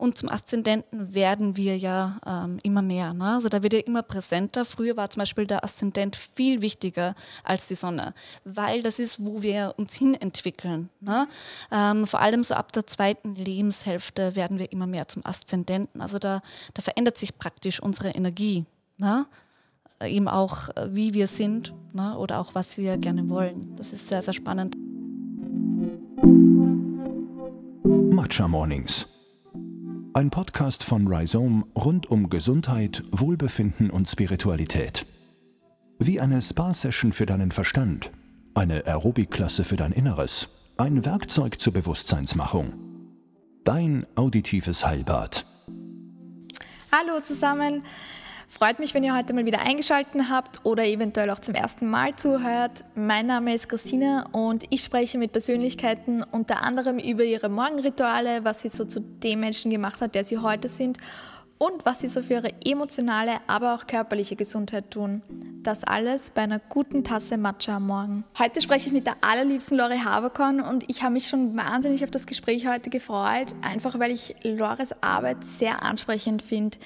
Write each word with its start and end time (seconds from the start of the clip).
Und 0.00 0.16
zum 0.16 0.30
Aszendenten 0.30 1.14
werden 1.14 1.58
wir 1.58 1.76
ja 1.76 2.18
ähm, 2.26 2.56
immer 2.62 2.80
mehr. 2.80 3.12
Ne? 3.12 3.34
Also 3.34 3.50
da 3.50 3.62
wird 3.62 3.74
er 3.74 3.86
immer 3.86 4.02
präsenter. 4.02 4.64
Früher 4.64 4.96
war 4.96 5.10
zum 5.10 5.20
Beispiel 5.20 5.46
der 5.46 5.62
Aszendent 5.62 6.16
viel 6.16 6.62
wichtiger 6.62 7.14
als 7.44 7.66
die 7.66 7.74
Sonne, 7.74 8.14
weil 8.46 8.82
das 8.82 8.98
ist, 8.98 9.22
wo 9.22 9.42
wir 9.42 9.74
uns 9.76 9.94
hin 9.94 10.14
entwickeln. 10.14 10.88
Ne? 11.00 11.28
Ähm, 11.70 12.06
vor 12.06 12.20
allem 12.20 12.44
so 12.44 12.54
ab 12.54 12.72
der 12.72 12.86
zweiten 12.86 13.34
Lebenshälfte 13.34 14.36
werden 14.36 14.58
wir 14.58 14.72
immer 14.72 14.86
mehr 14.86 15.06
zum 15.06 15.22
Aszendenten. 15.26 16.00
Also 16.00 16.18
da, 16.18 16.40
da 16.72 16.80
verändert 16.80 17.18
sich 17.18 17.36
praktisch 17.36 17.78
unsere 17.78 18.08
Energie. 18.08 18.64
Ne? 18.96 19.26
Eben 20.02 20.28
auch, 20.28 20.70
äh, 20.76 20.88
wie 20.92 21.12
wir 21.12 21.26
sind 21.26 21.74
ne? 21.92 22.16
oder 22.16 22.40
auch, 22.40 22.54
was 22.54 22.78
wir 22.78 22.96
gerne 22.96 23.28
wollen. 23.28 23.76
Das 23.76 23.92
ist 23.92 24.08
sehr, 24.08 24.22
sehr 24.22 24.32
spannend. 24.32 24.78
Matcha 27.84 28.48
Mornings. 28.48 29.06
Ein 30.12 30.30
Podcast 30.30 30.82
von 30.82 31.06
Rhizome 31.06 31.66
rund 31.76 32.10
um 32.10 32.28
Gesundheit, 32.28 33.04
Wohlbefinden 33.12 33.90
und 33.90 34.08
Spiritualität. 34.08 35.06
Wie 36.00 36.18
eine 36.18 36.42
Spa-Session 36.42 37.12
für 37.12 37.26
deinen 37.26 37.52
Verstand, 37.52 38.10
eine 38.54 38.84
Aerobic-Klasse 38.86 39.62
für 39.62 39.76
dein 39.76 39.92
Inneres, 39.92 40.48
ein 40.78 41.04
Werkzeug 41.04 41.60
zur 41.60 41.74
Bewusstseinsmachung. 41.74 42.72
Dein 43.62 44.04
auditives 44.16 44.84
Heilbad. 44.84 45.46
Hallo 46.90 47.20
zusammen. 47.22 47.84
Freut 48.52 48.80
mich, 48.80 48.94
wenn 48.94 49.04
ihr 49.04 49.16
heute 49.16 49.32
mal 49.32 49.46
wieder 49.46 49.60
eingeschaltet 49.60 50.22
habt 50.28 50.58
oder 50.64 50.84
eventuell 50.84 51.30
auch 51.30 51.38
zum 51.38 51.54
ersten 51.54 51.88
Mal 51.88 52.16
zuhört. 52.16 52.82
Mein 52.96 53.28
Name 53.28 53.54
ist 53.54 53.68
Christina 53.68 54.26
und 54.32 54.64
ich 54.70 54.82
spreche 54.82 55.18
mit 55.18 55.30
Persönlichkeiten 55.30 56.24
unter 56.32 56.64
anderem 56.64 56.98
über 56.98 57.22
ihre 57.22 57.48
Morgenrituale, 57.48 58.42
was 58.44 58.62
sie 58.62 58.68
so 58.68 58.84
zu 58.84 59.00
dem 59.00 59.38
Menschen 59.38 59.70
gemacht 59.70 60.00
hat, 60.00 60.16
der 60.16 60.24
sie 60.24 60.38
heute 60.38 60.68
sind 60.68 60.98
und 61.58 61.86
was 61.86 62.00
sie 62.00 62.08
so 62.08 62.24
für 62.24 62.34
ihre 62.34 62.50
emotionale, 62.64 63.34
aber 63.46 63.72
auch 63.72 63.86
körperliche 63.86 64.34
Gesundheit 64.34 64.90
tun. 64.90 65.22
Das 65.62 65.84
alles 65.84 66.32
bei 66.32 66.42
einer 66.42 66.58
guten 66.58 67.04
Tasse 67.04 67.36
Matcha 67.36 67.76
am 67.76 67.86
Morgen. 67.86 68.24
Heute 68.36 68.60
spreche 68.60 68.88
ich 68.88 68.92
mit 68.92 69.06
der 69.06 69.16
allerliebsten 69.20 69.78
Lore 69.78 70.04
Haberkorn 70.04 70.60
und 70.60 70.90
ich 70.90 71.04
habe 71.04 71.12
mich 71.12 71.28
schon 71.28 71.56
wahnsinnig 71.56 72.02
auf 72.02 72.10
das 72.10 72.26
Gespräch 72.26 72.66
heute 72.66 72.90
gefreut, 72.90 73.54
einfach 73.62 74.00
weil 74.00 74.10
ich 74.10 74.34
Lores 74.42 74.92
Arbeit 75.04 75.44
sehr 75.44 75.84
ansprechend 75.84 76.42
finde. 76.42 76.78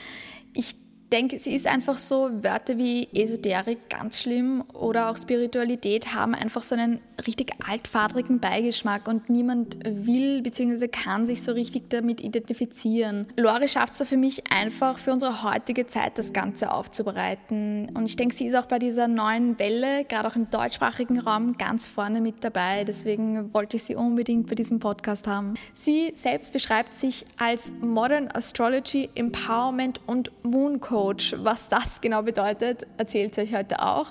Ich 0.52 0.83
denke, 1.12 1.38
sie 1.38 1.54
ist 1.54 1.66
einfach 1.66 1.96
so, 1.96 2.30
Wörter 2.42 2.76
wie 2.78 3.08
Esoterik 3.12 3.88
ganz 3.88 4.20
schlimm 4.20 4.64
oder 4.72 5.10
auch 5.10 5.16
Spiritualität 5.16 6.14
haben 6.14 6.34
einfach 6.34 6.62
so 6.62 6.74
einen 6.74 7.00
richtig 7.26 7.52
altfadrigen 7.68 8.40
Beigeschmack 8.40 9.06
und 9.06 9.30
niemand 9.30 9.78
will 9.84 10.42
bzw. 10.42 10.88
kann 10.88 11.26
sich 11.26 11.42
so 11.42 11.52
richtig 11.52 11.88
damit 11.90 12.20
identifizieren. 12.20 13.26
Lore 13.36 13.68
schafft 13.68 13.98
es 13.98 14.08
für 14.08 14.16
mich 14.16 14.42
einfach 14.52 14.98
für 14.98 15.12
unsere 15.12 15.44
heutige 15.44 15.86
Zeit 15.86 16.18
das 16.18 16.32
Ganze 16.32 16.72
aufzubereiten 16.72 17.90
und 17.94 18.06
ich 18.06 18.16
denke, 18.16 18.34
sie 18.34 18.46
ist 18.46 18.56
auch 18.56 18.66
bei 18.66 18.78
dieser 18.78 19.06
neuen 19.06 19.58
Welle, 19.58 20.04
gerade 20.04 20.28
auch 20.28 20.36
im 20.36 20.50
deutschsprachigen 20.50 21.20
Raum, 21.20 21.56
ganz 21.56 21.86
vorne 21.86 22.20
mit 22.20 22.42
dabei. 22.42 22.84
Deswegen 22.84 23.54
wollte 23.54 23.76
ich 23.76 23.84
sie 23.84 23.94
unbedingt 23.94 24.48
bei 24.48 24.54
diesem 24.54 24.80
Podcast 24.80 25.26
haben. 25.26 25.54
Sie 25.74 26.12
selbst 26.14 26.52
beschreibt 26.52 26.96
sich 26.98 27.24
als 27.38 27.72
Modern 27.80 28.28
Astrology, 28.28 29.08
Empowerment 29.14 30.00
und 30.06 30.32
Moon 30.42 30.80
Code 30.80 31.03
Coach. 31.04 31.34
Was 31.38 31.68
das 31.68 32.00
genau 32.00 32.22
bedeutet, 32.22 32.86
erzählt 32.96 33.34
sie 33.34 33.42
euch 33.42 33.54
heute 33.54 33.82
auch. 33.82 34.06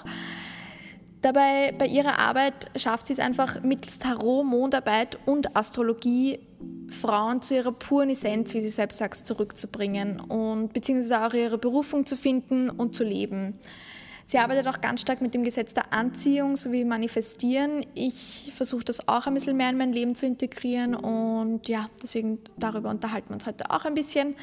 Dabei 1.22 1.74
bei 1.76 1.88
ihrer 1.88 2.20
Arbeit 2.20 2.68
schafft 2.76 3.08
sie 3.08 3.14
es 3.14 3.20
einfach 3.20 3.64
mittels 3.64 3.98
Tarot, 3.98 4.46
Mondarbeit 4.46 5.18
und 5.26 5.56
Astrologie 5.56 6.40
Frauen 6.90 7.42
zu 7.42 7.56
ihrer 7.56 7.72
puren 7.72 8.10
Essenz, 8.10 8.54
wie 8.54 8.62
sie 8.62 8.70
selbst 8.70 9.00
sagt, 9.00 9.16
zurückzubringen 9.26 10.20
und 10.20 10.74
beziehungsweise 10.74 11.26
auch 11.26 11.34
ihre 11.34 11.58
Berufung 11.58 12.06
zu 12.06 12.16
finden 12.16 12.70
und 12.70 12.94
zu 12.94 13.04
leben. 13.04 13.58
Sie 14.26 14.38
arbeitet 14.38 14.68
auch 14.68 14.80
ganz 14.80 15.02
stark 15.02 15.22
mit 15.22 15.34
dem 15.34 15.44
Gesetz 15.44 15.74
der 15.74 15.92
Anziehung 15.92 16.56
sowie 16.56 16.86
Manifestieren. 16.86 17.86
Ich 17.96 18.52
versuche 18.54 18.84
das 18.84 19.08
auch 19.08 19.26
ein 19.26 19.34
bisschen 19.34 19.58
mehr 19.58 19.70
in 19.70 19.78
mein 19.78 19.92
Leben 19.92 20.14
zu 20.14 20.26
integrieren 20.26 20.94
und 20.94 21.68
ja, 21.68 21.88
deswegen 22.02 22.40
darüber 22.58 22.90
unterhalten 22.90 23.30
wir 23.30 23.34
uns 23.34 23.48
heute 23.48 23.72
auch 23.72 23.86
ein 23.86 23.96
bisschen. 23.96 24.36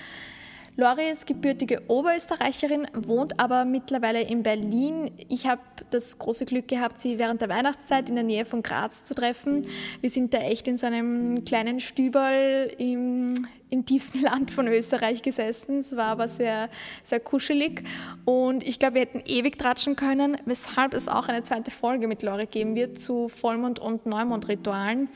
Lori 0.80 1.10
ist 1.10 1.26
gebürtige 1.26 1.82
Oberösterreicherin, 1.88 2.86
wohnt 2.94 3.38
aber 3.38 3.66
mittlerweile 3.66 4.22
in 4.22 4.42
Berlin. 4.42 5.10
Ich 5.28 5.46
habe 5.46 5.60
das 5.90 6.18
große 6.18 6.46
Glück 6.46 6.68
gehabt, 6.68 7.02
sie 7.02 7.18
während 7.18 7.42
der 7.42 7.50
Weihnachtszeit 7.50 8.08
in 8.08 8.14
der 8.14 8.24
Nähe 8.24 8.46
von 8.46 8.62
Graz 8.62 9.04
zu 9.04 9.14
treffen. 9.14 9.60
Wir 10.00 10.08
sind 10.08 10.32
da 10.32 10.38
echt 10.38 10.68
in 10.68 10.78
so 10.78 10.86
einem 10.86 11.44
kleinen 11.44 11.80
Stüberl 11.80 12.72
im, 12.78 13.46
im 13.68 13.84
tiefsten 13.84 14.20
Land 14.22 14.50
von 14.50 14.68
Österreich 14.68 15.20
gesessen. 15.20 15.80
Es 15.80 15.94
war 15.96 16.06
aber 16.06 16.28
sehr, 16.28 16.70
sehr 17.02 17.20
kuschelig 17.20 17.82
und 18.24 18.66
ich 18.66 18.78
glaube, 18.78 18.94
wir 18.94 19.02
hätten 19.02 19.22
ewig 19.26 19.58
tratschen 19.58 19.96
können, 19.96 20.38
weshalb 20.46 20.94
es 20.94 21.08
auch 21.08 21.28
eine 21.28 21.42
zweite 21.42 21.70
Folge 21.70 22.08
mit 22.08 22.22
Lori 22.22 22.46
geben 22.46 22.74
wird 22.74 22.98
zu 22.98 23.28
Vollmond- 23.28 23.80
und 23.80 24.06
Neumondritualen. 24.06 25.10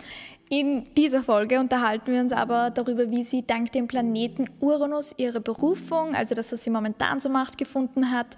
In 0.56 0.84
dieser 0.94 1.24
Folge 1.24 1.58
unterhalten 1.58 2.12
wir 2.12 2.20
uns 2.20 2.32
aber 2.32 2.70
darüber, 2.70 3.10
wie 3.10 3.24
sie 3.24 3.44
dank 3.44 3.72
dem 3.72 3.88
Planeten 3.88 4.48
Uranus 4.60 5.12
ihre 5.16 5.40
Berufung, 5.40 6.14
also 6.14 6.36
das, 6.36 6.52
was 6.52 6.62
sie 6.62 6.70
momentan 6.70 7.18
so 7.18 7.28
macht, 7.28 7.58
gefunden 7.58 8.12
hat, 8.12 8.36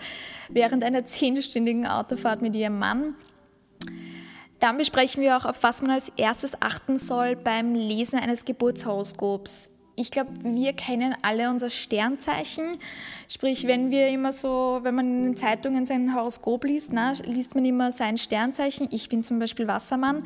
während 0.48 0.82
einer 0.82 1.04
zehnstündigen 1.04 1.86
Autofahrt 1.86 2.40
mit 2.40 2.56
ihrem 2.56 2.78
Mann. 2.78 3.16
Dann 4.60 4.78
besprechen 4.78 5.22
wir 5.22 5.36
auch, 5.36 5.44
auf 5.44 5.62
was 5.62 5.82
man 5.82 5.90
als 5.90 6.10
erstes 6.16 6.54
achten 6.62 6.96
soll 6.96 7.36
beim 7.36 7.74
Lesen 7.74 8.18
eines 8.18 8.46
Geburtshoroskops 8.46 9.72
ich 9.96 10.10
glaube, 10.10 10.30
wir 10.42 10.74
kennen 10.74 11.14
alle 11.22 11.50
unser 11.50 11.70
Sternzeichen. 11.70 12.78
Sprich, 13.28 13.66
wenn 13.66 13.90
wir 13.90 14.08
immer 14.08 14.30
so, 14.30 14.80
wenn 14.82 14.94
man 14.94 15.06
in 15.06 15.22
den 15.24 15.36
Zeitungen 15.36 15.86
sein 15.86 16.14
Horoskop 16.14 16.64
liest, 16.64 16.92
na, 16.92 17.12
liest 17.24 17.54
man 17.54 17.64
immer 17.64 17.90
sein 17.92 18.18
Sternzeichen. 18.18 18.88
Ich 18.90 19.08
bin 19.08 19.22
zum 19.22 19.38
Beispiel 19.38 19.66
Wassermann. 19.66 20.22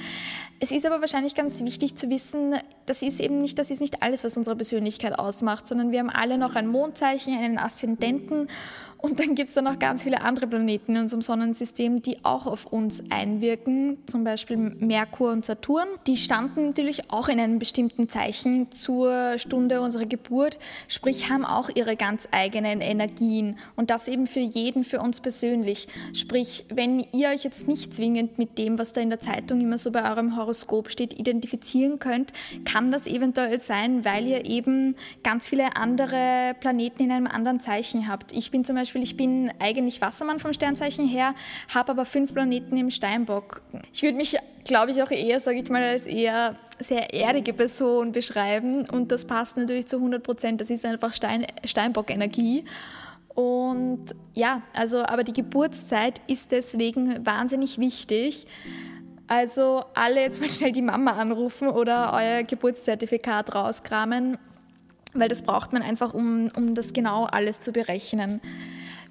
Es 0.59 0.73
ist 0.73 0.85
aber 0.85 1.01
wahrscheinlich 1.01 1.37
ganz 1.37 1.63
wichtig 1.63 1.97
zu 1.97 2.11
wissen, 2.11 2.57
das 2.91 3.03
ist 3.03 3.21
eben 3.21 3.41
nicht, 3.41 3.57
das 3.57 3.71
ist 3.71 3.81
nicht 3.81 4.03
alles, 4.03 4.25
was 4.25 4.37
unsere 4.37 4.57
Persönlichkeit 4.57 5.17
ausmacht, 5.17 5.65
sondern 5.65 5.93
wir 5.93 6.01
haben 6.01 6.11
alle 6.11 6.39
noch 6.39 6.57
ein 6.57 6.67
Mondzeichen, 6.67 7.39
einen 7.39 7.57
Aszendenten 7.57 8.49
und 9.03 9.19
dann 9.19 9.35
gibt 9.35 9.49
es 9.49 9.55
dann 9.55 9.65
noch 9.65 9.79
ganz 9.79 10.03
viele 10.03 10.21
andere 10.21 10.47
Planeten 10.47 10.95
in 10.95 11.03
unserem 11.03 11.23
Sonnensystem, 11.23 12.03
die 12.03 12.23
auch 12.23 12.47
auf 12.47 12.67
uns 12.67 13.03
einwirken, 13.11 13.99
zum 14.07 14.25
Beispiel 14.25 14.57
Merkur 14.59 15.33
und 15.33 15.45
Saturn. 15.45 15.89
Die 16.07 16.19
standen 16.19 16.67
natürlich 16.67 17.11
auch 17.11 17.29
in 17.29 17.41
einem 17.41 17.59
bestimmten 17.59 18.11
Zeichen 18.11 18.71
zur 18.73 19.39
Stunde 19.39 19.81
unserer 19.81 20.05
Geburt, 20.05 20.59
sprich 20.87 21.31
haben 21.31 21.47
auch 21.47 21.71
ihre 21.75 21.97
ganz 21.97 22.29
eigenen 22.31 22.83
Energien 22.83 23.57
und 23.75 23.89
das 23.89 24.07
eben 24.07 24.27
für 24.27 24.41
jeden, 24.41 24.85
für 24.85 25.01
uns 25.01 25.21
persönlich. 25.21 25.89
Sprich, 26.13 26.67
wenn 26.69 27.07
ihr 27.13 27.31
euch 27.31 27.45
jetzt 27.45 27.69
nicht 27.69 27.95
zwingend 27.95 28.39
mit 28.39 28.59
dem, 28.59 28.79
was 28.79 28.93
da 28.93 29.01
in 29.01 29.11
der 29.11 29.21
Zeitung 29.21 29.63
immer 29.63 29.79
so 29.79 29.93
bei 29.93 30.11
eurem 30.11 30.37
Horoskop 30.37 30.91
steht, 30.91 31.19
identifizieren 31.19 31.99
könnt, 31.99 32.33
kann 32.65 32.80
das 32.91 33.07
eventuell 33.07 33.61
sein, 33.61 34.05
weil 34.05 34.27
ihr 34.27 34.45
eben 34.45 34.95
ganz 35.23 35.49
viele 35.49 35.77
andere 35.77 36.55
Planeten 36.61 37.05
in 37.05 37.13
einem 37.13 37.27
anderen 37.27 37.61
Zeichen 37.61 38.09
habt. 38.09 38.33
Ich 38.33 38.51
bin 38.51 38.65
zum 38.65 38.77
Beispiel 38.77 38.91
Beispiel, 38.91 39.03
ich 39.03 39.17
bin 39.17 39.53
eigentlich 39.59 40.01
Wassermann 40.01 40.39
vom 40.39 40.53
Sternzeichen 40.53 41.07
her, 41.07 41.35
habe 41.73 41.93
aber 41.93 42.05
fünf 42.05 42.33
Planeten 42.35 42.77
im 42.77 42.91
Steinbock. 42.91 43.63
Ich 43.93 44.03
würde 44.03 44.17
mich, 44.17 44.37
glaube 44.65 44.91
ich, 44.91 45.03
auch 45.03 45.11
eher, 45.11 45.41
sage 45.41 45.61
ich 45.61 45.69
mal, 45.69 45.83
als 45.83 46.07
eher 46.07 46.57
sehr 46.79 47.13
erdige 47.15 47.53
Person 47.53 48.13
beschreiben 48.13 48.89
und 48.91 49.13
das 49.13 49.25
passt 49.25 49.57
natürlich 49.57 49.87
zu 49.87 49.97
100 49.97 50.23
Prozent. 50.23 50.61
Das 50.61 50.71
ist 50.71 50.85
einfach 50.85 51.13
Stein, 51.13 51.47
Steinbock-Energie. 51.65 52.65
Und 53.35 54.07
ja, 54.35 54.63
also, 54.75 55.05
aber 55.05 55.25
die 55.25 55.33
Geburtszeit 55.33 56.21
ist 56.27 56.51
deswegen 56.51 57.25
wahnsinnig 57.25 57.79
wichtig. 57.79 58.47
Also 59.31 59.85
alle 59.95 60.23
jetzt 60.23 60.41
mal 60.41 60.51
schnell 60.51 60.73
die 60.73 60.83
Mama 60.83 61.13
anrufen 61.13 61.69
oder 61.69 62.13
euer 62.15 62.43
Geburtszertifikat 62.43 63.55
rauskramen, 63.55 64.37
weil 65.15 65.29
das 65.29 65.43
braucht 65.43 65.73
man 65.73 65.83
einfach, 65.83 66.15
um, 66.15 66.51
um 66.57 66.75
das 66.75 66.93
genau 66.93 67.27
alles 67.27 67.61
zu 67.61 67.71
berechnen. 67.71 68.41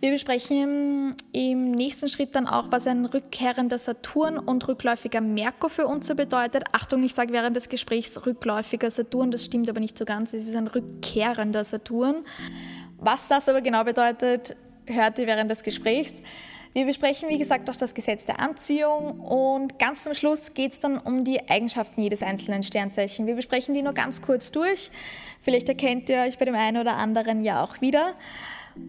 Wir 0.01 0.11
besprechen 0.11 1.15
im 1.31 1.71
nächsten 1.71 2.09
Schritt 2.09 2.35
dann 2.35 2.47
auch, 2.47 2.65
was 2.69 2.85
ein 2.87 3.05
rückkehrender 3.05 3.79
Saturn 3.79 4.37
und 4.37 4.67
rückläufiger 4.67 5.21
Merkur 5.21 5.69
für 5.69 5.87
uns 5.87 6.07
so 6.07 6.15
bedeutet. 6.15 6.65
Achtung, 6.73 7.01
ich 7.03 7.13
sage 7.13 7.31
während 7.31 7.55
des 7.55 7.69
Gesprächs 7.69 8.25
rückläufiger 8.25 8.91
Saturn, 8.91 9.31
das 9.31 9.45
stimmt 9.45 9.69
aber 9.69 9.79
nicht 9.79 9.97
so 9.97 10.03
ganz. 10.03 10.33
Es 10.33 10.49
ist 10.49 10.55
ein 10.55 10.67
rückkehrender 10.67 11.63
Saturn. 11.63 12.25
Was 12.97 13.29
das 13.29 13.47
aber 13.47 13.61
genau 13.61 13.85
bedeutet, 13.85 14.57
hört 14.85 15.17
ihr 15.17 15.27
während 15.27 15.49
des 15.49 15.63
Gesprächs. 15.63 16.23
Wir 16.73 16.85
besprechen, 16.85 17.29
wie 17.29 17.39
gesagt, 17.39 17.67
auch 17.69 17.75
das 17.75 17.95
Gesetz 17.95 18.27
der 18.27 18.39
Anziehung 18.39 19.19
und 19.21 19.79
ganz 19.79 20.03
zum 20.03 20.13
Schluss 20.13 20.53
geht 20.53 20.71
es 20.73 20.79
dann 20.79 20.99
um 20.99 21.23
die 21.23 21.49
Eigenschaften 21.49 22.01
jedes 22.01 22.21
einzelnen 22.21 22.61
Sternzeichen. 22.61 23.25
Wir 23.25 23.33
besprechen 23.33 23.73
die 23.73 23.81
nur 23.81 23.93
ganz 23.93 24.21
kurz 24.21 24.51
durch. 24.51 24.91
Vielleicht 25.41 25.67
erkennt 25.67 26.09
ihr 26.09 26.19
euch 26.19 26.37
bei 26.37 26.45
dem 26.45 26.53
einen 26.53 26.77
oder 26.77 26.97
anderen 26.97 27.41
ja 27.41 27.63
auch 27.63 27.81
wieder. 27.81 28.13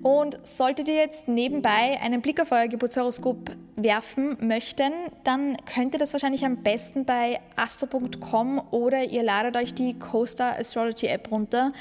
Und 0.02 0.38
solltet 0.46 0.88
ihr 0.88 0.94
jetzt 0.94 1.26
nebenbei 1.26 1.98
einen 2.02 2.20
Blick 2.20 2.40
auf 2.40 2.52
euer 2.52 2.68
Geburtshoroskop 2.68 3.50
werfen 3.76 4.36
möchten, 4.40 4.92
dann 5.24 5.56
könnt 5.64 5.94
ihr 5.94 5.98
das 5.98 6.12
wahrscheinlich 6.12 6.44
am 6.44 6.58
besten 6.58 7.04
bei 7.04 7.40
astro.com 7.56 8.62
oder 8.70 9.04
ihr 9.04 9.22
ladet 9.22 9.56
euch 9.56 9.74
die 9.74 9.98
Coaster 9.98 10.58
Astrology 10.58 11.06
App 11.06 11.30
runter. 11.30 11.72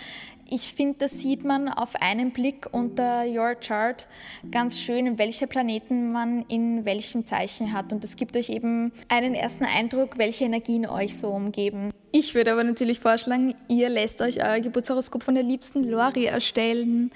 Ich 0.52 0.74
finde, 0.74 0.96
das 0.98 1.20
sieht 1.20 1.44
man 1.46 1.70
auf 1.70 1.96
einen 2.02 2.32
Blick 2.32 2.68
unter 2.72 3.24
Your 3.28 3.54
Chart 3.54 4.08
ganz 4.50 4.80
schön, 4.80 5.20
welche 5.20 5.46
Planeten 5.46 6.12
man 6.12 6.44
in 6.48 6.86
welchem 6.86 7.28
Zeichen 7.28 7.72
hat. 7.72 7.94
Und 7.94 8.04
das 8.04 8.16
gibt 8.16 8.36
euch 8.36 8.50
eben 8.50 8.92
einen 9.10 9.36
ersten 9.36 9.66
Eindruck, 9.66 10.18
welche 10.18 10.46
Energien 10.46 10.88
euch 10.88 11.20
so 11.20 11.30
umgeben. 11.30 11.92
Ich 12.12 12.34
würde 12.34 12.54
aber 12.54 12.64
natürlich 12.64 13.00
vorschlagen, 13.00 13.54
ihr 13.68 13.90
lässt 13.90 14.22
euch 14.22 14.44
euer 14.44 14.60
Geburtshoroskop 14.60 15.22
von 15.22 15.36
der 15.36 15.44
liebsten 15.44 15.84
Lori 15.84 16.26
erstellen. 16.26 17.12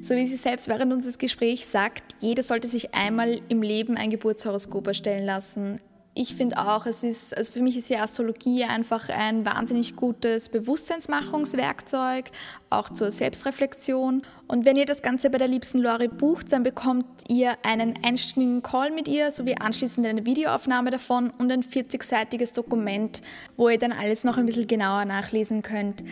So 0.00 0.16
wie 0.16 0.26
sie 0.26 0.34
selbst 0.34 0.66
während 0.66 0.92
unseres 0.92 1.18
Gesprächs 1.18 1.70
sagt, 1.70 2.16
jeder 2.18 2.42
sollte 2.42 2.66
sich 2.66 2.92
einmal 2.94 3.40
im 3.48 3.62
Leben 3.62 3.96
ein 3.96 4.10
Geburtshoroskop 4.10 4.88
erstellen 4.88 5.24
lassen 5.24 5.78
ich 6.14 6.34
finde 6.34 6.58
auch, 6.58 6.84
es 6.84 7.04
ist, 7.04 7.34
also 7.34 7.54
für 7.54 7.62
mich 7.62 7.76
ist 7.76 7.88
die 7.88 7.96
Astrologie 7.96 8.64
einfach 8.64 9.08
ein 9.08 9.46
wahnsinnig 9.46 9.96
gutes 9.96 10.50
Bewusstseinsmachungswerkzeug, 10.50 12.30
auch 12.68 12.90
zur 12.90 13.10
Selbstreflexion. 13.10 14.20
Und 14.46 14.64
wenn 14.66 14.76
ihr 14.76 14.84
das 14.84 15.00
Ganze 15.00 15.30
bei 15.30 15.38
der 15.38 15.48
liebsten 15.48 15.78
Lori 15.78 16.08
bucht, 16.08 16.52
dann 16.52 16.64
bekommt 16.64 17.06
ihr 17.28 17.56
einen 17.62 17.94
einstündigen 18.04 18.62
Call 18.62 18.90
mit 18.90 19.08
ihr, 19.08 19.30
sowie 19.30 19.56
anschließend 19.58 20.06
eine 20.06 20.26
Videoaufnahme 20.26 20.90
davon 20.90 21.30
und 21.38 21.50
ein 21.50 21.62
40-seitiges 21.62 22.54
Dokument, 22.54 23.22
wo 23.56 23.70
ihr 23.70 23.78
dann 23.78 23.92
alles 23.92 24.22
noch 24.22 24.36
ein 24.36 24.44
bisschen 24.44 24.66
genauer 24.66 25.06
nachlesen 25.06 25.62
könnt. 25.62 26.04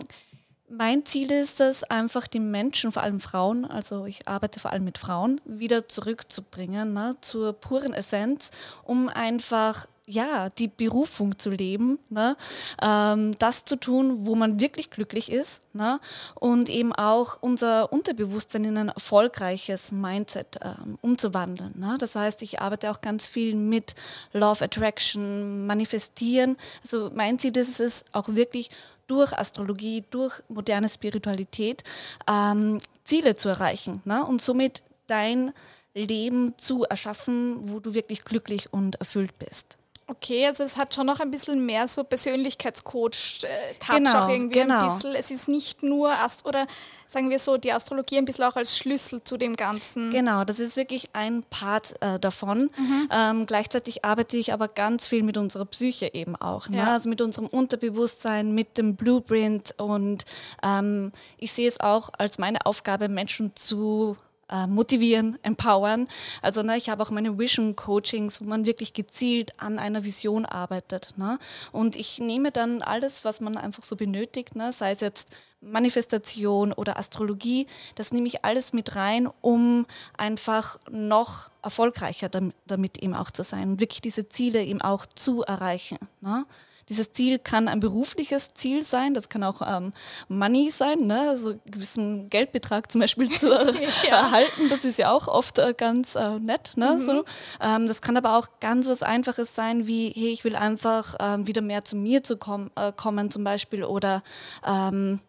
mein 0.71 1.05
Ziel 1.05 1.31
ist 1.31 1.59
es, 1.59 1.83
einfach 1.83 2.27
die 2.27 2.39
Menschen, 2.39 2.91
vor 2.91 3.03
allem 3.03 3.19
Frauen, 3.19 3.65
also 3.65 4.05
ich 4.05 4.27
arbeite 4.27 4.59
vor 4.59 4.71
allem 4.71 4.85
mit 4.85 4.97
Frauen, 4.97 5.41
wieder 5.45 5.87
zurückzubringen 5.87 6.93
ne, 6.93 7.15
zur 7.21 7.53
puren 7.53 7.93
Essenz, 7.93 8.51
um 8.83 9.09
einfach 9.09 9.87
ja, 10.07 10.49
die 10.49 10.67
Berufung 10.67 11.37
zu 11.37 11.51
leben, 11.51 11.99
ne? 12.09 12.35
ähm, 12.81 13.33
das 13.39 13.65
zu 13.65 13.77
tun, 13.77 14.25
wo 14.25 14.35
man 14.35 14.59
wirklich 14.59 14.89
glücklich 14.89 15.31
ist 15.31 15.61
ne? 15.73 15.99
und 16.35 16.69
eben 16.69 16.91
auch 16.91 17.37
unser 17.39 17.93
Unterbewusstsein 17.93 18.65
in 18.65 18.77
ein 18.77 18.89
erfolgreiches 18.89 19.91
Mindset 19.91 20.59
ähm, 20.63 20.97
umzuwandeln. 21.01 21.73
Ne? 21.77 21.97
Das 21.99 22.15
heißt, 22.15 22.41
ich 22.41 22.59
arbeite 22.59 22.91
auch 22.91 23.01
ganz 23.01 23.27
viel 23.27 23.55
mit 23.55 23.95
Love 24.33 24.65
Attraction, 24.65 25.65
Manifestieren. 25.65 26.57
Also 26.83 27.11
mein 27.13 27.39
Ziel 27.39 27.55
ist 27.55 27.79
es 27.79 28.03
auch 28.11 28.27
wirklich 28.29 28.69
durch 29.11 29.37
Astrologie, 29.37 30.05
durch 30.09 30.41
moderne 30.47 30.87
Spiritualität 30.87 31.83
ähm, 32.29 32.79
Ziele 33.03 33.35
zu 33.35 33.49
erreichen 33.49 34.01
ne? 34.05 34.25
und 34.25 34.41
somit 34.41 34.83
dein 35.07 35.51
Leben 35.93 36.53
zu 36.57 36.85
erschaffen, 36.85 37.57
wo 37.69 37.81
du 37.81 37.93
wirklich 37.93 38.23
glücklich 38.23 38.71
und 38.71 38.95
erfüllt 38.95 39.37
bist. 39.37 39.75
Okay, 40.11 40.45
also 40.45 40.65
es 40.65 40.75
hat 40.75 40.93
schon 40.93 41.05
noch 41.05 41.21
ein 41.21 41.31
bisschen 41.31 41.65
mehr 41.65 41.87
so 41.87 42.03
Persönlichkeitscoach-Touch 42.03 43.43
äh, 43.45 43.97
genau, 43.97 44.25
auch 44.25 44.29
irgendwie 44.29 44.59
genau. 44.59 44.89
ein 44.89 44.93
bisschen. 44.93 45.15
Es 45.15 45.31
ist 45.31 45.47
nicht 45.47 45.83
nur 45.83 46.11
Ast 46.11 46.45
oder 46.45 46.67
sagen 47.07 47.29
wir 47.29 47.39
so 47.39 47.55
die 47.55 47.71
Astrologie 47.71 48.17
ein 48.17 48.25
bisschen 48.25 48.43
auch 48.43 48.57
als 48.57 48.77
Schlüssel 48.77 49.23
zu 49.23 49.37
dem 49.37 49.55
Ganzen. 49.55 50.11
Genau, 50.11 50.43
das 50.43 50.59
ist 50.59 50.75
wirklich 50.75 51.09
ein 51.13 51.43
Part 51.49 51.95
äh, 52.01 52.19
davon. 52.19 52.69
Mhm. 52.77 53.09
Ähm, 53.09 53.45
gleichzeitig 53.45 54.03
arbeite 54.03 54.35
ich 54.35 54.51
aber 54.51 54.67
ganz 54.67 55.07
viel 55.07 55.23
mit 55.23 55.37
unserer 55.37 55.65
Psyche 55.65 56.13
eben 56.13 56.35
auch, 56.35 56.67
ne? 56.67 56.85
also 56.85 57.07
mit 57.07 57.21
unserem 57.21 57.47
Unterbewusstsein, 57.47 58.53
mit 58.53 58.77
dem 58.77 58.97
Blueprint 58.97 59.75
und 59.77 60.25
ähm, 60.61 61.13
ich 61.37 61.53
sehe 61.53 61.69
es 61.69 61.79
auch 61.79 62.09
als 62.17 62.37
meine 62.37 62.65
Aufgabe, 62.65 63.07
Menschen 63.07 63.55
zu 63.55 64.17
äh, 64.51 64.67
motivieren, 64.67 65.39
empowern. 65.43 66.07
Also 66.41 66.61
ne, 66.61 66.77
ich 66.77 66.89
habe 66.89 67.01
auch 67.01 67.11
meine 67.11 67.39
Vision 67.39 67.75
Coachings, 67.75 68.41
wo 68.41 68.45
man 68.45 68.65
wirklich 68.65 68.93
gezielt 68.93 69.59
an 69.59 69.79
einer 69.79 70.03
Vision 70.03 70.45
arbeitet. 70.45 71.17
Ne? 71.17 71.39
Und 71.71 71.95
ich 71.95 72.19
nehme 72.19 72.51
dann 72.51 72.81
alles, 72.81 73.25
was 73.25 73.41
man 73.41 73.57
einfach 73.57 73.83
so 73.83 73.95
benötigt, 73.95 74.55
ne, 74.55 74.73
sei 74.73 74.91
es 74.91 75.01
jetzt 75.01 75.29
Manifestation 75.61 76.73
oder 76.73 76.97
Astrologie, 76.97 77.67
das 77.95 78.11
nehme 78.11 78.27
ich 78.27 78.43
alles 78.43 78.73
mit 78.73 78.95
rein, 78.95 79.29
um 79.41 79.85
einfach 80.17 80.77
noch 80.89 81.51
erfolgreicher 81.61 82.29
damit, 82.29 82.55
damit 82.65 82.97
eben 82.97 83.13
auch 83.13 83.31
zu 83.31 83.43
sein 83.43 83.71
und 83.71 83.79
wirklich 83.79 84.01
diese 84.01 84.27
Ziele 84.27 84.63
eben 84.63 84.81
auch 84.81 85.05
zu 85.05 85.43
erreichen. 85.43 85.99
Ne? 86.19 86.45
Dieses 86.89 87.13
Ziel 87.13 87.39
kann 87.39 87.67
ein 87.67 87.79
berufliches 87.79 88.49
Ziel 88.53 88.83
sein, 88.83 89.13
das 89.13 89.29
kann 89.29 89.43
auch 89.43 89.61
ähm, 89.65 89.93
Money 90.27 90.71
sein, 90.71 91.07
ne? 91.07 91.29
also 91.29 91.51
einen 91.51 91.61
gewissen 91.65 92.29
Geldbetrag 92.29 92.91
zum 92.91 93.01
Beispiel 93.01 93.29
zu 93.29 93.47
ja. 94.09 94.17
erhalten. 94.17 94.69
Das 94.69 94.85
ist 94.85 94.97
ja 94.97 95.11
auch 95.11 95.27
oft 95.27 95.57
äh, 95.57 95.73
ganz 95.75 96.15
äh, 96.15 96.39
nett. 96.39 96.73
Ne? 96.75 96.97
Mhm. 96.97 97.05
So. 97.05 97.25
Ähm, 97.61 97.87
das 97.87 98.01
kann 98.01 98.17
aber 98.17 98.37
auch 98.37 98.47
ganz 98.59 98.87
was 98.87 99.03
Einfaches 99.03 99.55
sein, 99.55 99.87
wie, 99.87 100.09
hey, 100.15 100.31
ich 100.31 100.43
will 100.43 100.55
einfach 100.55 101.15
ähm, 101.19 101.47
wieder 101.47 101.61
mehr 101.61 101.83
zu 101.83 101.95
mir 101.95 102.23
zu 102.23 102.37
kom 102.37 102.71
äh, 102.75 102.91
kommen 102.91 103.31
zum 103.31 103.43
Beispiel 103.43 103.83
oder 103.83 104.23
ähm, 104.65 105.19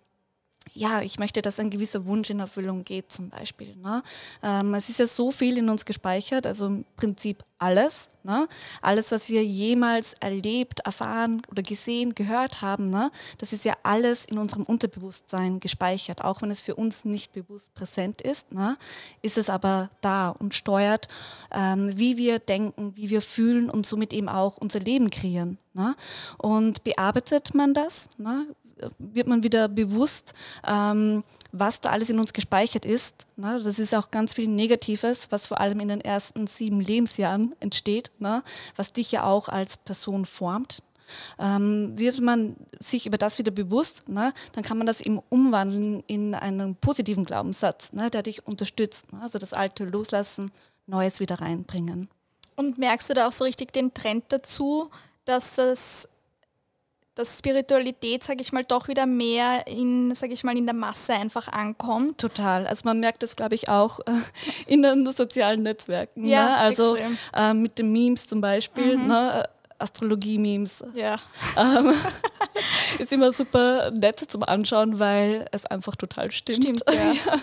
ja, 0.75 1.03
ich 1.03 1.19
möchte, 1.19 1.43
dass 1.43 1.61
ein 1.61 1.71
gewisser 1.71 2.07
Wunsch 2.07 2.31
in 2.31 2.41
Erfüllung 2.41 2.85
geht 2.85 3.13
zum 3.13 3.29
Beispiel. 3.29 3.77
Ne? 3.77 4.03
Ähm, 4.43 4.75
es 4.75 4.89
ist 4.89 4.99
ja 4.99 5.07
so 5.07 5.31
viel 5.31 5.59
in 5.59 5.69
uns 5.69 5.85
gespeichert, 5.85 6.47
also 6.47 6.67
im 6.67 6.85
Prinzip 6.97 7.45
alles. 7.59 8.09
Ne? 8.25 8.49
Alles, 8.81 9.13
was 9.13 9.29
wir 9.29 9.45
jemals 9.45 10.15
erlebt, 10.15 10.81
erfahren 10.81 11.43
oder 11.51 11.63
gesehen, 11.63 12.15
gehört 12.15 12.63
haben, 12.63 12.91
ne? 12.91 13.11
das 13.39 13.53
ist 13.53 13.65
ja 13.65 13.75
alles 13.83 14.25
in 14.25 14.39
unserem 14.39 14.65
Unterbewusstsein 14.65 15.61
gespeichert. 15.61 16.25
Auch 16.25 16.43
wenn 16.43 16.51
es 16.51 16.61
für 16.61 16.75
uns 16.75 17.05
nicht 17.05 17.33
bewusst 17.33 17.75
präsent 17.75 18.23
ist, 18.23 18.51
ne? 18.53 18.79
ist 19.21 19.39
es 19.39 19.51
aber 19.51 19.91
da 20.01 20.31
und 20.31 20.55
steuert, 20.55 21.09
ähm, 21.51 21.97
wie 21.99 22.17
wir 22.17 22.39
denken, 22.39 22.97
wie 22.97 23.11
wir 23.11 23.21
fühlen 23.21 23.69
und 23.69 23.87
somit 23.87 24.13
eben 24.13 24.29
auch 24.29 24.57
unser 24.57 24.81
Leben 24.81 25.11
kreieren. 25.11 25.59
Ne? 25.75 25.95
Und 26.39 26.85
bearbeitet 26.85 27.55
man 27.55 27.75
das, 27.75 28.09
ne? 28.19 28.47
Wird 28.99 29.27
man 29.27 29.43
wieder 29.43 29.69
bewusst, 29.69 30.35
ähm, 30.67 31.25
was 31.53 31.81
da 31.81 31.91
alles 31.91 32.11
in 32.11 32.19
uns 32.19 32.33
gespeichert 32.33 32.85
ist. 32.85 33.27
Ne? 33.37 33.61
Das 33.63 33.79
ist 33.79 33.95
auch 33.95 34.11
ganz 34.11 34.35
viel 34.35 34.49
Negatives, 34.49 35.29
was 35.31 35.47
vor 35.47 35.61
allem 35.61 35.81
in 35.81 35.89
den 35.89 36.01
ersten 36.01 36.47
sieben 36.47 36.81
Lebensjahren 36.81 37.55
entsteht, 37.61 38.11
ne? 38.19 38.43
was 38.77 38.93
dich 38.93 39.13
ja 39.13 39.25
auch 39.25 39.49
als 39.49 39.77
Person 39.77 40.25
formt. 40.25 40.83
Ähm, 41.39 41.99
wird 41.99 42.21
man 42.21 42.57
sich 42.79 43.07
über 43.07 43.19
das 43.19 43.39
wieder 43.39 43.51
bewusst, 43.51 44.09
ne, 44.09 44.33
dann 44.53 44.65
kann 44.65 44.79
man 44.79 44.87
das 44.87 45.01
eben 45.01 45.21
umwandeln 45.29 46.03
in 46.07 46.35
einen 46.35 46.75
positiven 46.77 47.25
Glaubenssatz, 47.25 47.93
ne, 47.93 48.09
der 48.09 48.23
dich 48.23 48.47
unterstützt. 48.47 49.13
Ne? 49.13 49.21
Also 49.21 49.39
das 49.39 49.53
Alte 49.53 49.85
loslassen, 49.85 50.53
Neues 50.87 51.21
wieder 51.21 51.41
reinbringen. 51.41 52.09
Und 52.57 52.79
merkst 52.79 53.11
du 53.11 53.15
da 53.15 53.29
auch 53.29 53.33
so 53.33 53.45
richtig 53.45 53.73
den 53.73 53.95
Trend 53.95 54.25
dazu, 54.29 54.91
dass 55.25 55.57
das 55.57 56.09
dass 57.15 57.39
Spiritualität, 57.39 58.25
sage 58.25 58.41
ich 58.41 58.53
mal, 58.53 58.65
doch 58.65 58.89
wieder 58.89 59.07
mehr 59.07 59.67
in, 59.67 60.15
sage 60.15 60.33
ich 60.33 60.45
mal, 60.45 60.57
in 60.57 60.67
der 60.67 60.75
Masse 60.75 61.13
einfach 61.13 61.49
ankommt. 61.49 62.19
Total. 62.19 62.67
Also 62.67 62.83
man 62.85 63.01
merkt 63.01 63.23
das, 63.23 63.37
glaube 63.37 63.55
ich, 63.55 63.69
auch 63.69 64.01
äh, 64.01 64.13
in 64.67 64.83
den 64.83 65.07
sozialen 65.13 65.63
Netzwerken. 65.63 66.27
Ja, 66.27 66.45
ne? 66.45 66.57
Also 66.57 66.97
äh, 67.35 67.55
mit 67.55 67.79
den 67.79 67.93
Memes 67.93 68.27
zum 68.27 68.41
Beispiel. 68.41 68.97
Mhm. 68.97 69.07
Ne? 69.09 69.45
Astrologie-Memes. 69.83 70.85
Ja. 70.95 71.19
Ähm, 71.57 71.93
ist 72.99 73.13
immer 73.13 73.33
super 73.33 73.91
nett 73.91 74.21
zum 74.31 74.43
Anschauen, 74.43 74.99
weil 74.99 75.47
es 75.53 75.67
einfach 75.67 75.97
total 75.97 76.31
stimmt. 76.31 76.63
Stimmt, 76.63 76.83
ja. 76.93 77.39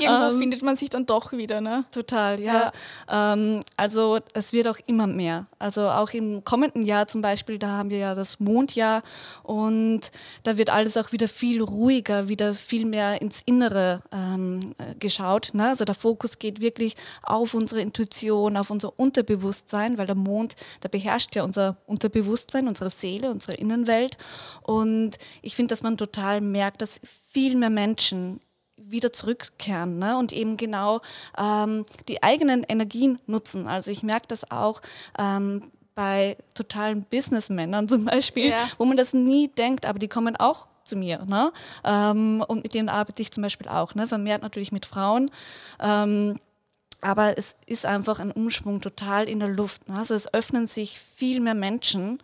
Irgendwo 0.00 0.34
ähm, 0.34 0.40
findet 0.40 0.62
man 0.62 0.76
sich 0.76 0.90
dann 0.90 1.06
doch 1.06 1.32
wieder, 1.32 1.60
ne? 1.60 1.84
Total, 1.90 2.40
ja. 2.40 2.72
ja. 3.08 3.32
Ähm, 3.32 3.60
also 3.76 4.18
es 4.34 4.52
wird 4.52 4.68
auch 4.68 4.78
immer 4.86 5.06
mehr. 5.06 5.46
Also 5.58 5.88
auch 5.88 6.10
im 6.10 6.44
kommenden 6.44 6.84
Jahr 6.84 7.06
zum 7.06 7.22
Beispiel, 7.22 7.58
da 7.58 7.68
haben 7.68 7.90
wir 7.90 7.98
ja 7.98 8.14
das 8.14 8.40
Mondjahr 8.40 9.02
und 9.42 10.00
da 10.44 10.56
wird 10.56 10.70
alles 10.70 10.96
auch 10.96 11.12
wieder 11.12 11.28
viel 11.28 11.62
ruhiger, 11.62 12.28
wieder 12.28 12.54
viel 12.54 12.86
mehr 12.86 13.20
ins 13.20 13.42
Innere 13.44 14.02
ähm, 14.12 14.60
geschaut. 14.98 15.50
Ne? 15.54 15.68
Also 15.68 15.84
der 15.84 15.94
Fokus 15.94 16.38
geht 16.38 16.60
wirklich 16.60 16.94
auf 17.22 17.54
unsere 17.54 17.80
Intuition, 17.80 18.56
auf 18.56 18.70
unser 18.70 18.98
Unterbewusstsein, 18.98 19.98
weil 19.98 20.06
der 20.06 20.14
Mond, 20.14 20.54
der 20.82 20.88
beherrscht 20.88 21.34
ja 21.34 21.37
unser 21.44 21.76
Unterbewusstsein, 21.86 22.68
unsere 22.68 22.90
Seele, 22.90 23.30
unsere 23.30 23.56
Innenwelt. 23.56 24.18
Und 24.62 25.18
ich 25.42 25.56
finde, 25.56 25.72
dass 25.72 25.82
man 25.82 25.96
total 25.96 26.40
merkt, 26.40 26.82
dass 26.82 27.00
viel 27.30 27.56
mehr 27.56 27.70
Menschen 27.70 28.40
wieder 28.76 29.12
zurückkehren 29.12 29.98
ne? 29.98 30.16
und 30.16 30.32
eben 30.32 30.56
genau 30.56 31.00
ähm, 31.36 31.84
die 32.08 32.22
eigenen 32.22 32.64
Energien 32.64 33.18
nutzen. 33.26 33.66
Also 33.66 33.90
ich 33.90 34.02
merke 34.02 34.26
das 34.28 34.50
auch 34.50 34.80
ähm, 35.18 35.70
bei 35.94 36.36
totalen 36.54 37.02
Businessmännern 37.02 37.88
zum 37.88 38.04
Beispiel, 38.04 38.50
ja. 38.50 38.68
wo 38.78 38.84
man 38.84 38.96
das 38.96 39.12
nie 39.14 39.48
denkt, 39.48 39.84
aber 39.84 39.98
die 39.98 40.08
kommen 40.08 40.36
auch 40.36 40.68
zu 40.84 40.96
mir. 40.96 41.18
Ne? 41.26 41.52
Ähm, 41.84 42.44
und 42.46 42.62
mit 42.62 42.74
denen 42.74 42.88
arbeite 42.88 43.20
ich 43.20 43.32
zum 43.32 43.42
Beispiel 43.42 43.68
auch, 43.68 43.94
ne? 43.94 44.06
vermehrt 44.06 44.42
natürlich 44.42 44.72
mit 44.72 44.86
Frauen. 44.86 45.30
Ähm, 45.80 46.38
aber 47.00 47.38
es 47.38 47.56
ist 47.66 47.86
einfach 47.86 48.18
ein 48.20 48.32
Umschwung 48.32 48.80
total 48.80 49.28
in 49.28 49.40
der 49.40 49.48
Luft. 49.48 49.88
Ne? 49.88 49.96
Also 49.98 50.14
es 50.14 50.32
öffnen 50.32 50.66
sich 50.66 50.98
viel 50.98 51.40
mehr 51.40 51.54
Menschen, 51.54 52.18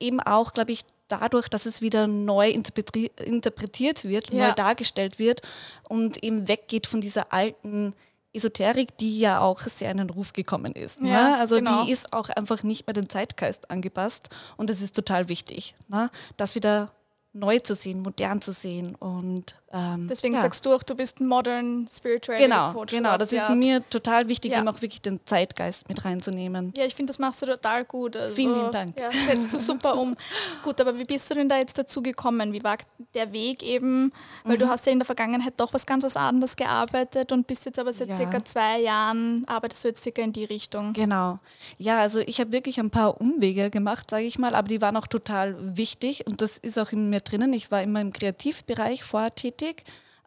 eben 0.00 0.20
auch, 0.20 0.52
glaube 0.52 0.72
ich, 0.72 0.82
dadurch, 1.08 1.48
dass 1.48 1.66
es 1.66 1.80
wieder 1.82 2.06
neu 2.06 2.50
interpretiert 2.50 4.04
wird, 4.04 4.32
ja. 4.32 4.48
neu 4.48 4.54
dargestellt 4.54 5.18
wird 5.18 5.42
und 5.88 6.22
eben 6.24 6.48
weggeht 6.48 6.86
von 6.86 7.00
dieser 7.00 7.32
alten 7.32 7.94
Esoterik, 8.34 8.96
die 8.96 9.18
ja 9.18 9.40
auch 9.40 9.60
sehr 9.60 9.90
in 9.90 9.98
den 9.98 10.10
Ruf 10.10 10.32
gekommen 10.32 10.72
ist. 10.72 11.00
Ne? 11.00 11.10
Ja, 11.10 11.30
ne? 11.30 11.38
Also 11.38 11.56
genau. 11.56 11.84
die 11.84 11.90
ist 11.90 12.12
auch 12.14 12.30
einfach 12.30 12.62
nicht 12.62 12.86
mehr 12.86 12.94
den 12.94 13.08
Zeitgeist 13.08 13.70
angepasst 13.70 14.30
und 14.56 14.70
das 14.70 14.80
ist 14.80 14.96
total 14.96 15.28
wichtig, 15.28 15.74
ne? 15.88 16.10
dass 16.38 16.54
wieder 16.54 16.90
neu 17.34 17.58
zu 17.58 17.74
sehen, 17.74 18.02
modern 18.02 18.40
zu 18.40 18.52
sehen. 18.52 18.94
Und, 18.94 19.56
ähm, 19.72 20.06
Deswegen 20.06 20.34
ja. 20.34 20.42
sagst 20.42 20.66
du 20.66 20.74
auch, 20.74 20.82
du 20.82 20.94
bist 20.94 21.20
ein 21.20 21.26
Modern 21.26 21.88
Spiritual 21.90 22.38
genau, 22.38 22.72
Coach. 22.72 22.92
Genau, 22.92 23.16
das 23.16 23.32
ist 23.32 23.48
mir 23.50 23.82
total 23.88 24.28
wichtig, 24.28 24.52
ja. 24.52 24.58
eben 24.58 24.68
auch 24.68 24.82
wirklich 24.82 25.00
den 25.00 25.18
Zeitgeist 25.24 25.88
mit 25.88 26.04
reinzunehmen. 26.04 26.74
Ja, 26.76 26.84
ich 26.84 26.94
finde, 26.94 27.10
das 27.10 27.18
machst 27.18 27.40
du 27.40 27.46
total 27.46 27.84
gut. 27.86 28.14
Also, 28.16 28.34
vielen, 28.34 28.54
vielen 28.54 28.70
Dank. 28.70 29.00
Ja, 29.00 29.10
setzt 29.10 29.54
du 29.54 29.58
super 29.58 29.96
um. 29.96 30.14
gut, 30.62 30.78
aber 30.80 30.98
wie 30.98 31.04
bist 31.04 31.30
du 31.30 31.34
denn 31.34 31.48
da 31.48 31.56
jetzt 31.56 31.78
dazu 31.78 32.02
gekommen? 32.02 32.52
Wie 32.52 32.62
war 32.62 32.76
der 33.14 33.32
Weg 33.32 33.62
eben? 33.62 34.12
Weil 34.44 34.56
mhm. 34.56 34.60
du 34.60 34.68
hast 34.68 34.84
ja 34.84 34.92
in 34.92 34.98
der 34.98 35.06
Vergangenheit 35.06 35.54
doch 35.56 35.72
was 35.72 35.86
ganz 35.86 36.04
was 36.04 36.16
anderes 36.16 36.54
gearbeitet 36.54 37.32
und 37.32 37.46
bist 37.46 37.64
jetzt 37.64 37.78
aber 37.78 37.94
seit 37.94 38.10
ja. 38.10 38.16
circa 38.16 38.44
zwei 38.44 38.80
Jahren, 38.80 39.44
arbeitest 39.46 39.84
du 39.84 39.88
jetzt 39.88 40.02
circa 40.02 40.20
in 40.20 40.34
die 40.34 40.44
Richtung. 40.44 40.92
Genau. 40.92 41.38
Ja, 41.78 42.00
also 42.00 42.20
ich 42.20 42.40
habe 42.40 42.52
wirklich 42.52 42.78
ein 42.78 42.90
paar 42.90 43.18
Umwege 43.20 43.70
gemacht, 43.70 44.10
sage 44.10 44.24
ich 44.24 44.38
mal, 44.38 44.54
aber 44.54 44.68
die 44.68 44.82
waren 44.82 44.96
auch 44.98 45.06
total 45.06 45.56
wichtig 45.76 46.26
und 46.26 46.42
das 46.42 46.58
ist 46.58 46.78
auch 46.78 46.92
in 46.92 47.08
mir 47.08 47.20
drinnen. 47.20 47.54
Ich 47.54 47.70
war 47.70 47.82
immer 47.82 48.02
im 48.02 48.12
Kreativbereich 48.12 49.02
vorher 49.02 49.30
tätig. 49.30 49.61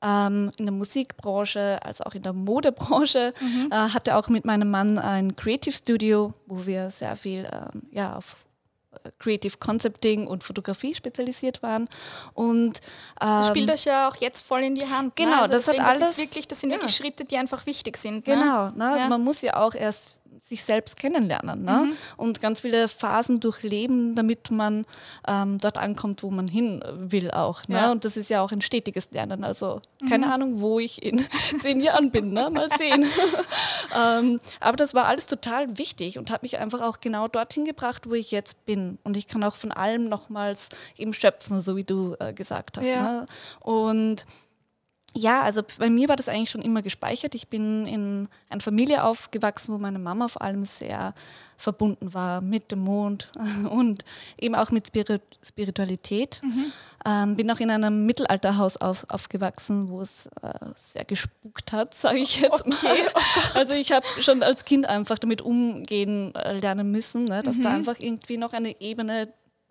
Ähm, 0.02 0.52
in 0.58 0.66
der 0.66 0.74
Musikbranche 0.74 1.80
als 1.82 2.02
auch 2.02 2.14
in 2.14 2.22
der 2.22 2.34
Modebranche. 2.34 3.34
Mhm. 3.40 3.72
Äh, 3.72 3.76
hatte 3.76 4.18
auch 4.18 4.28
mit 4.28 4.46
meinem 4.46 4.70
Mann 4.70 5.00
ein 5.00 5.36
Creative 5.36 5.74
Studio, 5.74 6.34
wo 6.46 6.66
wir 6.66 6.92
sehr 6.92 7.16
viel 7.16 7.48
ähm, 7.52 7.84
ja, 7.92 8.18
auf 8.18 8.36
äh, 9.04 9.10
Creative 9.20 9.58
Concepting 9.58 10.28
und 10.28 10.44
Fotografie 10.44 10.94
spezialisiert 10.94 11.64
waren. 11.64 11.86
Und, 12.34 12.82
ähm, 13.22 13.28
das 13.28 13.48
spielt 13.48 13.72
euch 13.72 13.86
ja 13.86 14.10
auch 14.10 14.18
jetzt 14.18 14.46
voll 14.46 14.64
in 14.64 14.76
die 14.76 14.86
Hand. 14.86 15.18
Ne? 15.18 15.26
Genau, 15.26 15.30
ne? 15.30 15.42
also 15.44 15.54
das 15.54 15.66
deswegen, 15.66 15.84
hat 15.84 15.92
alles. 15.92 16.08
Das, 16.08 16.18
wirklich, 16.18 16.48
das 16.48 16.60
sind 16.60 16.70
ja. 16.72 16.76
wirklich 16.76 16.96
Schritte, 16.96 17.26
die 17.26 17.38
einfach 17.38 17.66
wichtig 17.66 17.98
sind. 17.98 18.28
Ne? 18.28 18.36
Genau, 18.36 18.70
ne? 18.72 18.90
also 18.92 19.04
ja. 19.04 19.10
man 19.10 19.24
muss 19.24 19.42
ja 19.42 19.56
auch 19.56 19.74
erst 19.74 20.18
sich 20.48 20.64
selbst 20.64 21.00
kennenlernen 21.00 21.64
ne? 21.64 21.86
Mhm. 21.88 21.98
und 22.18 22.40
ganz 22.40 22.62
viele 22.62 22.88
Phasen 22.88 23.40
durchleben, 23.40 24.14
damit 24.14 24.52
man 24.52 24.86
ähm, 25.28 25.58
dort 25.58 25.80
ankommt, 25.80 26.22
wo 26.22 26.30
man 26.30 26.48
hin 26.48 26.84
will 26.96 27.32
auch. 27.32 27.68
Ne? 27.68 27.78
Ja. 27.78 27.92
Und 27.92 28.06
das 28.06 28.16
ist 28.16 28.30
ja 28.30 28.44
auch 28.44 28.52
ein 28.52 28.62
stetiges 28.62 29.10
Lernen. 29.10 29.44
Also 29.44 29.82
keine 30.08 30.28
mhm. 30.28 30.32
Ahnung, 30.32 30.62
wo 30.62 30.80
ich 30.80 31.02
in 31.02 31.26
zehn 31.62 31.80
Jahren 31.82 32.12
bin. 32.12 32.32
Ne? 32.32 32.52
Mal 32.52 32.70
sehen. 32.78 33.08
ähm, 34.00 34.40
aber 34.60 34.78
das 34.78 34.94
war 34.94 35.08
alles 35.08 35.26
total 35.26 35.80
wichtig 35.80 36.20
und 36.20 36.30
hat 36.30 36.44
mich 36.44 36.60
einfach 36.60 36.82
auch 36.82 37.00
genau 37.00 37.28
dorthin 37.28 37.66
gebracht, 37.66 38.08
wo 38.08 38.14
ich 38.14 38.30
jetzt 38.30 38.68
bin. 38.68 39.00
Und 39.04 39.18
ich 39.18 39.28
kann 39.28 39.44
auch 39.44 39.56
von 39.56 39.72
allem 39.72 40.10
nochmals 40.10 40.70
eben 40.96 41.14
schöpfen, 41.14 41.60
so 41.60 41.76
wie 41.76 41.84
du 41.84 42.16
äh, 42.20 42.34
gesagt 42.34 42.78
hast. 42.78 42.86
Ja. 42.86 43.02
Ne? 43.02 43.26
Und 43.62 44.28
ja, 45.18 45.44
also 45.44 45.62
bei 45.80 45.90
mir 45.90 46.10
war 46.10 46.18
das 46.18 46.28
eigentlich 46.28 46.50
schon 46.50 46.62
immer 46.62 46.82
gespeichert. 46.82 47.36
Ich 47.36 47.48
bin 47.48 47.86
in 47.86 48.28
einer 48.50 48.60
Familie 48.60 49.04
aufgewachsen, 49.04 49.74
wo 49.74 49.78
meine 49.78 49.98
Mama 49.98 50.28
vor 50.28 50.42
allem 50.42 50.66
sehr 50.66 51.14
verbunden 51.56 52.14
war 52.14 52.42
mit 52.42 52.72
dem 52.72 52.80
Mond 52.80 53.32
und 53.70 54.04
eben 54.38 54.56
auch 54.56 54.72
mit 54.72 54.88
Spirit 54.88 55.22
Spiritualität. 55.42 56.42
Mhm. 56.44 56.72
Ähm, 57.06 57.36
bin 57.38 57.50
auch 57.50 57.60
in 57.60 57.72
einem 57.72 58.06
Mittelalterhaus 58.06 58.76
auf, 58.78 59.06
aufgewachsen, 59.10 59.88
wo 59.88 60.02
es 60.02 60.26
äh, 60.42 60.52
sehr 60.76 61.06
gespukt 61.06 61.72
hat, 61.72 61.94
sage 61.94 62.18
ich 62.18 62.42
jetzt 62.42 62.66
okay. 62.66 62.74
mal. 62.84 62.98
Oh 63.16 63.20
also 63.60 63.74
ich 63.74 63.94
habe 63.94 64.06
schon 64.20 64.44
als 64.44 64.66
Kind 64.66 64.86
einfach 64.86 65.18
damit 65.18 65.42
umgehen 65.42 66.36
äh, 66.36 66.58
lernen 66.58 66.92
müssen, 66.92 67.24
ne, 67.24 67.42
dass 67.42 67.56
mhm. 67.56 67.64
da 67.64 67.74
einfach 67.74 68.00
irgendwie 68.00 68.38
noch 68.38 68.52
eine 68.52 68.82
Ebene 68.82 69.30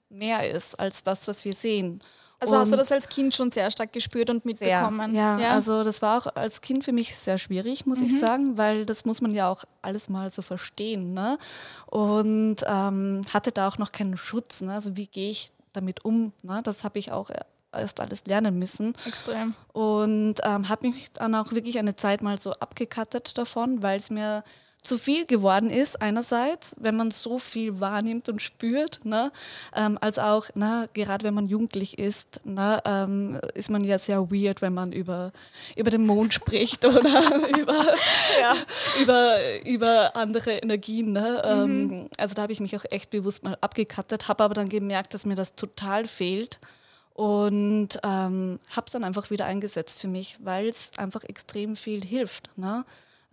mehr 0.09 0.51
ist 0.51 0.79
als 0.81 1.03
das, 1.03 1.29
was 1.29 1.45
wir 1.45 1.53
sehen. 1.53 2.01
Also 2.41 2.57
und 2.57 2.61
hast 2.63 2.73
du 2.73 2.77
das 2.77 2.93
als 2.93 3.09
Kind 3.09 3.35
schon 3.35 3.51
sehr 3.51 3.71
stark 3.71 3.93
gespürt 3.93 4.31
und 4.31 4.45
mitbekommen? 4.45 5.13
Sehr, 5.13 5.21
ja, 5.21 5.39
ja, 5.39 5.51
also 5.53 5.83
das 5.83 6.03
war 6.03 6.19
auch 6.19 6.37
als 6.37 6.61
Kind 6.61 6.85
für 6.85 6.93
mich 6.93 7.17
sehr 7.17 7.39
schwierig, 7.39 7.87
muss 7.87 8.01
mhm. 8.01 8.07
ich 8.07 8.21
sagen, 8.21 8.59
weil 8.59 8.85
das 8.87 9.05
muss 9.05 9.21
man 9.21 9.33
ja 9.33 9.49
auch 9.49 9.65
alles 9.83 10.09
mal 10.09 10.31
so 10.31 10.43
verstehen. 10.43 11.15
Ne? 11.15 11.39
Und 11.87 12.57
ähm, 12.67 13.23
hatte 13.33 13.53
da 13.53 13.69
auch 13.69 13.79
noch 13.79 13.93
keinen 13.93 14.17
Schutz. 14.17 14.61
Ne? 14.61 14.73
Also 14.73 14.97
wie 14.97 15.07
gehe 15.07 15.31
ich 15.31 15.51
damit 15.73 16.05
um? 16.05 16.33
Ne? 16.43 16.61
Das 16.63 16.85
habe 16.85 16.99
ich 16.99 17.13
auch 17.13 17.31
erst 17.73 18.01
alles 18.01 18.25
lernen 18.27 18.59
müssen. 18.59 18.95
Extrem. 19.07 19.55
Und 19.73 20.37
ähm, 20.45 20.69
habe 20.69 20.89
mich 20.89 21.11
dann 21.13 21.35
auch 21.35 21.53
wirklich 21.53 21.79
eine 21.79 21.97
Zeit 21.97 22.23
mal 22.23 22.39
so 22.41 22.53
abgekattet 22.53 23.37
davon, 23.37 23.83
weil 23.83 23.99
es 23.99 24.11
mir 24.11 24.45
zu 24.85 24.99
viel 24.99 25.27
geworden 25.27 25.71
ist, 25.71 26.01
einerseits, 26.03 26.77
wenn 26.79 26.95
man 26.95 27.11
so 27.11 27.39
viel 27.39 27.81
wahrnimmt 27.81 28.29
und 28.29 28.43
spürt, 28.43 29.05
ne, 29.05 29.33
ähm, 29.75 29.99
als 30.01 30.19
auch, 30.19 30.55
ne, 30.55 30.89
gerade 30.93 31.25
wenn 31.25 31.35
man 31.35 31.47
jugendlich 31.47 31.99
ist, 31.99 32.43
ne, 32.45 32.83
ähm, 32.85 33.41
ist 33.55 33.71
man 33.71 33.83
ja 33.83 33.99
sehr 33.99 34.31
weird, 34.31 34.61
wenn 34.63 34.75
man 34.75 34.93
über, 34.93 35.33
über 35.77 35.91
den 35.91 36.07
Mond 36.07 36.35
spricht 36.35 36.85
oder 36.85 37.01
über, 37.59 37.85
ja. 38.41 38.55
über, 39.01 39.37
über 39.65 40.17
andere 40.17 40.53
Energien. 40.53 41.13
Ne? 41.13 41.43
Ähm, 41.45 41.87
mhm. 41.87 42.09
also 42.19 42.35
da 42.35 42.43
habe 42.43 42.53
ich 42.53 42.61
mich 42.61 42.77
auch 42.77 42.85
echt 42.91 43.11
bewusst 43.11 43.43
mal 43.43 43.57
abgekattet, 43.61 44.29
habe 44.29 44.45
aber 44.45 44.55
dann 44.55 44.69
gemerkt, 44.69 45.15
dass 45.15 45.25
mir 45.25 45.35
das 45.35 45.55
total 45.55 46.07
fehlt 46.07 46.61
und 47.15 48.01
ähm, 48.03 48.59
habe 48.77 48.87
es 48.87 48.93
dann 48.93 49.05
einfach 49.05 49.31
wieder 49.31 49.47
eingesetzt 49.47 50.01
für 50.01 50.09
mich, 50.09 50.37
weil 50.43 50.69
es 50.69 50.91
einfach 50.99 51.25
extrem 51.25 51.75
viel 51.75 52.05
hilft. 52.05 52.51
Ne? 52.57 52.85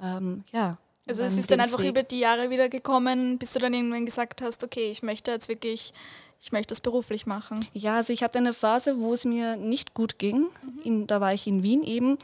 Ähm, 0.02 0.44
ja. 0.54 0.78
Also 1.08 1.24
es 1.24 1.38
ist 1.38 1.50
dann 1.50 1.60
einfach 1.60 1.84
über 1.84 2.04
die 2.04 2.20
Jahre 2.20 2.50
wieder 2.50 2.70
gekommen, 2.70 3.38
bis 3.38 3.54
du 3.54 3.60
dann 3.60 3.74
irgendwann 3.74 4.06
gesagt 4.06 4.42
hast, 4.42 4.64
okay, 4.64 4.92
ich 4.92 5.02
möchte 5.02 5.32
jetzt 5.32 5.50
wirklich, 5.50 5.94
ich 6.40 6.52
möchte 6.52 6.70
das 6.70 6.82
beruflich 6.82 7.26
machen. 7.26 7.66
Ja, 7.74 7.98
also 7.98 8.14
ich 8.14 8.24
hatte 8.24 8.38
eine 8.38 8.54
Phase, 8.54 9.00
wo 9.00 9.14
es 9.14 9.26
mir 9.26 9.58
nicht 9.58 9.94
gut 9.94 10.20
ging. 10.20 10.48
Mhm. 10.62 10.82
In, 10.84 11.08
da 11.08 11.20
war 11.20 11.34
ich 11.34 11.48
in 11.48 11.64
Wien 11.64 11.84
eben. 11.84 12.18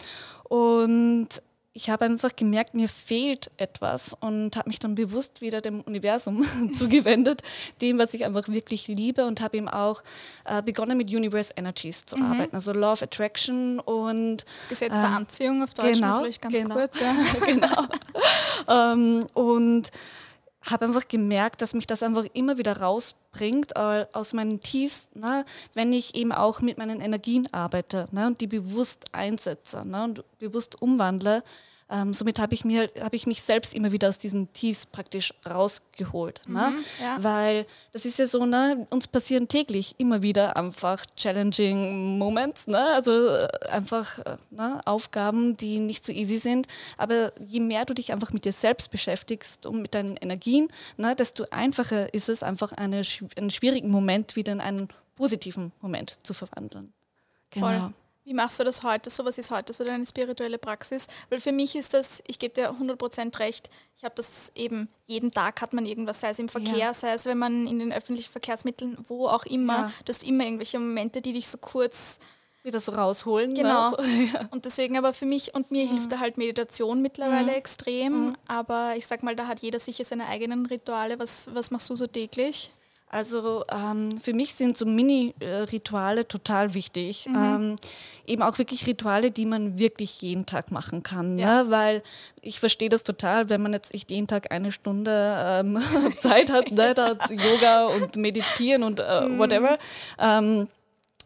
Und 0.43 1.29
ich 1.77 1.91
habe 1.91 2.05
einfach 2.05 2.36
gemerkt, 2.36 2.74
mir 2.74 2.89
fehlt 2.89 3.51
etwas 3.57 4.15
und 4.19 4.57
habe 4.57 4.67
mich 4.67 4.79
dann 4.79 4.96
bewusst 4.96 5.41
wieder 5.41 5.62
dem 5.62 5.81
Universum 5.81 6.43
zugewendet, 6.77 7.43
dem, 7.81 8.00
was 8.00 8.15
ich 8.15 8.25
einfach 8.25 8.48
wirklich 8.48 8.88
liebe 8.88 9.27
und 9.27 9.41
habe 9.41 9.57
eben 9.57 9.69
auch 9.69 10.01
äh, 10.46 10.63
begonnen 10.63 10.98
mit 10.98 11.12
Universe 11.12 11.53
Energies 11.55 12.03
zu 12.03 12.17
mhm. 12.17 12.24
arbeiten, 12.24 12.55
also 12.55 12.74
Law 12.74 12.93
of 12.93 13.03
Attraction 13.03 13.79
und 13.79 14.43
das 14.57 14.69
Gesetz 14.69 14.89
der 14.89 15.03
ähm, 15.03 15.17
Anziehung 15.17 15.62
auf 15.62 15.75
Deutsch 15.75 15.93
genau, 15.93 16.22
vielleicht 16.22 16.41
ganz 16.41 16.55
genau, 16.55 16.75
kurz. 16.75 17.00
Ja. 17.00 17.15
genau. 17.46 17.86
ähm, 18.67 19.27
und 19.36 19.91
habe 20.69 20.86
einfach 20.86 21.07
gemerkt, 21.07 21.62
dass 21.62 21.74
mich 21.74 21.88
das 21.88 22.03
einfach 22.03 22.25
immer 22.33 22.57
wieder 22.57 22.77
rausbringt 22.77 23.75
äh, 23.75 24.05
aus 24.13 24.33
meinen 24.33 24.59
Tiefs, 24.59 25.09
ne, 25.13 25.45
wenn 25.74 25.93
ich 25.93 26.15
eben 26.15 26.31
auch 26.31 26.62
mit 26.62 26.77
meinen 26.77 27.01
Energien 27.01 27.51
arbeite 27.53 28.07
ne, 28.12 28.27
und 28.27 28.41
die 28.41 28.47
bewusst 28.47 29.05
einsetze 29.12 29.88
ne, 29.88 30.03
und 30.03 30.24
bewusst 30.39 30.81
umwandle, 30.81 31.43
Ähm, 31.89 32.13
somit 32.13 32.38
habe 32.39 32.53
ich, 32.53 32.65
mir, 32.65 32.89
hab 33.00 33.13
ich 33.13 33.27
mich 33.27 33.41
selbst 33.41 33.74
immer 33.74 33.94
wieder 33.94 34.10
aus 34.10 34.17
diesen 34.17 34.51
Tiefs 34.51 34.86
praktisch 34.86 35.34
rausgeholt. 35.50 36.41
Ne? 36.46 36.72
Mhm, 36.72 36.86
ja. 37.01 37.17
Weil 37.24 37.65
das 37.94 38.06
ist 38.06 38.20
ja 38.20 38.27
so, 38.27 38.46
ne, 38.46 38.86
uns 38.89 39.08
passieren 39.08 39.48
täglich 39.48 39.96
immer 39.98 40.22
wieder 40.22 40.58
einfach 40.58 41.06
challenging 41.15 42.17
Moments, 42.17 42.67
ne? 42.67 42.86
also 42.94 43.27
äh, 43.27 43.48
einfach 43.70 44.20
äh, 44.20 44.38
ne, 44.50 44.82
Aufgaben, 44.86 45.56
die 45.56 45.79
nicht 45.79 46.06
so 46.06 46.12
easy 46.12 46.39
sind. 46.39 46.67
Aber 46.98 47.32
je 47.39 47.62
mehr 47.62 47.86
du 47.86 47.94
dich 47.94 48.12
einfach 48.12 48.34
mit 48.34 48.44
dir 48.44 48.53
selbst 48.53 48.91
beschäftigst 48.91 49.65
und 49.65 49.82
mit 49.82 49.96
deinen 49.96 50.17
Energien, 50.17 50.67
ne, 50.98 51.15
desto 51.15 51.46
einfacher 51.51 52.13
ist 52.13 52.27
es, 52.27 52.44
einfach 52.44 52.74
eine, 52.74 53.01
einen 53.38 53.50
schwierigen 53.50 53.89
Moment 53.89 54.36
wieder 54.36 54.51
in 54.51 54.60
einen 54.60 54.89
positiven 55.15 55.72
Moment 55.79 56.17
zu 56.24 56.34
verwandeln. 56.34 56.91
Genau. 57.51 57.67
Voll. 57.67 57.94
Wie 58.27 58.34
machst 58.34 58.60
du 58.60 58.65
das 58.65 58.84
heute? 58.84 59.10
So 59.10 59.24
was 59.24 59.38
ist 59.38 59.51
heute 59.51 59.72
so 59.72 59.86
deine 59.86 60.05
spirituelle 60.05 60.57
Praxis? 60.57 61.07
Weil 61.29 61.39
für 61.39 61.53
mich 61.53 61.77
ist 61.77 61.93
das, 61.93 62.22
ich 62.27 62.39
gebe 62.39 62.53
dir 62.53 62.72
100% 62.72 63.39
recht, 63.39 63.69
ich 63.96 64.03
habe 64.03 64.15
das 64.15 64.51
eben, 64.53 64.89
jeden 65.05 65.31
Tag 65.31 65.62
hat 65.62 65.72
man 65.72 65.86
irgendwas, 65.86 66.19
sei 66.19 66.31
es 66.31 66.39
im 66.39 66.50
Verkehr, 66.50 66.77
ja. 66.77 66.93
sei 66.93 67.13
es 67.13 67.25
wenn 67.25 67.38
man 67.38 67.65
in 67.67 67.79
den 67.79 67.93
öffentlichen 67.93 68.29
Verkehrsmitteln, 68.29 68.98
wo 69.07 69.27
auch 69.27 69.46
immer, 69.46 69.77
ja. 69.77 69.91
du 70.03 70.12
hast 70.12 70.27
immer 70.27 70.43
irgendwelche 70.43 70.77
Momente, 70.77 71.22
die 71.22 71.31
dich 71.31 71.48
so 71.48 71.57
kurz 71.57 72.19
wieder 72.63 72.81
so 72.81 72.91
rausholen. 72.91 73.53
Ne? 73.53 73.62
Genau. 73.62 73.96
Ja. 74.34 74.50
Und 74.51 74.65
deswegen 74.65 74.98
aber 74.98 75.13
für 75.13 75.25
mich 75.25 75.55
und 75.55 75.72
mir 75.72 75.86
mhm. 75.86 75.91
hilft 75.91 76.12
da 76.12 76.19
halt 76.19 76.38
Meditation 76.38 77.01
mittlerweile 77.01 77.51
mhm. 77.51 77.57
extrem. 77.57 78.27
Mhm. 78.27 78.38
Aber 78.50 78.96
ich 78.98 79.07
sag 79.07 79.24
mal, 79.24 79.38
da 79.38 79.48
hat 79.48 79.62
jeder 79.62 79.79
sicher 79.79 80.03
seine 80.03 80.27
eigenen 80.27 80.65
Rituale. 80.65 81.17
Was, 81.17 81.48
was 81.53 81.72
machst 81.72 81.89
du 81.89 81.96
so 81.96 82.07
täglich? 82.07 82.72
Also 83.09 83.63
ähm, 83.71 84.17
für 84.21 84.33
mich 84.33 84.55
sind 84.55 84.77
so 84.77 84.85
Mini-Rituale 84.85 86.27
total 86.27 86.73
wichtig. 86.73 87.25
Mhm. 87.25 87.35
Ähm, 87.35 87.75
eben 88.25 88.41
auch 88.43 88.57
wirklich 88.57 88.85
Rituale, 88.85 89.31
die 89.31 89.45
man 89.45 89.79
wirklich 89.79 90.21
jeden 90.21 90.45
Tag 90.45 90.71
machen 90.71 91.03
kann. 91.03 91.39
Ja. 91.39 91.63
Ne? 91.63 91.71
Weil 91.71 92.03
ich 92.41 92.59
verstehe 92.59 92.89
das 92.89 93.03
total, 93.03 93.49
wenn 93.49 93.61
man 93.61 93.71
jetzt 93.71 93.93
nicht 93.93 94.11
jeden 94.11 94.27
Tag 94.27 94.51
eine 94.51 94.73
Stunde 94.73 95.37
ähm, 95.39 95.81
Zeit 96.21 96.51
hat, 96.51 96.71
ne? 96.71 96.93
da 96.93 97.13
Yoga 97.29 97.85
und 97.85 98.17
Meditieren 98.17 98.83
und 98.83 98.99
äh, 98.99 99.21
mhm. 99.21 99.39
whatever. 99.39 99.77
Ähm, 100.19 100.67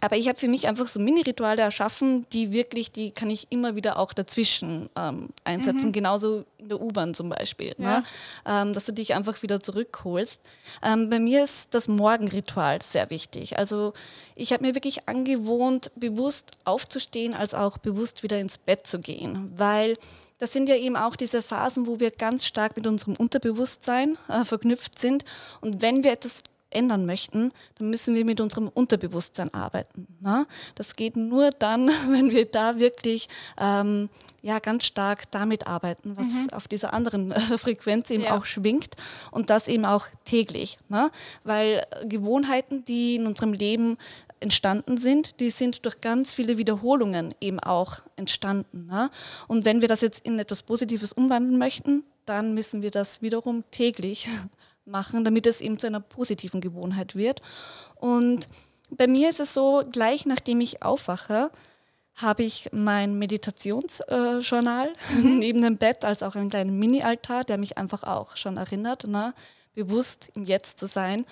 aber 0.01 0.17
ich 0.17 0.27
habe 0.27 0.37
für 0.37 0.47
mich 0.47 0.67
einfach 0.67 0.87
so 0.87 0.99
Mini-Rituale 0.99 1.61
erschaffen, 1.61 2.25
die 2.33 2.51
wirklich, 2.51 2.91
die 2.91 3.11
kann 3.11 3.29
ich 3.29 3.47
immer 3.51 3.75
wieder 3.75 3.97
auch 3.97 4.13
dazwischen 4.13 4.89
ähm, 4.97 5.29
einsetzen, 5.43 5.87
mhm. 5.87 5.91
genauso 5.91 6.43
in 6.57 6.69
der 6.69 6.81
U-Bahn 6.81 7.13
zum 7.13 7.29
Beispiel, 7.29 7.75
ne? 7.77 7.85
ja. 7.85 7.99
ne? 7.99 8.03
ähm, 8.45 8.73
dass 8.73 8.85
du 8.85 8.93
dich 8.93 9.13
einfach 9.13 9.41
wieder 9.43 9.59
zurückholst. 9.59 10.41
Ähm, 10.83 11.09
bei 11.09 11.19
mir 11.19 11.43
ist 11.43 11.73
das 11.73 11.87
Morgenritual 11.87 12.79
sehr 12.81 13.09
wichtig. 13.11 13.59
Also 13.59 13.93
ich 14.35 14.51
habe 14.53 14.65
mir 14.65 14.75
wirklich 14.75 15.07
angewohnt, 15.07 15.91
bewusst 15.95 16.57
aufzustehen, 16.65 17.35
als 17.35 17.53
auch 17.53 17.77
bewusst 17.77 18.23
wieder 18.23 18.39
ins 18.39 18.57
Bett 18.57 18.87
zu 18.87 18.99
gehen, 18.99 19.51
weil 19.55 19.97
das 20.41 20.51
sind 20.53 20.67
ja 20.67 20.75
eben 20.75 20.95
auch 20.95 21.15
diese 21.15 21.43
Phasen, 21.43 21.85
wo 21.85 21.99
wir 21.99 22.09
ganz 22.09 22.47
stark 22.47 22.75
mit 22.75 22.87
unserem 22.87 23.15
Unterbewusstsein 23.15 24.17
äh, 24.27 24.43
verknüpft 24.43 24.97
sind. 24.97 25.23
Und 25.61 25.83
wenn 25.83 26.03
wir 26.03 26.11
etwas 26.11 26.41
ändern 26.71 27.05
möchten, 27.05 27.51
dann 27.77 27.89
müssen 27.89 28.15
wir 28.15 28.25
mit 28.25 28.41
unserem 28.41 28.67
Unterbewusstsein 28.67 29.53
arbeiten. 29.53 30.07
Ne? 30.19 30.45
Das 30.75 30.95
geht 30.95 31.15
nur 31.15 31.51
dann, 31.51 31.87
wenn 32.09 32.31
wir 32.31 32.45
da 32.45 32.79
wirklich 32.79 33.29
ähm, 33.59 34.09
ja, 34.41 34.59
ganz 34.59 34.85
stark 34.85 35.29
damit 35.31 35.67
arbeiten, 35.67 36.17
was 36.17 36.25
mhm. 36.25 36.49
auf 36.51 36.67
dieser 36.67 36.93
anderen 36.93 37.31
äh, 37.31 37.57
Frequenz 37.57 38.09
eben 38.09 38.23
ja. 38.23 38.37
auch 38.37 38.45
schwingt 38.45 38.95
und 39.29 39.49
das 39.49 39.67
eben 39.67 39.85
auch 39.85 40.07
täglich. 40.25 40.79
Ne? 40.89 41.11
Weil 41.43 41.83
Gewohnheiten, 42.05 42.83
die 42.85 43.15
in 43.15 43.27
unserem 43.27 43.53
Leben 43.53 43.97
entstanden 44.39 44.97
sind, 44.97 45.39
die 45.39 45.51
sind 45.51 45.85
durch 45.85 46.01
ganz 46.01 46.33
viele 46.33 46.57
Wiederholungen 46.57 47.33
eben 47.39 47.59
auch 47.59 47.99
entstanden. 48.15 48.87
Ne? 48.87 49.11
Und 49.47 49.65
wenn 49.65 49.81
wir 49.81 49.87
das 49.87 50.01
jetzt 50.01 50.25
in 50.25 50.39
etwas 50.39 50.63
Positives 50.63 51.13
umwandeln 51.13 51.57
möchten, 51.57 52.03
dann 52.25 52.53
müssen 52.53 52.81
wir 52.81 52.91
das 52.91 53.21
wiederum 53.21 53.63
täglich 53.71 54.27
machen, 54.85 55.23
damit 55.23 55.47
es 55.47 55.61
eben 55.61 55.77
zu 55.77 55.87
einer 55.87 55.99
positiven 55.99 56.61
Gewohnheit 56.61 57.15
wird. 57.15 57.41
Und 57.95 58.47
bei 58.89 59.07
mir 59.07 59.29
ist 59.29 59.39
es 59.39 59.53
so, 59.53 59.83
gleich 59.91 60.25
nachdem 60.25 60.61
ich 60.61 60.83
aufwache, 60.83 61.51
habe 62.15 62.43
ich 62.43 62.69
mein 62.71 63.17
Meditationsjournal 63.17 64.87
äh, 64.87 65.15
mhm. 65.15 65.39
neben 65.39 65.61
dem 65.61 65.77
Bett 65.77 66.03
als 66.03 66.23
auch 66.23 66.35
einen 66.35 66.49
kleinen 66.49 66.77
Mini-Altar, 66.77 67.43
der 67.43 67.57
mich 67.57 67.77
einfach 67.77 68.03
auch 68.03 68.35
schon 68.37 68.57
erinnert, 68.57 69.07
ne, 69.07 69.33
bewusst 69.73 70.31
im 70.35 70.43
Jetzt 70.43 70.79
zu 70.79 70.87
sein. 70.87 71.25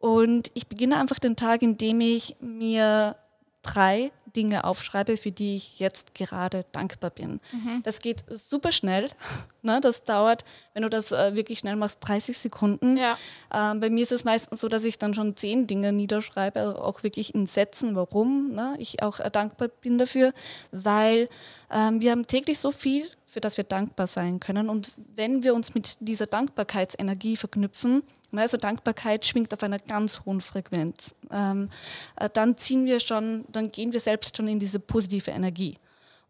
Und 0.00 0.50
ich 0.54 0.66
beginne 0.66 0.98
einfach 0.98 1.18
den 1.18 1.36
Tag, 1.36 1.62
indem 1.62 2.00
ich 2.00 2.36
mir 2.40 3.16
drei 3.62 4.12
Dinge 4.36 4.64
aufschreibe, 4.64 5.16
für 5.16 5.32
die 5.32 5.56
ich 5.56 5.78
jetzt 5.78 6.14
gerade 6.14 6.64
dankbar 6.72 7.10
bin. 7.10 7.40
Mhm. 7.52 7.82
Das 7.84 8.00
geht 8.00 8.24
super 8.28 8.72
schnell. 8.72 9.10
Ne? 9.64 9.80
Das 9.80 10.02
dauert, 10.02 10.44
wenn 10.74 10.82
du 10.82 10.90
das 10.90 11.10
äh, 11.10 11.36
wirklich 11.36 11.60
schnell 11.60 11.74
machst, 11.76 11.96
30 12.02 12.36
Sekunden. 12.36 12.98
Ja. 12.98 13.16
Ähm, 13.50 13.80
bei 13.80 13.88
mir 13.88 14.02
ist 14.02 14.12
es 14.12 14.22
meistens 14.22 14.60
so, 14.60 14.68
dass 14.68 14.84
ich 14.84 14.98
dann 14.98 15.14
schon 15.14 15.36
zehn 15.36 15.66
Dinge 15.66 15.90
niederschreibe, 15.90 16.60
also 16.60 16.78
auch 16.80 17.02
wirklich 17.02 17.34
in 17.34 17.46
Sätzen, 17.46 17.96
warum 17.96 18.52
ne? 18.52 18.74
ich 18.76 19.02
auch 19.02 19.20
äh, 19.20 19.30
dankbar 19.30 19.68
bin 19.68 19.96
dafür, 19.96 20.34
weil 20.70 21.30
ähm, 21.74 22.00
wir 22.00 22.12
haben 22.12 22.26
täglich 22.26 22.58
so 22.58 22.70
viel 22.70 23.06
für 23.34 23.40
das 23.40 23.56
wir 23.56 23.64
dankbar 23.64 24.06
sein 24.06 24.38
können. 24.38 24.70
Und 24.70 24.92
wenn 25.16 25.42
wir 25.42 25.54
uns 25.54 25.74
mit 25.74 25.96
dieser 25.98 26.26
Dankbarkeitsenergie 26.26 27.36
verknüpfen, 27.36 28.04
also 28.32 28.56
Dankbarkeit 28.56 29.26
schwingt 29.26 29.52
auf 29.52 29.62
einer 29.62 29.78
ganz 29.78 30.20
hohen 30.24 30.40
Frequenz, 30.40 31.14
ähm, 31.32 31.68
äh, 32.16 32.30
dann 32.32 32.56
ziehen 32.56 32.86
wir 32.86 33.00
schon, 33.00 33.44
dann 33.50 33.72
gehen 33.72 33.92
wir 33.92 33.98
selbst 33.98 34.36
schon 34.36 34.46
in 34.46 34.60
diese 34.60 34.78
positive 34.78 35.32
Energie. 35.32 35.76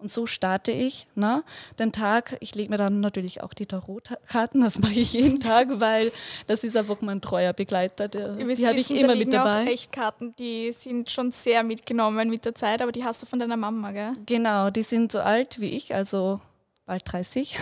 Und 0.05 0.11
so 0.11 0.27
starte 0.27 0.71
ich 0.71 1.07
ne, 1.15 1.43
den 1.79 1.91
Tag. 1.91 2.37
Ich 2.41 2.55
lege 2.55 2.69
mir 2.69 2.77
dann 2.77 3.01
natürlich 3.01 3.43
auch 3.43 3.55
die 3.55 3.65
Tarotkarten, 3.65 4.61
das 4.61 4.79
mache 4.79 4.93
ich 4.93 5.15
jeden 5.15 5.41
Tag, 5.41 5.81
weil 5.81 6.13
das 6.47 6.63
ist 6.63 6.77
einfach 6.77 7.01
mein 7.01 7.23
treuer 7.23 7.55
Begleiter. 7.55 8.09
Der, 8.09 8.35
die 8.35 8.67
habe 8.67 8.79
ich 8.79 8.91
immer 8.91 9.17
mit 9.17 9.33
dabei. 9.33 9.63
Auch 9.63 9.67
Echtkarten, 9.67 10.35
die 10.39 10.75
sind 10.79 11.11
schon 11.11 11.31
sehr 11.31 11.63
mitgenommen 11.63 12.29
mit 12.29 12.45
der 12.45 12.55
Zeit, 12.55 12.83
aber 12.83 12.93
die 12.93 13.03
hast 13.03 13.23
du 13.23 13.27
von 13.27 13.39
deiner 13.39 13.57
Mama, 13.57 13.93
gell? 13.93 14.13
Genau, 14.27 14.69
die 14.69 14.83
sind 14.83 15.11
so 15.11 15.21
alt 15.21 15.59
wie 15.59 15.71
ich, 15.71 15.95
also 15.95 16.39
bald 16.85 17.11
30. 17.11 17.57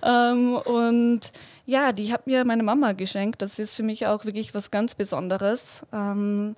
Ja. 0.00 0.30
ähm, 0.30 0.54
und 0.54 1.22
ja, 1.66 1.90
die 1.90 2.12
hat 2.12 2.28
mir 2.28 2.44
meine 2.44 2.62
Mama 2.62 2.92
geschenkt. 2.92 3.42
Das 3.42 3.58
ist 3.58 3.74
für 3.74 3.82
mich 3.82 4.06
auch 4.06 4.24
wirklich 4.24 4.54
was 4.54 4.70
ganz 4.70 4.94
Besonderes, 4.94 5.82
ähm, 5.92 6.54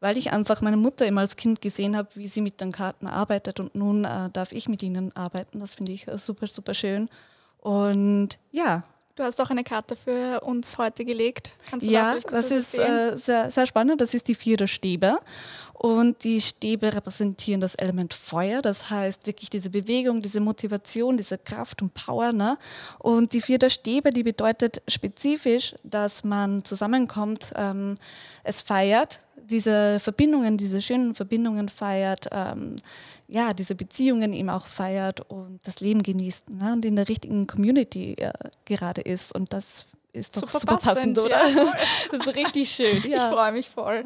weil 0.00 0.16
ich 0.16 0.32
einfach 0.32 0.60
meine 0.60 0.76
Mutter 0.76 1.06
immer 1.06 1.22
als 1.22 1.36
Kind 1.36 1.60
gesehen 1.60 1.96
habe, 1.96 2.08
wie 2.14 2.28
sie 2.28 2.40
mit 2.40 2.60
den 2.60 2.72
Karten 2.72 3.06
arbeitet 3.06 3.60
und 3.60 3.74
nun 3.74 4.04
äh, 4.04 4.30
darf 4.32 4.52
ich 4.52 4.68
mit 4.68 4.82
ihnen 4.82 5.14
arbeiten. 5.16 5.58
Das 5.58 5.74
finde 5.74 5.92
ich 5.92 6.06
äh, 6.08 6.18
super, 6.18 6.46
super 6.46 6.74
schön. 6.74 7.08
Und 7.60 8.38
ja, 8.52 8.84
Du 9.18 9.24
hast 9.24 9.40
auch 9.40 9.50
eine 9.50 9.64
Karte 9.64 9.96
für 9.96 10.42
uns 10.42 10.78
heute 10.78 11.04
gelegt. 11.04 11.56
Kannst 11.68 11.84
du 11.84 11.90
ja, 11.90 12.18
das 12.30 12.52
ist 12.52 12.78
äh, 12.78 13.16
sehr, 13.16 13.50
sehr 13.50 13.66
spannend. 13.66 14.00
Das 14.00 14.14
ist 14.14 14.28
die 14.28 14.36
vierte 14.36 14.68
Stäbe. 14.68 15.18
Und 15.72 16.22
die 16.22 16.40
Stäbe 16.40 16.94
repräsentieren 16.94 17.60
das 17.60 17.74
Element 17.74 18.14
Feuer, 18.14 18.62
das 18.62 18.90
heißt 18.90 19.28
wirklich 19.28 19.48
diese 19.48 19.70
Bewegung, 19.70 20.22
diese 20.22 20.40
Motivation, 20.40 21.16
diese 21.16 21.36
Kraft 21.36 21.82
und 21.82 21.94
Power. 21.94 22.32
Ne? 22.32 22.58
Und 22.98 23.32
die 23.32 23.40
vierte 23.40 23.70
Stäbe, 23.70 24.10
die 24.10 24.24
bedeutet 24.24 24.82
spezifisch, 24.86 25.74
dass 25.82 26.22
man 26.22 26.64
zusammenkommt, 26.64 27.52
ähm, 27.56 27.96
es 28.44 28.60
feiert, 28.60 29.20
diese 29.50 29.98
Verbindungen, 29.98 30.56
diese 30.56 30.80
schönen 30.80 31.14
Verbindungen 31.14 31.68
feiert, 31.68 32.28
ähm, 32.32 32.76
ja, 33.26 33.52
diese 33.52 33.74
Beziehungen 33.74 34.32
eben 34.32 34.50
auch 34.50 34.66
feiert 34.66 35.20
und 35.30 35.60
das 35.64 35.80
Leben 35.80 36.02
genießt 36.02 36.50
ne? 36.50 36.72
und 36.72 36.84
in 36.84 36.96
der 36.96 37.08
richtigen 37.08 37.46
Community 37.46 38.14
äh, 38.14 38.32
gerade 38.64 39.00
ist. 39.00 39.34
Und 39.34 39.52
das 39.52 39.86
ist 40.12 40.36
doch 40.36 40.48
super, 40.48 40.60
super 40.60 40.76
passend, 40.76 41.16
passend, 41.16 41.18
oder? 41.18 41.48
Ja, 41.48 41.72
das 42.10 42.26
ist 42.26 42.36
richtig 42.36 42.70
schön. 42.70 43.02
Ja. 43.08 43.28
Ich 43.28 43.34
freue 43.34 43.52
mich 43.52 43.68
voll. 43.68 44.04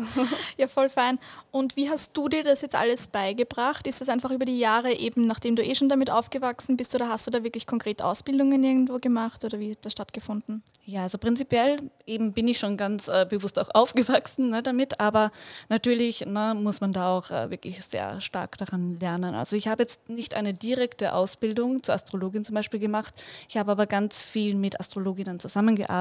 Ja, 0.57 0.69
voll 0.69 0.89
fein. 0.89 1.19
Und 1.51 1.77
wie 1.77 1.89
hast 1.89 2.17
du 2.17 2.29
dir 2.29 2.43
das 2.43 2.61
jetzt 2.61 2.75
alles 2.75 3.07
beigebracht? 3.07 3.87
Ist 3.87 4.01
das 4.01 4.09
einfach 4.09 4.31
über 4.31 4.45
die 4.45 4.59
Jahre 4.59 4.93
eben, 4.93 5.27
nachdem 5.27 5.57
du 5.57 5.63
eh 5.63 5.75
schon 5.75 5.89
damit 5.89 6.11
aufgewachsen 6.11 6.77
bist, 6.77 6.95
oder 6.95 7.09
hast 7.09 7.27
du 7.27 7.31
da 7.31 7.45
wirklich 7.45 7.67
konkret 7.67 8.03
Ausbildungen 8.03 8.63
irgendwo 8.65 8.99
gemacht 8.99 9.45
oder 9.45 9.59
wie 9.61 9.73
hat 9.73 9.85
das 9.85 9.93
stattgefunden? 9.93 10.63
Ja, 10.85 11.05
also 11.05 11.17
prinzipiell 11.17 11.79
eben 12.07 12.33
bin 12.33 12.49
ich 12.49 12.59
schon 12.59 12.77
ganz 12.77 13.07
äh, 13.07 13.25
bewusst 13.29 13.57
auch 13.59 13.69
aufgewachsen 13.73 14.49
ne, 14.49 14.65
damit, 14.65 14.99
aber 14.99 15.31
natürlich 15.69 16.27
ne, 16.27 16.55
muss 16.61 16.81
man 16.81 16.93
da 16.93 17.17
auch 17.17 17.31
äh, 17.31 17.51
wirklich 17.51 17.85
sehr 17.85 18.21
stark 18.21 18.59
daran 18.59 18.99
lernen. 18.99 19.37
Also 19.37 19.55
ich 19.55 19.69
habe 19.69 19.85
jetzt 19.85 20.09
nicht 20.09 20.35
eine 20.35 20.53
direkte 20.53 21.15
Ausbildung 21.15 21.85
zur 21.85 21.95
Astrologin 21.95 22.45
zum 22.45 22.57
Beispiel 22.57 22.81
gemacht, 22.81 23.23
ich 23.49 23.57
habe 23.57 23.71
aber 23.71 23.87
ganz 23.87 24.25
viel 24.25 24.57
mit 24.57 24.81
Astrologinnen 24.81 25.39
zusammengearbeitet, 25.39 25.92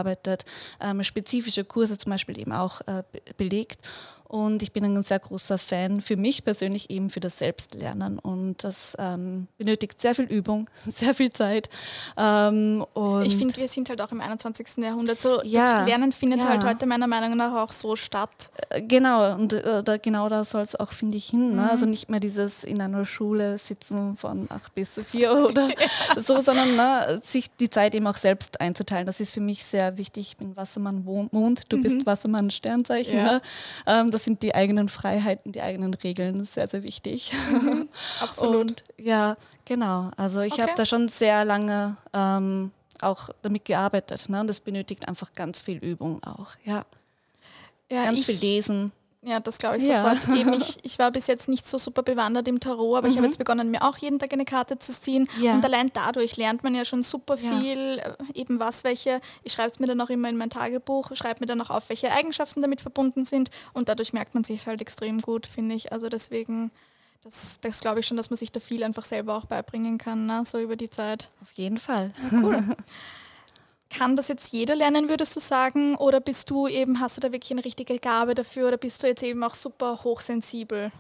ähm, 0.80 1.04
spezifische 1.04 1.63
Kurse 1.63 1.97
zum 1.97 2.12
Beispiel 2.12 2.39
eben 2.39 2.51
auch 2.54 2.82
äh, 2.88 3.04
belegt 3.38 3.82
Und 4.32 4.63
ich 4.63 4.72
bin 4.72 4.86
ein 4.86 5.04
sehr 5.04 5.20
großer 5.20 5.58
Fan 5.58 6.00
für 6.00 6.15
mich 6.15 6.46
persönlich 6.46 6.89
eben 6.89 7.10
für 7.10 7.20
das 7.20 7.38
Selbstlernen. 7.38 8.17
Und 8.17 8.63
das 8.63 8.96
ähm, 8.98 9.48
benötigt 9.58 10.02
sehr 10.02 10.15
viel 10.15 10.24
Übung, 10.24 10.70
sehr 10.96 11.13
viel 11.13 11.34
Zeit. 11.34 11.67
Ähm, 12.15 12.86
ich 13.26 13.36
finde, 13.36 13.58
wir 13.58 13.67
sind 13.67 13.89
halt 13.89 14.02
auch 14.02 14.13
im 14.13 14.22
21. 14.22 14.78
Jahrhundert. 14.78 15.20
So, 15.20 15.44
ja, 15.44 15.80
das 15.80 15.88
Lernen 15.89 16.13
findet 16.13 16.39
ja. 16.39 16.48
halt 16.48 16.63
heute 16.63 16.86
meiner 16.86 17.08
Meinung 17.08 17.36
nach 17.36 17.62
auch 17.62 17.74
so 17.74 17.98
statt. 17.98 18.30
Äh, 18.70 18.84
genau, 18.84 19.34
und 19.36 19.52
äh, 19.52 19.84
da, 19.84 19.98
genau 19.98 20.30
da 20.30 20.46
soll 20.46 20.62
es 20.62 20.78
auch, 20.78 20.94
finde 20.94 21.17
ich, 21.17 21.26
hin. 21.26 21.50
Ne? 21.50 21.63
Mhm. 21.63 21.70
Also 21.70 21.86
nicht 21.86 22.08
mehr 22.08 22.22
dieses 22.22 22.63
in 22.63 22.82
einer 22.82 23.04
Schule 23.04 23.58
sitzen 23.58 24.15
von 24.15 24.48
8 24.50 24.74
bis 24.74 24.91
4 24.91 25.46
oder 25.50 25.67
so, 26.17 26.39
sondern 26.39 26.78
ne, 26.78 27.20
sich 27.22 27.54
die 27.58 27.70
Zeit 27.70 27.94
eben 27.96 28.08
auch 28.08 28.15
selbst 28.15 28.62
einzuteilen. 28.62 29.06
Das 29.06 29.20
ist 29.20 29.34
für 29.34 29.41
mich 29.41 29.65
sehr 29.65 29.98
wichtig. 29.98 30.30
Ich 30.30 30.38
bin 30.38 30.56
Wassermann 30.56 31.04
Mond, 31.04 31.63
du 31.67 31.76
mhm. 31.76 31.84
bist 31.84 32.06
Wassermann 32.06 32.50
Sternzeichen. 32.50 33.17
Ja. 33.17 33.24
Ne? 33.24 33.41
Ähm, 33.86 34.10
das 34.10 34.21
sind 34.24 34.44
die 34.44 34.56
eigenen 34.56 34.88
Freiheiten, 34.88 35.52
die 35.52 35.62
eigenen 35.62 35.94
Regeln, 35.94 36.46
sehr, 36.46 36.68
sehr 36.68 36.84
wichtig. 36.84 37.34
Mhm, 37.52 37.90
absolut. 38.20 38.72
Und 38.72 38.84
ja, 38.98 39.36
genau. 39.66 40.12
Also 40.18 40.42
ich 40.42 40.54
okay. 40.54 40.64
habe 40.64 40.74
da 40.76 40.86
schon 40.86 41.08
sehr 41.08 41.46
lange 41.46 41.98
ähm, 42.14 42.72
auch 43.02 43.30
damit 43.42 43.66
gearbeitet. 43.66 44.30
Ne? 44.30 44.40
Und 44.42 44.48
das 44.48 44.62
benötigt 44.62 45.08
einfach 45.08 45.34
ganz 45.34 45.60
viel 45.60 45.78
Übung 45.78 46.24
auch. 46.24 46.52
Ja. 46.64 46.86
ja 47.90 48.06
ganz 48.06 48.26
viel 48.26 48.36
Lesen. 48.36 48.92
Ja, 49.24 49.40
das 49.40 49.60
glaube 49.60 49.78
ich 49.78 49.88
ja. 49.88 50.04
sofort. 50.04 50.38
Eben, 50.38 50.54
ich, 50.54 50.78
ich 50.82 50.98
war 50.98 51.12
bis 51.12 51.28
jetzt 51.28 51.48
nicht 51.48 51.68
so 51.68 51.78
super 51.78 52.02
bewandert 52.02 52.48
im 52.48 52.60
Tarot, 52.60 52.98
aber 52.98 53.08
mhm. 53.08 53.12
ich 53.12 53.18
habe 53.18 53.28
jetzt 53.28 53.38
begonnen, 53.38 53.70
mir 53.70 53.84
auch 53.84 53.98
jeden 53.98 54.18
Tag 54.18 54.34
eine 54.34 54.46
Karte 54.46 54.80
zu 54.80 54.92
ziehen. 55.00 55.28
Ja. 55.40 55.54
Und 55.54 55.64
allein 55.64 55.92
dadurch 55.94 56.38
lernt 56.38 56.64
man 56.64 56.74
ja 56.74 56.86
schon 56.86 57.04
super 57.04 57.38
viel, 57.38 57.98
ja. 57.98 58.04
Äh, 58.04 58.16
eben 58.34 58.60
was, 58.60 58.84
welche, 58.84 59.22
ich 59.44 59.54
schreibe 59.54 59.70
es 59.70 59.80
mir 59.80 59.88
dann 59.88 60.02
auch 60.02 60.10
immer 60.10 60.30
in 60.30 60.38
mein 60.38 60.50
Tagebuch, 60.50 61.12
schreibe 61.16 61.42
mir 61.42 61.46
dann 61.46 61.62
auch 61.62 61.70
auf, 61.70 61.90
welche 61.90 62.12
Eigenschaften 62.12 62.62
damit 62.62 62.82
verbunden 62.82 63.24
sind. 63.24 63.52
Und 63.74 63.90
dadurch 63.90 64.12
merkt 64.12 64.34
man 64.34 64.44
sich 64.44 64.66
halt 64.66 64.82
extrem 64.82 65.22
gut, 65.22 65.46
finde 65.46 65.76
ich. 65.76 65.92
Also 65.92 66.10
deswegen, 66.10 66.72
das, 67.24 67.60
das 67.62 67.80
glaube 67.82 68.00
ich 68.00 68.08
schon, 68.08 68.18
dass 68.18 68.32
man 68.32 68.38
sich 68.38 68.52
da 68.52 68.60
viel 68.60 68.84
einfach 68.84 69.06
selber 69.06 69.36
auch 69.36 69.46
beibringen 69.46 70.00
kann, 70.00 70.26
ne? 70.26 70.42
so 70.46 70.60
über 70.60 70.76
die 70.76 70.90
Zeit. 70.90 71.30
Auf 71.44 71.52
jeden 71.54 71.78
Fall. 71.78 72.12
cool. 72.32 72.76
Kann 73.97 74.15
das 74.15 74.30
jetzt 74.30 74.54
jeder 74.54 74.75
lernen, 74.75 75.10
würdest 75.10 75.36
du 75.36 75.39
sagen? 75.39 75.95
Oder 75.95 76.21
bist 76.21 76.49
du 76.49 76.67
eben, 76.67 76.99
hast 76.99 77.17
du 77.17 77.21
da 77.21 77.32
wirklich 77.32 77.51
eine 77.51 77.65
richtige 77.65 77.99
Gabe 77.99 78.36
dafür 78.36 78.69
oder 78.69 78.77
bist 78.77 79.04
du 79.04 79.08
jetzt 79.08 79.21
eben 79.23 79.43
auch 79.43 79.54
super 79.54 79.99
hochsensibel? 80.04 80.91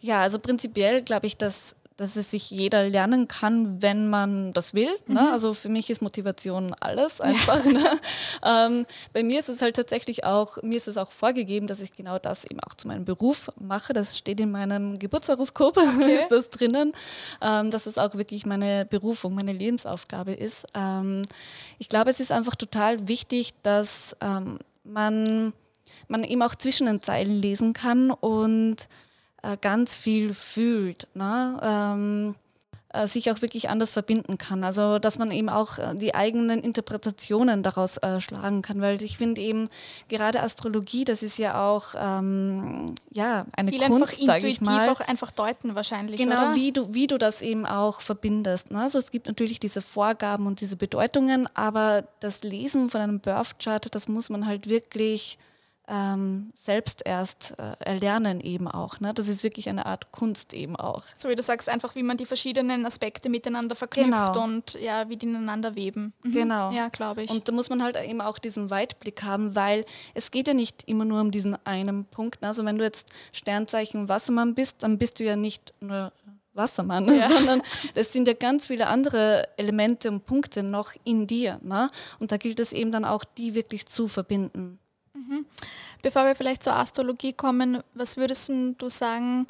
Ja, 0.00 0.22
also 0.22 0.38
prinzipiell 0.38 1.02
glaube 1.02 1.26
ich, 1.26 1.36
dass 1.36 1.76
dass 1.96 2.16
es 2.16 2.30
sich 2.30 2.50
jeder 2.50 2.88
lernen 2.88 3.28
kann, 3.28 3.82
wenn 3.82 4.08
man 4.08 4.52
das 4.52 4.74
will. 4.74 4.90
Ne? 5.06 5.20
Mhm. 5.20 5.32
Also 5.32 5.54
für 5.54 5.68
mich 5.68 5.90
ist 5.90 6.02
Motivation 6.02 6.74
alles 6.80 7.20
einfach. 7.20 7.64
Ja. 7.64 7.72
Ne? 7.72 8.00
Ähm, 8.44 8.86
bei 9.12 9.22
mir 9.22 9.38
ist 9.38 9.48
es 9.48 9.62
halt 9.62 9.76
tatsächlich 9.76 10.24
auch, 10.24 10.60
mir 10.62 10.76
ist 10.76 10.88
es 10.88 10.96
auch 10.96 11.12
vorgegeben, 11.12 11.68
dass 11.68 11.80
ich 11.80 11.92
genau 11.92 12.18
das 12.18 12.44
eben 12.44 12.58
auch 12.60 12.74
zu 12.74 12.88
meinem 12.88 13.04
Beruf 13.04 13.50
mache. 13.60 13.92
Das 13.92 14.18
steht 14.18 14.40
in 14.40 14.50
meinem 14.50 14.98
Geburtshoroskop, 14.98 15.76
okay. 15.76 16.16
ist 16.20 16.30
das 16.30 16.50
drinnen, 16.50 16.92
ähm, 17.40 17.70
dass 17.70 17.86
es 17.86 17.98
auch 17.98 18.14
wirklich 18.16 18.46
meine 18.46 18.84
Berufung, 18.84 19.34
meine 19.34 19.52
Lebensaufgabe 19.52 20.32
ist. 20.32 20.66
Ähm, 20.74 21.22
ich 21.78 21.88
glaube, 21.88 22.10
es 22.10 22.20
ist 22.20 22.32
einfach 22.32 22.56
total 22.56 23.06
wichtig, 23.06 23.52
dass 23.62 24.16
ähm, 24.20 24.58
man, 24.82 25.52
man 26.08 26.24
eben 26.24 26.42
auch 26.42 26.54
zwischen 26.54 26.86
den 26.86 27.00
Zeilen 27.00 27.40
lesen 27.40 27.74
kann 27.74 28.10
und 28.10 28.88
äh, 29.42 29.56
ganz 29.60 29.96
viel 29.96 30.34
fühlt. 30.34 31.08
Ne? 31.14 31.60
Ähm, 31.62 32.34
äh, 32.94 33.06
sich 33.06 33.30
auch 33.30 33.40
wirklich 33.40 33.70
anders 33.70 33.94
verbinden 33.94 34.36
kann. 34.36 34.64
Also 34.64 34.98
dass 34.98 35.18
man 35.18 35.30
eben 35.30 35.48
auch 35.48 35.78
äh, 35.78 35.94
die 35.94 36.14
eigenen 36.14 36.60
Interpretationen 36.60 37.62
daraus 37.62 37.96
äh, 37.96 38.20
schlagen 38.20 38.60
kann, 38.60 38.82
weil 38.82 39.00
ich 39.02 39.16
finde 39.16 39.40
eben 39.40 39.70
gerade 40.08 40.42
Astrologie, 40.42 41.06
das 41.06 41.22
ist 41.22 41.38
ja 41.38 41.66
auch 41.66 41.94
ähm, 41.96 42.94
ja 43.10 43.46
eine 43.56 43.70
Viel 43.70 43.80
Kunst, 43.86 44.22
sage 44.22 44.46
ich 44.46 44.60
mal. 44.60 44.90
auch 44.90 45.00
einfach 45.00 45.30
deuten 45.30 45.74
wahrscheinlich. 45.74 46.18
Genau, 46.18 46.36
oder? 46.36 46.54
wie 46.54 46.72
du 46.72 46.92
wie 46.92 47.06
du 47.06 47.16
das 47.16 47.40
eben 47.40 47.64
auch 47.64 48.02
verbindest. 48.02 48.70
Ne? 48.70 48.82
Also 48.82 48.98
es 48.98 49.10
gibt 49.10 49.26
natürlich 49.26 49.58
diese 49.58 49.80
Vorgaben 49.80 50.46
und 50.46 50.60
diese 50.60 50.76
Bedeutungen, 50.76 51.48
aber 51.54 52.04
das 52.20 52.42
Lesen 52.42 52.90
von 52.90 53.00
einem 53.00 53.20
Birth 53.20 53.58
Chart, 53.58 53.94
das 53.94 54.06
muss 54.06 54.28
man 54.28 54.46
halt 54.46 54.68
wirklich 54.68 55.38
ähm, 55.92 56.52
selbst 56.60 57.02
erst 57.04 57.52
äh, 57.58 57.74
erlernen 57.80 58.40
eben 58.40 58.66
auch. 58.66 58.98
Ne? 59.00 59.12
Das 59.12 59.28
ist 59.28 59.44
wirklich 59.44 59.68
eine 59.68 59.84
Art 59.84 60.10
Kunst 60.10 60.54
eben 60.54 60.74
auch. 60.74 61.04
So 61.14 61.28
wie 61.28 61.34
du 61.34 61.42
sagst, 61.42 61.68
einfach 61.68 61.94
wie 61.94 62.02
man 62.02 62.16
die 62.16 62.24
verschiedenen 62.24 62.86
Aspekte 62.86 63.28
miteinander 63.28 63.74
verknüpft 63.74 64.32
genau. 64.32 64.42
und 64.42 64.80
ja, 64.80 65.10
wie 65.10 65.16
die 65.16 65.26
ineinander 65.26 65.74
weben. 65.74 66.14
Mhm. 66.22 66.32
Genau. 66.32 66.72
Ja, 66.72 66.88
glaube 66.88 67.24
ich. 67.24 67.30
Und 67.30 67.46
da 67.46 67.52
muss 67.52 67.68
man 67.68 67.82
halt 67.82 68.02
eben 68.02 68.22
auch 68.22 68.38
diesen 68.38 68.70
Weitblick 68.70 69.22
haben, 69.22 69.54
weil 69.54 69.84
es 70.14 70.30
geht 70.30 70.48
ja 70.48 70.54
nicht 70.54 70.84
immer 70.88 71.04
nur 71.04 71.20
um 71.20 71.30
diesen 71.30 71.58
einen 71.66 72.06
Punkt. 72.06 72.40
Ne? 72.40 72.48
Also 72.48 72.64
wenn 72.64 72.78
du 72.78 72.84
jetzt 72.84 73.08
Sternzeichen 73.32 74.08
Wassermann 74.08 74.54
bist, 74.54 74.82
dann 74.82 74.96
bist 74.96 75.20
du 75.20 75.24
ja 75.24 75.36
nicht 75.36 75.74
nur 75.80 76.10
Wassermann, 76.54 77.06
ja. 77.14 77.28
sondern 77.36 77.60
es 77.94 78.14
sind 78.14 78.26
ja 78.28 78.34
ganz 78.34 78.68
viele 78.68 78.86
andere 78.86 79.42
Elemente 79.58 80.10
und 80.10 80.24
Punkte 80.24 80.62
noch 80.62 80.92
in 81.04 81.26
dir. 81.26 81.60
Ne? 81.62 81.88
Und 82.18 82.32
da 82.32 82.38
gilt 82.38 82.60
es 82.60 82.72
eben 82.72 82.92
dann 82.92 83.04
auch, 83.04 83.24
die 83.24 83.54
wirklich 83.54 83.84
zu 83.84 84.08
verbinden. 84.08 84.78
Mhm. 85.28 85.46
Bevor 86.02 86.24
wir 86.24 86.34
vielleicht 86.34 86.62
zur 86.62 86.74
Astrologie 86.74 87.32
kommen, 87.32 87.82
was 87.94 88.16
würdest 88.16 88.48
du 88.50 88.88
sagen, 88.88 89.46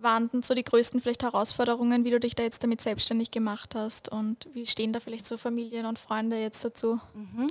waren 0.00 0.30
denn 0.30 0.42
so 0.42 0.54
die 0.54 0.64
größten 0.64 1.00
vielleicht 1.00 1.22
Herausforderungen, 1.22 2.04
wie 2.04 2.10
du 2.10 2.20
dich 2.20 2.34
da 2.34 2.42
jetzt 2.42 2.62
damit 2.62 2.80
selbstständig 2.80 3.30
gemacht 3.30 3.74
hast 3.74 4.08
und 4.08 4.48
wie 4.52 4.66
stehen 4.66 4.92
da 4.92 5.00
vielleicht 5.00 5.26
so 5.26 5.36
Familien 5.36 5.86
und 5.86 5.98
Freunde 5.98 6.36
jetzt 6.36 6.64
dazu? 6.64 7.00
Mhm. 7.14 7.50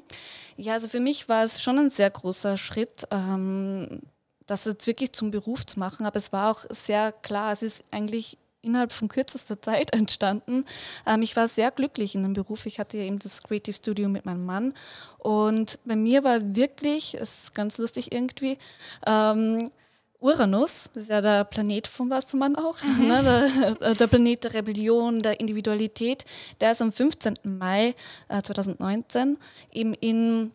Ja, 0.56 0.74
also 0.74 0.88
für 0.88 1.00
mich 1.00 1.30
war 1.30 1.44
es 1.44 1.62
schon 1.62 1.78
ein 1.78 1.90
sehr 1.90 2.10
großer 2.10 2.58
Schritt, 2.58 3.08
ähm, 3.12 4.02
das 4.46 4.66
jetzt 4.66 4.88
wirklich 4.88 5.12
zum 5.12 5.32
Beruf 5.32 5.66
zu 5.66 5.80
machen, 5.80 6.06
aber 6.06 6.18
es 6.18 6.32
war 6.32 6.52
auch 6.52 6.66
sehr 6.70 7.12
klar, 7.12 7.52
es 7.52 7.62
ist 7.62 7.84
eigentlich 7.92 8.38
innerhalb 8.62 8.92
von 8.92 9.08
kürzester 9.08 9.62
Zeit 9.62 9.94
entstanden. 9.96 10.66
Ähm, 11.06 11.22
ich 11.22 11.36
war 11.36 11.48
sehr 11.48 11.72
glücklich 11.72 12.16
in 12.16 12.24
dem 12.24 12.34
Beruf. 12.34 12.66
Ich 12.66 12.80
hatte 12.80 12.98
ja 12.98 13.04
eben 13.04 13.20
das 13.20 13.44
Creative 13.44 13.76
Studio 13.76 14.10
mit 14.10 14.26
meinem 14.26 14.46
Mann. 14.46 14.74
Und 15.18 15.80
bei 15.86 15.96
mir 15.96 16.24
war 16.24 16.40
wirklich, 16.56 17.16
es 17.16 17.44
ist 17.44 17.56
ganz 17.56 17.78
lustig 17.78 18.14
irgendwie, 18.14 18.58
ähm, 19.06 19.72
Uranus, 20.20 20.90
das 20.94 21.04
ist 21.04 21.10
ja 21.10 21.22
der 21.22 21.44
Planet 21.44 21.86
vom 21.86 22.10
Wassermann 22.10 22.56
auch, 22.56 22.82
mhm. 22.84 23.08
ne, 23.08 23.78
der, 23.80 23.94
der, 23.94 24.08
Planet 24.08 24.46
der 24.46 24.54
Rebellion, 24.56 25.20
der 25.20 25.40
Individualität, 25.40 26.26
der 26.60 26.72
ist 26.72 26.82
am 26.82 26.92
15. 26.92 27.36
Mai 27.44 27.94
äh, 28.28 28.42
2019 28.42 29.38
eben 29.72 29.94
in 29.94 30.52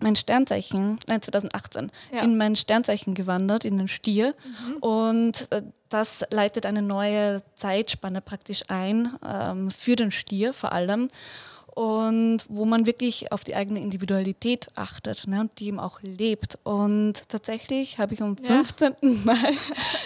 mein 0.00 0.16
Sternzeichen, 0.16 0.98
nein 1.06 1.22
2018, 1.22 1.90
ja. 2.12 2.22
in 2.22 2.36
mein 2.36 2.56
Sternzeichen 2.56 3.14
gewandert, 3.14 3.64
in 3.64 3.78
den 3.78 3.88
Stier. 3.88 4.34
Mhm. 4.44 4.76
Und 4.76 5.52
äh, 5.52 5.62
das 5.88 6.24
leitet 6.30 6.66
eine 6.66 6.82
neue 6.82 7.42
Zeitspanne 7.54 8.20
praktisch 8.20 8.62
ein, 8.68 9.16
ähm, 9.26 9.70
für 9.70 9.96
den 9.96 10.10
Stier 10.10 10.52
vor 10.52 10.72
allem. 10.72 11.08
Und 11.74 12.44
wo 12.48 12.64
man 12.66 12.86
wirklich 12.86 13.32
auf 13.32 13.42
die 13.42 13.56
eigene 13.56 13.80
Individualität 13.80 14.68
achtet 14.76 15.26
ne, 15.26 15.40
und 15.40 15.58
die 15.58 15.66
eben 15.66 15.80
auch 15.80 16.00
lebt. 16.02 16.56
Und 16.62 17.28
tatsächlich 17.28 17.98
habe 17.98 18.14
ich 18.14 18.22
am 18.22 18.36
15. 18.36 18.94
Ja. 19.00 19.08
Mai, 19.24 19.34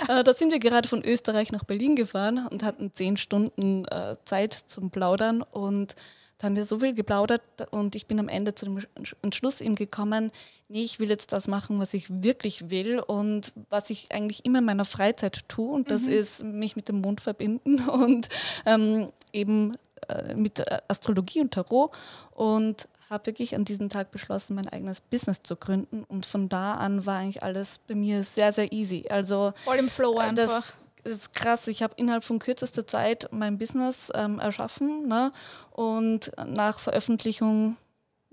äh, 0.08 0.24
da 0.24 0.32
sind 0.32 0.50
wir 0.50 0.60
gerade 0.60 0.88
von 0.88 1.04
Österreich 1.04 1.52
nach 1.52 1.64
Berlin 1.64 1.94
gefahren 1.94 2.46
und 2.50 2.62
hatten 2.62 2.92
zehn 2.94 3.18
Stunden 3.18 3.84
äh, 3.84 4.16
Zeit 4.24 4.54
zum 4.54 4.90
Plaudern. 4.90 5.42
Und 5.42 5.94
da 6.38 6.46
haben 6.46 6.56
wir 6.56 6.64
so 6.64 6.78
viel 6.78 6.94
geplaudert 6.94 7.42
und 7.70 7.96
ich 7.96 8.06
bin 8.06 8.20
am 8.20 8.28
Ende 8.28 8.54
zu 8.54 8.64
dem 8.64 8.78
Entschluss 9.22 9.60
eben 9.60 9.74
gekommen, 9.74 10.30
nee, 10.68 10.82
ich 10.82 11.00
will 11.00 11.10
jetzt 11.10 11.32
das 11.32 11.48
machen, 11.48 11.80
was 11.80 11.94
ich 11.94 12.22
wirklich 12.22 12.70
will 12.70 13.00
und 13.00 13.52
was 13.70 13.90
ich 13.90 14.12
eigentlich 14.12 14.44
immer 14.44 14.60
in 14.60 14.64
meiner 14.64 14.84
Freizeit 14.84 15.48
tue 15.48 15.72
und 15.72 15.90
das 15.90 16.02
mhm. 16.02 16.12
ist 16.12 16.44
mich 16.44 16.76
mit 16.76 16.88
dem 16.88 17.00
Mond 17.00 17.20
verbinden 17.20 17.88
und 17.88 18.28
ähm, 18.66 19.08
eben 19.32 19.76
äh, 20.08 20.34
mit 20.34 20.64
Astrologie 20.88 21.40
und 21.40 21.52
Tarot 21.52 21.90
und 22.30 22.88
habe 23.10 23.26
wirklich 23.26 23.54
an 23.54 23.64
diesem 23.64 23.88
Tag 23.88 24.10
beschlossen, 24.10 24.54
mein 24.54 24.68
eigenes 24.68 25.00
Business 25.00 25.42
zu 25.42 25.56
gründen 25.56 26.04
und 26.04 26.26
von 26.26 26.48
da 26.48 26.74
an 26.74 27.06
war 27.06 27.18
eigentlich 27.18 27.42
alles 27.42 27.78
bei 27.78 27.94
mir 27.94 28.22
sehr, 28.22 28.52
sehr 28.52 28.70
easy. 28.72 29.06
Also 29.08 29.52
voll 29.64 29.78
im 29.78 29.88
Flow 29.88 30.18
einfach. 30.18 30.46
Das, 30.46 30.74
ist 31.04 31.32
krass. 31.34 31.68
Ich 31.68 31.82
habe 31.82 31.94
innerhalb 31.96 32.24
von 32.24 32.38
kürzester 32.38 32.86
Zeit 32.86 33.28
mein 33.30 33.58
Business 33.58 34.10
ähm, 34.14 34.38
erschaffen 34.38 35.08
ne? 35.08 35.32
und 35.70 36.32
nach 36.46 36.78
Veröffentlichung 36.78 37.76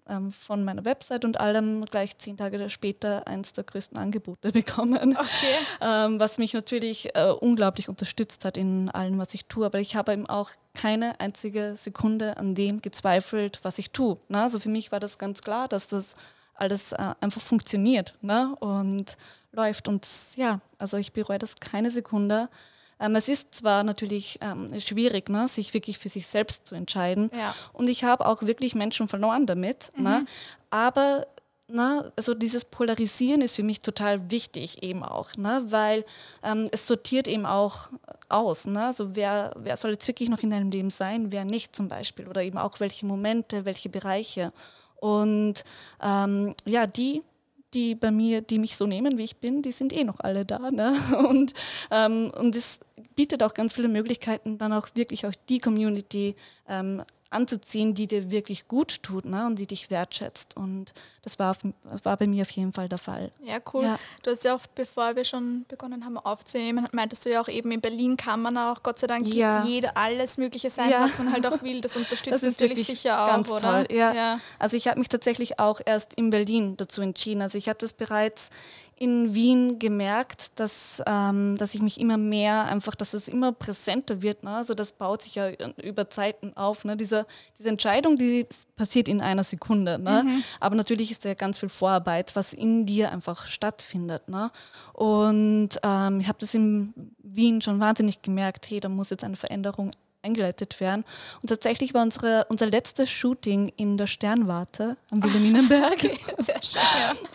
ähm, 0.08 0.32
von 0.32 0.64
meiner 0.64 0.86
Website 0.86 1.26
und 1.26 1.40
allem 1.40 1.84
gleich 1.86 2.18
zehn 2.18 2.38
Tage 2.38 2.70
später 2.70 3.28
eins 3.28 3.54
der 3.54 3.64
größten 3.64 3.98
Angebote 3.98 4.52
bekommen, 4.54 5.18
okay. 5.18 5.56
ähm, 5.82 6.20
was 6.20 6.38
mich 6.38 6.54
natürlich 6.54 7.16
äh, 7.16 7.32
unglaublich 7.32 7.90
unterstützt 7.90 8.46
hat 8.46 8.58
in 8.58 8.90
allem, 8.90 9.18
was 9.18 9.34
ich 9.34 9.46
tue. 9.46 9.66
Aber 9.66 9.80
ich 9.80 9.96
habe 9.96 10.14
eben 10.14 10.28
auch 10.28 10.52
keine 10.74 11.20
einzige 11.20 11.76
Sekunde 11.76 12.38
an 12.38 12.56
dem 12.56 12.82
gezweifelt, 12.82 13.60
was 13.64 13.80
ich 13.80 13.92
tue. 13.92 14.18
Ne? 14.28 14.42
Also 14.42 14.60
für 14.60 14.70
mich 14.70 14.92
war 14.92 15.00
das 15.00 15.18
ganz 15.18 15.42
klar, 15.42 15.68
dass 15.68 15.88
das 15.88 16.16
alles 16.54 16.94
äh, 16.94 17.14
einfach 17.20 17.42
funktioniert 17.42 18.16
ne? 18.22 18.56
und 18.60 19.18
läuft. 19.56 19.88
Und 19.88 20.08
ja, 20.36 20.60
also 20.78 20.98
ich 20.98 21.14
bereue 21.14 21.40
das 21.40 21.56
keine 21.56 21.92
Sekunde. 21.92 22.50
Ähm, 23.00 23.16
es 23.16 23.28
ist 23.28 23.56
zwar 23.56 23.84
natürlich 23.84 24.40
ähm, 24.42 24.80
schwierig, 24.80 25.30
ne, 25.30 25.48
sich 25.48 25.74
wirklich 25.74 25.98
für 25.98 26.10
sich 26.10 26.28
selbst 26.28 26.68
zu 26.68 26.76
entscheiden. 26.76 27.30
Ja. 27.38 27.54
Und 27.74 27.90
ich 27.90 28.04
habe 28.04 28.26
auch 28.26 28.44
wirklich 28.44 28.76
Menschen 28.76 29.08
verloren 29.08 29.46
damit. 29.46 29.92
Ne? 29.96 30.00
Mhm. 30.00 30.04
Ne? 30.04 30.26
Aber 30.70 31.28
na, 31.68 32.12
also 32.16 32.34
dieses 32.34 32.64
Polarisieren 32.64 33.42
ist 33.42 33.56
für 33.56 33.64
mich 33.64 33.80
total 33.80 34.30
wichtig 34.30 34.84
eben 34.84 35.04
auch, 35.04 35.36
ne, 35.36 35.64
weil 35.68 36.06
ähm, 36.44 36.68
es 36.72 36.86
sortiert 36.86 37.28
eben 37.28 37.46
auch 37.46 37.90
aus. 38.30 38.66
Ne? 38.68 38.86
Also 38.86 39.16
wer, 39.16 39.52
wer 39.58 39.76
soll 39.76 39.92
jetzt 39.92 40.08
wirklich 40.08 40.30
noch 40.30 40.44
in 40.44 40.52
deinem 40.52 40.70
Leben 40.70 40.92
sein, 40.92 41.32
wer 41.32 41.44
nicht 41.44 41.76
zum 41.76 41.88
Beispiel 41.88 42.28
oder 42.28 42.44
eben 42.44 42.58
auch 42.58 42.80
welche 42.80 43.06
Momente, 43.06 43.66
welche 43.66 43.90
Bereiche. 43.90 44.54
Und 44.98 45.64
ähm, 46.02 46.54
ja, 46.66 46.88
die, 46.88 47.24
die 47.76 47.94
bei 47.94 48.10
mir, 48.10 48.42
die 48.42 48.58
mich 48.58 48.78
so 48.78 48.88
nehmen, 48.88 49.18
wie 49.18 49.24
ich 49.24 49.38
bin, 49.38 49.62
die 49.62 49.72
sind 49.72 49.94
eh 49.94 50.04
noch 50.04 50.20
alle 50.20 50.46
da. 50.46 50.72
Ne? 50.72 50.96
Und, 51.30 51.54
ähm, 51.92 52.32
und 52.36 52.56
es 52.56 52.80
bietet 53.16 53.44
auch 53.44 53.54
ganz 53.54 53.74
viele 53.74 53.88
Möglichkeiten, 53.88 54.58
dann 54.58 54.74
auch 54.74 54.88
wirklich 54.96 55.26
auch 55.26 55.34
die 55.50 55.60
Community 55.60 56.36
ähm, 56.68 57.04
anzuziehen, 57.36 57.94
die 57.94 58.08
dir 58.08 58.32
wirklich 58.32 58.68
gut 58.68 59.04
tut 59.04 59.26
ne? 59.26 59.46
und 59.46 59.60
die 59.60 59.68
dich 59.68 59.92
wertschätzt. 59.92 60.56
Und 60.56 60.94
das 61.22 61.38
war, 61.38 61.52
auf, 61.52 61.58
war 62.04 62.18
bei 62.18 62.28
mir 62.28 62.42
auf 62.44 62.50
jeden 62.52 62.74
Fall 62.74 62.90
der 62.90 62.98
Fall. 62.98 63.32
Ja, 63.44 63.58
cool. 63.74 63.84
Ja. 63.84 64.00
Du 64.24 64.32
hast 64.32 64.44
ja 64.44 64.56
auch, 64.56 64.62
bevor 64.74 65.16
wir 65.16 65.24
schon 65.24 65.66
begonnen 65.68 66.06
haben 66.06 66.18
aufzunehmen, 66.18 66.88
meintest 66.92 67.26
du 67.26 67.32
ja 67.32 67.42
auch 67.42 67.48
eben, 67.48 67.72
in 67.72 67.82
Berlin 67.82 68.18
kann 68.18 68.42
man 68.42 68.58
auch 68.58 68.82
Gott 68.84 69.00
sei 69.00 69.08
Dank 69.08 69.28
ja. 69.28 69.64
jeder 69.66 69.96
alles 69.98 70.38
Mögliche 70.38 70.70
sein, 70.70 70.90
ja. 70.90 71.02
was 71.02 71.18
man 71.18 71.32
halt 71.32 71.46
auch 71.46 71.62
will. 71.62 71.82
Das 71.82 71.96
unterstützt 71.96 72.32
das 72.32 72.42
natürlich 72.42 72.86
sicher 72.86 73.24
auch, 73.24 73.28
ganz 73.28 73.50
oder? 73.50 73.86
Toll. 73.86 73.98
Ja. 73.98 74.14
ja. 74.14 74.40
Also 74.58 74.78
ich 74.78 74.88
habe 74.88 75.00
mich 75.00 75.10
tatsächlich 75.10 75.60
auch 75.60 75.82
erst 75.86 76.14
in 76.16 76.30
Berlin 76.30 76.78
dazu 76.78 77.02
entschieden. 77.02 77.42
Also 77.42 77.58
ich 77.58 77.70
habe 77.70 77.80
das 77.80 77.94
bereits 77.94 78.50
in 78.98 79.34
Wien 79.34 79.78
gemerkt, 79.78 80.58
dass, 80.60 81.02
ähm, 81.06 81.58
dass 81.58 81.76
ich 81.76 81.82
mich 81.82 82.00
immer 82.00 82.18
mehr 82.18 82.66
einfach, 82.66 82.96
dass 82.96 83.14
es 83.14 83.28
immer 83.28 83.52
präsenter 83.52 84.22
wird. 84.22 84.44
Ne? 84.44 84.52
Also 84.52 84.74
das 84.74 84.94
baut 84.94 85.22
sich 85.22 85.36
ja 85.36 85.50
über 85.84 86.10
Zeiten 86.10 86.56
auf. 86.56 86.86
Ne? 86.86 86.96
Diese, 86.96 87.26
diese 87.60 87.70
Entscheidung, 87.70 88.16
die 88.18 88.48
passiert 88.78 89.10
in 89.10 89.22
einer 89.22 89.44
Sekunde. 89.44 90.00
Ne? 90.00 90.24
Mhm. 90.24 90.44
Aber 90.62 90.76
natürlich 90.76 91.12
ist 91.12 91.26
da 91.26 91.30
ja 91.30 91.36
ganz 91.36 91.60
viel 91.60 91.70
Vorarbeit, 91.70 92.36
was 92.36 92.54
in 92.54 92.86
dir 92.86 93.12
einfach 93.12 93.48
stattfindet. 93.48 94.30
Ne? 94.30 94.50
Und 94.94 95.70
ähm, 95.84 96.20
ich 96.22 96.28
habe 96.30 96.40
das 96.40 96.54
in 96.54 96.94
Wien 97.22 97.62
schon 97.62 97.82
wahnsinnig 97.82 98.22
gemerkt, 98.22 98.70
hey, 98.70 98.80
da 98.80 98.88
muss 98.88 99.10
jetzt 99.10 99.26
eine 99.26 99.36
Veränderung 99.36 99.92
eingeleitet 100.26 100.80
werden. 100.80 101.06
Und 101.42 101.50
tatsächlich 101.50 101.94
war 101.94 102.02
unsere, 102.02 102.46
unser 102.50 102.66
letztes 102.66 103.10
Shooting 103.10 103.72
in 103.78 103.98
der 103.98 104.08
Sternwarte 104.08 104.98
am 105.12 105.24
Wilhelminenberg. 105.24 105.94
Okay, 105.94 106.18
sehr 106.40 106.62
schön, 106.62 106.82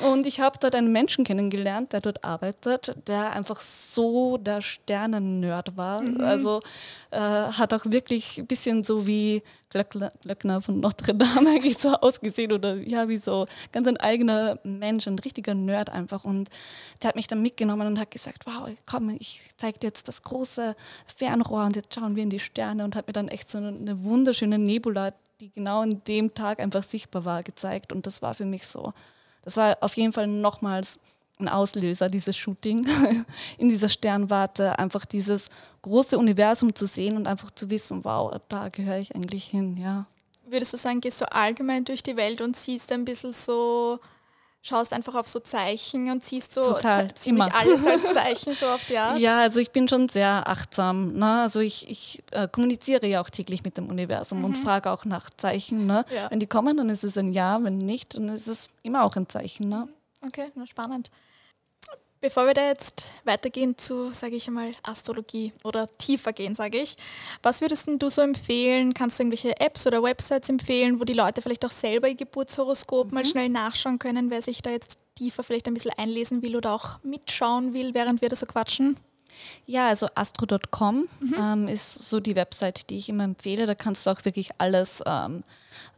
ja. 0.00 0.09
Und 0.09 0.26
ich 0.26 0.40
habe 0.40 0.59
dort 0.61 0.74
einen 0.74 0.92
Menschen 0.92 1.24
kennengelernt, 1.24 1.92
der 1.92 2.00
dort 2.00 2.24
arbeitet, 2.24 2.94
der 3.07 3.33
einfach 3.33 3.61
so 3.61 4.37
der 4.37 4.61
Sternen-Nerd 4.61 5.76
war. 5.76 6.03
Mhm. 6.03 6.20
Also 6.20 6.61
äh, 7.11 7.18
hat 7.18 7.72
auch 7.72 7.87
wirklich 7.87 8.38
ein 8.38 8.46
bisschen 8.46 8.85
so 8.85 9.07
wie 9.07 9.42
Glöckner 9.70 10.61
von 10.61 10.80
Notre 10.80 11.14
Dame 11.14 11.50
eigentlich 11.54 11.78
so 11.78 11.90
ausgesehen 11.94 12.52
oder 12.52 12.74
ja, 12.74 13.09
wie 13.09 13.18
so 13.18 13.46
ganz 13.72 13.87
ein 13.87 13.96
eigener 13.96 14.59
Mensch, 14.64 15.06
ein 15.06 15.18
richtiger 15.18 15.54
Nerd 15.54 15.90
einfach. 15.90 16.24
Und 16.24 16.50
der 17.02 17.09
hat 17.09 17.16
mich 17.16 17.28
dann 17.28 17.40
mitgenommen 17.40 17.87
und 17.87 17.98
hat 17.98 18.11
gesagt, 18.11 18.46
wow, 18.46 18.68
komm, 18.85 19.11
ich 19.11 19.42
zeige 19.56 19.78
dir 19.78 19.87
jetzt 19.87 20.09
das 20.09 20.22
große 20.22 20.74
Fernrohr 21.16 21.64
und 21.64 21.76
jetzt 21.76 21.94
schauen 21.94 22.16
wir 22.16 22.22
in 22.22 22.30
die 22.30 22.40
Sterne 22.40 22.85
und 22.85 22.96
hat 22.96 23.06
mir 23.06 23.12
dann 23.12 23.28
echt 23.28 23.50
so 23.50 23.59
eine 23.59 24.02
wunderschöne 24.04 24.59
Nebula, 24.59 25.14
die 25.40 25.50
genau 25.50 25.83
an 25.83 26.02
dem 26.06 26.35
Tag 26.35 26.59
einfach 26.59 26.83
sichtbar 26.83 27.24
war, 27.24 27.42
gezeigt. 27.42 27.92
Und 27.92 28.06
das 28.06 28.22
war 28.22 28.35
für 28.35 28.44
mich 28.44 28.66
so, 28.66 28.92
das 29.42 29.56
war 29.56 29.78
auf 29.80 29.96
jeden 29.96 30.12
Fall 30.12 30.26
nochmals 30.26 30.98
ein 31.40 31.48
Auslöser, 31.48 32.09
dieses 32.09 32.37
Shooting 32.37 32.87
in 33.59 33.68
dieser 33.68 33.88
Sternwarte, 33.88 34.79
einfach 34.79 35.05
dieses 35.05 35.46
große 35.83 36.18
Universum 36.18 36.74
zu 36.74 36.87
sehen 36.87 37.16
und 37.16 37.26
einfach 37.26 37.50
zu 37.50 37.70
wissen, 37.70 38.05
wow, 38.05 38.35
da 38.48 38.68
gehöre 38.68 38.98
ich 38.98 39.14
eigentlich 39.14 39.44
hin, 39.44 39.76
ja. 39.76 40.07
Würdest 40.46 40.72
du 40.72 40.76
sagen, 40.76 41.00
gehst 41.00 41.20
du 41.20 41.31
allgemein 41.33 41.85
durch 41.85 42.03
die 42.03 42.16
Welt 42.16 42.40
und 42.40 42.57
siehst 42.57 42.90
ein 42.90 43.05
bisschen 43.05 43.33
so, 43.33 44.00
schaust 44.62 44.92
einfach 44.92 45.14
auf 45.14 45.29
so 45.29 45.38
Zeichen 45.38 46.11
und 46.11 46.24
siehst 46.24 46.53
so 46.53 46.62
Total, 46.62 47.14
ziemlich 47.14 47.46
immer. 47.46 47.57
alles 47.57 47.87
als 47.87 48.03
Zeichen 48.14 48.55
so 48.55 48.66
auf 48.66 48.85
die 48.87 48.98
Art? 48.98 49.18
Ja, 49.18 49.40
also 49.40 49.61
ich 49.61 49.70
bin 49.70 49.88
schon 49.88 50.09
sehr 50.09 50.48
achtsam. 50.48 51.14
Ne? 51.14 51.42
Also 51.42 51.61
ich, 51.61 51.88
ich 51.88 52.22
äh, 52.33 52.48
kommuniziere 52.48 53.07
ja 53.07 53.20
auch 53.20 53.31
täglich 53.31 53.62
mit 53.62 53.76
dem 53.76 53.88
Universum 53.88 54.38
mhm. 54.38 54.46
und 54.46 54.59
frage 54.59 54.90
auch 54.90 55.05
nach 55.05 55.31
Zeichen. 55.31 55.87
Ne? 55.87 56.05
Ja. 56.14 56.31
Wenn 56.31 56.40
die 56.40 56.48
kommen, 56.48 56.76
dann 56.76 56.88
ist 56.90 57.05
es 57.05 57.16
ein 57.16 57.33
Ja, 57.33 57.62
wenn 57.62 57.79
nicht, 57.79 58.16
dann 58.16 58.29
ist 58.29 58.48
es 58.48 58.68
immer 58.83 59.05
auch 59.05 59.16
ein 59.16 59.29
Zeichen. 59.29 59.68
Ne? 59.68 59.88
Okay, 60.26 60.50
spannend. 60.66 61.11
Bevor 62.22 62.46
wir 62.46 62.52
da 62.52 62.68
jetzt 62.68 63.04
weitergehen 63.24 63.78
zu, 63.78 64.12
sage 64.12 64.37
ich 64.37 64.46
einmal, 64.46 64.72
Astrologie 64.83 65.54
oder 65.64 65.88
tiefer 65.96 66.35
gehen, 66.35 66.54
sage 66.54 66.78
ich, 66.78 66.96
was 67.42 67.62
würdest 67.62 67.88
du 67.90 68.11
so 68.11 68.20
empfehlen? 68.20 68.92
Kannst 68.92 69.18
du 69.18 69.22
irgendwelche 69.22 69.59
Apps 69.59 69.87
oder 69.87 70.02
Websites 70.02 70.50
empfehlen, 70.50 71.00
wo 71.00 71.04
die 71.04 71.14
Leute 71.14 71.40
vielleicht 71.40 71.64
auch 71.64 71.70
selber 71.70 72.09
ihr 72.09 72.16
Geburtshoroskop 72.16 73.06
mhm. 73.06 73.14
mal 73.14 73.24
schnell 73.24 73.48
nachschauen 73.48 73.98
können, 73.98 74.30
wer 74.30 74.42
sich 74.42 74.61
da 74.61 74.68
jetzt 74.68 74.98
tiefer 75.14 75.42
vielleicht 75.42 75.66
ein 75.66 75.74
bisschen 75.74 75.92
einlesen 75.96 76.42
will 76.42 76.56
oder 76.56 76.74
auch 76.74 77.02
mitschauen 77.02 77.72
will, 77.72 77.94
während 77.94 78.20
wir 78.20 78.28
da 78.28 78.37
so 78.37 78.44
quatschen? 78.44 78.98
Ja, 79.66 79.88
also 79.88 80.08
astro.com 80.14 81.08
mhm. 81.20 81.34
ähm, 81.38 81.68
ist 81.68 81.94
so 81.94 82.20
die 82.20 82.36
Website, 82.36 82.90
die 82.90 82.96
ich 82.96 83.08
immer 83.08 83.24
empfehle. 83.24 83.66
Da 83.66 83.74
kannst 83.74 84.06
du 84.06 84.10
auch 84.10 84.24
wirklich 84.24 84.50
alles 84.58 85.02
ähm, 85.06 85.44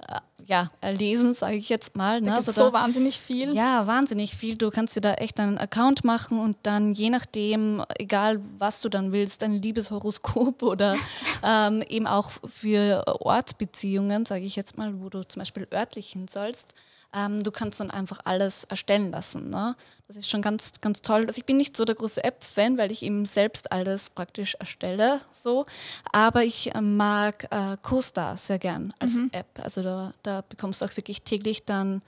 äh, 0.07 0.21
ja, 0.45 0.71
lesen, 0.83 1.35
sage 1.35 1.57
ich 1.57 1.69
jetzt 1.69 1.97
mal. 1.97 2.21
Ne? 2.21 2.31
Da 2.31 2.37
also 2.37 2.53
so 2.53 2.73
wahnsinnig 2.73 3.19
viel. 3.19 3.55
Ja, 3.55 3.87
wahnsinnig 3.87 4.35
viel. 4.37 4.57
Du 4.57 4.71
kannst 4.71 4.97
dir 4.97 5.01
da 5.01 5.15
echt 5.15 5.39
einen 5.39 5.59
Account 5.59 6.05
machen 6.05 6.41
und 6.41 6.57
dann 6.63 6.93
je 6.93 7.11
nachdem, 7.11 7.85
egal 7.99 8.41
was 8.59 8.81
du 8.81 8.89
dann 8.89 9.13
willst, 9.13 9.43
ein 9.43 9.63
Liebeshoroskop 9.63 10.63
oder 10.63 10.97
ähm, 11.45 11.83
eben 11.89 12.07
auch 12.07 12.31
für 12.45 13.05
Ortsbeziehungen, 13.07 14.27
sage 14.27 14.45
ich 14.45 14.57
jetzt 14.57 14.77
mal, 14.77 15.01
wo 15.01 15.09
du 15.09 15.27
zum 15.27 15.41
Beispiel 15.41 15.67
örtlich 15.73 16.11
hin 16.11 16.27
sollst, 16.29 16.75
ähm, 17.15 17.43
du 17.43 17.51
kannst 17.51 17.81
dann 17.81 17.91
einfach 17.91 18.21
alles 18.25 18.65
erstellen 18.65 19.11
lassen. 19.11 19.51
Ne? 19.51 19.77
Das 20.09 20.17
ist 20.17 20.31
schon 20.31 20.43
ganz, 20.43 20.73
ganz 20.81 21.03
toll. 21.03 21.27
Also 21.27 21.39
ich 21.39 21.45
bin 21.45 21.57
nicht 21.57 21.77
so 21.77 21.85
der 21.85 21.95
große 21.95 22.25
App-Fan, 22.25 22.79
weil 22.79 22.91
ich 22.91 23.03
eben 23.03 23.25
selbst 23.25 23.71
alles 23.71 24.11
praktisch 24.11 24.55
erstelle. 24.55 25.21
So. 25.33 25.67
Aber 26.13 26.45
ich 26.45 26.75
äh, 26.75 26.81
mag 26.81 27.47
äh, 27.51 27.77
CoStar 27.83 28.37
sehr 28.37 28.59
gern 28.59 28.95
als 28.99 29.13
mhm. 29.13 29.31
App. 29.33 29.61
Also 29.63 29.83
da, 29.83 30.13
da 30.23 30.43
bekommst 30.49 30.81
du 30.81 30.87
auch 30.87 30.97
wirklich 30.97 31.23
täglich 31.23 31.65
dann 31.65 32.03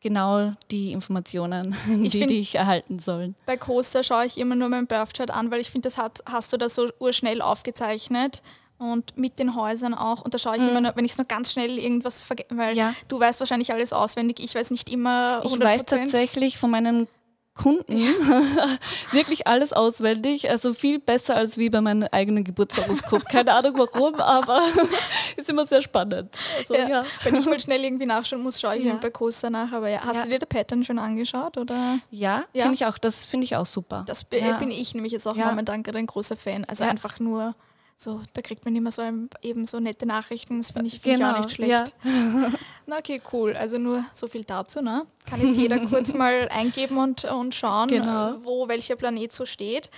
genau 0.00 0.54
die 0.70 0.92
Informationen, 0.92 1.74
die 1.86 2.10
find, 2.10 2.30
dich 2.30 2.54
erhalten 2.54 2.98
sollen. 2.98 3.34
Bei 3.46 3.56
CoStar 3.56 4.02
schaue 4.02 4.26
ich 4.26 4.38
immer 4.38 4.54
nur 4.54 4.68
meinen 4.68 4.86
Birthchart 4.86 5.30
an, 5.30 5.50
weil 5.50 5.60
ich 5.60 5.70
finde, 5.70 5.86
das 5.86 5.98
hat, 5.98 6.20
hast 6.26 6.52
du 6.52 6.56
da 6.56 6.68
so 6.68 6.88
urschnell 6.98 7.42
aufgezeichnet 7.42 8.42
und 8.80 9.16
mit 9.16 9.38
den 9.38 9.54
Häusern 9.54 9.92
auch. 9.94 10.22
Und 10.22 10.32
da 10.32 10.38
schaue 10.38 10.56
ich 10.56 10.62
mhm. 10.62 10.70
immer 10.70 10.80
nur, 10.80 10.96
wenn 10.96 11.04
ich 11.04 11.12
es 11.12 11.18
nur 11.18 11.26
ganz 11.26 11.52
schnell 11.52 11.78
irgendwas 11.78 12.22
vergesse, 12.22 12.48
weil 12.56 12.76
ja. 12.76 12.94
du 13.08 13.20
weißt 13.20 13.38
wahrscheinlich 13.40 13.72
alles 13.72 13.92
auswendig, 13.92 14.40
ich 14.40 14.54
weiß 14.54 14.70
nicht 14.70 14.90
immer 14.90 15.42
100%. 15.44 15.54
Ich 15.54 15.60
weiß 15.60 15.84
tatsächlich 15.84 16.58
von 16.58 16.70
meinen 16.70 17.06
Kunden 17.54 17.92
wirklich 19.12 19.46
alles 19.46 19.74
auswendig, 19.74 20.48
also 20.48 20.72
viel 20.72 20.98
besser 20.98 21.36
als 21.36 21.58
wie 21.58 21.68
bei 21.68 21.82
meinem 21.82 22.08
eigenen 22.10 22.42
Geburtshoroskop. 22.42 23.26
Keine 23.26 23.52
Ahnung 23.52 23.74
warum, 23.76 24.14
aber 24.20 24.62
ist 25.36 25.50
immer 25.50 25.66
sehr 25.66 25.82
spannend. 25.82 26.34
Also, 26.56 26.74
ja. 26.74 27.04
Wenn 27.22 27.36
ich 27.36 27.44
mal 27.44 27.60
schnell 27.60 27.84
irgendwie 27.84 28.06
nachschauen 28.06 28.42
muss, 28.42 28.58
schaue 28.58 28.76
ich 28.76 28.84
ja. 28.84 28.94
bei 28.94 29.10
Coaster 29.10 29.50
nach. 29.50 29.72
Aber 29.72 29.90
ja, 29.90 30.00
hast 30.02 30.24
du 30.24 30.30
dir 30.30 30.38
der 30.38 30.46
Pattern 30.46 30.84
schon 30.84 30.98
angeschaut? 30.98 31.58
Oder? 31.58 31.98
Ja, 32.10 32.44
ja. 32.54 32.62
Finde 32.62 32.76
ich 32.76 32.86
auch, 32.86 32.96
das 32.96 33.26
finde 33.26 33.44
ich 33.44 33.56
auch 33.56 33.66
super. 33.66 34.04
Das 34.06 34.24
bin 34.24 34.70
ich 34.70 34.94
nämlich 34.94 35.12
jetzt 35.12 35.26
auch 35.28 35.36
momentan 35.36 35.82
gerade 35.82 35.98
ein 35.98 36.06
großer 36.06 36.38
Fan. 36.38 36.64
Also 36.64 36.84
einfach 36.84 37.18
nur 37.18 37.54
so, 38.00 38.22
da 38.32 38.40
kriegt 38.40 38.64
man 38.64 38.74
immer 38.74 38.90
so 38.90 39.02
ein, 39.02 39.28
eben 39.42 39.66
so 39.66 39.78
nette 39.78 40.06
Nachrichten, 40.06 40.56
das 40.56 40.70
finde 40.70 40.88
ich, 40.88 41.00
find 41.00 41.16
genau, 41.16 41.32
ich 41.32 41.36
auch 41.36 41.42
nicht 41.42 41.54
schlecht. 41.54 41.94
Ja. 42.02 42.50
Na 42.86 42.96
okay, 42.96 43.20
cool. 43.30 43.54
Also 43.54 43.76
nur 43.76 44.02
so 44.14 44.26
viel 44.26 44.42
dazu. 44.42 44.80
Ne? 44.80 45.06
Kann 45.28 45.46
jetzt 45.46 45.58
jeder 45.58 45.78
kurz 45.80 46.14
mal 46.14 46.48
eingeben 46.50 46.96
und, 46.96 47.26
und 47.26 47.54
schauen, 47.54 47.88
genau. 47.88 48.36
wo 48.42 48.66
welcher 48.68 48.96
Planet 48.96 49.30
so 49.34 49.44
steht. 49.44 49.90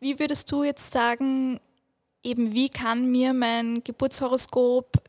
Wie 0.00 0.18
würdest 0.18 0.50
du 0.50 0.64
jetzt 0.64 0.92
sagen, 0.92 1.60
eben 2.24 2.52
wie 2.52 2.68
kann 2.68 3.06
mir 3.06 3.32
mein 3.32 3.84
Geburtshoroskop 3.84 5.00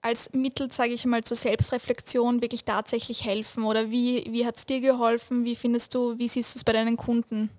als 0.00 0.32
Mittel, 0.32 0.72
sage 0.72 0.94
ich 0.94 1.04
mal, 1.04 1.22
zur 1.22 1.36
Selbstreflexion 1.36 2.40
wirklich 2.40 2.64
tatsächlich 2.64 3.26
helfen? 3.26 3.64
Oder 3.64 3.90
wie, 3.90 4.24
wie 4.30 4.46
hat 4.46 4.56
es 4.56 4.64
dir 4.64 4.80
geholfen? 4.80 5.44
Wie 5.44 5.56
findest 5.56 5.94
du, 5.94 6.16
wie 6.16 6.28
siehst 6.28 6.54
du 6.54 6.58
es 6.58 6.64
bei 6.64 6.72
deinen 6.72 6.96
Kunden? 6.96 7.50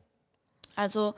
Also 0.76 1.14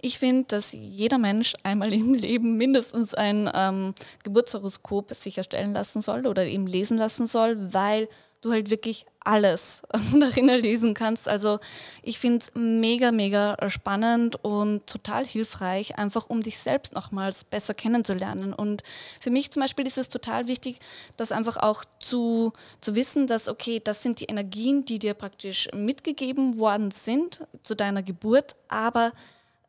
ich 0.00 0.18
finde, 0.18 0.44
dass 0.48 0.72
jeder 0.72 1.18
Mensch 1.18 1.54
einmal 1.62 1.92
im 1.92 2.14
Leben 2.14 2.56
mindestens 2.56 3.14
ein 3.14 3.50
ähm, 3.54 3.94
Geburtshoroskop 4.24 5.14
sich 5.14 5.38
erstellen 5.38 5.72
lassen 5.72 6.00
soll 6.00 6.26
oder 6.26 6.44
eben 6.46 6.66
lesen 6.66 6.98
lassen 6.98 7.26
soll, 7.26 7.72
weil 7.72 8.08
du 8.46 8.52
halt 8.52 8.70
wirklich 8.70 9.06
alles 9.20 9.80
darin 10.14 10.46
lesen 10.46 10.94
kannst. 10.94 11.28
Also 11.28 11.58
ich 12.02 12.18
finde 12.18 12.44
es 12.44 12.50
mega, 12.54 13.12
mega 13.12 13.56
spannend 13.68 14.42
und 14.44 14.86
total 14.86 15.24
hilfreich, 15.24 15.98
einfach 15.98 16.30
um 16.30 16.42
dich 16.42 16.58
selbst 16.58 16.94
nochmals 16.94 17.44
besser 17.44 17.74
kennenzulernen. 17.74 18.52
Und 18.52 18.82
für 19.20 19.30
mich 19.30 19.50
zum 19.50 19.62
Beispiel 19.62 19.86
ist 19.86 19.98
es 19.98 20.08
total 20.08 20.46
wichtig, 20.46 20.78
das 21.16 21.32
einfach 21.32 21.56
auch 21.56 21.84
zu, 21.98 22.52
zu 22.80 22.94
wissen, 22.94 23.26
dass, 23.26 23.48
okay, 23.48 23.80
das 23.82 24.02
sind 24.02 24.20
die 24.20 24.26
Energien, 24.26 24.84
die 24.84 24.98
dir 24.98 25.14
praktisch 25.14 25.68
mitgegeben 25.74 26.58
worden 26.58 26.90
sind 26.92 27.46
zu 27.62 27.74
deiner 27.74 28.02
Geburt, 28.02 28.54
aber 28.68 29.12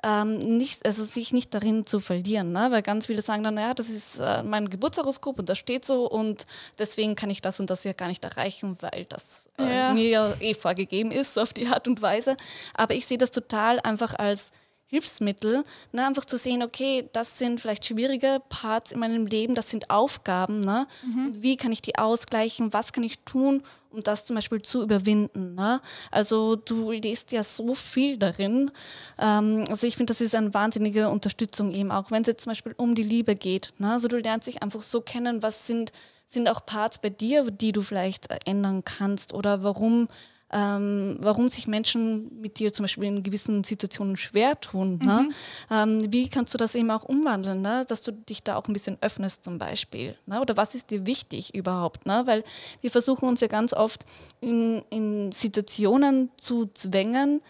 ähm, 0.04 0.38
nicht, 0.38 0.86
also 0.86 1.04
sich 1.04 1.34
nicht 1.34 1.54
darin 1.54 1.86
zu 1.86 2.00
verlieren, 2.00 2.52
ne? 2.52 2.68
weil 2.70 2.82
ganz 2.82 3.08
viele 3.08 3.22
sagen 3.22 3.44
dann, 3.44 3.56
naja, 3.56 3.74
das 3.74 3.90
ist 3.90 4.20
äh, 4.20 4.44
mein 4.44 4.70
Geburtshoroskop 4.70 5.40
und 5.40 5.50
das 5.50 5.58
steht 5.58 5.86
so 5.86 6.08
und 6.10 6.46
deswegen 6.78 7.16
kann 7.16 7.30
ich 7.30 7.42
das 7.42 7.60
und 7.60 7.70
das 7.70 7.84
ja 7.84 7.94
gar 7.94 8.08
nicht 8.08 8.24
erreichen, 8.24 8.78
weil 8.82 9.06
das 9.10 9.48
äh, 9.58 9.76
ja. 9.76 9.94
mir 9.94 10.10
ja 10.10 10.34
eh 10.40 10.54
vorgegeben 10.54 11.12
ist, 11.12 11.34
so 11.34 11.42
auf 11.42 11.54
die 11.54 11.68
Art 11.68 11.88
und 11.88 12.02
Weise. 12.02 12.38
Aber 12.76 12.94
ich 12.94 13.08
sehe 13.08 13.18
das 13.18 13.32
total 13.32 13.80
einfach 13.80 14.14
als 14.14 14.52
Hilfsmittel, 14.90 15.64
ne, 15.92 16.08
einfach 16.08 16.24
zu 16.24 16.38
sehen, 16.38 16.64
okay, 16.64 17.10
das 17.12 17.38
sind 17.38 17.60
vielleicht 17.60 17.86
schwierige 17.86 18.42
Parts 18.48 18.94
in 18.94 19.00
meinem 19.00 19.26
Leben, 19.26 19.54
das 19.54 19.70
sind 19.70 19.90
Aufgaben, 19.90 20.62
ne? 20.62 20.88
Mhm. 21.04 21.34
wie 21.34 21.58
kann 21.58 21.74
ich 21.74 21.82
die 21.82 21.98
ausgleichen, 21.98 22.72
was 22.72 22.94
kann 22.94 23.04
ich 23.04 23.20
tun, 23.20 23.64
um 23.90 24.04
das 24.04 24.26
zum 24.26 24.36
Beispiel 24.36 24.62
zu 24.62 24.84
überwinden. 24.84 25.56
Ne? 25.56 25.82
Also 26.12 26.56
du 26.56 26.92
liest 26.92 27.32
ja 27.32 27.44
so 27.44 27.74
viel 27.74 28.18
darin. 28.18 28.72
Ähm, 29.18 29.66
also 29.70 29.88
ich 29.88 29.98
finde, 29.98 30.12
das 30.12 30.22
ist 30.22 30.36
eine 30.36 30.54
wahnsinnige 30.54 31.10
Unterstützung 31.10 31.72
eben, 31.72 31.92
auch 31.92 32.12
wenn 32.12 32.22
es 32.22 32.28
jetzt 32.28 32.44
zum 32.44 32.52
Beispiel 32.52 32.74
um 32.78 32.96
die 32.96 33.04
Liebe 33.04 33.36
geht. 33.36 33.74
Ne? 33.78 33.92
Also 33.92 34.08
du 34.08 34.18
lernst 34.18 34.48
dich 34.48 34.64
einfach 34.64 34.84
so 34.84 35.02
kennen, 35.02 35.44
was 35.44 35.68
sind, 35.68 35.92
sind 36.28 36.48
auch 36.48 36.66
Parts 36.66 37.00
bei 37.00 37.10
dir, 37.10 37.50
die 37.52 37.72
du 37.72 37.82
vielleicht 37.82 38.28
ändern 38.46 38.84
kannst 38.86 39.34
oder 39.34 39.64
warum 39.64 40.08
ähm, 40.52 41.18
warum 41.20 41.50
sich 41.50 41.68
Menschen 41.68 42.40
mit 42.40 42.60
dir 42.60 42.72
zum 42.72 42.84
Beispiel 42.84 43.04
in 43.06 43.24
gewissen 43.24 43.64
Situationen 43.64 44.16
schwer 44.16 44.60
tun. 44.60 45.00
Ne? 45.04 45.06
Mhm. 45.06 45.08
Ne? 45.08 45.30
Ähm, 45.72 46.14
wie 46.14 46.30
kannst 46.30 46.54
du 46.54 46.58
das 46.58 46.76
eben 46.76 46.90
auch 46.92 47.04
umwandeln, 47.04 47.62
ne? 47.62 47.86
dass 47.88 48.02
du 48.02 48.12
dich 48.14 48.44
da 48.44 48.56
auch 48.56 48.68
ein 48.68 48.74
bisschen 48.74 48.98
öffnest 49.02 49.44
zum 49.44 49.58
Beispiel? 49.58 50.16
Ne? 50.26 50.40
Oder 50.40 50.56
was 50.56 50.76
ist 50.76 50.90
dir 50.92 51.06
wichtig 51.06 51.54
überhaupt? 51.54 52.06
Ne? 52.06 52.24
Weil 52.26 52.44
wir 52.82 52.92
versuchen 52.92 53.28
uns 53.28 53.42
ja 53.42 53.48
ganz 53.48 53.74
oft 53.74 54.06
in, 54.40 54.84
in 54.90 55.32
Situationen 55.32 56.32
zu 56.38 56.70
zwängen, 56.74 57.42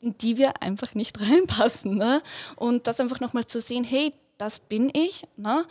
in 0.00 0.18
die 0.18 0.36
wir 0.36 0.62
einfach 0.62 0.94
nicht 0.94 1.20
reinpassen. 1.30 1.96
Ne? 1.96 2.22
Und 2.56 2.86
das 2.88 2.98
einfach 2.98 3.20
nochmal 3.20 3.46
zu 3.46 3.60
sehen, 3.60 3.84
hey, 3.84 4.12
das 4.42 4.58
bin 4.58 4.90
ich. 4.92 5.24
Ne? 5.36 5.64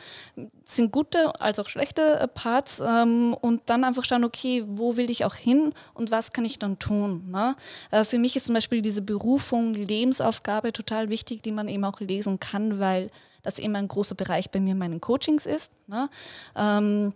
sind 0.63 0.93
gute 0.93 1.39
als 1.41 1.59
auch 1.59 1.67
schlechte 1.67 2.19
äh, 2.19 2.27
Parts 2.27 2.79
ähm, 2.79 3.35
und 3.39 3.63
dann 3.65 3.83
einfach 3.83 4.05
schauen, 4.05 4.23
okay, 4.23 4.63
wo 4.65 4.95
will 4.95 5.11
ich 5.11 5.25
auch 5.25 5.35
hin 5.35 5.73
und 5.93 6.09
was 6.09 6.31
kann 6.31 6.45
ich 6.45 6.57
dann 6.57 6.79
tun. 6.79 7.29
Ne? 7.29 7.55
Äh, 7.91 8.05
für 8.05 8.17
mich 8.17 8.37
ist 8.37 8.45
zum 8.45 8.55
Beispiel 8.55 8.81
diese 8.81 9.01
Berufung, 9.01 9.73
Lebensaufgabe 9.73 10.71
total 10.71 11.09
wichtig, 11.09 11.41
die 11.41 11.51
man 11.51 11.67
eben 11.67 11.83
auch 11.83 11.99
lesen 11.99 12.39
kann, 12.39 12.79
weil 12.79 13.09
das 13.43 13.59
eben 13.59 13.75
ein 13.75 13.89
großer 13.89 14.15
Bereich 14.15 14.49
bei 14.49 14.61
mir 14.61 14.71
in 14.71 14.77
meinen 14.77 15.01
Coachings 15.01 15.45
ist. 15.45 15.71
Ne? 15.87 16.09
Ähm, 16.55 17.13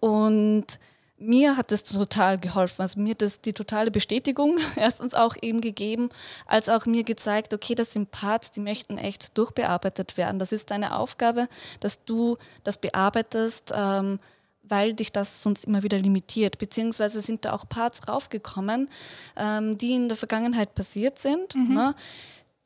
und 0.00 0.66
mir 1.20 1.56
hat 1.56 1.70
das 1.70 1.84
total 1.84 2.38
geholfen. 2.38 2.82
Also 2.82 2.98
mir 2.98 3.10
hat 3.10 3.22
das 3.22 3.40
die 3.40 3.52
totale 3.52 3.90
Bestätigung 3.90 4.58
erstens 4.76 5.14
auch 5.14 5.36
eben 5.40 5.60
gegeben, 5.60 6.08
als 6.46 6.68
auch 6.68 6.86
mir 6.86 7.04
gezeigt, 7.04 7.54
okay, 7.54 7.74
das 7.74 7.92
sind 7.92 8.10
Parts, 8.10 8.50
die 8.50 8.60
möchten 8.60 8.98
echt 8.98 9.36
durchbearbeitet 9.36 10.16
werden. 10.16 10.38
Das 10.38 10.50
ist 10.50 10.70
deine 10.70 10.96
Aufgabe, 10.96 11.48
dass 11.80 12.04
du 12.04 12.38
das 12.64 12.78
bearbeitest, 12.78 13.72
ähm, 13.74 14.18
weil 14.62 14.94
dich 14.94 15.12
das 15.12 15.42
sonst 15.42 15.66
immer 15.66 15.82
wieder 15.82 15.98
limitiert. 15.98 16.58
Beziehungsweise 16.58 17.20
sind 17.20 17.44
da 17.44 17.52
auch 17.52 17.68
Parts 17.68 18.08
raufgekommen, 18.08 18.88
ähm, 19.36 19.76
die 19.76 19.94
in 19.94 20.08
der 20.08 20.16
Vergangenheit 20.16 20.74
passiert 20.74 21.18
sind. 21.18 21.54
Mhm. 21.54 21.74
Ne? 21.74 21.94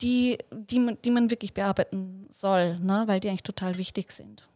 Die, 0.01 0.37
die, 0.51 0.79
man, 0.79 0.97
die 1.03 1.11
man 1.11 1.29
wirklich 1.31 1.53
bearbeiten 1.53 2.27
soll, 2.29 2.77
ne? 2.79 3.03
weil 3.07 3.19
die 3.19 3.29
eigentlich 3.29 3.43
total 3.43 3.77
wichtig 3.77 4.11
sind. 4.11 4.47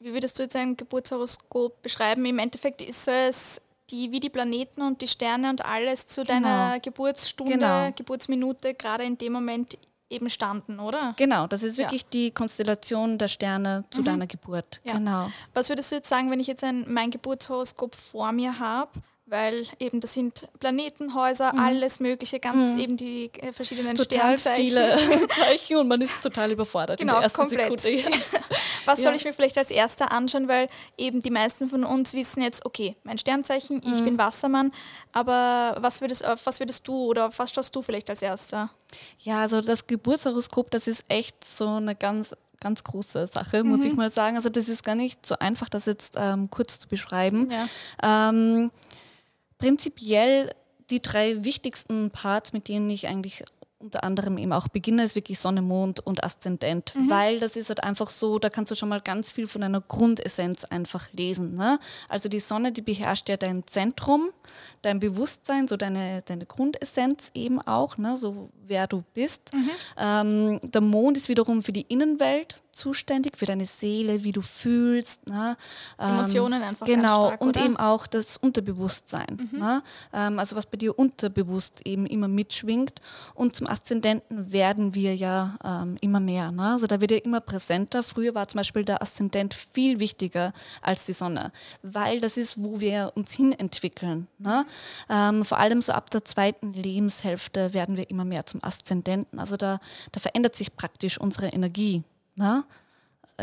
Wie 0.00 0.12
würdest 0.12 0.38
du 0.38 0.44
jetzt 0.44 0.56
ein 0.56 0.76
Geburtshoroskop 0.76 1.82
beschreiben? 1.82 2.24
Im 2.24 2.38
Endeffekt 2.38 2.82
ist 2.82 3.08
es 3.08 3.60
die, 3.90 4.12
wie 4.12 4.20
die 4.20 4.30
Planeten 4.30 4.82
und 4.82 5.00
die 5.00 5.08
Sterne 5.08 5.50
und 5.50 5.64
alles 5.64 6.06
zu 6.06 6.22
genau. 6.22 6.42
deiner 6.42 6.80
Geburtsstunde, 6.80 7.54
genau. 7.54 7.90
Geburtsminute 7.96 8.74
gerade 8.74 9.04
in 9.04 9.18
dem 9.18 9.32
Moment 9.32 9.78
eben 10.10 10.30
standen, 10.30 10.78
oder? 10.78 11.14
Genau, 11.16 11.46
das 11.46 11.62
ist 11.62 11.76
wirklich 11.76 12.02
ja. 12.02 12.08
die 12.12 12.30
Konstellation 12.30 13.18
der 13.18 13.28
Sterne 13.28 13.84
zu 13.90 14.00
mhm. 14.00 14.04
deiner 14.04 14.26
Geburt. 14.26 14.80
Ja. 14.84 14.94
Genau. 14.94 15.30
Was 15.52 15.68
würdest 15.68 15.90
du 15.90 15.96
jetzt 15.96 16.08
sagen, 16.08 16.30
wenn 16.30 16.40
ich 16.40 16.46
jetzt 16.46 16.64
ein, 16.64 16.84
mein 16.88 17.10
Geburtshoroskop 17.10 17.94
vor 17.94 18.32
mir 18.32 18.58
habe? 18.58 18.90
Weil 19.30 19.66
eben 19.78 20.00
das 20.00 20.14
sind 20.14 20.48
Planetenhäuser, 20.58 21.52
mhm. 21.52 21.60
alles 21.60 22.00
Mögliche, 22.00 22.40
ganz 22.40 22.74
mhm. 22.74 22.80
eben 22.80 22.96
die 22.96 23.30
äh, 23.40 23.52
verschiedenen 23.52 23.94
total 23.94 24.38
Sternzeichen. 24.38 24.66
viele 24.66 25.28
Zeichen 25.28 25.76
und 25.76 25.88
man 25.88 26.00
ist 26.00 26.22
total 26.22 26.52
überfordert 26.52 27.00
genau, 27.00 27.20
komplett. 27.28 27.68
Ja. 27.88 28.10
Was 28.84 29.00
ja. 29.00 29.04
soll 29.04 29.14
ich 29.14 29.24
mir 29.24 29.32
vielleicht 29.32 29.58
als 29.58 29.70
erster 29.70 30.12
anschauen, 30.12 30.48
weil 30.48 30.68
eben 30.96 31.20
die 31.20 31.30
meisten 31.30 31.68
von 31.68 31.84
uns 31.84 32.14
wissen 32.14 32.42
jetzt, 32.42 32.64
okay, 32.64 32.96
mein 33.02 33.18
Sternzeichen, 33.18 33.82
ich 33.84 34.00
mhm. 34.00 34.04
bin 34.04 34.18
Wassermann, 34.18 34.72
aber 35.12 35.76
was 35.80 36.00
würdest, 36.00 36.26
auf 36.26 36.46
was 36.46 36.60
würdest 36.60 36.86
du 36.88 36.94
oder 36.94 37.30
was 37.36 37.52
schaust 37.52 37.74
du 37.76 37.82
vielleicht 37.82 38.08
als 38.08 38.22
erster? 38.22 38.70
Ja, 39.20 39.40
also 39.40 39.60
das 39.60 39.86
Geburtshoroskop, 39.86 40.70
das 40.70 40.86
ist 40.86 41.04
echt 41.08 41.44
so 41.44 41.68
eine 41.68 41.94
ganz 41.94 42.34
ganz 42.60 42.84
große 42.84 43.26
Sache, 43.26 43.64
muss 43.64 43.84
ich 43.84 43.92
mhm. 43.92 43.98
mal 43.98 44.10
sagen. 44.10 44.36
Also 44.36 44.48
das 44.48 44.68
ist 44.68 44.82
gar 44.82 44.94
nicht 44.94 45.24
so 45.24 45.36
einfach, 45.38 45.68
das 45.68 45.86
jetzt 45.86 46.14
ähm, 46.16 46.50
kurz 46.50 46.78
zu 46.78 46.88
beschreiben. 46.88 47.50
Ja. 47.50 48.30
Ähm, 48.30 48.70
prinzipiell 49.58 50.54
die 50.90 51.02
drei 51.02 51.44
wichtigsten 51.44 52.10
Parts, 52.10 52.52
mit 52.52 52.68
denen 52.68 52.88
ich 52.88 53.08
eigentlich 53.08 53.44
unter 53.80 54.02
anderem 54.02 54.38
eben 54.38 54.52
auch 54.52 54.66
beginne, 54.68 55.04
ist 55.04 55.14
wirklich 55.14 55.38
Sonne, 55.38 55.62
Mond 55.62 56.00
und 56.00 56.24
Aszendent, 56.24 56.94
mhm. 56.96 57.10
weil 57.10 57.38
das 57.38 57.54
ist 57.54 57.68
halt 57.68 57.84
einfach 57.84 58.10
so, 58.10 58.40
da 58.40 58.50
kannst 58.50 58.72
du 58.72 58.74
schon 58.74 58.88
mal 58.88 59.00
ganz 59.00 59.30
viel 59.30 59.46
von 59.46 59.60
deiner 59.60 59.80
Grundessenz 59.80 60.64
einfach 60.64 61.12
lesen. 61.12 61.54
Ne? 61.54 61.78
Also 62.08 62.28
die 62.28 62.40
Sonne, 62.40 62.72
die 62.72 62.82
beherrscht 62.82 63.28
ja 63.28 63.36
dein 63.36 63.64
Zentrum, 63.66 64.30
dein 64.82 64.98
Bewusstsein, 64.98 65.68
so 65.68 65.76
deine, 65.76 66.22
deine 66.22 66.44
Grundessenz 66.44 67.30
eben 67.34 67.60
auch, 67.60 67.98
ne? 67.98 68.16
so 68.16 68.50
wer 68.66 68.88
du 68.88 69.04
bist. 69.14 69.52
Mhm. 69.52 69.70
Ähm, 69.96 70.60
der 70.64 70.80
Mond 70.80 71.16
ist 71.16 71.28
wiederum 71.28 71.62
für 71.62 71.72
die 71.72 71.86
Innenwelt 71.88 72.60
zuständig, 72.78 73.36
für 73.36 73.46
deine 73.46 73.66
Seele, 73.66 74.24
wie 74.24 74.32
du 74.32 74.40
fühlst. 74.40 75.26
Ne? 75.26 75.56
Emotionen 75.98 76.62
ähm, 76.62 76.68
einfach 76.68 76.86
Genau, 76.86 77.26
stark, 77.26 77.40
und 77.40 77.56
eben 77.56 77.76
auch 77.76 78.06
das 78.06 78.36
Unterbewusstsein. 78.36 79.48
Mhm. 79.52 79.58
Ne? 79.58 79.82
Ähm, 80.12 80.38
also 80.38 80.56
was 80.56 80.66
bei 80.66 80.76
dir 80.78 80.98
unterbewusst 80.98 81.82
eben 81.84 82.06
immer 82.06 82.28
mitschwingt. 82.28 83.00
Und 83.34 83.56
zum 83.56 83.66
Aszendenten 83.66 84.52
werden 84.52 84.94
wir 84.94 85.14
ja 85.16 85.56
ähm, 85.64 85.96
immer 86.00 86.20
mehr. 86.20 86.52
Ne? 86.52 86.72
Also 86.72 86.86
da 86.86 87.00
wird 87.00 87.10
ja 87.10 87.18
immer 87.18 87.40
präsenter. 87.40 88.02
Früher 88.02 88.34
war 88.34 88.46
zum 88.48 88.58
Beispiel 88.58 88.84
der 88.84 89.02
Aszendent 89.02 89.54
viel 89.54 89.98
wichtiger 90.00 90.52
als 90.80 91.04
die 91.04 91.12
Sonne, 91.12 91.52
weil 91.82 92.20
das 92.20 92.36
ist, 92.36 92.62
wo 92.62 92.80
wir 92.80 93.12
uns 93.16 93.32
hin 93.32 93.52
entwickeln. 93.52 94.28
Ne? 94.38 94.64
Ähm, 95.10 95.44
vor 95.44 95.58
allem 95.58 95.82
so 95.82 95.92
ab 95.92 96.10
der 96.10 96.24
zweiten 96.24 96.72
Lebenshälfte 96.72 97.74
werden 97.74 97.96
wir 97.96 98.08
immer 98.08 98.24
mehr 98.24 98.46
zum 98.46 98.62
Aszendenten. 98.62 99.38
Also 99.38 99.56
da, 99.56 99.80
da 100.12 100.20
verändert 100.20 100.54
sich 100.54 100.76
praktisch 100.76 101.18
unsere 101.18 101.48
Energie. 101.48 102.04
Ne? 102.38 102.64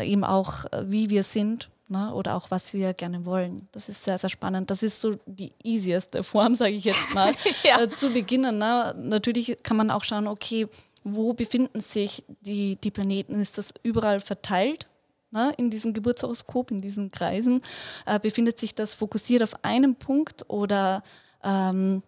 Eben 0.00 0.24
auch, 0.24 0.64
äh, 0.72 0.84
wie 0.86 1.10
wir 1.10 1.22
sind 1.22 1.70
ne? 1.88 2.12
oder 2.12 2.34
auch, 2.34 2.50
was 2.50 2.74
wir 2.74 2.94
gerne 2.94 3.24
wollen. 3.24 3.68
Das 3.72 3.88
ist 3.88 4.04
sehr, 4.04 4.18
sehr 4.18 4.30
spannend. 4.30 4.70
Das 4.70 4.82
ist 4.82 5.00
so 5.00 5.16
die 5.26 5.52
easieste 5.62 6.22
Form, 6.22 6.54
sage 6.54 6.72
ich 6.72 6.84
jetzt 6.84 7.14
mal, 7.14 7.32
ja. 7.64 7.82
äh, 7.82 7.90
zu 7.90 8.10
beginnen. 8.10 8.58
Ne? 8.58 8.94
Natürlich 8.98 9.56
kann 9.62 9.76
man 9.76 9.90
auch 9.90 10.04
schauen, 10.04 10.26
okay, 10.26 10.66
wo 11.04 11.32
befinden 11.32 11.80
sich 11.80 12.24
die, 12.40 12.76
die 12.76 12.90
Planeten? 12.90 13.40
Ist 13.40 13.58
das 13.58 13.72
überall 13.82 14.20
verteilt? 14.20 14.88
Ne? 15.32 15.52
in 15.56 15.70
diesem 15.70 15.92
Geburtshoroskop, 15.92 16.70
in 16.70 16.80
diesen 16.80 17.10
Kreisen, 17.10 17.60
äh, 18.06 18.18
befindet 18.18 18.60
sich 18.60 18.74
das 18.76 18.94
fokussiert 18.94 19.42
auf 19.42 19.64
einen 19.64 19.96
Punkt 19.96 20.48
oder 20.48 21.02
ähm, 21.42 22.02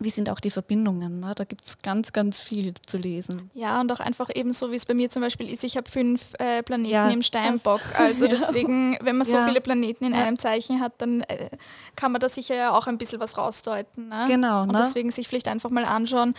wie 0.00 0.10
sind 0.10 0.30
auch 0.30 0.40
die 0.40 0.50
Verbindungen? 0.50 1.20
Ne? 1.20 1.32
Da 1.34 1.44
gibt 1.44 1.66
es 1.66 1.78
ganz, 1.82 2.12
ganz 2.12 2.40
viel 2.40 2.74
zu 2.86 2.96
lesen. 2.96 3.50
Ja, 3.54 3.80
und 3.80 3.92
auch 3.92 4.00
einfach 4.00 4.30
eben 4.34 4.52
so, 4.52 4.70
wie 4.70 4.76
es 4.76 4.86
bei 4.86 4.94
mir 4.94 5.10
zum 5.10 5.22
Beispiel 5.22 5.52
ist, 5.52 5.64
ich 5.64 5.76
habe 5.76 5.90
fünf 5.90 6.32
äh, 6.38 6.62
Planeten 6.62 6.94
ja. 6.94 7.08
im 7.08 7.22
Steinbock. 7.22 7.80
Also 7.98 8.24
ja. 8.26 8.30
deswegen, 8.30 8.96
wenn 9.02 9.16
man 9.16 9.26
so 9.26 9.36
ja. 9.36 9.46
viele 9.46 9.60
Planeten 9.60 10.04
in 10.04 10.14
einem 10.14 10.38
Zeichen 10.38 10.80
hat, 10.80 10.92
dann 10.98 11.20
äh, 11.22 11.50
kann 11.94 12.12
man 12.12 12.20
da 12.20 12.28
sicher 12.28 12.54
ja 12.54 12.76
auch 12.76 12.86
ein 12.86 12.98
bisschen 12.98 13.20
was 13.20 13.36
rausdeuten. 13.36 14.08
Ne? 14.08 14.24
Genau. 14.28 14.62
Und 14.62 14.72
ne? 14.72 14.78
deswegen 14.82 15.10
sich 15.10 15.28
vielleicht 15.28 15.48
einfach 15.48 15.70
mal 15.70 15.84
anschauen, 15.84 16.34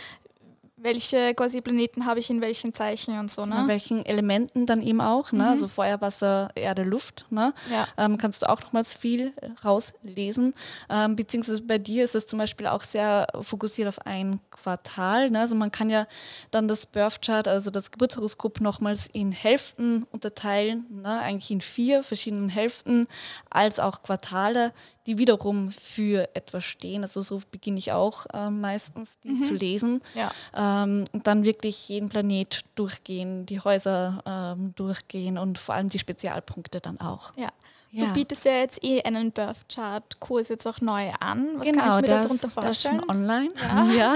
welche 0.83 1.33
quasi 1.33 1.61
Planeten 1.61 2.05
habe 2.05 2.19
ich 2.19 2.29
in 2.29 2.41
welchen 2.41 2.73
Zeichen 2.73 3.17
und 3.17 3.31
so, 3.31 3.45
ne? 3.45 3.61
In 3.61 3.67
welchen 3.67 4.05
Elementen 4.05 4.65
dann 4.65 4.81
eben 4.81 5.01
auch, 5.01 5.31
ne? 5.31 5.43
Mhm. 5.43 5.49
Also 5.49 5.67
Feuer, 5.67 6.01
Wasser, 6.01 6.49
Erde, 6.55 6.83
Luft, 6.83 7.25
ne? 7.29 7.53
Ja. 7.71 7.87
Ähm, 7.97 8.17
kannst 8.17 8.41
du 8.41 8.49
auch 8.49 8.61
nochmals 8.61 8.93
viel 8.93 9.33
rauslesen. 9.63 10.53
Ähm, 10.89 11.15
beziehungsweise 11.15 11.61
bei 11.61 11.77
dir 11.77 12.03
ist 12.03 12.15
es 12.15 12.25
zum 12.25 12.39
Beispiel 12.39 12.67
auch 12.67 12.83
sehr 12.83 13.27
fokussiert 13.41 13.87
auf 13.87 14.05
ein 14.05 14.39
Quartal. 14.51 15.29
Ne? 15.29 15.39
Also 15.39 15.55
man 15.55 15.71
kann 15.71 15.89
ja 15.89 16.07
dann 16.51 16.67
das 16.67 16.85
Birth 16.85 17.21
Chart, 17.21 17.47
also 17.47 17.71
das 17.71 17.91
Geburtshoroskop 17.91 18.61
nochmals 18.61 19.07
in 19.11 19.31
Hälften 19.31 20.05
unterteilen, 20.11 20.85
ne? 20.89 21.19
eigentlich 21.19 21.51
in 21.51 21.61
vier 21.61 22.03
verschiedenen 22.03 22.49
Hälften, 22.49 23.07
als 23.49 23.79
auch 23.79 24.01
Quartale 24.03 24.73
die 25.07 25.17
wiederum 25.17 25.71
für 25.71 26.29
etwas 26.35 26.63
stehen. 26.63 27.03
Also 27.03 27.21
so 27.21 27.41
beginne 27.51 27.77
ich 27.77 27.91
auch 27.91 28.25
äh, 28.33 28.49
meistens, 28.49 29.17
die 29.23 29.29
mhm. 29.29 29.43
zu 29.43 29.53
lesen. 29.53 30.01
Ja. 30.13 30.31
ähm, 30.55 31.05
und 31.11 31.27
dann 31.27 31.43
wirklich 31.43 31.89
jeden 31.89 32.09
Planet 32.09 32.61
durchgehen, 32.75 33.45
die 33.45 33.59
Häuser 33.59 34.23
ähm, 34.25 34.73
durchgehen 34.75 35.37
und 35.37 35.59
vor 35.59 35.75
allem 35.75 35.89
die 35.89 35.99
Spezialpunkte 35.99 36.79
dann 36.79 36.99
auch. 36.99 37.33
Ja. 37.35 37.49
Du 37.93 38.13
bietest 38.13 38.45
ja 38.45 38.53
jetzt 38.53 38.83
eh 38.83 39.01
einen 39.03 39.31
Birth 39.31 39.69
Chart 39.73 40.19
Kurs 40.19 40.49
jetzt 40.49 40.65
auch 40.67 40.81
neu 40.81 41.11
an. 41.19 41.47
Was 41.57 41.67
genau, 41.67 41.83
kann 41.83 42.03
ich 42.03 42.09
mir 42.09 42.15
das, 42.15 42.23
darunter 42.23 42.49
vorstellen? 42.49 42.97
Das 42.97 43.05
schon 43.05 43.09
online. 43.09 43.49
Ja. 43.95 44.15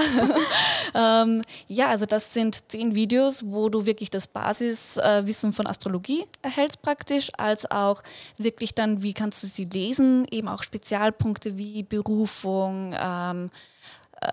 Ja. 0.94 1.22
ähm, 1.22 1.42
ja, 1.68 1.88
also 1.88 2.04
das 2.04 2.34
sind 2.34 2.70
zehn 2.70 2.94
Videos, 2.94 3.44
wo 3.46 3.68
du 3.68 3.86
wirklich 3.86 4.10
das 4.10 4.26
Basiswissen 4.26 5.52
von 5.52 5.66
Astrologie 5.66 6.26
erhältst 6.42 6.82
praktisch, 6.82 7.30
als 7.36 7.70
auch 7.70 8.02
wirklich 8.36 8.74
dann, 8.74 9.02
wie 9.02 9.14
kannst 9.14 9.42
du 9.42 9.46
sie 9.46 9.64
lesen, 9.64 10.26
eben 10.30 10.48
auch 10.48 10.62
Spezialpunkte 10.62 11.56
wie 11.56 11.82
Berufung, 11.84 12.94
ähm, 12.98 13.46
äh, 13.46 13.50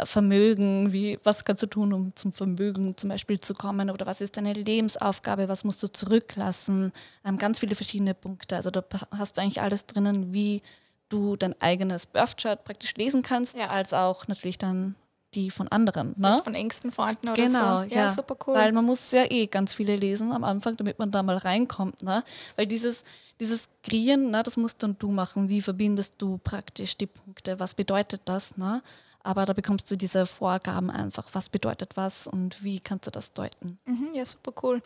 Vermögen, 0.03 0.91
wie, 0.91 1.19
was 1.23 1.45
kannst 1.45 1.61
du 1.61 1.67
tun, 1.67 1.93
um 1.93 2.15
zum 2.15 2.33
Vermögen 2.33 2.97
zum 2.97 3.09
Beispiel 3.09 3.39
zu 3.39 3.53
kommen 3.53 3.91
oder 3.91 4.05
was 4.05 4.19
ist 4.19 4.35
deine 4.35 4.53
Lebensaufgabe, 4.53 5.47
was 5.47 5.63
musst 5.63 5.83
du 5.83 5.87
zurücklassen, 5.87 6.91
ähm, 7.23 7.37
ganz 7.37 7.59
viele 7.59 7.75
verschiedene 7.75 8.15
Punkte. 8.15 8.55
Also 8.55 8.71
da 8.71 8.83
hast 9.11 9.37
du 9.37 9.41
eigentlich 9.41 9.61
alles 9.61 9.85
drinnen, 9.85 10.33
wie 10.33 10.63
du 11.09 11.35
dein 11.35 11.59
eigenes 11.61 12.07
Birth-Chart 12.07 12.63
praktisch 12.63 12.95
lesen 12.95 13.21
kannst, 13.21 13.57
ja. 13.57 13.67
als 13.67 13.93
auch 13.93 14.27
natürlich 14.27 14.57
dann 14.57 14.95
die 15.35 15.51
von 15.51 15.67
anderen. 15.67 16.15
Ne? 16.17 16.39
Von 16.43 16.55
engsten 16.55 16.91
Freunden 16.91 17.27
oder 17.27 17.35
genau, 17.35 17.83
so. 17.83 17.89
Ja, 17.89 18.03
ja, 18.03 18.09
super 18.09 18.37
cool. 18.47 18.55
Weil 18.55 18.71
man 18.71 18.85
muss 18.85 19.11
ja 19.11 19.25
eh 19.29 19.47
ganz 19.47 19.73
viele 19.73 19.95
lesen 19.95 20.31
am 20.31 20.43
Anfang, 20.43 20.77
damit 20.77 20.97
man 20.97 21.11
da 21.11 21.21
mal 21.21 21.37
reinkommt. 21.37 22.01
Ne? 22.01 22.23
Weil 22.55 22.65
dieses, 22.65 23.03
dieses 23.39 23.67
Kreieren, 23.83 24.31
ne, 24.31 24.41
das 24.43 24.57
musst 24.57 24.81
dann 24.81 24.97
du 24.97 25.11
machen. 25.11 25.49
Wie 25.49 25.61
verbindest 25.61 26.15
du 26.17 26.37
praktisch 26.37 26.97
die 26.97 27.07
Punkte? 27.07 27.59
Was 27.59 27.75
bedeutet 27.75 28.21
das? 28.25 28.57
Ne? 28.57 28.81
Aber 29.25 29.45
da 29.45 29.53
bekommst 29.53 29.89
du 29.89 29.95
diese 29.95 30.27
Vorgaben 30.27 30.91
einfach, 30.91 31.25
was 31.33 31.49
bedeutet 31.49 31.97
was 31.97 32.27
und 32.27 32.63
wie 32.63 32.79
kannst 32.79 33.07
du 33.07 33.11
das 33.11 33.33
deuten. 33.33 33.79
Mhm, 33.85 34.11
ja, 34.13 34.23
super 34.23 34.53
cool. 34.61 34.83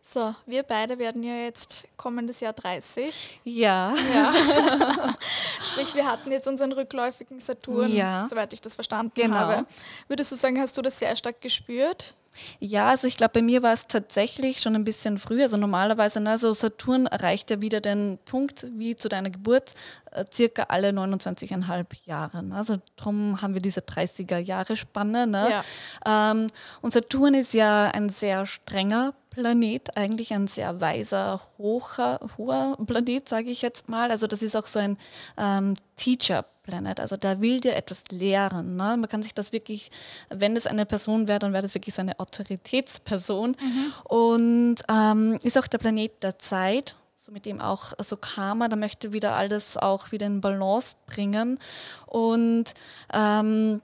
So, 0.00 0.34
wir 0.46 0.62
beide 0.62 0.98
werden 0.98 1.22
ja 1.22 1.34
jetzt 1.34 1.86
kommendes 1.98 2.40
Jahr 2.40 2.54
30. 2.54 3.40
Ja. 3.44 3.94
ja. 4.14 4.34
Sprich, 5.62 5.94
wir 5.94 6.06
hatten 6.06 6.32
jetzt 6.32 6.48
unseren 6.48 6.72
rückläufigen 6.72 7.40
Saturn, 7.40 7.92
ja. 7.92 8.26
soweit 8.26 8.54
ich 8.54 8.62
das 8.62 8.74
verstanden 8.74 9.12
genau. 9.14 9.36
habe. 9.36 9.66
Würdest 10.08 10.32
du 10.32 10.36
sagen, 10.36 10.58
hast 10.58 10.78
du 10.78 10.82
das 10.82 10.98
sehr 10.98 11.14
stark 11.14 11.42
gespürt? 11.42 12.14
Ja, 12.58 12.88
also 12.88 13.06
ich 13.06 13.16
glaube, 13.16 13.34
bei 13.34 13.42
mir 13.42 13.62
war 13.62 13.72
es 13.72 13.86
tatsächlich 13.86 14.60
schon 14.60 14.74
ein 14.74 14.84
bisschen 14.84 15.18
früher. 15.18 15.44
Also 15.44 15.56
normalerweise, 15.56 16.20
ne, 16.20 16.38
so 16.38 16.52
Saturn 16.52 17.06
erreicht 17.06 17.50
ja 17.50 17.60
wieder 17.60 17.80
den 17.80 18.18
Punkt 18.24 18.66
wie 18.76 18.96
zu 18.96 19.08
deiner 19.08 19.30
Geburt, 19.30 19.74
äh, 20.10 20.24
circa 20.32 20.64
alle 20.64 20.90
29,5 20.90 21.86
Jahre. 22.06 22.42
Ne? 22.42 22.56
Also 22.56 22.78
darum 22.96 23.40
haben 23.42 23.54
wir 23.54 23.62
diese 23.62 23.80
30er 23.80 24.38
Jahre 24.38 24.76
Spanne. 24.76 25.26
Ne? 25.26 25.50
Ja. 25.50 26.30
Ähm, 26.32 26.48
und 26.80 26.92
Saturn 26.92 27.34
ist 27.34 27.54
ja 27.54 27.90
ein 27.92 28.08
sehr 28.08 28.46
strenger 28.46 29.14
Planet, 29.30 29.96
eigentlich 29.96 30.32
ein 30.32 30.46
sehr 30.46 30.80
weiser, 30.80 31.40
hoher, 31.58 32.20
hoher 32.38 32.78
Planet, 32.86 33.28
sage 33.28 33.50
ich 33.50 33.62
jetzt 33.62 33.88
mal. 33.88 34.10
Also 34.10 34.26
das 34.26 34.42
ist 34.42 34.56
auch 34.56 34.66
so 34.66 34.78
ein 34.78 34.96
ähm, 35.36 35.74
Teacher 35.96 36.44
Planet. 36.64 36.98
Also 36.98 37.16
da 37.16 37.40
will 37.40 37.60
dir 37.60 37.76
etwas 37.76 38.02
lehren. 38.10 38.76
Ne? 38.76 38.96
Man 38.98 39.08
kann 39.08 39.22
sich 39.22 39.34
das 39.34 39.52
wirklich, 39.52 39.90
wenn 40.30 40.56
es 40.56 40.66
eine 40.66 40.86
Person 40.86 41.28
wäre, 41.28 41.38
dann 41.38 41.52
wäre 41.52 41.62
das 41.62 41.74
wirklich 41.74 41.94
so 41.94 42.02
eine 42.02 42.18
Autoritätsperson. 42.18 43.50
Mhm. 43.50 43.92
Und 44.04 44.76
ähm, 44.90 45.38
ist 45.42 45.56
auch 45.56 45.68
der 45.68 45.78
Planet 45.78 46.22
der 46.22 46.38
Zeit 46.38 46.96
so 47.24 47.32
mit 47.32 47.46
dem 47.46 47.58
auch 47.58 47.84
so 47.84 47.96
also 47.96 48.16
Karma, 48.18 48.68
da 48.68 48.76
möchte 48.76 49.14
wieder 49.14 49.34
alles 49.34 49.78
auch 49.78 50.12
wieder 50.12 50.26
in 50.26 50.42
Balance 50.42 50.94
bringen. 51.06 51.58
Und 52.04 52.74
ähm, 53.14 53.80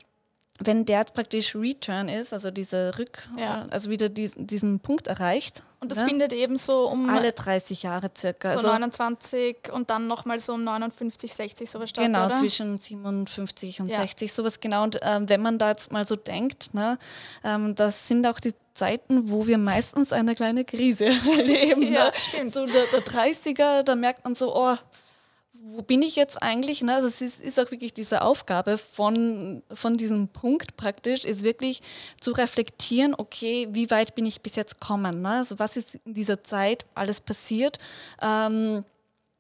wenn 0.61 0.85
der 0.85 1.01
jetzt 1.01 1.15
praktisch 1.15 1.57
Return 1.57 2.09
ist, 2.09 2.33
also 2.33 2.51
diese 2.51 2.99
Rück, 2.99 3.27
ja. 3.37 3.67
also 3.71 3.91
wieder 3.91 4.09
diesen, 4.09 4.47
diesen 4.47 4.81
Punkt 4.81 5.07
erreicht. 5.07 5.63
Und 5.81 5.91
das 5.91 6.03
ne? 6.03 6.09
findet 6.09 6.35
eben 6.35 6.59
so 6.59 6.87
um 6.89 7.09
alle 7.09 7.33
30 7.33 7.83
Jahre 7.83 8.11
circa. 8.17 8.53
So 8.53 8.59
also 8.59 8.69
29 8.69 9.73
und 9.73 9.89
dann 9.89 10.07
nochmal 10.07 10.39
so 10.39 10.53
um 10.53 10.63
59, 10.63 11.35
60 11.35 11.71
sowas 11.71 11.89
statt, 11.89 12.05
Genau, 12.05 12.27
oder? 12.27 12.35
zwischen 12.35 12.77
57 12.77 13.81
und 13.81 13.89
ja. 13.89 14.01
60 14.01 14.31
sowas 14.31 14.61
genau. 14.61 14.83
Und 14.83 15.01
ähm, 15.03 15.27
wenn 15.31 15.41
man 15.41 15.59
da 15.59 15.71
jetzt 15.71 15.91
mal 15.91 16.07
so 16.07 16.17
denkt, 16.17 16.75
ne, 16.75 16.99
ähm, 17.43 17.75
das 17.75 18.07
sind 18.07 18.27
auch 18.27 18.41
die 18.41 18.55
Zeiten, 18.75 19.31
wo 19.31 19.47
wir 19.47 19.57
meistens 19.57 20.13
eine 20.13 20.35
kleine 20.35 20.67
Krise 20.67 21.07
erleben. 21.39 21.83
ja, 21.83 22.07
ne? 22.07 22.13
stimmt. 22.15 22.53
So 22.53 22.67
der, 22.67 22.85
der 22.93 23.03
30er, 23.03 23.83
da 23.83 23.95
merkt 23.95 24.25
man 24.25 24.35
so, 24.35 24.55
oh, 24.55 24.77
wo 25.63 25.83
bin 25.83 26.03
ich 26.03 26.17
jetzt 26.17 26.43
eigentlich? 26.43 26.83
Ne? 26.83 26.95
Also 26.95 27.09
es 27.09 27.21
ist, 27.21 27.41
ist, 27.41 27.61
auch 27.61 27.71
wirklich 27.71 27.93
diese 27.93 28.23
Aufgabe 28.23 28.79
von, 28.79 29.63
von 29.73 29.97
diesem 29.97 30.29
Punkt 30.29 30.77
praktisch, 30.77 31.25
ist 31.25 31.43
wirklich 31.43 31.83
zu 32.21 32.33
reflektieren, 32.33 33.15
okay, 33.17 33.69
wie 33.71 33.91
weit 33.91 34.15
bin 34.15 34.25
ich 34.25 34.41
bis 34.41 34.57
jetzt 34.57 34.81
gekommen? 34.81 35.23
Ne? 35.23 35.31
Also 35.31 35.59
was 35.59 35.77
ist 35.77 35.97
in 36.07 36.15
dieser 36.15 36.43
Zeit 36.43 36.87
alles 36.95 37.21
passiert? 37.21 37.79
Ähm, 38.23 38.85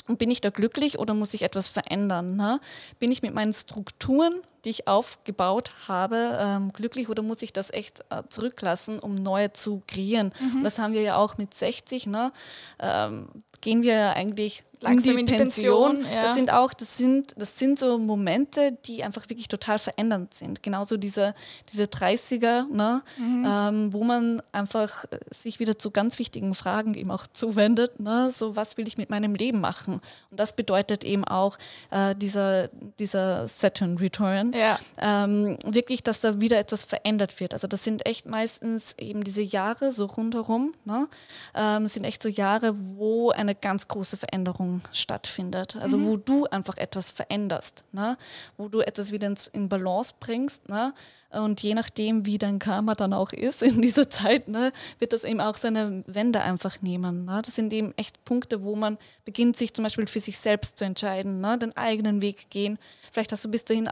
und 0.09 0.18
bin 0.18 0.31
ich 0.31 0.41
da 0.41 0.51
glücklich 0.51 0.99
oder 0.99 1.14
muss 1.14 1.35
ich 1.35 1.43
etwas 1.43 1.68
verändern? 1.68 2.37
Ne? 2.37 2.61
Bin 2.99 3.12
ich 3.12 3.23
mit 3.23 3.33
meinen 3.33 3.53
Strukturen, 3.53 4.35
die 4.65 4.71
ich 4.71 4.89
aufgebaut 4.89 5.73
habe, 5.89 6.39
ähm, 6.41 6.73
glücklich 6.73 7.09
oder 7.09 7.23
muss 7.23 7.43
ich 7.43 7.53
das 7.53 7.73
echt 7.73 8.01
äh, 8.11 8.23
zurücklassen, 8.29 8.99
um 8.99 9.15
neue 9.15 9.53
zu 9.53 9.83
kreieren? 9.87 10.33
Mhm. 10.41 10.59
Und 10.59 10.65
das 10.65 10.79
haben 10.79 10.93
wir 10.93 11.03
ja 11.03 11.17
auch 11.17 11.39
mit 11.39 11.55
60. 11.55 12.07
Ne? 12.07 12.33
Ähm, 12.79 13.29
gehen 13.61 13.83
wir 13.83 13.95
ja 13.95 14.13
eigentlich 14.13 14.63
Langsam 14.83 15.19
in 15.19 15.27
die, 15.27 15.33
Pension. 15.35 15.97
Pension 15.97 16.15
ja. 16.15 16.23
Das 16.23 16.35
sind 16.35 16.53
auch, 16.53 16.73
das 16.73 16.97
sind, 16.97 17.35
das 17.37 17.59
sind 17.59 17.79
so 17.79 17.99
Momente, 17.99 18.79
die 18.87 19.05
einfach 19.05 19.29
wirklich 19.29 19.49
total 19.49 19.79
verändernd 19.79 20.33
sind. 20.33 20.63
Genauso 20.63 20.97
diese, 20.97 21.35
diese 21.71 21.85
30er, 21.85 22.67
ne? 22.73 23.03
Mhm. 23.19 23.47
Ähm, 23.47 23.93
wo 23.93 24.05
man 24.05 24.43
einfach 24.53 25.05
sich 25.31 25.61
wieder 25.61 25.79
zu 25.79 25.91
ganz 25.91 26.19
wichtigen 26.19 26.55
Fragen 26.55 26.95
eben 26.95 27.11
auch 27.11 27.27
zuwendet. 27.27 28.01
Ne? 28.01 28.33
So, 28.35 28.57
was 28.57 28.79
will 28.79 28.89
ich 28.89 28.97
mit 28.97 29.11
meinem 29.11 29.35
Leben 29.35 29.61
machen? 29.61 30.01
Und 30.31 30.41
das 30.41 30.55
bedeutet 30.55 31.05
eben 31.05 31.25
auch 31.25 31.59
äh, 31.91 32.15
dieser, 32.15 32.69
dieser 32.99 33.49
Saturn 33.49 33.99
Return. 33.99 34.50
Ja. 34.55 34.79
Ähm, 34.99 35.59
wirklich, 35.65 36.03
dass 36.03 36.21
da 36.21 36.41
wieder 36.41 36.59
etwas 36.59 36.85
verändert 36.85 37.41
wird. 37.41 37.55
Also 37.55 37.67
das 37.67 37.85
sind 37.85 38.07
echt 38.07 38.27
meistens 38.27 38.95
eben 38.99 39.25
diese 39.25 39.43
Jahre 39.43 39.93
so 39.93 40.07
rundherum. 40.07 40.73
Ne? 40.85 41.09
Ähm, 41.55 41.87
sind 41.87 42.05
echt 42.05 42.23
so 42.23 42.29
Jahre, 42.29 42.75
wo 42.97 43.31
eine 43.31 43.55
ganz 43.55 43.89
große 43.89 44.17
Veränderung 44.17 44.83
stattfindet. 44.93 45.77
Also 45.77 45.99
mhm. 45.99 46.07
wo 46.07 46.17
du 46.17 46.47
einfach 46.47 46.77
etwas 46.77 47.11
veränderst, 47.11 47.85
ne? 47.93 48.17
wo 48.57 48.69
du 48.69 48.81
etwas 48.81 49.13
wieder 49.13 49.27
ins, 49.27 49.47
in 49.49 49.69
Balance 49.69 50.15
bringst. 50.19 50.69
Ne? 50.69 50.93
Und 51.31 51.63
je 51.63 51.75
nachdem, 51.75 52.27
wie 52.27 52.39
dein 52.39 52.59
Karma 52.59 52.95
dann 52.95 53.13
auch 53.13 53.33
ist 53.33 53.63
in 53.63 53.81
dieser 53.81 54.11
Zeit, 54.11 54.49
ne, 54.49 54.73
wird 54.99 55.13
das 55.13 55.25
eben 55.25 55.41
auch 55.41 55.55
seine 55.55 56.03
Wende 56.07 56.43
einfach 56.43 56.83
nehmen. 56.83 57.25
Ne? 57.25 57.41
Das 57.45 57.55
sind 57.55 57.73
eben 57.73 57.95
echt 57.97 58.25
Punkte, 58.25 58.65
wo 58.65 58.75
man 58.75 58.99
beginnt, 59.25 59.57
sich 59.57 59.73
zum 59.73 59.85
Beispiel 59.85 60.07
für 60.07 60.21
sich 60.21 60.39
selbst 60.39 60.79
zu 60.79 60.85
entscheiden, 60.85 61.41
ne? 61.41 61.57
den 61.57 61.77
eigenen 61.77 62.21
Weg 62.21 62.51
gehen. 62.51 62.79
Vielleicht 63.13 63.31
hast 63.33 63.45
du 63.45 63.49
bis 63.49 63.65
dahin 63.65 63.87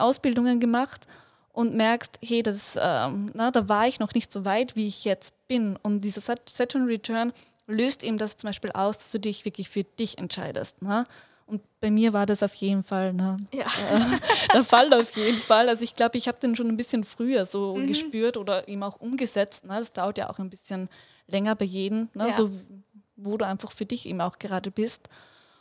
Ausbildungen 0.48 0.60
gemacht 0.60 1.06
und 1.52 1.74
merkst, 1.74 2.18
hey, 2.22 2.42
das, 2.42 2.78
ähm, 2.80 3.30
na, 3.34 3.50
da 3.50 3.68
war 3.68 3.88
ich 3.88 3.98
noch 3.98 4.14
nicht 4.14 4.32
so 4.32 4.44
weit, 4.44 4.76
wie 4.76 4.86
ich 4.86 5.04
jetzt 5.04 5.32
bin. 5.48 5.76
Und 5.76 6.00
dieser 6.00 6.20
Saturn 6.20 6.86
Return 6.86 7.32
löst 7.66 8.02
eben 8.02 8.18
das 8.18 8.36
zum 8.36 8.48
Beispiel 8.48 8.70
aus, 8.72 8.98
dass 8.98 9.10
du 9.10 9.20
dich 9.20 9.44
wirklich 9.44 9.68
für 9.68 9.84
dich 9.84 10.18
entscheidest. 10.18 10.80
Ne? 10.82 11.04
Und 11.46 11.62
bei 11.80 11.90
mir 11.90 12.12
war 12.12 12.26
das 12.26 12.42
auf 12.42 12.54
jeden 12.54 12.82
Fall 12.82 13.12
ne, 13.12 13.36
ja. 13.52 13.64
äh, 13.64 14.18
der 14.52 14.64
Fall 14.64 14.92
auf 14.92 15.16
jeden 15.16 15.38
Fall. 15.38 15.68
Also 15.68 15.82
ich 15.82 15.94
glaube, 15.94 16.16
ich 16.16 16.28
habe 16.28 16.38
den 16.38 16.54
schon 16.54 16.68
ein 16.68 16.76
bisschen 16.76 17.04
früher 17.04 17.44
so 17.46 17.74
mhm. 17.74 17.86
gespürt 17.86 18.36
oder 18.36 18.68
eben 18.68 18.82
auch 18.82 19.00
umgesetzt. 19.00 19.64
Ne? 19.64 19.76
Das 19.78 19.92
dauert 19.92 20.18
ja 20.18 20.30
auch 20.30 20.38
ein 20.38 20.50
bisschen 20.50 20.88
länger 21.26 21.56
bei 21.56 21.64
jedem, 21.64 22.08
ne? 22.14 22.28
Ja. 22.28 22.36
so, 22.36 22.50
wo 23.16 23.36
du 23.36 23.44
einfach 23.44 23.72
für 23.72 23.84
dich 23.84 24.06
eben 24.06 24.20
auch 24.20 24.38
gerade 24.38 24.70
bist. 24.70 25.08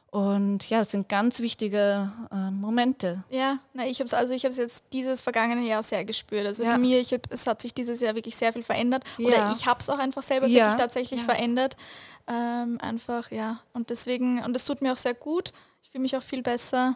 Und 0.09 0.69
ja, 0.69 0.79
das 0.79 0.91
sind 0.91 1.09
ganz 1.09 1.39
wichtige 1.39 2.11
äh, 2.31 2.49
Momente. 2.51 3.23
Ja, 3.29 3.59
na, 3.73 3.85
ich 3.85 3.99
habe 3.99 4.05
es 4.05 4.13
also 4.13 4.33
ich 4.33 4.43
habe 4.43 4.51
es 4.51 4.57
jetzt 4.57 4.85
dieses 4.93 5.21
vergangene 5.21 5.67
Jahr 5.67 5.83
sehr 5.83 6.05
gespürt. 6.05 6.45
Also 6.45 6.63
ja. 6.63 6.73
für 6.73 6.79
mich, 6.79 6.93
ich 6.93 7.13
hab, 7.13 7.31
es 7.31 7.45
hat 7.45 7.61
sich 7.61 7.73
dieses 7.73 7.99
Jahr 7.99 8.15
wirklich 8.15 8.35
sehr 8.35 8.53
viel 8.53 8.63
verändert. 8.63 9.03
Ja. 9.17 9.27
Oder 9.27 9.53
ich 9.53 9.67
habe 9.67 9.79
es 9.81 9.89
auch 9.89 9.99
einfach 9.99 10.23
selber 10.23 10.47
ja. 10.47 10.65
wirklich 10.65 10.75
tatsächlich 10.75 11.23
verändert. 11.23 11.75
Ähm, 12.27 12.77
einfach, 12.81 13.31
ja. 13.31 13.59
Und 13.73 13.89
deswegen, 13.89 14.43
und 14.43 14.55
es 14.55 14.63
tut 14.63 14.81
mir 14.81 14.93
auch 14.93 14.97
sehr 14.97 15.13
gut. 15.13 15.51
Ich 15.83 15.91
fühle 15.91 16.01
mich 16.01 16.15
auch 16.15 16.23
viel 16.23 16.41
besser. 16.41 16.95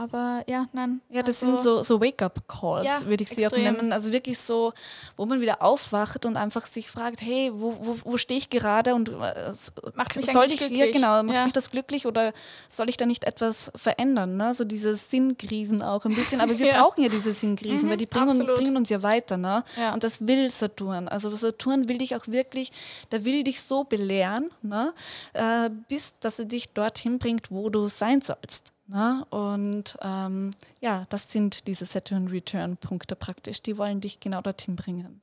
Aber 0.00 0.42
ja, 0.46 0.66
nein. 0.72 1.02
Ja, 1.10 1.22
das 1.22 1.42
also, 1.42 1.56
sind 1.56 1.62
so, 1.62 1.82
so 1.82 2.00
Wake-up-Calls, 2.00 2.86
ja, 2.86 3.04
würde 3.04 3.22
ich 3.22 3.28
sie 3.28 3.46
auch 3.46 3.50
nennen. 3.50 3.92
Also 3.92 4.12
wirklich 4.12 4.38
so, 4.38 4.72
wo 5.18 5.26
man 5.26 5.42
wieder 5.42 5.60
aufwacht 5.60 6.24
und 6.24 6.38
einfach 6.38 6.66
sich 6.66 6.90
fragt, 6.90 7.20
hey, 7.20 7.52
wo, 7.52 7.76
wo, 7.82 7.98
wo 8.02 8.16
stehe 8.16 8.38
ich 8.38 8.48
gerade 8.48 8.94
und 8.94 9.10
äh, 9.10 9.52
macht 9.94 10.16
mich 10.16 10.24
soll 10.24 10.46
ich 10.46 10.56
glücklich? 10.56 10.78
Ja, 10.78 10.90
genau, 10.90 11.22
macht 11.22 11.36
ja. 11.36 11.44
mich 11.44 11.52
das 11.52 11.70
glücklich 11.70 12.06
oder 12.06 12.32
soll 12.70 12.88
ich 12.88 12.96
da 12.96 13.04
nicht 13.04 13.24
etwas 13.24 13.70
verändern? 13.74 14.38
Ne? 14.38 14.54
So 14.54 14.64
diese 14.64 14.96
Sinnkrisen 14.96 15.82
auch 15.82 16.06
ein 16.06 16.14
bisschen. 16.14 16.40
Aber 16.40 16.58
wir 16.58 16.66
ja. 16.68 16.82
brauchen 16.82 17.02
ja 17.02 17.10
diese 17.10 17.34
Sinnkrisen, 17.34 17.84
mhm, 17.84 17.90
weil 17.90 17.98
die 17.98 18.06
bringen, 18.06 18.46
bringen, 18.46 18.76
uns 18.78 18.88
ja 18.88 19.02
weiter. 19.02 19.36
Ne? 19.36 19.64
Ja. 19.76 19.92
Und 19.92 20.02
das 20.02 20.26
will 20.26 20.48
Saturn. 20.48 21.08
Also 21.08 21.28
Saturn 21.36 21.90
will 21.90 21.98
dich 21.98 22.16
auch 22.16 22.26
wirklich, 22.26 22.72
der 23.12 23.26
will 23.26 23.44
dich 23.44 23.60
so 23.60 23.84
belehren, 23.84 24.50
ne? 24.62 24.94
Äh, 25.34 25.68
bis 25.90 26.14
dass 26.20 26.38
er 26.38 26.46
dich 26.46 26.70
dorthin 26.72 27.18
bringt, 27.18 27.50
wo 27.50 27.68
du 27.68 27.88
sein 27.88 28.22
sollst. 28.22 28.72
Na, 28.92 29.24
und 29.30 29.96
ähm, 30.02 30.50
ja, 30.80 31.04
das 31.10 31.30
sind 31.30 31.66
diese 31.68 31.84
Saturn 31.84 32.26
Return 32.28 32.76
Punkte 32.76 33.14
praktisch. 33.14 33.62
Die 33.62 33.78
wollen 33.78 34.00
dich 34.00 34.18
genau 34.18 34.40
dorthin 34.40 34.74
bringen. 34.74 35.20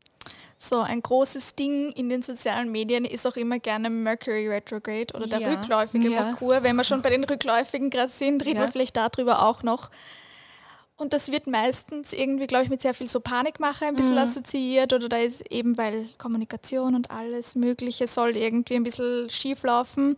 So 0.57 0.79
ein 0.79 1.01
großes 1.01 1.55
Ding 1.55 1.91
in 1.91 2.09
den 2.09 2.21
sozialen 2.23 2.71
Medien 2.71 3.03
ist 3.05 3.27
auch 3.27 3.35
immer 3.35 3.59
gerne 3.59 3.89
Mercury 3.89 4.47
Retrograde 4.47 5.13
oder 5.13 5.27
der 5.27 5.39
Ja, 5.41 5.51
rückläufige 5.53 6.09
ja. 6.09 6.23
Merkur. 6.23 6.63
Wenn 6.63 6.75
wir 6.77 6.83
schon 6.83 7.01
bei 7.01 7.09
den 7.09 7.23
rückläufigen 7.25 7.89
gerade 7.89 8.09
sind, 8.09 8.43
reden 8.45 8.57
Ja. 8.57 8.63
wir 8.63 8.69
vielleicht 8.71 8.95
darüber 8.97 9.45
auch 9.45 9.61
noch. 9.63 9.91
Und 10.95 11.13
das 11.13 11.31
wird 11.31 11.45
meistens 11.45 12.11
irgendwie, 12.11 12.47
glaube 12.47 12.63
ich, 12.63 12.69
mit 12.71 12.81
sehr 12.81 12.93
viel 12.95 13.07
so 13.07 13.19
Panikmache 13.19 13.85
ein 13.85 13.93
Mhm. 13.93 13.97
bisschen 13.97 14.17
assoziiert 14.17 14.93
oder 14.93 15.09
da 15.09 15.17
ist 15.17 15.41
eben, 15.51 15.77
weil 15.77 16.07
Kommunikation 16.17 16.95
und 16.95 17.11
alles 17.11 17.55
Mögliche 17.55 18.07
soll 18.07 18.35
irgendwie 18.35 18.75
ein 18.75 18.83
bisschen 18.83 19.29
schief 19.29 19.61
laufen. 19.63 20.17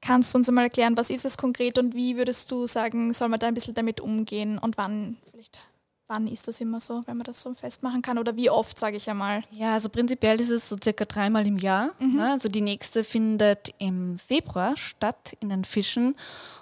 Kannst 0.00 0.32
du 0.32 0.38
uns 0.38 0.48
einmal 0.48 0.64
erklären, 0.64 0.96
was 0.96 1.10
ist 1.10 1.24
es 1.24 1.36
konkret 1.36 1.78
und 1.78 1.94
wie 1.94 2.16
würdest 2.16 2.50
du 2.50 2.66
sagen, 2.66 3.12
soll 3.12 3.28
man 3.28 3.38
da 3.38 3.48
ein 3.48 3.54
bisschen 3.54 3.74
damit 3.74 4.00
umgehen 4.00 4.58
und 4.58 4.78
wann 4.78 5.18
vielleicht, 5.30 5.58
wann 6.06 6.26
ist 6.26 6.48
das 6.48 6.60
immer 6.60 6.80
so, 6.80 7.02
wenn 7.06 7.18
man 7.18 7.24
das 7.24 7.42
so 7.42 7.52
festmachen 7.52 8.00
kann 8.00 8.16
oder 8.16 8.34
wie 8.36 8.48
oft, 8.48 8.78
sage 8.78 8.96
ich 8.96 9.10
einmal? 9.10 9.42
Ja, 9.50 9.74
also 9.74 9.90
prinzipiell 9.90 10.40
ist 10.40 10.50
es 10.50 10.68
so 10.68 10.76
circa 10.82 11.04
dreimal 11.04 11.46
im 11.46 11.58
Jahr. 11.58 11.90
Ne? 11.98 12.30
Also 12.32 12.48
die 12.48 12.62
nächste 12.62 13.04
findet 13.04 13.74
im 13.78 14.18
Februar 14.18 14.76
statt 14.76 15.36
in 15.40 15.50
den 15.50 15.64
Fischen. 15.64 16.16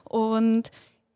Und 0.04 0.70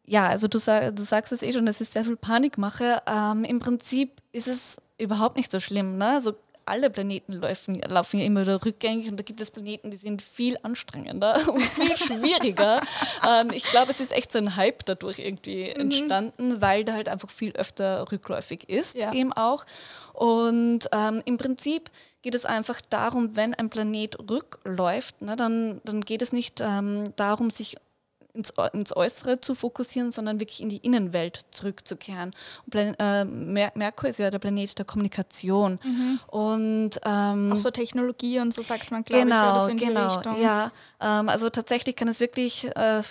ja, 0.06 0.28
also 0.28 0.46
du, 0.46 0.58
sag, 0.58 0.94
du 0.94 1.02
sagst 1.02 1.32
es 1.32 1.42
eh 1.42 1.52
schon, 1.52 1.66
es 1.66 1.80
ist 1.80 1.92
sehr 1.92 2.04
viel 2.04 2.16
Panikmache. 2.16 3.02
Ähm, 3.06 3.44
Im 3.44 3.58
Prinzip 3.58 4.20
ist 4.32 4.46
es 4.46 4.76
überhaupt 4.98 5.36
nicht 5.36 5.50
so 5.50 5.58
schlimm. 5.58 5.98
Ne? 5.98 6.06
Also 6.06 6.34
alle 6.66 6.90
Planeten 6.90 7.32
laufen, 7.34 7.80
laufen 7.88 8.18
ja 8.20 8.26
immer 8.26 8.42
wieder 8.42 8.64
rückgängig 8.64 9.08
und 9.08 9.16
da 9.18 9.22
gibt 9.22 9.40
es 9.40 9.50
Planeten, 9.50 9.90
die 9.90 9.96
sind 9.96 10.22
viel 10.22 10.58
anstrengender 10.62 11.48
und 11.52 11.62
viel 11.62 11.96
schwieriger. 11.96 12.80
ähm, 13.28 13.50
ich 13.52 13.64
glaube, 13.64 13.92
es 13.92 14.00
ist 14.00 14.12
echt 14.12 14.32
so 14.32 14.38
ein 14.38 14.56
Hype 14.56 14.84
dadurch 14.84 15.18
irgendwie 15.18 15.68
entstanden, 15.70 16.60
weil 16.60 16.84
da 16.84 16.92
halt 16.94 17.08
einfach 17.08 17.30
viel 17.30 17.52
öfter 17.52 18.10
rückläufig 18.10 18.68
ist 18.68 18.94
Ja. 18.94 19.12
eben 19.12 19.32
auch. 19.32 19.64
Und 20.12 20.88
ähm, 20.92 21.22
im 21.24 21.36
Prinzip 21.36 21.90
geht 22.22 22.34
es 22.34 22.44
einfach 22.44 22.80
darum, 22.88 23.34
wenn 23.36 23.54
ein 23.54 23.68
Planet 23.70 24.16
rückläuft, 24.30 25.22
ne, 25.22 25.36
dann, 25.36 25.80
dann 25.84 26.00
geht 26.00 26.22
es 26.22 26.32
nicht 26.32 26.60
ähm, 26.60 27.04
darum, 27.16 27.50
sich 27.50 27.76
ins, 28.34 28.52
ins 28.72 28.96
Äußere 28.96 29.40
zu 29.40 29.54
fokussieren, 29.54 30.12
sondern 30.12 30.40
wirklich 30.40 30.60
in 30.62 30.68
die 30.68 30.78
Innenwelt 30.78 31.40
zurückzukehren. 31.50 32.34
Plan 32.70 32.94
äh, 32.98 33.24
Mer 33.24 33.72
Merkur 33.74 34.08
ist 34.08 34.18
ja 34.18 34.30
der 34.30 34.38
Planet 34.38 34.78
der 34.78 34.84
Kommunikation. 34.86 35.78
Und 36.28 36.90
ähm, 37.04 37.52
Auch 37.52 37.58
so 37.58 37.70
Technologie 37.70 38.40
und 38.40 38.52
so 38.54 38.62
sagt 38.62 38.90
man, 38.90 39.04
glaube 39.04 39.22
ich, 39.22 39.24
genau, 39.28 39.52
oder 39.52 39.60
so 39.62 39.70
in 39.70 39.76
die 39.76 39.86
genau, 39.86 40.06
Richtung. 40.14 40.40
ja. 40.40 40.70
Ähm, 41.00 41.28
also 41.28 41.50
tatsächlich 41.50 41.96
kann 41.96 42.08
es 42.08 42.20
wirklich 42.20 42.64
äh, 42.76 43.02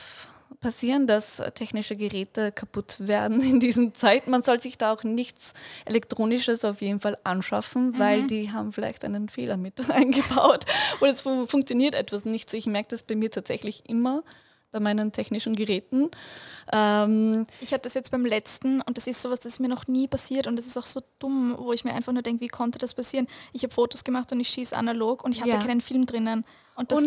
passieren, 0.60 1.08
dass 1.08 1.42
technische 1.56 1.96
Geräte 1.96 2.52
kaputt 2.52 2.98
werden 3.00 3.42
in 3.50 3.60
diesen 3.60 3.94
Zeiten. 3.94 4.32
Man 4.32 4.44
soll 4.44 4.62
sich 4.62 4.78
da 4.78 4.92
auch 4.94 5.04
nichts 5.04 5.54
Elektronisches 5.86 6.66
auf 6.66 6.82
jeden 6.82 7.00
Fall 7.00 7.18
anschaffen, 7.24 7.92
Mhm. 7.92 8.00
weil 8.00 8.24
die 8.24 8.52
haben 8.52 8.72
vielleicht 8.72 9.04
einen 9.06 9.30
Fehler 9.30 9.58
mit 9.58 9.80
eingebaut 9.90 10.66
oder 11.00 11.12
es 11.12 11.22
fu 11.22 11.46
funktioniert 11.48 11.96
etwas 11.96 12.26
nicht 12.26 12.50
so. 12.50 12.58
Ich 12.58 12.66
merke 12.68 12.90
das 12.90 13.04
bei 13.04 13.16
mir 13.16 13.32
tatsächlich 13.32 13.84
immer 13.90 14.24
bei 14.72 14.80
meinen 14.80 15.12
technischen 15.12 15.56
Geräten. 15.56 16.10
Ähm, 16.72 17.46
Ich 17.60 17.74
hatte 17.74 17.84
das 17.84 17.94
jetzt 17.94 18.12
beim 18.12 18.26
letzten 18.26 18.82
und 18.82 18.98
das 18.98 19.08
ist 19.08 19.22
sowas, 19.22 19.40
das 19.40 19.54
ist 19.54 19.60
mir 19.60 19.68
noch 19.68 19.88
nie 19.88 20.08
passiert 20.08 20.48
und 20.48 20.56
das 20.56 20.66
ist 20.66 20.78
auch 20.78 20.86
so 20.86 21.02
dumm, 21.20 21.56
wo 21.60 21.74
ich 21.74 21.84
mir 21.84 21.94
einfach 21.94 22.14
nur 22.14 22.22
denke, 22.24 22.42
wie 22.42 22.48
konnte 22.48 22.80
das 22.80 22.94
passieren? 22.94 23.28
Ich 23.54 23.64
habe 23.64 23.74
Fotos 23.74 24.04
gemacht 24.04 24.32
und 24.32 24.40
ich 24.40 24.50
schieße 24.50 24.76
analog 24.76 25.24
und 25.24 25.34
ich 25.34 25.42
hatte 25.42 25.52
Ja. 25.52 25.58
keinen 25.60 25.82
Film 25.82 26.06
drinnen. 26.06 26.46
Und 26.76 26.92
das, 26.92 27.00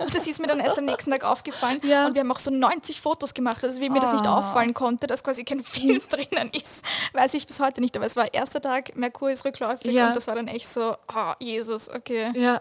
Oh 0.00 0.04
das 0.12 0.26
ist 0.26 0.40
mir 0.40 0.48
dann 0.48 0.58
erst 0.58 0.76
am 0.76 0.84
nächsten 0.86 1.10
Tag 1.12 1.24
aufgefallen. 1.24 1.80
Ja. 1.84 2.06
Und 2.06 2.14
wir 2.14 2.20
haben 2.20 2.32
auch 2.32 2.40
so 2.40 2.50
90 2.50 3.00
Fotos 3.00 3.32
gemacht, 3.32 3.62
also 3.64 3.80
wie 3.80 3.88
mir 3.88 4.00
das 4.00 4.12
nicht 4.12 4.26
Oh. 4.26 4.30
auffallen 4.30 4.74
konnte, 4.74 5.06
dass 5.06 5.22
quasi 5.22 5.44
kein 5.44 5.62
Film 5.62 6.00
drinnen 6.10 6.50
ist, 6.52 6.84
weiß 7.12 7.34
ich 7.34 7.46
bis 7.46 7.60
heute 7.60 7.80
nicht. 7.80 7.96
Aber 7.96 8.06
es 8.06 8.16
war 8.16 8.32
erster 8.34 8.60
Tag, 8.60 8.96
Merkur 8.96 9.30
ist 9.30 9.44
rückläufig 9.44 9.92
Ja. 9.92 10.08
und 10.08 10.16
das 10.16 10.26
war 10.26 10.34
dann 10.34 10.48
echt 10.48 10.68
so, 10.68 10.94
oh, 11.14 11.32
Jesus, 11.38 11.88
okay. 11.88 12.32
ja. 12.34 12.60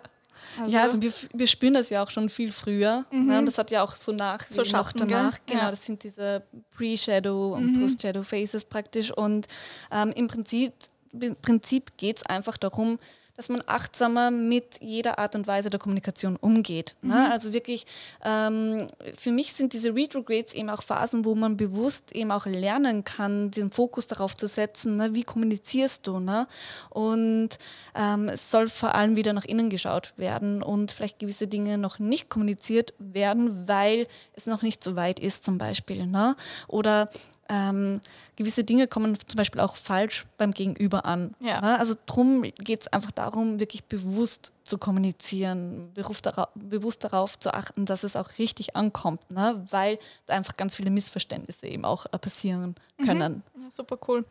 Also- 0.60 0.72
ja, 0.72 0.82
also 0.84 1.02
wir, 1.02 1.10
f- 1.10 1.30
wir 1.34 1.48
spüren 1.48 1.74
das 1.74 1.90
ja 1.90 2.04
auch 2.04 2.10
schon 2.10 2.30
viel 2.30 2.52
früher. 2.52 3.06
Ne? 3.12 3.40
Und 3.40 3.46
das 3.46 3.58
hat 3.58 3.72
ja 3.72 3.84
auch 3.84 3.96
so 3.96 4.12
nach, 4.12 4.46
So 4.50 4.62
noch 4.62 4.68
Schatten, 4.70 5.00
gell? 5.00 5.08
danach. 5.10 5.38
Genau, 5.46 5.62
Ja. 5.64 5.70
das 5.72 5.86
sind 5.86 6.04
diese 6.04 6.44
Pre-Shadow 6.78 7.54
und 7.56 7.80
Post-Shadow-Phases 7.82 8.66
praktisch. 8.66 9.12
Und 9.12 9.48
ähm, 9.92 10.12
im 10.16 10.28
Prinzip, 10.28 10.74
im 11.12 11.36
Prinzip 11.36 11.96
geht 11.98 12.18
es 12.18 12.26
einfach 12.26 12.58
darum, 12.58 13.00
dass 13.36 13.50
man 13.50 13.64
achtsamer 13.66 14.30
mit 14.30 14.80
jeder 14.80 15.18
Art 15.18 15.36
und 15.36 15.48
Weise 15.48 15.70
der 15.70 15.80
Kommunikation 15.80 16.36
umgeht. 16.36 16.96
Ne? 17.02 17.32
Also 17.32 17.52
wirklich, 17.52 17.86
ähm, 18.24 18.88
für 19.18 19.32
mich 19.32 19.54
sind 19.54 19.74
diese 19.74 19.96
Retrogrades 19.96 20.54
eben 20.54 20.70
auch 20.70 20.84
Phasen, 20.84 21.26
wo 21.26 21.34
man 21.34 21.58
bewusst 21.58 22.12
eben 22.16 22.32
auch 22.32 22.46
lernen 22.46 23.04
kann, 23.04 23.50
den 23.50 23.72
Fokus 23.72 24.06
darauf 24.06 24.36
zu 24.36 24.48
setzen, 24.48 24.98
ne? 24.98 25.16
wie 25.16 25.24
kommunizierst 25.24 26.06
du. 26.06 26.20
Ne? 26.20 26.48
Und 26.90 27.50
ähm, 27.96 28.30
es 28.30 28.52
soll 28.52 28.68
vor 28.68 28.94
allem 28.94 29.16
wieder 29.16 29.34
nach 29.34 29.46
innen 29.46 29.70
geschaut 29.70 30.14
werden 30.16 30.62
und 30.62 30.92
vielleicht 30.92 31.18
gewisse 31.18 31.48
Dinge 31.48 31.80
noch 31.80 31.98
nicht 31.98 32.30
kommuniziert 32.30 32.94
werden, 33.00 33.68
weil 33.68 34.08
es 34.34 34.46
noch 34.46 34.62
nicht 34.62 34.84
so 34.84 34.96
weit 34.96 35.20
ist 35.20 35.44
zum 35.44 35.58
Beispiel. 35.58 36.06
Ne? 36.06 36.36
Oder 36.68 37.10
ähm, 37.50 38.02
gewisse 38.36 38.64
Dinge 38.64 38.88
kommen 38.88 39.18
zum 39.28 39.38
Beispiel 39.38 39.62
auch 39.62 39.76
falsch 39.76 40.26
beim 40.38 40.52
Gegenüber 40.52 41.06
an. 41.06 41.36
Ja. 41.40 41.62
Ne? 41.62 41.80
Also 41.80 41.96
drum 42.06 42.42
geht 42.42 42.82
es 42.82 42.88
einfach 42.88 43.12
darum, 43.12 43.60
wirklich 43.60 43.84
bewusst 43.86 44.52
zu 44.64 44.78
kommunizieren, 44.78 45.92
bewusst 45.94 46.26
darauf, 46.26 46.50
bewusst 46.56 47.04
darauf 47.04 47.38
zu 47.38 47.54
achten, 47.54 47.86
dass 47.86 48.04
es 48.04 48.16
auch 48.16 48.30
richtig 48.38 48.76
ankommt, 48.76 49.30
ne? 49.30 49.66
weil 49.70 50.00
da 50.26 50.36
einfach 50.36 50.56
ganz 50.56 50.76
viele 50.76 50.90
Missverständnisse 50.90 51.68
eben 51.68 51.86
auch 51.86 52.06
äh, 52.12 52.18
passieren 52.18 52.76
können. 53.04 53.44
Ja, 53.62 53.70
super 53.70 53.98
cool. 54.08 54.26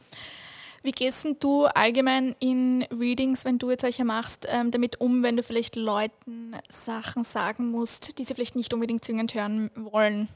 Wie 0.83 0.91
gehst 0.91 1.29
du 1.39 1.67
allgemein 1.67 2.35
in 2.41 2.83
Readings, 2.91 3.45
wenn 3.45 3.59
du 3.59 3.71
jetzt 3.71 3.85
welche 3.85 4.05
machst, 4.05 4.49
ähm, 4.51 4.73
damit 4.73 5.01
um, 5.01 5.23
wenn 5.23 5.37
du 5.37 5.45
vielleicht 5.45 5.77
Leuten 5.77 6.57
Sachen 6.69 7.23
sagen 7.23 7.71
musst, 7.71 8.19
die 8.19 8.25
sie 8.25 8.35
vielleicht 8.35 8.57
nicht 8.57 8.75
unbedingt 8.75 9.05
zwingend 9.05 9.35
hören 9.35 9.71
wollen? 9.77 10.29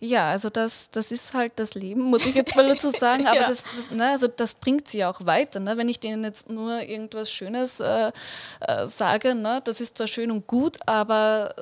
Ja, 0.00 0.30
also 0.30 0.50
das, 0.50 0.90
das 0.90 1.10
ist 1.12 1.34
halt 1.34 1.52
das 1.56 1.74
Leben, 1.74 2.02
muss 2.02 2.26
ich 2.26 2.34
jetzt 2.34 2.54
mal 2.56 2.68
dazu 2.68 2.90
sagen. 2.96 3.26
Aber 3.26 3.40
Ja. 3.40 3.48
das, 3.48 3.64
das, 3.76 3.90
ne, 3.90 4.10
also 4.10 4.28
das 4.28 4.54
bringt 4.54 4.88
sie 4.88 5.04
auch 5.04 5.24
weiter. 5.26 5.60
Ne? 5.60 5.76
Wenn 5.76 5.88
ich 5.88 6.00
denen 6.00 6.24
jetzt 6.24 6.48
nur 6.48 6.80
irgendwas 6.82 7.30
Schönes 7.30 7.80
äh, 7.80 8.12
äh, 8.60 8.86
sage, 8.86 9.34
ne? 9.34 9.60
das 9.64 9.80
ist 9.80 9.96
zwar 9.96 10.06
schön 10.06 10.30
und 10.30 10.46
gut, 10.46 10.78
aber 10.86 11.54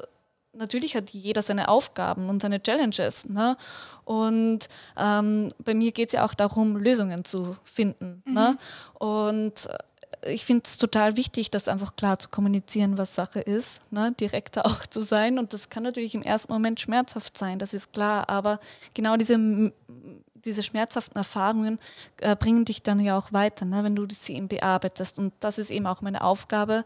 natürlich 0.53 0.97
hat 0.97 1.11
jeder 1.11 1.43
seine 1.43 1.69
Aufgaben 1.69 2.29
und 2.29 2.43
seine 2.43 2.63
Challenges. 2.63 3.25
Ne? 3.27 3.57
Und 4.05 4.69
ähm, 4.99 5.53
bei 5.65 5.75
mir 5.75 5.93
geht 5.93 6.09
es 6.09 6.13
ja 6.15 6.25
auch 6.25 6.35
darum, 6.35 6.77
Lösungen 6.77 7.25
zu 7.25 7.57
finden. 7.65 8.23
Ne? 8.27 8.59
Und 8.95 9.67
äh, 9.67 9.79
ich 10.27 10.45
finde 10.45 10.65
es 10.67 10.77
total 10.77 11.17
wichtig, 11.17 11.51
das 11.51 11.69
einfach 11.69 11.97
klar 11.97 12.19
zu 12.19 12.29
kommunizieren, 12.29 12.99
was 12.99 13.15
Sache 13.15 13.41
ist, 13.41 13.81
ne? 13.91 14.13
direkter 14.13 14.67
auch 14.67 14.87
zu 14.87 15.03
sein. 15.03 15.39
Und 15.39 15.53
das 15.53 15.71
kann 15.71 15.83
natürlich 15.83 16.15
im 16.15 16.23
ersten 16.23 16.53
Moment 16.53 16.81
schmerzhaft 16.81 17.39
sein, 17.39 17.59
das 17.59 17.75
ist 17.75 17.93
klar. 17.93 18.29
Aber 18.29 18.61
genau 18.95 19.17
diese, 19.17 19.73
diese 20.35 20.63
schmerzhaften 20.63 21.17
Erfahrungen 21.17 21.79
äh, 22.21 22.37
bringen 22.37 22.65
dich 22.65 22.83
dann 22.83 23.01
ja 23.01 23.17
auch 23.17 23.33
weiter, 23.33 23.65
ne? 23.65 23.85
wenn 23.85 23.97
du 23.97 24.07
sie 24.11 24.35
eben 24.35 24.49
bearbeitest. 24.49 25.19
Und 25.19 25.33
das 25.41 25.59
ist 25.59 25.71
eben 25.71 25.87
auch 25.87 26.01
meine 26.01 26.23
Aufgabe, 26.23 26.85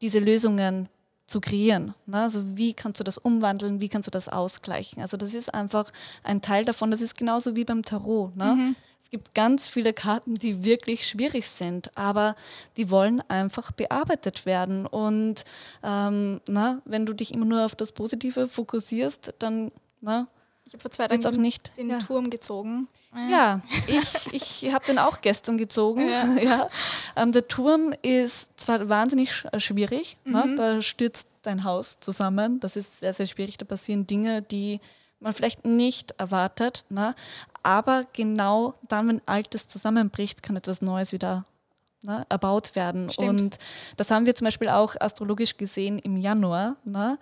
diese 0.00 0.18
Lösungen 0.18 0.88
zu 1.26 1.40
kreieren. 1.40 1.94
Ne? 2.06 2.20
Also 2.20 2.56
wie 2.56 2.74
kannst 2.74 3.00
du 3.00 3.04
das 3.04 3.16
umwandeln, 3.16 3.80
wie 3.80 3.88
kannst 3.88 4.06
du 4.06 4.10
das 4.10 4.28
ausgleichen? 4.28 5.00
Also 5.00 5.16
das 5.16 5.32
ist 5.32 5.54
einfach 5.54 5.90
ein 6.22 6.42
Teil 6.42 6.64
davon. 6.64 6.90
Das 6.90 7.00
ist 7.00 7.16
genauso 7.16 7.56
wie 7.56 7.64
beim 7.64 7.82
Tarot. 7.82 8.36
Ne? 8.36 8.74
Es 9.04 9.10
gibt 9.10 9.34
ganz 9.34 9.68
viele 9.68 9.92
Karten, 9.92 10.34
die 10.34 10.64
wirklich 10.64 11.06
schwierig 11.06 11.48
sind, 11.48 11.96
aber 11.96 12.34
die 12.76 12.90
wollen 12.90 13.22
einfach 13.28 13.70
bearbeitet 13.70 14.44
werden. 14.44 14.86
Und 14.86 15.44
ähm, 15.84 16.40
na, 16.48 16.82
wenn 16.84 17.06
du 17.06 17.12
dich 17.12 17.32
immer 17.32 17.44
nur 17.44 17.64
auf 17.64 17.76
das 17.76 17.92
Positive 17.92 18.48
fokussierst, 18.48 19.34
dann 19.38 19.70
na, 20.00 20.26
Ich 20.64 20.72
habe 20.72 20.82
vor 20.82 20.90
zwei 20.90 21.06
Tagen 21.06 21.24
auch 21.24 21.30
nicht. 21.32 21.76
den 21.76 21.90
ja. 21.90 21.98
Turm 21.98 22.30
gezogen. 22.30 22.88
Ja, 23.30 23.60
ich, 23.86 24.34
ich 24.64 24.72
habe 24.74 24.84
den 24.86 24.98
auch 24.98 25.20
gestern 25.20 25.56
gezogen. 25.56 26.08
Ja. 26.08 26.24
Ja. 26.42 26.68
Ähm, 27.14 27.30
der 27.30 27.46
Turm 27.46 27.94
ist 28.02 28.48
zwar 28.56 28.88
wahnsinnig 28.88 29.32
sch 29.32 29.44
äh, 29.52 29.60
schwierig, 29.60 30.16
ne? 30.24 30.54
da 30.56 30.82
stürzt 30.82 31.28
dein 31.42 31.62
Haus 31.62 31.98
zusammen. 32.00 32.58
Das 32.58 32.74
ist 32.74 32.98
sehr, 33.00 33.14
sehr 33.14 33.26
schwierig. 33.26 33.56
Da 33.56 33.64
passieren 33.64 34.06
Dinge, 34.06 34.42
die 34.42 34.80
man 35.20 35.32
vielleicht 35.32 35.64
nicht 35.64 36.12
erwartet. 36.18 36.84
Ne? 36.88 37.14
Aber 37.64 38.04
genau 38.12 38.74
dann, 38.86 39.08
wenn 39.08 39.22
Altes 39.26 39.66
zusammenbricht, 39.66 40.42
kann 40.42 40.54
etwas 40.54 40.82
Neues 40.82 41.12
wieder 41.12 41.44
ne, 42.02 42.24
erbaut 42.28 42.76
werden. 42.76 43.10
Stimmt. 43.10 43.40
Und 43.40 43.58
das 43.96 44.10
haben 44.10 44.26
wir 44.26 44.34
zum 44.34 44.44
Beispiel 44.44 44.68
auch 44.68 44.94
astrologisch 45.00 45.56
gesehen 45.56 45.98
im 45.98 46.16
Januar. 46.16 46.76
Ne? 46.84 47.18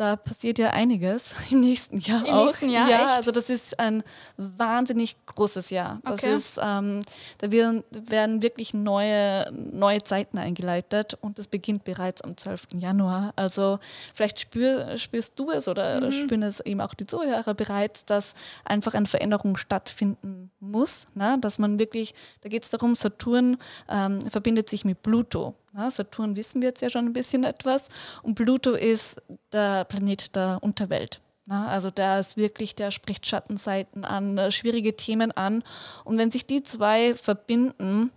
Da 0.00 0.16
passiert 0.16 0.58
ja 0.58 0.70
einiges 0.70 1.34
im 1.50 1.60
nächsten 1.60 1.98
Jahr 1.98 2.26
Im 2.26 2.32
auch. 2.32 2.44
nächsten 2.46 2.70
Jahr, 2.70 2.88
ja, 2.88 2.96
echt? 3.04 3.18
also 3.18 3.32
das 3.32 3.50
ist 3.50 3.78
ein 3.78 4.02
wahnsinnig 4.38 5.14
großes 5.26 5.68
Jahr. 5.68 6.00
Das 6.04 6.22
Okay. 6.22 6.34
ist, 6.36 6.58
ähm, 6.62 7.02
da 7.36 7.52
werden, 7.52 7.84
werden 7.90 8.40
wirklich 8.40 8.72
neue, 8.72 9.52
neue 9.52 10.02
Zeiten 10.02 10.38
eingeleitet 10.38 11.18
und 11.20 11.38
das 11.38 11.48
beginnt 11.48 11.84
bereits 11.84 12.22
am 12.22 12.34
12. 12.34 12.68
Januar. 12.78 13.34
Also 13.36 13.78
vielleicht 14.14 14.40
spür, 14.40 14.96
spürst 14.96 15.38
du 15.38 15.50
es 15.50 15.68
oder 15.68 16.00
Mhm. 16.00 16.12
spüren 16.12 16.42
es 16.44 16.60
eben 16.60 16.80
auch 16.80 16.94
die 16.94 17.04
Zuhörer 17.04 17.52
bereits, 17.52 18.06
dass 18.06 18.32
einfach 18.64 18.94
eine 18.94 19.04
Veränderung 19.04 19.58
stattfinden 19.58 20.50
muss. 20.60 21.08
Ne? 21.14 21.36
Dass 21.42 21.58
man 21.58 21.78
wirklich, 21.78 22.14
da 22.40 22.48
geht 22.48 22.62
es 22.64 22.70
darum, 22.70 22.94
Saturn 22.96 23.58
ähm, 23.90 24.22
verbindet 24.30 24.70
sich 24.70 24.86
mit 24.86 25.02
Pluto. 25.02 25.56
Saturn 25.90 26.36
wissen 26.36 26.60
wir 26.60 26.68
jetzt 26.68 26.82
ja 26.82 26.90
schon 26.90 27.06
ein 27.06 27.12
bisschen 27.12 27.44
etwas 27.44 27.88
und 28.22 28.34
Pluto 28.34 28.72
ist 28.72 29.20
der 29.52 29.84
Planet 29.84 30.34
der 30.34 30.58
Unterwelt. 30.60 31.20
Also 31.50 31.90
da 31.90 32.20
ist 32.20 32.36
wirklich, 32.36 32.76
der 32.76 32.92
spricht 32.92 33.26
Schattenseiten 33.26 34.04
an, 34.04 34.38
äh, 34.38 34.52
schwierige 34.52 34.94
Themen 34.96 35.32
an. 35.32 35.64
Und 36.04 36.16
wenn 36.16 36.30
sich 36.30 36.46
die 36.46 36.62
zwei 36.62 37.14
verbinden, 37.16 38.12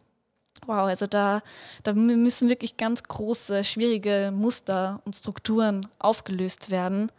wow, 0.68 0.86
also 0.86 1.08
da, 1.08 1.42
da 1.82 1.94
müssen 1.94 2.48
wirklich 2.48 2.78
ganz 2.78 3.02
große, 3.02 3.64
schwierige 3.64 4.32
Muster 4.32 5.02
und 5.06 5.16
Strukturen 5.16 5.88
aufgelöst 5.98 6.70
werden 6.70 7.12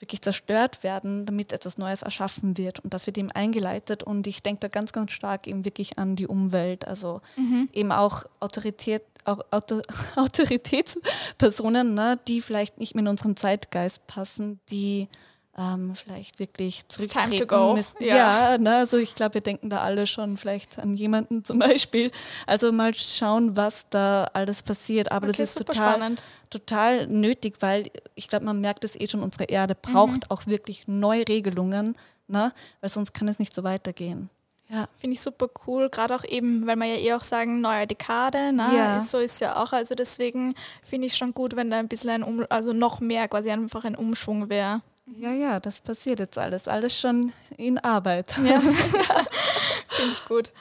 wirklich 0.00 0.22
zerstört 0.22 0.82
werden, 0.82 1.24
damit 1.26 1.52
etwas 1.52 1.78
Neues 1.78 2.02
erschaffen 2.02 2.58
wird. 2.58 2.80
Und 2.80 2.94
das 2.94 3.06
wird 3.06 3.16
eben 3.18 3.30
eingeleitet. 3.30 4.02
Und 4.02 4.26
ich 4.26 4.42
denke 4.42 4.60
da 4.60 4.68
ganz, 4.68 4.92
ganz 4.92 5.12
stark 5.12 5.46
eben 5.46 5.64
wirklich 5.64 5.98
an 5.98 6.16
die 6.16 6.26
Umwelt. 6.26 6.86
Also 6.86 7.20
mhm. 7.36 7.68
eben 7.72 7.92
auch 7.92 8.24
Autorität, 8.40 9.02
auch 9.24 9.40
Auto, 9.50 9.80
Autoritätspersonen, 10.16 11.94
ne, 11.94 12.18
die 12.28 12.40
vielleicht 12.40 12.78
nicht 12.78 12.94
mehr 12.94 13.02
in 13.02 13.08
unseren 13.08 13.36
Zeitgeist 13.36 14.06
passen, 14.06 14.60
die 14.70 15.08
ähm, 15.56 15.94
vielleicht 15.94 16.38
wirklich 16.38 16.86
zurücktreten 16.88 17.74
müssen. 17.74 17.96
Ja, 18.00 18.52
ja 18.52 18.58
ne, 18.58 18.76
also 18.76 18.96
ich 18.96 19.14
glaube, 19.14 19.34
wir 19.34 19.40
denken 19.40 19.70
da 19.70 19.80
alle 19.80 20.06
schon 20.06 20.36
vielleicht 20.36 20.78
an 20.78 20.96
jemanden 20.96 21.44
zum 21.44 21.58
Beispiel. 21.60 22.10
Also 22.46 22.72
mal 22.72 22.94
schauen, 22.94 23.56
was 23.56 23.86
da 23.90 24.24
alles 24.32 24.62
passiert. 24.62 25.12
Aber 25.12 25.28
okay, 25.28 25.36
das 25.38 25.50
ist 25.50 25.58
total, 25.58 26.16
total 26.50 27.06
nötig, 27.06 27.56
weil 27.60 27.90
ich 28.14 28.28
glaube, 28.28 28.44
man 28.44 28.60
merkt 28.60 28.84
es 28.84 28.98
eh 28.98 29.06
schon, 29.06 29.22
unsere 29.22 29.44
Erde 29.44 29.74
braucht 29.74 30.12
mhm. 30.12 30.30
auch 30.30 30.46
wirklich 30.46 30.84
neue 30.86 31.26
Regelungen, 31.28 31.96
ne, 32.26 32.52
weil 32.80 32.90
sonst 32.90 33.14
kann 33.14 33.28
es 33.28 33.38
nicht 33.38 33.54
so 33.54 33.62
weitergehen. 33.62 34.30
Ja. 34.70 34.88
Finde 34.98 35.14
ich 35.14 35.20
super 35.20 35.48
cool, 35.66 35.90
gerade 35.90 36.16
auch 36.16 36.24
eben, 36.24 36.66
weil 36.66 36.76
wir 36.76 36.86
ja 36.86 36.96
eh 36.96 37.12
auch 37.12 37.22
sagen, 37.22 37.60
neue 37.60 37.86
Dekade, 37.86 38.52
ne? 38.52 38.66
Ja. 38.74 39.02
so 39.02 39.18
ist 39.18 39.40
ja 39.40 39.62
auch, 39.62 39.72
also 39.72 39.94
deswegen 39.94 40.54
finde 40.82 41.06
ich 41.06 41.16
schon 41.16 41.34
gut, 41.34 41.54
wenn 41.54 41.70
da 41.70 41.78
ein 41.78 41.86
bisschen 41.86 42.10
ein, 42.10 42.22
um 42.22 42.44
also 42.48 42.72
noch 42.72 42.98
mehr 42.98 43.28
quasi 43.28 43.50
einfach 43.50 43.84
ein 43.84 43.94
Umschwung 43.94 44.48
wäre. 44.48 44.80
Ja, 45.06 45.32
ja, 45.32 45.60
das 45.60 45.80
passiert 45.80 46.18
jetzt 46.18 46.38
alles. 46.38 46.66
Alles 46.66 46.98
schon 46.98 47.32
in 47.56 47.78
Arbeit. 47.78 48.34
Ja, 48.44 48.60
finde 49.88 50.12
ich 50.12 50.24
gut. 50.26 50.52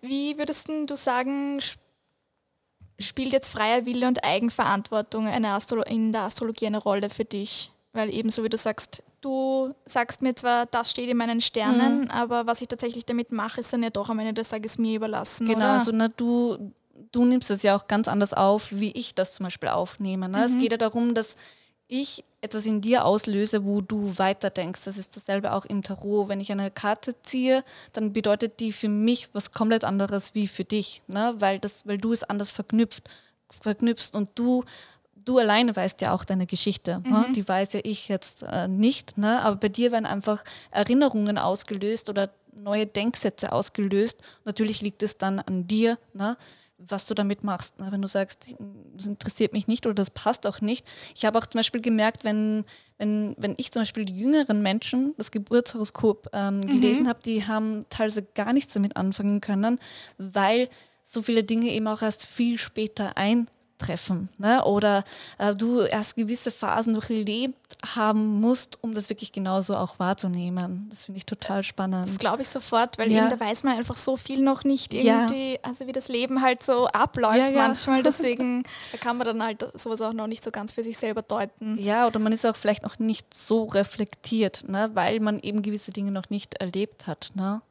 Wie 0.00 0.36
würdest 0.36 0.68
du 0.68 0.96
sagen, 0.96 1.60
spielt 2.98 3.32
jetzt 3.32 3.48
freier 3.48 3.86
Wille 3.86 4.06
und 4.06 4.24
Eigenverantwortung 4.24 5.26
eine 5.26 5.50
Astro 5.50 5.82
in 5.82 6.12
der 6.12 6.22
Astrologie 6.22 6.66
eine 6.66 6.78
Rolle 6.78 7.10
für 7.10 7.24
dich? 7.24 7.70
Weil 7.92 8.12
ebenso 8.12 8.44
wie 8.44 8.50
du 8.50 8.56
sagst, 8.56 9.02
du 9.22 9.74
sagst 9.84 10.22
mir 10.22 10.34
zwar, 10.34 10.66
das 10.66 10.90
steht 10.90 11.08
in 11.08 11.16
meinen 11.16 11.40
Sternen, 11.40 12.02
mhm. 12.02 12.10
aber 12.10 12.46
was 12.46 12.60
ich 12.60 12.68
tatsächlich 12.68 13.06
damit 13.06 13.32
mache, 13.32 13.60
ist 13.60 13.72
dann 13.72 13.82
ja 13.82 13.90
doch 13.90 14.10
am 14.10 14.18
Ende 14.18 14.34
des 14.34 14.50
Tages 14.50 14.78
mir 14.78 14.96
überlassen. 14.96 15.46
Genau, 15.46 15.58
oder? 15.58 15.72
also 15.72 15.90
na, 15.92 16.08
du, 16.08 16.72
du 17.10 17.24
nimmst 17.24 17.50
es 17.50 17.62
ja 17.62 17.74
auch 17.74 17.86
ganz 17.86 18.06
anders 18.06 18.34
auf, 18.34 18.68
wie 18.70 18.92
ich 18.92 19.14
das 19.14 19.34
zum 19.34 19.44
Beispiel 19.44 19.70
aufnehme. 19.70 20.28
Ne? 20.28 20.38
Mhm. 20.38 20.54
Es 20.54 20.60
geht 20.60 20.72
ja 20.72 20.78
darum, 20.78 21.14
dass 21.14 21.36
ich 21.88 22.24
etwas 22.40 22.66
in 22.66 22.80
dir 22.80 23.04
auslöse, 23.04 23.64
wo 23.64 23.80
du 23.80 24.16
weiterdenkst. 24.16 24.84
Das 24.84 24.96
ist 24.96 25.16
dasselbe 25.16 25.52
auch 25.52 25.64
im 25.64 25.82
Tarot. 25.82 26.28
Wenn 26.28 26.40
ich 26.40 26.52
eine 26.52 26.70
Karte 26.70 27.20
ziehe, 27.22 27.64
dann 27.92 28.12
bedeutet 28.12 28.60
die 28.60 28.72
für 28.72 28.88
mich 28.88 29.28
was 29.32 29.52
komplett 29.52 29.84
anderes 29.84 30.34
wie 30.34 30.46
für 30.46 30.64
dich, 30.64 31.02
ne? 31.08 31.34
weil, 31.38 31.58
das, 31.58 31.86
weil 31.86 31.98
du 31.98 32.12
es 32.12 32.24
anders 32.24 32.50
verknüpft, 32.50 33.08
verknüpfst 33.60 34.14
und 34.14 34.30
du 34.34 34.64
du 35.24 35.36
alleine 35.36 35.76
weißt 35.76 36.00
ja 36.00 36.14
auch 36.14 36.24
deine 36.24 36.46
Geschichte. 36.46 37.02
Ne? 37.04 37.08
Mhm. 37.08 37.12
Ne? 37.12 37.26
Die 37.34 37.46
weiß 37.46 37.74
ja 37.74 37.80
ich 37.84 38.08
jetzt 38.08 38.42
äh, 38.42 38.66
nicht. 38.66 39.18
Ne? 39.18 39.42
Aber 39.42 39.56
bei 39.56 39.68
dir 39.68 39.92
werden 39.92 40.06
einfach 40.06 40.42
Erinnerungen 40.70 41.36
ausgelöst 41.36 42.08
oder 42.08 42.30
neue 42.54 42.86
Denksätze 42.86 43.52
ausgelöst. 43.52 44.22
Natürlich 44.44 44.80
liegt 44.80 45.02
es 45.02 45.18
dann 45.18 45.38
an 45.38 45.66
dir, 45.66 45.98
ne? 46.14 46.36
Was 46.78 47.06
du 47.06 47.14
damit 47.14 47.42
machst. 47.42 47.74
Wenn 47.78 48.00
du 48.00 48.08
sagst, 48.08 48.54
das 48.94 49.06
interessiert 49.06 49.52
mich 49.52 49.66
nicht 49.66 49.84
oder 49.86 49.94
das 49.94 50.10
passt 50.10 50.46
auch 50.46 50.60
nicht. 50.60 50.86
Ich 51.14 51.24
habe 51.24 51.38
auch 51.38 51.46
zum 51.46 51.58
Beispiel 51.58 51.80
gemerkt, 51.80 52.24
wenn, 52.24 52.64
wenn, 52.98 53.34
wenn 53.36 53.54
ich 53.56 53.72
zum 53.72 53.82
Beispiel 53.82 54.04
die 54.04 54.16
jüngeren 54.16 54.62
Menschen 54.62 55.14
das 55.18 55.30
Geburtshoroskop 55.30 56.28
ähm, 56.32 56.58
mhm. 56.58 56.66
gelesen 56.66 57.08
habe, 57.08 57.20
die 57.24 57.46
haben 57.46 57.84
teilweise 57.88 58.22
gar 58.22 58.52
nichts 58.52 58.72
damit 58.72 58.96
anfangen 58.96 59.40
können, 59.40 59.78
weil 60.18 60.68
so 61.04 61.22
viele 61.22 61.42
Dinge 61.42 61.70
eben 61.72 61.88
auch 61.88 62.02
erst 62.02 62.26
viel 62.26 62.58
später 62.58 63.16
ein 63.16 63.48
treffen 63.78 64.28
ne? 64.38 64.64
oder 64.64 65.04
äh, 65.38 65.54
du 65.54 65.82
erst 65.82 66.16
gewisse 66.16 66.50
Phasen 66.50 66.94
durchlebt 66.94 67.56
haben 67.94 68.40
musst, 68.40 68.82
um 68.82 68.94
das 68.94 69.08
wirklich 69.08 69.32
genauso 69.32 69.76
auch 69.76 69.98
wahrzunehmen. 69.98 70.86
Das 70.90 71.06
finde 71.06 71.18
ich 71.18 71.26
total 71.26 71.62
spannend. 71.62 72.08
Das 72.08 72.18
glaube 72.18 72.42
ich 72.42 72.48
sofort, 72.48 72.98
weil 72.98 73.10
ja. 73.10 73.20
eben 73.20 73.30
da 73.30 73.44
weiß 73.44 73.62
man 73.62 73.76
einfach 73.76 73.96
so 73.96 74.16
viel 74.16 74.42
noch 74.42 74.64
nicht 74.64 74.94
irgendwie, 74.94 75.52
ja. 75.52 75.58
also 75.62 75.86
wie 75.86 75.92
das 75.92 76.08
Leben 76.08 76.42
halt 76.42 76.62
so 76.62 76.86
abläuft 76.86 77.36
ja, 77.36 77.50
manchmal. 77.50 78.02
Deswegen 78.08 78.64
kann 79.00 79.16
man 79.16 79.26
dann 79.26 79.42
halt 79.42 79.66
sowas 79.78 80.00
auch 80.02 80.12
noch 80.12 80.26
nicht 80.26 80.42
so 80.42 80.50
ganz 80.50 80.72
für 80.72 80.82
sich 80.82 80.98
selber 80.98 81.22
deuten. 81.22 81.78
Ja, 81.78 82.06
oder 82.06 82.18
man 82.18 82.32
ist 82.32 82.44
auch 82.46 82.56
vielleicht 82.56 82.82
noch 82.82 82.98
nicht 82.98 83.34
so 83.34 83.64
reflektiert, 83.64 84.64
ne? 84.68 84.90
weil 84.94 85.20
man 85.20 85.38
eben 85.40 85.62
gewisse 85.62 85.92
Dinge 85.92 86.10
noch 86.10 86.30
nicht 86.30 86.54
erlebt 86.54 87.06
hat. 87.06 87.30
Ne? 87.34 87.62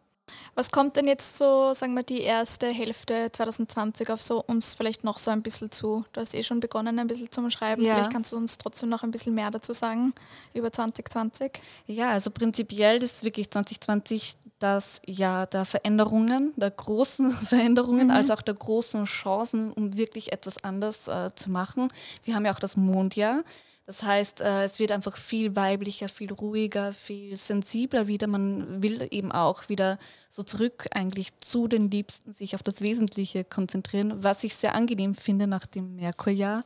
Was 0.56 0.72
kommt 0.72 0.96
denn 0.96 1.08
jetzt 1.08 1.38
so, 1.38 1.74
sagen 1.74 1.94
wir, 1.94 2.04
die 2.04 2.22
erste 2.22 2.68
Hälfte 2.68 3.32
2020 3.32 4.10
auf 4.10 4.22
so 4.22 4.44
uns 4.44 4.76
vielleicht 4.76 5.04
noch 5.04 5.18
so 5.18 5.32
ein 5.32 5.42
bisschen 5.42 5.72
zu? 5.72 6.06
Du 6.14 6.22
hast 6.22 6.34
eh 6.34 6.44
schon 6.44 6.60
begonnen, 6.60 7.00
ein 7.00 7.08
bisschen 7.08 7.32
zu 7.32 7.50
schreiben. 7.50 7.82
Ja. 7.82 7.96
Vielleicht 7.96 8.12
kannst 8.12 8.34
du 8.34 8.38
uns 8.38 8.58
trotzdem 8.58 8.90
noch 8.90 9.04
ein 9.04 9.12
bisschen 9.12 9.34
mehr 9.34 9.52
dazu 9.52 9.74
sagen 9.74 10.14
über 10.54 10.72
2020. 10.72 11.60
Ja, 11.86 12.10
also 12.12 12.32
prinzipiell 12.32 13.02
ist 13.04 13.24
wirklich 13.24 13.52
2020 13.52 14.38
das 14.60 15.02
Jahr 15.06 15.46
der 15.46 15.66
Veränderungen, 15.66 16.54
der 16.56 16.72
großen 16.72 17.32
Veränderungen, 17.46 18.08
mhm. 18.08 18.14
als 18.14 18.32
auch 18.32 18.42
der 18.42 18.56
großen 18.56 19.06
Chancen, 19.06 19.72
um 19.72 19.98
wirklich 19.98 20.34
etwas 20.34 20.64
anders 20.64 21.08
äh, 21.08 21.30
zu 21.36 21.52
machen. 21.52 21.90
Wir 22.24 22.36
haben 22.36 22.46
ja 22.46 22.54
auch 22.54 22.60
das 22.60 22.78
Mondjahr. 22.78 23.44
Das 23.88 24.04
heißt, 24.04 24.42
äh, 24.42 24.66
es 24.66 24.80
wird 24.80 24.92
einfach 24.92 25.16
viel 25.16 25.56
weiblicher, 25.56 26.10
viel 26.10 26.34
ruhiger, 26.34 26.92
viel 26.92 27.38
sensibler 27.38 28.08
wieder. 28.08 28.28
Man 28.28 28.84
will 28.84 29.08
eben 29.12 29.32
auch 29.32 29.70
wieder 29.70 29.98
so 30.30 30.44
zurück 30.44 30.88
eigentlich 30.94 31.38
zu 31.38 31.70
den 31.70 31.90
Liebsten, 31.90 32.34
sich 32.34 32.54
auf 32.54 32.62
das 32.62 32.82
Wesentliche 32.82 33.46
konzentrieren, 33.46 34.22
was 34.22 34.44
ich 34.44 34.56
sehr 34.56 34.76
angenehm 34.76 35.16
finde 35.16 35.48
nach 35.48 35.66
dem 35.66 35.96
Merkurjahr, 35.96 36.66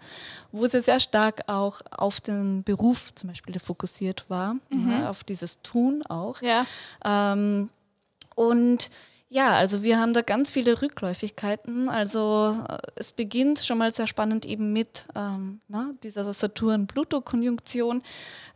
wo 0.52 0.66
es 0.66 0.74
ja 0.74 0.82
sehr 0.82 1.00
stark 1.00 1.44
auch 1.48 1.82
auf 1.92 2.22
den 2.22 2.64
Beruf 2.64 3.14
zum 3.14 3.30
Beispiel 3.30 3.60
fokussiert 3.60 4.28
war, 4.28 4.56
mhm. 4.72 4.90
ja, 4.90 5.10
auf 5.12 5.24
dieses 5.24 5.62
Tun 5.62 6.02
auch. 6.10 6.42
Ja. 6.42 6.66
Ähm, 7.06 7.70
und 8.34 8.90
ja, 9.34 9.54
also 9.54 9.82
wir 9.82 9.98
haben 9.98 10.14
da 10.14 10.24
ganz 10.24 10.52
viele 10.52 10.82
Rückläufigkeiten. 10.82 11.88
Also 11.88 12.66
äh, 12.68 12.78
es 12.96 13.14
beginnt 13.14 13.60
schon 13.60 13.78
mal 13.78 13.94
sehr 13.94 14.06
spannend 14.06 14.46
eben 14.46 14.74
mit 14.74 15.06
ähm, 15.16 15.62
na, 15.70 15.94
dieser 16.04 16.34
Saturn-Pluto-Konjunktion. 16.34 18.04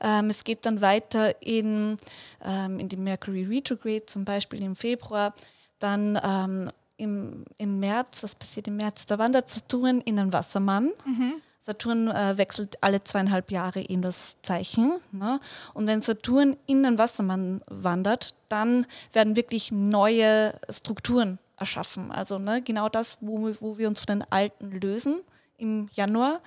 Ähm, 0.01 0.30
es 0.30 0.43
geht 0.43 0.65
dann 0.65 0.82
weiter 0.82 1.41
in, 1.41 1.95
ähm, 2.43 2.78
in 2.78 2.89
die 2.89 2.97
Mercury 2.97 3.45
Retrograde, 3.45 4.05
zum 4.05 4.26
Beispiel 4.26 4.61
im 4.63 4.76
Februar. 4.76 5.34
Dann 5.80 6.19
ähm, 6.21 6.67
im, 6.97 7.45
im 7.57 7.80
März, 7.80 8.21
was 8.23 8.36
passiert 8.36 8.67
im 8.67 8.76
März? 8.76 9.05
Da 9.05 9.17
wandert 9.17 9.49
Saturn 9.49 10.01
in 10.01 10.17
den 10.17 10.34
Wassermann. 10.34 10.91
Mhm. 11.05 11.41
Saturn 11.66 12.09
äh, 12.09 12.38
wechselt 12.38 12.78
alle 12.82 13.03
zweieinhalb 13.03 13.49
Jahre 13.49 13.80
eben 13.82 14.03
das 14.03 14.38
Zeichen. 14.43 14.99
Ne? 15.11 15.39
Und 15.74 15.88
wenn 15.88 16.01
Saturn 16.01 16.57
in 16.68 16.84
den 16.84 16.99
Wassermann 16.99 17.61
wandert, 17.68 18.36
dann 18.49 18.86
werden 19.13 19.36
wirklich 19.36 19.72
neue 19.72 20.53
Strukturen 20.70 21.39
erschaffen. 21.57 22.11
Also 22.11 22.38
ne, 22.38 22.61
genau 22.61 22.88
das, 22.88 23.18
wo, 23.22 23.51
wo 23.59 23.78
wir 23.78 23.88
uns 23.88 24.01
von 24.01 24.20
den 24.20 24.32
alten 24.32 24.80
lösen 24.80 25.22
im 25.57 25.88
Januar. 25.95 26.41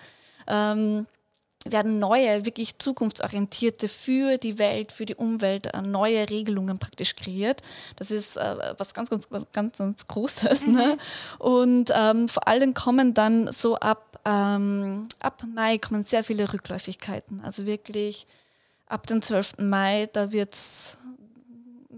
Ähm, 0.47 1.07
werden 1.65 1.99
neue, 1.99 2.45
wirklich 2.45 2.79
zukunftsorientierte 2.79 3.89
für 3.89 4.39
die 4.39 4.59
Welt, 4.59 4.93
für 4.93 5.05
die 5.05 5.15
Umwelt 5.15 5.67
äh, 5.75 5.83
neue 5.83 6.29
Regelungen 6.31 6.79
praktisch 6.79 7.17
kreiert. 7.17 7.63
Das 7.97 8.11
ist 8.11 8.37
äh, 8.37 8.75
was 8.79 8.95
ganz, 8.95 9.11
ganz, 9.11 9.29
ganz, 9.53 9.77
ganz 9.77 10.07
Großes. 10.07 10.67
Ne? 10.67 10.69
Mhm. 10.69 10.77
Ne? 10.77 10.97
Und 11.39 11.93
ähm, 11.95 12.29
vor 12.29 12.47
allem 12.47 12.75
kommen 12.75 13.15
dann 13.15 13.51
so 13.53 13.77
ab, 13.77 14.08
ähm, 14.29 15.09
ab 15.21 15.43
Mai 15.55 15.79
kommen 15.79 16.05
sehr 16.05 16.23
viele 16.23 16.53
Rückläufigkeiten. 16.53 17.41
Also 17.41 17.65
wirklich 17.65 18.27
ab 18.87 19.07
dem 19.07 19.23
12. 19.23 19.55
Mai, 19.59 20.09
da 20.13 20.33
wird 20.33 20.53
es 20.53 20.99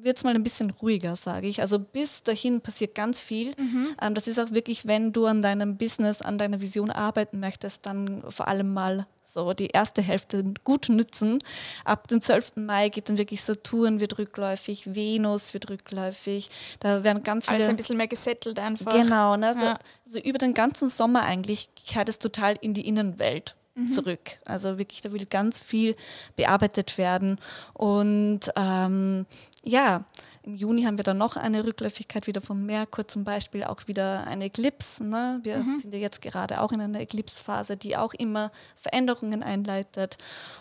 wird 0.03 0.17
es 0.17 0.25
mal 0.25 0.35
ein 0.35 0.43
bisschen 0.43 0.71
ruhiger, 0.71 1.15
sage 1.17 1.47
ich. 1.47 1.61
Also 1.61 1.79
bis 1.79 2.23
dahin 2.23 2.61
passiert 2.61 2.95
ganz 2.95 3.21
viel. 3.21 3.53
Mhm. 3.59 3.89
Ähm, 4.01 4.15
das 4.15 4.29
ist 4.29 4.39
auch 4.39 4.51
wirklich, 4.53 4.87
wenn 4.87 5.13
du 5.13 5.27
an 5.27 5.43
deinem 5.43 5.77
Business, 5.77 6.23
an 6.23 6.39
deiner 6.39 6.61
Vision 6.61 6.91
arbeiten 6.91 7.39
möchtest, 7.39 7.85
dann 7.85 8.23
vor 8.31 8.49
allem 8.49 8.73
mal 8.73 9.07
so 9.33 9.53
die 9.53 9.69
erste 9.69 10.03
Hälfte 10.03 10.45
gut 10.65 10.89
nützen. 10.89 11.39
Ab 11.85 12.09
dem 12.09 12.21
12. 12.21 12.53
Mai 12.57 12.89
geht 12.89 13.09
dann 13.09 13.19
wirklich 13.19 13.43
Saturn 13.43 14.01
wird 14.01 14.19
rückläufig, 14.19 14.95
Venus 14.95 15.55
wird 15.55 15.71
rückläufig. 15.71 16.49
Da 16.81 17.05
werden 17.05 17.23
ganz 17.23 17.47
viele. 17.47 17.57
Alles 17.57 17.69
ein 17.69 17.77
bisschen 17.77 17.97
mehr 17.97 18.09
gesettelt 18.09 18.59
einfach. 18.59 18.93
Genau, 18.93 19.37
ne? 19.37 19.55
Ja. 19.61 19.79
also 20.07 20.19
über 20.19 20.39
den 20.39 20.55
ganzen 20.55 20.89
Sommer 20.89 21.25
eigentlich 21.25 21.69
kehrt 21.75 22.09
es 22.09 22.19
total 22.19 22.57
in 22.61 22.75
die 22.75 22.87
Innenwelt. 22.87 23.57
mhm. 23.75 23.91
zurück. 23.91 24.39
Also 24.45 24.79
wirklich, 24.79 25.01
da 25.01 25.13
will 25.13 25.27
ganz 25.27 25.61
viel 25.61 25.97
bearbeitet 26.37 26.99
werden. 26.99 27.39
Und 27.75 28.41
ähm, 28.57 29.27
ja, 29.63 30.05
im 30.43 30.55
Juni 30.55 30.83
haben 30.85 30.99
wir 30.99 31.05
dann 31.05 31.19
noch 31.19 31.37
eine 31.37 31.65
Rückläufigkeit 31.65 32.27
wieder 32.27 32.41
vom 32.41 32.65
Merkur, 32.65 33.07
zum 33.07 33.25
Beispiel 33.25 33.65
auch 33.65 33.87
wieder 33.89 34.27
eine 34.27 34.47
Eclipse. 34.47 35.05
Ne? 35.05 35.41
Wir 35.43 35.59
mhm. 35.59 35.79
sind 35.79 35.93
ja 35.93 36.01
jetzt 36.01 36.23
gerade 36.23 36.61
auch 36.61 36.73
in 36.73 36.81
einer 36.81 37.01
Eclipse-Phase, 37.01 37.77
die 37.77 37.97
auch 37.97 38.15
immer 38.15 38.51
Veränderungen 38.77 39.43
einleitet. 39.43 40.17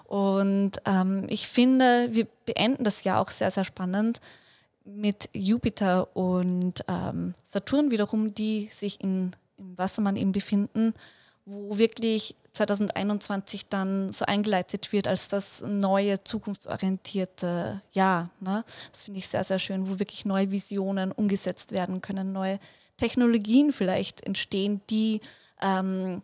Und 0.06 0.72
ähm, 0.86 1.26
ich 1.30 1.48
finde, 1.48 2.10
wir 2.12 2.28
beenden 2.46 2.84
das 2.84 3.04
Jahr 3.04 3.22
auch 3.22 3.30
sehr, 3.30 3.52
sehr 3.52 3.64
spannend 3.64 4.20
mit 4.84 5.30
Jupiter 5.34 6.16
und 6.16 6.84
ähm, 6.88 7.36
Saturn 7.46 7.92
wiederum, 7.92 8.34
die 8.34 8.70
sich 8.72 9.02
in, 9.02 9.32
im 9.58 9.78
Wassermann 9.78 10.16
eben 10.16 10.32
befinden, 10.32 10.94
wo 11.50 11.78
wirklich 11.78 12.36
2021 12.54 13.68
dann 13.70 14.12
so 14.12 14.26
eingeleitet 14.26 14.92
wird 14.92 15.08
als 15.08 15.28
das 15.28 15.62
neue, 15.62 16.24
zukunftsorientierte 16.24 17.82
Jahr. 17.92 18.30
Ne? 18.40 18.64
Das 18.92 19.04
finde 19.04 19.20
ich 19.20 19.28
sehr, 19.28 19.44
sehr 19.44 19.60
schön, 19.60 19.90
wo 19.90 20.00
wirklich 20.00 20.26
neue 20.26 20.52
Visionen 20.52 21.12
umgesetzt 21.12 21.72
werden 21.72 22.02
können, 22.02 22.32
neue 22.32 22.60
Technologien 22.98 23.72
vielleicht 23.72 24.26
entstehen, 24.26 24.82
die, 24.90 25.22
ähm, 25.62 26.22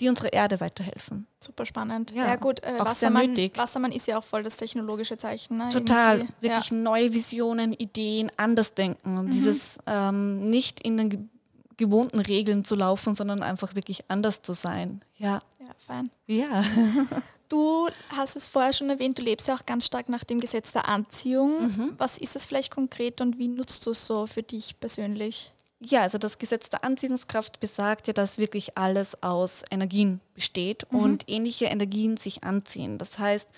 die 0.00 0.08
unserer 0.08 0.32
Erde 0.32 0.60
weiterhelfen. 0.60 1.26
Super 1.40 1.66
spannend. 1.66 2.12
Ja, 2.12 2.26
ja 2.26 2.36
gut, 2.36 2.62
äh, 2.62 2.78
Wassermann, 2.78 3.36
Wassermann 3.54 3.92
ist 3.92 4.06
ja 4.06 4.18
auch 4.18 4.24
voll 4.24 4.42
das 4.42 4.56
technologische 4.56 5.16
Zeichen. 5.16 5.56
Ne? 5.56 5.70
Total, 5.70 6.18
Irgendwie. 6.18 6.42
wirklich 6.42 6.70
ja. 6.70 6.76
neue 6.76 7.12
Visionen, 7.12 7.72
Ideen, 7.72 8.30
anders 8.36 8.74
denken. 8.74 9.24
Mhm. 9.24 9.30
Dieses 9.30 9.78
ähm, 9.86 10.50
nicht 10.50 10.80
in 10.80 10.96
den 10.96 11.30
gewohnten 11.76 12.20
Regeln 12.20 12.64
zu 12.64 12.74
laufen, 12.74 13.14
sondern 13.14 13.42
einfach 13.42 13.74
wirklich 13.74 14.04
anders 14.08 14.42
zu 14.42 14.52
sein. 14.52 15.02
Ja. 15.16 15.40
Ja, 15.60 15.74
fein. 15.78 16.10
Ja. 16.26 16.64
Du 17.50 17.88
hast 18.08 18.36
es 18.36 18.48
vorher 18.48 18.72
schon 18.72 18.88
erwähnt, 18.88 19.18
du 19.18 19.22
lebst 19.22 19.48
ja 19.48 19.54
auch 19.54 19.66
ganz 19.66 19.84
stark 19.86 20.08
nach 20.08 20.24
dem 20.24 20.40
Gesetz 20.40 20.72
der 20.72 20.88
Anziehung. 20.88 21.66
Mhm. 21.66 21.94
Was 21.98 22.16
ist 22.16 22.34
das 22.34 22.46
vielleicht 22.46 22.72
konkret 22.72 23.20
und 23.20 23.38
wie 23.38 23.48
nutzt 23.48 23.86
du 23.86 23.90
es 23.90 24.06
so 24.06 24.26
für 24.26 24.42
dich 24.42 24.80
persönlich? 24.80 25.52
Ja, 25.78 26.02
also 26.02 26.18
das 26.18 26.38
Gesetz 26.38 26.70
der 26.70 26.84
Anziehungskraft 26.84 27.60
besagt 27.60 28.06
ja, 28.06 28.12
dass 28.14 28.38
wirklich 28.38 28.78
alles 28.78 29.22
aus 29.22 29.62
Energien 29.70 30.20
besteht 30.34 30.90
mhm. 30.90 30.98
und 30.98 31.24
ähnliche 31.28 31.66
Energien 31.66 32.16
sich 32.16 32.44
anziehen. 32.44 32.96
Das 32.96 33.18
heißt, 33.18 33.48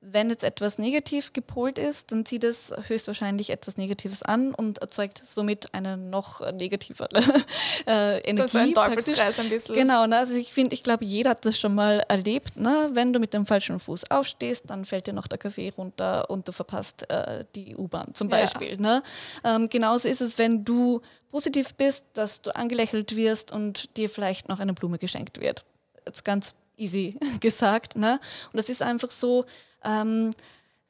wenn 0.00 0.30
jetzt 0.30 0.44
etwas 0.44 0.78
negativ 0.78 1.32
gepolt 1.32 1.78
ist, 1.78 2.12
dann 2.12 2.24
zieht 2.24 2.44
es 2.44 2.72
höchstwahrscheinlich 2.86 3.50
etwas 3.50 3.76
Negatives 3.76 4.22
an 4.22 4.54
und 4.54 4.78
erzeugt 4.78 5.22
somit 5.24 5.74
eine 5.74 5.96
noch 5.96 6.40
negativere 6.52 7.08
äh, 7.86 8.18
Energie. 8.20 8.36
Das 8.36 8.54
ist 8.54 8.56
ein 8.56 8.74
Teufelskreis 8.74 9.40
ein 9.40 9.48
bisschen. 9.48 9.74
Genau, 9.74 10.06
ne? 10.06 10.18
also 10.18 10.34
ich 10.34 10.52
finde, 10.52 10.74
ich 10.74 10.82
glaube, 10.82 11.04
jeder 11.04 11.30
hat 11.30 11.44
das 11.44 11.58
schon 11.58 11.74
mal 11.74 12.04
erlebt. 12.08 12.56
Ne? 12.56 12.90
Wenn 12.92 13.12
du 13.12 13.18
mit 13.18 13.34
dem 13.34 13.46
falschen 13.46 13.80
Fuß 13.80 14.10
aufstehst, 14.10 14.64
dann 14.66 14.84
fällt 14.84 15.06
dir 15.06 15.12
noch 15.12 15.26
der 15.26 15.38
Kaffee 15.38 15.72
runter 15.76 16.28
und 16.30 16.46
du 16.46 16.52
verpasst 16.52 17.10
äh, 17.10 17.44
die 17.54 17.74
U-Bahn 17.74 18.14
zum 18.14 18.28
Beispiel. 18.28 18.72
Ja. 18.72 18.76
Ne? 18.76 19.02
Ähm, 19.44 19.68
genauso 19.68 20.08
ist 20.08 20.20
es, 20.20 20.38
wenn 20.38 20.64
du 20.64 21.00
positiv 21.30 21.74
bist, 21.74 22.04
dass 22.12 22.42
du 22.42 22.54
angelächelt 22.54 23.16
wirst 23.16 23.50
und 23.50 23.96
dir 23.96 24.08
vielleicht 24.08 24.48
noch 24.48 24.60
eine 24.60 24.74
Blume 24.74 24.98
geschenkt 24.98 25.40
wird. 25.40 25.64
Jetzt 26.06 26.24
ganz 26.24 26.54
easy 26.76 27.18
gesagt. 27.40 27.96
Ne? 27.96 28.20
Und 28.52 28.56
das 28.56 28.68
ist 28.68 28.82
einfach 28.82 29.10
so, 29.10 29.44
ähm, 29.86 30.30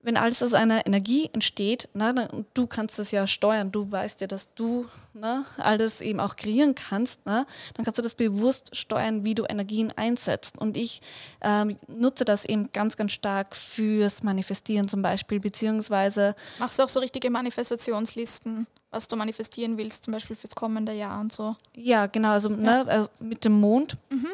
wenn 0.06 0.16
alles 0.16 0.40
aus 0.40 0.54
einer 0.54 0.86
Energie 0.86 1.28
entsteht, 1.32 1.88
ne, 1.92 2.14
dann, 2.14 2.46
du 2.54 2.68
kannst 2.68 2.96
das 3.00 3.10
ja 3.10 3.26
steuern, 3.26 3.72
du 3.72 3.90
weißt 3.90 4.20
ja, 4.20 4.28
dass 4.28 4.54
du 4.54 4.86
ne, 5.14 5.44
alles 5.56 6.00
eben 6.00 6.20
auch 6.20 6.36
kreieren 6.36 6.76
kannst, 6.76 7.26
ne, 7.26 7.44
dann 7.74 7.84
kannst 7.84 7.98
du 7.98 8.02
das 8.02 8.14
bewusst 8.14 8.76
steuern, 8.76 9.24
wie 9.24 9.34
du 9.34 9.44
Energien 9.48 9.92
einsetzt. 9.96 10.56
Und 10.58 10.76
ich 10.76 11.02
ähm, 11.40 11.76
nutze 11.88 12.24
das 12.24 12.44
eben 12.44 12.70
ganz, 12.72 12.96
ganz 12.96 13.12
stark 13.12 13.56
fürs 13.56 14.22
Manifestieren 14.22 14.86
zum 14.86 15.02
Beispiel, 15.02 15.40
beziehungsweise... 15.40 16.36
Machst 16.60 16.78
du 16.78 16.84
auch 16.84 16.88
so 16.88 17.00
richtige 17.00 17.28
Manifestationslisten? 17.28 18.68
was 18.92 19.08
du 19.08 19.16
manifestieren 19.16 19.76
willst, 19.76 20.04
zum 20.04 20.12
Beispiel 20.12 20.36
fürs 20.36 20.54
kommende 20.54 20.92
Jahr 20.92 21.20
und 21.20 21.30
so. 21.30 21.54
Ja, 21.74 22.06
genau, 22.06 22.30
also 22.30 22.48
ja. 22.48 22.56
Ne, 22.56 22.86
also 22.86 23.08
mit 23.18 23.44
dem 23.44 23.60
Mond 23.60 23.98
mhm 24.08 24.28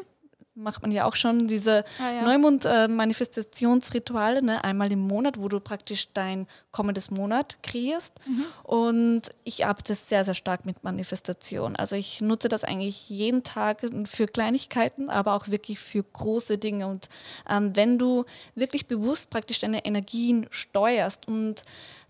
macht 0.54 0.82
man 0.82 0.92
ja 0.92 1.06
auch 1.06 1.16
schon 1.16 1.46
diese 1.46 1.82
ah, 1.98 2.12
ja. 2.12 2.20
Neumond-Manifestationsrituale, 2.22 4.42
ne? 4.42 4.62
einmal 4.64 4.92
im 4.92 5.00
Monat, 5.00 5.38
wo 5.38 5.48
du 5.48 5.60
praktisch 5.60 6.08
dein 6.12 6.46
kommendes 6.72 7.10
Monat 7.10 7.56
kreierst. 7.62 8.12
Mhm. 8.26 8.44
Und 8.62 9.22
ich 9.44 9.64
arbeite 9.64 9.94
sehr, 9.94 10.26
sehr 10.26 10.34
stark 10.34 10.66
mit 10.66 10.84
Manifestation. 10.84 11.74
Also 11.76 11.96
ich 11.96 12.20
nutze 12.20 12.48
das 12.48 12.64
eigentlich 12.64 13.08
jeden 13.08 13.42
Tag 13.42 13.80
für 14.04 14.26
Kleinigkeiten, 14.26 15.08
aber 15.08 15.32
auch 15.34 15.48
wirklich 15.48 15.78
für 15.78 16.02
große 16.02 16.58
Dinge. 16.58 16.86
Und 16.86 17.08
ähm, 17.48 17.74
wenn 17.74 17.96
du 17.98 18.26
wirklich 18.54 18.86
bewusst 18.86 19.30
praktisch 19.30 19.60
deine 19.60 19.86
Energien 19.86 20.48
steuerst 20.50 21.28
und 21.28 21.64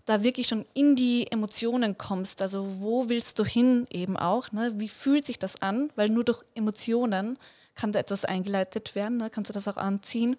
da 0.05 0.21
wirklich 0.21 0.47
schon 0.47 0.65
in 0.73 0.97
die 0.97 1.31
Emotionen 1.31 1.97
kommst, 1.97 2.41
also 2.41 2.67
wo 2.79 3.07
willst 3.07 3.39
du 3.39 3.45
hin 3.45 3.87
eben 3.89 4.17
auch, 4.17 4.51
ne? 4.51 4.73
wie 4.75 4.89
fühlt 4.89 5.25
sich 5.25 5.39
das 5.39 5.61
an, 5.61 5.91
weil 5.95 6.09
nur 6.09 6.25
durch 6.25 6.43
Emotionen 6.55 7.37
kann 7.75 7.91
da 7.91 7.99
etwas 7.99 8.25
eingeleitet 8.25 8.95
werden, 8.95 9.17
ne? 9.17 9.29
kannst 9.29 9.49
du 9.49 9.53
das 9.53 9.67
auch 9.67 9.77
anziehen. 9.77 10.35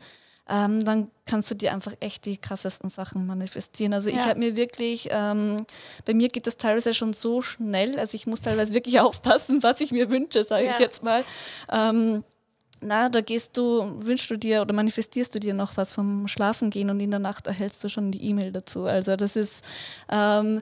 Ähm, 0.47 0.85
dann 0.85 1.11
kannst 1.24 1.51
du 1.51 1.55
dir 1.55 1.72
einfach 1.72 1.95
echt 2.01 2.26
die 2.26 2.37
krassesten 2.37 2.91
Sachen 2.91 3.26
manifestieren. 3.26 3.95
Also 3.95 4.11
ja. 4.11 4.16
ich 4.16 4.24
habe 4.26 4.39
mir 4.39 4.57
wirklich, 4.57 5.09
ähm, 5.11 5.57
bei 6.05 6.12
mir 6.12 6.28
geht 6.28 6.47
das 6.47 6.59
teilweise 6.59 6.93
schon 6.93 7.14
so 7.14 7.41
schnell, 7.41 7.99
also 7.99 8.14
ich 8.14 8.26
muss 8.26 8.43
teilweise 8.43 8.74
wirklich 8.74 9.01
aufpassen, 9.01 9.62
was 9.62 9.80
ich 9.80 9.91
mir 9.91 10.11
wünsche, 10.11 10.45
sage 10.45 10.66
ja. 10.66 10.72
ich 10.72 10.78
jetzt 10.78 11.03
mal. 11.03 11.24
Ähm, 11.72 12.24
na, 12.82 13.09
da 13.09 13.22
gehst 13.22 13.57
du, 13.57 13.95
wünschst 14.05 14.30
du 14.30 14.37
dir 14.37 14.61
oder 14.61 14.74
manifestierst 14.74 15.35
du 15.35 15.41
dir 15.41 15.55
noch 15.55 15.78
was 15.78 15.95
vom 15.95 16.28
Schlafengehen 16.28 16.91
und 16.91 17.01
in 17.01 17.11
der 17.11 17.20
Nacht 17.20 17.47
erhältst 17.47 17.82
du 17.82 17.89
schon 17.89 18.12
die 18.12 18.22
E-Mail 18.22 18.53
dazu. 18.53 18.85
Also 18.85 19.16
das 19.16 19.37
ist, 19.37 19.64
ähm, 20.11 20.61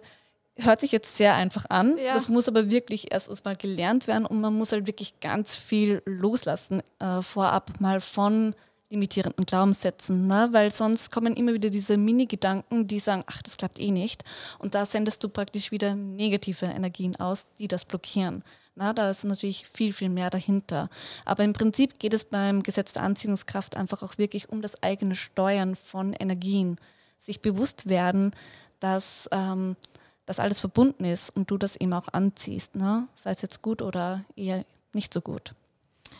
hört 0.56 0.80
sich 0.80 0.92
jetzt 0.92 1.16
sehr 1.16 1.34
einfach 1.34 1.66
an. 1.68 1.96
Ja. 1.98 2.14
Das 2.14 2.28
muss 2.28 2.48
aber 2.48 2.70
wirklich 2.70 3.12
erst 3.12 3.44
mal 3.44 3.56
gelernt 3.56 4.06
werden 4.06 4.26
und 4.26 4.40
man 4.40 4.54
muss 4.54 4.72
halt 4.72 4.86
wirklich 4.86 5.20
ganz 5.20 5.56
viel 5.56 6.02
loslassen 6.04 6.82
äh, 6.98 7.22
vorab 7.22 7.80
mal 7.80 8.00
von 8.00 8.54
limitierenden 8.92 9.46
Glaubenssätzen, 9.46 10.26
ne? 10.26 10.48
weil 10.52 10.70
sonst 10.70 11.10
kommen 11.10 11.34
immer 11.34 11.54
wieder 11.54 11.70
diese 11.70 11.96
Mini-Gedanken, 11.96 12.86
die 12.86 12.98
sagen, 12.98 13.24
ach, 13.26 13.40
das 13.40 13.56
klappt 13.56 13.80
eh 13.80 13.90
nicht. 13.90 14.22
Und 14.58 14.74
da 14.74 14.84
sendest 14.84 15.24
du 15.24 15.30
praktisch 15.30 15.70
wieder 15.70 15.94
negative 15.94 16.66
Energien 16.66 17.16
aus, 17.16 17.46
die 17.58 17.68
das 17.68 17.86
blockieren. 17.86 18.44
Na, 18.74 18.92
da 18.92 19.10
ist 19.10 19.24
natürlich 19.24 19.66
viel, 19.66 19.94
viel 19.94 20.10
mehr 20.10 20.28
dahinter. 20.30 20.90
Aber 21.24 21.42
im 21.42 21.54
Prinzip 21.54 21.98
geht 21.98 22.14
es 22.14 22.24
beim 22.24 22.62
Gesetz 22.62 22.92
der 22.92 23.02
Anziehungskraft 23.02 23.76
einfach 23.76 24.02
auch 24.02 24.18
wirklich 24.18 24.50
um 24.50 24.60
das 24.62 24.82
eigene 24.82 25.14
Steuern 25.14 25.74
von 25.74 26.12
Energien. 26.12 26.76
Sich 27.18 27.40
bewusst 27.40 27.88
werden, 27.88 28.32
dass 28.80 29.28
ähm, 29.30 29.76
dass 30.26 30.38
alles 30.38 30.60
verbunden 30.60 31.04
ist 31.04 31.34
und 31.34 31.50
du 31.50 31.58
das 31.58 31.76
eben 31.76 31.92
auch 31.92 32.08
anziehst, 32.12 32.74
ne? 32.74 33.08
sei 33.14 33.32
es 33.32 33.42
jetzt 33.42 33.62
gut 33.62 33.82
oder 33.82 34.24
eher 34.36 34.64
nicht 34.92 35.12
so 35.12 35.20
gut. 35.20 35.54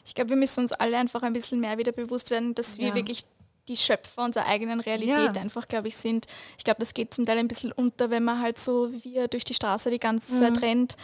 Ich 0.05 0.15
glaube, 0.15 0.31
wir 0.31 0.37
müssen 0.37 0.61
uns 0.61 0.73
alle 0.73 0.97
einfach 0.97 1.23
ein 1.23 1.33
bisschen 1.33 1.61
mehr 1.61 1.79
wieder 1.79 1.93
bewusst 1.93 2.31
werden, 2.31 2.55
dass 2.55 2.77
ja. 2.77 2.85
wir 2.85 2.95
wirklich 2.95 3.25
die 3.69 3.77
Schöpfer 3.77 4.25
unserer 4.25 4.47
eigenen 4.47 4.81
Realität 4.81 5.37
ja. 5.37 5.41
einfach, 5.43 5.69
glaube 5.69 5.89
ich, 5.89 5.97
sind. 5.97 6.27
Ich 6.59 6.65
glaube, 6.65 6.81
das 6.81 6.95
geht 6.95 7.15
zum 7.15 7.27
Teil 7.27 7.39
ein 7.39 7.49
bisschen 7.49 7.71
unter, 7.71 8.11
wenn 8.11 8.25
man 8.25 8.41
halt 8.41 8.59
so 8.59 8.93
wie 8.93 9.05
wir 9.05 9.29
durch 9.29 9.45
die 9.45 9.55
Straße 9.55 9.91
die 9.91 10.01
ganze 10.01 10.35
mhm. 10.35 10.41
Zeit 10.41 10.63
rennt. 10.63 10.97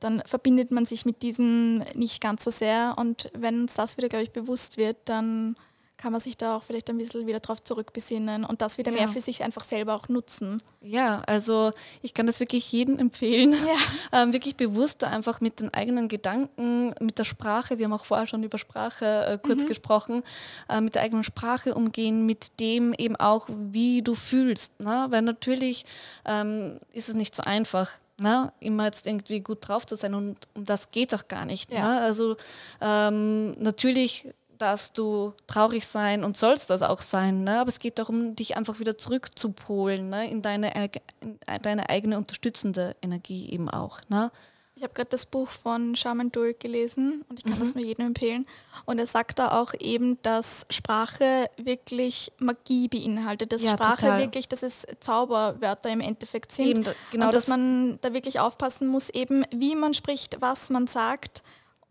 Dann 0.00 0.22
verbindet 0.24 0.70
man 0.70 0.86
sich 0.86 1.04
mit 1.04 1.22
diesem 1.22 1.78
nicht 1.94 2.20
ganz 2.22 2.44
so 2.44 2.50
sehr. 2.50 2.94
Und 2.98 3.30
wenn 3.34 3.62
uns 3.62 3.74
das 3.74 3.96
wieder, 3.96 4.08
glaube 4.08 4.24
ich, 4.24 4.30
bewusst 4.30 4.76
wird, 4.78 4.96
dann 5.06 5.56
kann 5.96 6.12
man 6.12 6.20
sich 6.20 6.36
da 6.36 6.56
auch 6.56 6.62
vielleicht 6.62 6.90
ein 6.90 6.98
bisschen 6.98 7.26
wieder 7.26 7.40
drauf 7.40 7.62
zurückbesinnen 7.62 8.44
und 8.44 8.60
das 8.60 8.78
wieder 8.78 8.92
ja. 8.92 8.98
mehr 8.98 9.08
für 9.08 9.20
sich 9.20 9.42
einfach 9.42 9.64
selber 9.64 9.94
auch 9.94 10.08
nutzen. 10.08 10.62
Ja, 10.82 11.22
also 11.26 11.72
ich 12.02 12.12
kann 12.12 12.26
das 12.26 12.40
wirklich 12.40 12.70
jedem 12.70 12.98
empfehlen, 12.98 13.52
ja. 13.52 14.22
ähm, 14.22 14.32
wirklich 14.32 14.56
bewusster 14.56 15.08
einfach 15.08 15.40
mit 15.40 15.60
den 15.60 15.72
eigenen 15.72 16.08
Gedanken, 16.08 16.94
mit 17.00 17.18
der 17.18 17.24
Sprache, 17.24 17.78
wir 17.78 17.86
haben 17.86 17.92
auch 17.92 18.04
vorher 18.04 18.26
schon 18.26 18.42
über 18.42 18.58
Sprache 18.58 19.26
äh, 19.26 19.38
kurz 19.42 19.62
mhm. 19.62 19.68
gesprochen, 19.68 20.22
äh, 20.68 20.80
mit 20.80 20.94
der 20.94 21.02
eigenen 21.02 21.24
Sprache 21.24 21.74
umgehen, 21.74 22.26
mit 22.26 22.60
dem 22.60 22.92
eben 22.92 23.16
auch, 23.16 23.48
wie 23.48 24.02
du 24.02 24.14
fühlst. 24.14 24.78
Ne? 24.80 25.06
Weil 25.08 25.22
natürlich 25.22 25.86
ähm, 26.24 26.78
ist 26.92 27.08
es 27.08 27.14
nicht 27.14 27.34
so 27.34 27.42
einfach, 27.42 27.90
Ne, 28.18 28.50
immer 28.60 28.86
jetzt 28.86 29.06
irgendwie 29.06 29.40
gut 29.40 29.68
drauf 29.68 29.84
zu 29.84 29.94
sein 29.94 30.14
und 30.14 30.38
um 30.54 30.64
das 30.64 30.90
geht 30.90 31.14
auch 31.14 31.28
gar 31.28 31.44
nicht. 31.44 31.70
Ja. 31.70 31.82
Ne? 31.82 32.00
Also 32.00 32.38
ähm, 32.80 33.50
natürlich 33.60 34.32
darfst 34.58 34.98
du 34.98 35.34
traurig 35.46 35.86
sein 35.86 36.24
und 36.24 36.36
sollst 36.36 36.70
das 36.70 36.82
auch 36.82 37.00
sein. 37.00 37.44
Ne? 37.44 37.60
Aber 37.60 37.68
es 37.68 37.78
geht 37.78 37.98
darum, 37.98 38.36
dich 38.36 38.56
einfach 38.56 38.80
wieder 38.80 38.98
zurückzupolen 38.98 40.08
ne? 40.08 40.30
in, 40.30 40.42
deine, 40.42 40.72
in 41.20 41.38
deine 41.62 41.88
eigene 41.88 42.18
unterstützende 42.18 42.96
Energie 43.02 43.50
eben 43.50 43.68
auch. 43.68 44.00
Ne? 44.08 44.30
Ich 44.78 44.82
habe 44.82 44.92
gerade 44.92 45.08
das 45.08 45.24
Buch 45.24 45.48
von 45.48 45.96
Shaman 45.96 46.30
Durk 46.30 46.60
gelesen 46.60 47.24
und 47.30 47.38
ich 47.38 47.46
kann 47.46 47.54
mhm. 47.54 47.60
das 47.60 47.74
nur 47.74 47.82
jedem 47.82 48.08
empfehlen. 48.08 48.44
Und 48.84 48.98
er 48.98 49.06
sagt 49.06 49.38
da 49.38 49.58
auch 49.58 49.72
eben, 49.80 50.20
dass 50.20 50.66
Sprache 50.68 51.46
wirklich 51.56 52.30
Magie 52.38 52.86
beinhaltet, 52.86 53.52
dass 53.52 53.62
ja, 53.62 53.72
Sprache 53.72 54.02
total. 54.02 54.20
wirklich, 54.20 54.48
dass 54.48 54.62
es 54.62 54.86
Zauberwörter 55.00 55.88
im 55.88 56.00
Endeffekt 56.00 56.52
sind. 56.52 56.66
Eben, 56.66 56.84
genau 57.10 57.24
und 57.24 57.34
dass 57.34 57.46
das 57.46 57.48
man 57.48 57.98
da 58.02 58.12
wirklich 58.12 58.38
aufpassen 58.38 58.86
muss, 58.86 59.08
eben 59.08 59.44
wie 59.50 59.74
man 59.74 59.94
spricht, 59.94 60.42
was 60.42 60.68
man 60.68 60.86
sagt 60.86 61.42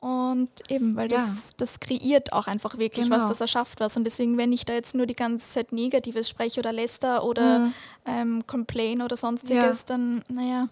Und 0.05 0.49
eben, 0.69 0.95
weil 0.95 1.07
das, 1.07 1.21
ja. 1.21 1.53
das 1.57 1.79
kreiert 1.79 2.31
auch 2.31 2.45
einfach 2.45 2.77
wirklich 2.77 3.05
genau. 3.05 3.17
was, 3.17 3.25
das 3.25 3.41
erschafft 3.41 3.79
was. 3.79 3.97
Und 3.97 4.03
deswegen, 4.03 4.37
wenn 4.37 4.53
ich 4.53 4.63
da 4.63 4.73
jetzt 4.73 4.93
nur 4.93 5.07
die 5.07 5.15
ganze 5.15 5.49
Zeit 5.49 5.71
Negatives 5.71 6.29
spreche 6.29 6.59
oder 6.59 6.71
läster 6.71 7.23
oder 7.23 7.57
mhm. 7.57 7.73
ähm, 8.05 8.43
complain 8.45 9.01
oder 9.01 9.17
sonstiges, 9.17 9.79
ja. 9.79 9.85
dann, 9.87 10.23
naja. 10.27 10.67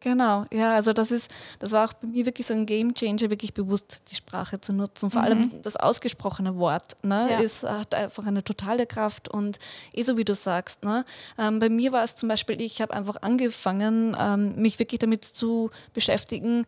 Genau, 0.00 0.46
ja, 0.52 0.74
also 0.74 0.94
das 0.94 1.10
ist, 1.10 1.30
das 1.58 1.72
war 1.72 1.86
auch 1.86 1.92
bei 1.92 2.06
mir 2.06 2.24
wirklich 2.24 2.46
so 2.46 2.54
ein 2.54 2.64
Game 2.64 2.94
Changer, 2.94 3.28
wirklich 3.28 3.52
bewusst 3.52 4.04
die 4.10 4.14
Sprache 4.14 4.58
zu 4.58 4.72
nutzen. 4.72 5.10
Vor 5.10 5.20
mhm. 5.20 5.26
allem 5.26 5.62
das 5.62 5.76
ausgesprochene 5.76 6.56
Wort, 6.56 7.04
ne, 7.04 7.28
ja. 7.30 7.40
ist, 7.40 7.64
hat 7.64 7.94
einfach 7.94 8.24
eine 8.24 8.42
totale 8.42 8.86
Kraft 8.86 9.28
und 9.28 9.58
eh 9.92 10.02
so 10.02 10.16
wie 10.16 10.24
du 10.24 10.34
sagst, 10.34 10.82
ne, 10.82 11.04
ähm, 11.36 11.58
bei 11.58 11.68
mir 11.68 11.92
war 11.92 12.04
es 12.04 12.16
zum 12.16 12.30
Beispiel, 12.30 12.58
ich 12.62 12.80
habe 12.80 12.94
einfach 12.94 13.16
angefangen, 13.20 14.16
ähm, 14.18 14.54
mich 14.56 14.78
wirklich 14.78 15.00
damit 15.00 15.24
zu 15.24 15.70
beschäftigen, 15.92 16.64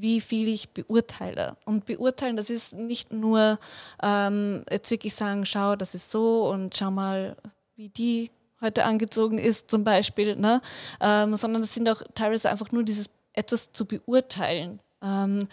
wie 0.00 0.20
viel 0.20 0.48
ich 0.48 0.70
beurteile. 0.70 1.56
Und 1.64 1.86
beurteilen, 1.86 2.36
das 2.36 2.50
ist 2.50 2.72
nicht 2.72 3.12
nur 3.12 3.58
ähm, 4.02 4.64
jetzt 4.70 4.90
wirklich 4.90 5.14
sagen, 5.14 5.46
schau, 5.46 5.76
das 5.76 5.94
ist 5.94 6.10
so 6.10 6.48
und 6.48 6.76
schau 6.76 6.90
mal, 6.90 7.36
wie 7.76 7.88
die 7.88 8.30
heute 8.60 8.84
angezogen 8.84 9.38
ist 9.38 9.70
zum 9.70 9.84
Beispiel, 9.84 10.36
ne? 10.36 10.60
Ähm, 11.00 11.36
sondern 11.36 11.62
das 11.62 11.74
sind 11.74 11.88
auch 11.88 12.02
teilweise 12.14 12.50
einfach 12.50 12.72
nur 12.72 12.82
dieses 12.82 13.06
etwas 13.32 13.72
zu 13.72 13.84
beurteilen. 13.84 14.80
Ähm, 15.02 15.48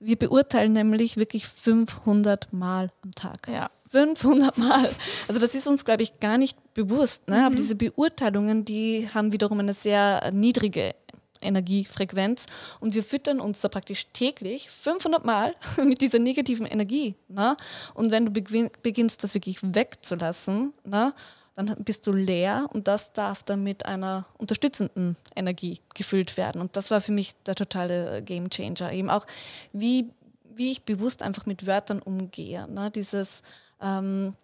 wir 0.00 0.16
beurteilen 0.16 0.72
nämlich 0.72 1.16
wirklich 1.16 1.46
500 1.46 2.52
Mal 2.52 2.92
am 3.02 3.12
Tag. 3.14 3.48
Ja. 3.48 3.70
500 3.90 4.56
Mal. 4.58 4.90
Also 5.28 5.40
das 5.40 5.54
ist 5.54 5.66
uns, 5.66 5.84
glaube 5.84 6.02
ich, 6.02 6.20
gar 6.20 6.38
nicht 6.38 6.56
bewusst. 6.74 7.26
Ne? 7.28 7.38
Mhm. 7.38 7.44
Aber 7.44 7.54
diese 7.54 7.74
Beurteilungen, 7.74 8.64
die 8.64 9.08
haben 9.12 9.32
wiederum 9.32 9.58
eine 9.60 9.74
sehr 9.74 10.30
niedrige 10.32 10.94
Energiefrequenz 11.40 12.46
und 12.80 12.94
wir 12.94 13.02
füttern 13.02 13.40
uns 13.40 13.60
da 13.60 13.68
praktisch 13.68 14.06
täglich 14.12 14.70
500 14.70 15.24
Mal 15.24 15.54
mit 15.84 16.00
dieser 16.00 16.18
negativen 16.18 16.66
Energie. 16.66 17.14
Ne? 17.28 17.56
Und 17.94 18.10
wenn 18.10 18.26
du 18.26 18.30
beginnst, 18.30 19.22
das 19.22 19.34
wirklich 19.34 19.58
wegzulassen, 19.62 20.72
ne, 20.84 21.14
dann 21.56 21.74
bist 21.84 22.06
du 22.06 22.12
leer 22.12 22.68
und 22.72 22.86
das 22.86 23.12
darf 23.12 23.42
dann 23.42 23.64
mit 23.64 23.84
einer 23.84 24.26
unterstützenden 24.38 25.16
Energie 25.34 25.80
gefüllt 25.94 26.36
werden. 26.36 26.60
Und 26.60 26.76
das 26.76 26.90
war 26.92 27.00
für 27.00 27.10
mich 27.10 27.34
der 27.46 27.56
totale 27.56 28.22
Game 28.22 28.48
Changer. 28.48 28.92
Eben 28.92 29.10
auch, 29.10 29.26
wie, 29.72 30.10
wie 30.54 30.70
ich 30.70 30.84
bewusst 30.84 31.22
einfach 31.22 31.46
mit 31.46 31.66
Wörtern 31.66 32.00
umgehe. 32.00 32.68
Ne? 32.70 32.92
Dieses 32.92 33.42
ähm, 33.82 34.34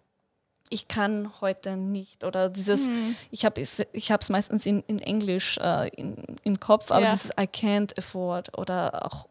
ich 0.69 0.87
kann 0.87 1.31
heute 1.41 1.77
nicht 1.77 2.23
oder 2.23 2.49
dieses, 2.49 2.81
mhm. 2.81 3.15
ich 3.31 3.45
habe 3.45 3.61
es 3.61 3.85
ich 3.93 4.11
meistens 4.29 4.65
in, 4.65 4.83
in 4.87 4.99
Englisch 4.99 5.57
äh, 5.57 5.89
in, 5.89 6.15
im 6.43 6.59
Kopf, 6.59 6.91
aber 6.91 7.05
ja. 7.05 7.13
dieses 7.13 7.31
I 7.31 7.43
can't 7.43 7.97
afford 7.97 8.57
oder 8.57 9.05
auch 9.05 9.27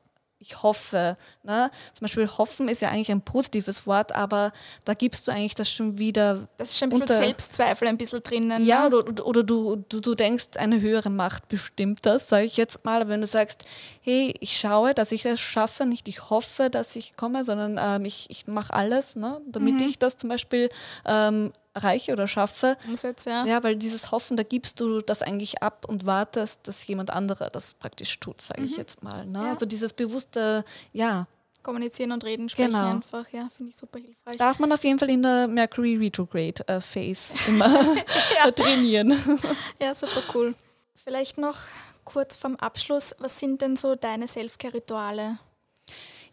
ich 0.46 0.62
hoffe. 0.62 1.16
Ne? 1.42 1.70
Zum 1.94 2.04
Beispiel 2.04 2.28
hoffen 2.28 2.68
ist 2.68 2.82
ja 2.82 2.90
eigentlich 2.90 3.10
ein 3.10 3.22
positives 3.22 3.86
Wort, 3.86 4.14
aber 4.14 4.52
da 4.84 4.94
gibst 4.94 5.26
du 5.26 5.32
eigentlich 5.32 5.54
das 5.54 5.70
schon 5.70 5.98
wieder. 5.98 6.48
Das 6.58 6.70
ist 6.70 6.78
schon 6.78 6.92
ein 6.92 6.98
bisschen 7.00 7.16
Selbstzweifel 7.16 7.88
ein 7.88 7.96
bisschen 7.96 8.22
drinnen. 8.22 8.64
Ja, 8.64 8.88
ne? 8.88 8.96
oder, 8.96 9.26
oder 9.26 9.42
du, 9.42 9.76
du, 9.88 10.00
du 10.00 10.14
denkst, 10.14 10.56
eine 10.56 10.80
höhere 10.80 11.10
Macht 11.10 11.48
bestimmt 11.48 12.00
das, 12.02 12.28
sage 12.28 12.44
ich 12.44 12.56
jetzt 12.56 12.84
mal. 12.84 13.00
Aber 13.00 13.10
wenn 13.10 13.20
du 13.20 13.26
sagst, 13.26 13.64
hey, 14.02 14.34
ich 14.40 14.58
schaue, 14.58 14.94
dass 14.94 15.12
ich 15.12 15.22
das 15.22 15.40
schaffe, 15.40 15.86
nicht 15.86 16.08
ich 16.08 16.30
hoffe, 16.30 16.70
dass 16.70 16.94
ich 16.96 17.16
komme, 17.16 17.44
sondern 17.44 17.78
ähm, 17.80 18.04
ich, 18.04 18.26
ich 18.28 18.46
mache 18.46 18.72
alles, 18.72 19.16
ne? 19.16 19.40
damit 19.46 19.74
mhm. 19.74 19.88
ich 19.88 19.98
das 19.98 20.16
zum 20.16 20.28
Beispiel 20.28 20.68
ähm, 21.06 21.52
erreiche 21.74 22.12
oder 22.12 22.26
schaffe. 22.26 22.76
Umsetze, 22.88 23.30
ja. 23.30 23.44
ja, 23.44 23.62
weil 23.62 23.76
dieses 23.76 24.10
Hoffen, 24.10 24.36
da 24.36 24.42
gibst 24.42 24.80
du 24.80 25.00
das 25.00 25.22
eigentlich 25.22 25.62
ab 25.62 25.84
und 25.88 26.06
wartest, 26.06 26.60
dass 26.64 26.86
jemand 26.86 27.10
anderer 27.10 27.50
das 27.50 27.74
praktisch 27.74 28.18
tut, 28.20 28.40
sage 28.40 28.62
mhm. 28.62 28.66
ich 28.66 28.76
jetzt 28.76 29.02
mal. 29.02 29.26
Ne? 29.26 29.44
Ja. 29.44 29.52
Also 29.52 29.66
dieses 29.66 29.92
bewusste, 29.92 30.64
ja. 30.92 31.26
Kommunizieren 31.62 32.12
und 32.12 32.24
reden, 32.24 32.48
sprechen 32.48 32.72
genau. 32.72 32.90
einfach, 32.90 33.28
ja, 33.32 33.48
finde 33.56 33.70
ich 33.70 33.76
super 33.76 33.98
hilfreich. 33.98 34.36
Darf 34.36 34.58
man 34.58 34.70
auf 34.70 34.84
jeden 34.84 34.98
Fall 34.98 35.08
in 35.10 35.22
der 35.22 35.48
Mercury 35.48 35.96
Retrograde 35.96 36.66
äh, 36.68 36.80
Phase 36.80 37.34
immer 37.48 37.70
trainieren. 38.54 39.12
ja, 39.80 39.94
super 39.94 40.22
cool. 40.34 40.54
Vielleicht 40.94 41.38
noch 41.38 41.56
kurz 42.04 42.36
vom 42.36 42.56
Abschluss, 42.56 43.16
was 43.18 43.40
sind 43.40 43.62
denn 43.62 43.76
so 43.76 43.94
deine 43.94 44.28
Selfcare-Rituale? 44.28 45.38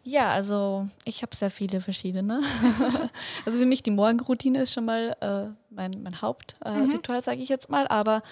Ja, 0.04 0.30
also 0.30 0.88
ich 1.04 1.22
habe 1.22 1.34
sehr 1.34 1.50
viele 1.50 1.80
verschiedene. 1.80 2.42
also 3.46 3.58
für 3.58 3.66
mich 3.66 3.84
die 3.84 3.92
Morgenroutine 3.92 4.62
ist 4.62 4.72
schon 4.72 4.84
mal 4.84 5.16
äh, 5.20 5.54
mein, 5.70 6.02
mein 6.02 6.20
Hauptritual, 6.20 7.18
äh, 7.18 7.20
mhm. 7.20 7.22
sage 7.22 7.40
ich 7.40 7.48
jetzt 7.48 7.70
mal. 7.70 7.86
Aber 7.86 8.22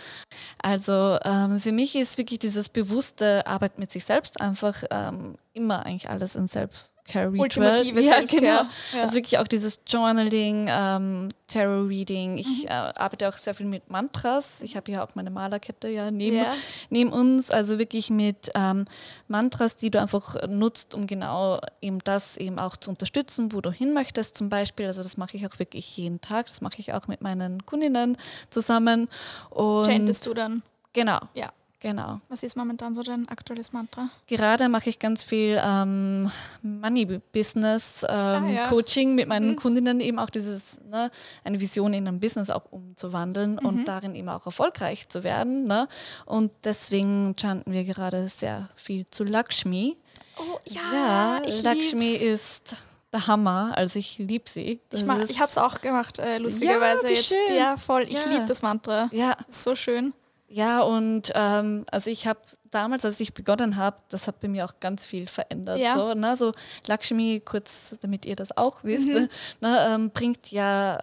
also 0.60 1.18
ähm, 1.24 1.60
für 1.60 1.70
mich 1.70 1.94
ist 1.94 2.18
wirklich 2.18 2.40
dieses 2.40 2.68
bewusste 2.68 3.46
Arbeit 3.46 3.78
mit 3.78 3.92
sich 3.92 4.04
selbst 4.04 4.40
einfach 4.40 4.82
ähm, 4.90 5.36
immer 5.52 5.86
eigentlich 5.86 6.10
alles 6.10 6.34
in 6.34 6.48
Selbst 6.48 6.90
Care 7.06 7.32
Ritual. 7.32 7.84
ja, 7.84 8.22
genau. 8.22 8.46
Ja. 8.46 8.68
Also 9.02 9.14
wirklich 9.14 9.38
auch 9.38 9.46
dieses 9.46 9.80
Journaling, 9.86 10.68
ähm, 10.70 11.28
Tarot 11.46 11.88
Reading. 11.88 12.38
Ich 12.38 12.64
mhm. 12.64 12.68
äh, 12.68 12.92
arbeite 12.96 13.28
auch 13.28 13.34
sehr 13.34 13.54
viel 13.54 13.66
mit 13.66 13.90
Mantras. 13.90 14.60
Ich 14.60 14.76
habe 14.76 14.90
hier 14.90 15.02
auch 15.02 15.14
meine 15.14 15.30
Malerkette 15.30 15.88
ja 15.88 16.10
neben, 16.10 16.36
yeah. 16.36 16.52
neben 16.88 17.10
uns. 17.12 17.50
Also 17.50 17.78
wirklich 17.78 18.10
mit 18.10 18.50
ähm, 18.54 18.84
Mantras, 19.28 19.76
die 19.76 19.90
du 19.90 20.00
einfach 20.00 20.36
nutzt, 20.48 20.94
um 20.94 21.06
genau 21.06 21.60
eben 21.80 21.98
das 22.00 22.36
eben 22.36 22.58
auch 22.58 22.76
zu 22.76 22.90
unterstützen, 22.90 23.52
wo 23.52 23.60
du 23.60 23.70
hin 23.70 23.92
möchtest 23.92 24.36
zum 24.36 24.48
Beispiel. 24.48 24.86
Also 24.86 25.02
das 25.02 25.16
mache 25.16 25.36
ich 25.36 25.46
auch 25.46 25.58
wirklich 25.58 25.96
jeden 25.96 26.20
Tag. 26.20 26.46
Das 26.48 26.60
mache 26.60 26.78
ich 26.78 26.92
auch 26.92 27.08
mit 27.08 27.20
meinen 27.20 27.66
Kundinnen 27.66 28.16
zusammen. 28.50 29.08
Und 29.50 29.86
Chantest 29.86 30.26
du 30.26 30.34
dann? 30.34 30.62
Genau. 30.92 31.18
Ja. 31.34 31.52
Genau. 31.80 32.20
Was 32.28 32.42
ist 32.42 32.58
momentan 32.58 32.92
so 32.92 33.02
dein 33.02 33.26
aktuelles 33.28 33.72
Mantra? 33.72 34.10
Gerade 34.26 34.68
mache 34.68 34.90
ich 34.90 34.98
ganz 34.98 35.22
viel 35.22 35.58
ähm, 35.64 36.30
Money-Business 36.62 38.02
ähm, 38.02 38.08
ah, 38.10 38.46
ja. 38.48 38.68
Coaching 38.68 39.14
mit 39.14 39.26
meinen 39.28 39.52
mhm. 39.52 39.56
Kundinnen, 39.56 40.00
eben 40.00 40.18
auch 40.18 40.28
dieses, 40.28 40.78
ne, 40.88 41.10
eine 41.42 41.58
Vision 41.58 41.94
in 41.94 42.06
ein 42.06 42.20
Business 42.20 42.50
auch 42.50 42.70
umzuwandeln 42.70 43.52
mhm. 43.52 43.66
und 43.66 43.84
darin 43.86 44.14
eben 44.14 44.28
auch 44.28 44.44
erfolgreich 44.44 45.08
zu 45.08 45.24
werden. 45.24 45.64
Ne? 45.64 45.88
Und 46.26 46.52
deswegen 46.64 47.34
chanten 47.40 47.72
wir 47.72 47.84
gerade 47.84 48.28
sehr 48.28 48.68
viel 48.76 49.06
zu 49.06 49.24
Lakshmi. 49.24 49.96
Oh 50.36 50.58
ja, 50.66 50.80
ja 50.92 51.42
Lakshmi 51.62 52.10
lieb's. 52.10 52.22
ist 52.22 52.76
der 53.10 53.26
Hammer. 53.26 53.72
Also 53.74 53.98
ich 53.98 54.18
liebe 54.18 54.48
sie. 54.48 54.80
Das 54.90 55.00
ich, 55.00 55.30
ich 55.30 55.40
habe 55.40 55.48
es 55.48 55.56
auch 55.56 55.80
gemacht, 55.80 56.18
äh, 56.18 56.36
lustigerweise 56.36 57.04
ja, 57.04 57.14
jetzt. 57.14 57.28
Schön. 57.28 57.56
Ja, 57.56 57.76
voll. 57.78 58.02
Ich 58.02 58.24
ja. 58.26 58.32
liebe 58.32 58.44
das 58.44 58.60
Mantra. 58.60 59.08
Ja. 59.12 59.34
so 59.48 59.74
schön. 59.74 60.12
Ja, 60.52 60.80
und 60.80 61.30
ähm, 61.36 61.84
also 61.92 62.10
ich 62.10 62.26
habe 62.26 62.40
damals, 62.70 63.04
als 63.04 63.20
ich 63.20 63.34
begonnen 63.34 63.76
habe, 63.76 63.98
das 64.08 64.26
hat 64.26 64.40
bei 64.40 64.48
mir 64.48 64.64
auch 64.64 64.74
ganz 64.80 65.06
viel 65.06 65.26
verändert. 65.26 65.78
Ja. 65.78 65.94
So, 65.94 66.14
ne? 66.14 66.36
so 66.36 66.52
Lakshmi, 66.86 67.40
kurz 67.44 67.96
damit 68.00 68.26
ihr 68.26 68.36
das 68.36 68.56
auch 68.56 68.82
wisst, 68.82 69.08
mhm. 69.08 69.28
ne, 69.60 69.86
ähm, 69.88 70.10
bringt 70.10 70.50
ja 70.50 70.98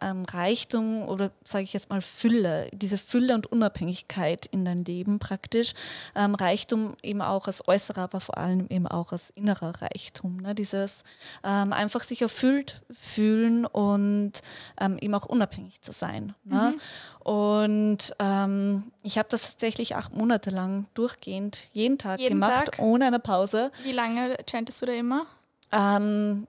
ähm, 0.00 0.24
Reichtum 0.30 1.08
oder 1.08 1.30
sage 1.44 1.64
ich 1.64 1.72
jetzt 1.72 1.90
mal 1.90 2.02
Fülle, 2.02 2.68
diese 2.72 2.98
Fülle 2.98 3.34
und 3.34 3.46
Unabhängigkeit 3.46 4.46
in 4.46 4.64
dein 4.64 4.84
Leben 4.84 5.18
praktisch. 5.18 5.74
Ähm, 6.14 6.34
Reichtum 6.34 6.96
eben 7.02 7.22
auch 7.22 7.46
als 7.46 7.66
äußerer, 7.66 8.02
aber 8.02 8.20
vor 8.20 8.38
allem 8.38 8.66
eben 8.68 8.86
auch 8.86 9.12
als 9.12 9.30
innerer 9.34 9.80
Reichtum. 9.80 10.38
Ne? 10.38 10.54
Dieses 10.54 11.04
ähm, 11.44 11.72
einfach 11.72 12.02
sich 12.02 12.22
erfüllt 12.22 12.82
fühlen 12.90 13.66
und 13.66 14.32
ähm, 14.80 14.98
eben 15.00 15.14
auch 15.14 15.26
unabhängig 15.26 15.82
zu 15.82 15.92
sein. 15.92 16.34
Ne? 16.44 16.74
Und 17.22 18.14
ähm, 18.18 18.84
ich 19.02 19.18
habe 19.18 19.28
das 19.28 19.42
tatsächlich 19.42 19.94
acht 19.94 20.14
Monate 20.14 20.50
lang 20.50 20.86
durch 20.94 21.10
durchgehend 21.10 21.68
jeden 21.72 21.98
Tag 21.98 22.20
jeden 22.20 22.40
gemacht, 22.40 22.72
Tag? 22.72 22.78
ohne 22.78 23.06
eine 23.06 23.18
Pause. 23.18 23.70
Wie 23.84 23.92
lange 23.92 24.36
chantest 24.50 24.80
du 24.82 24.86
da 24.86 24.92
immer? 24.92 25.26
Ähm, 25.72 26.46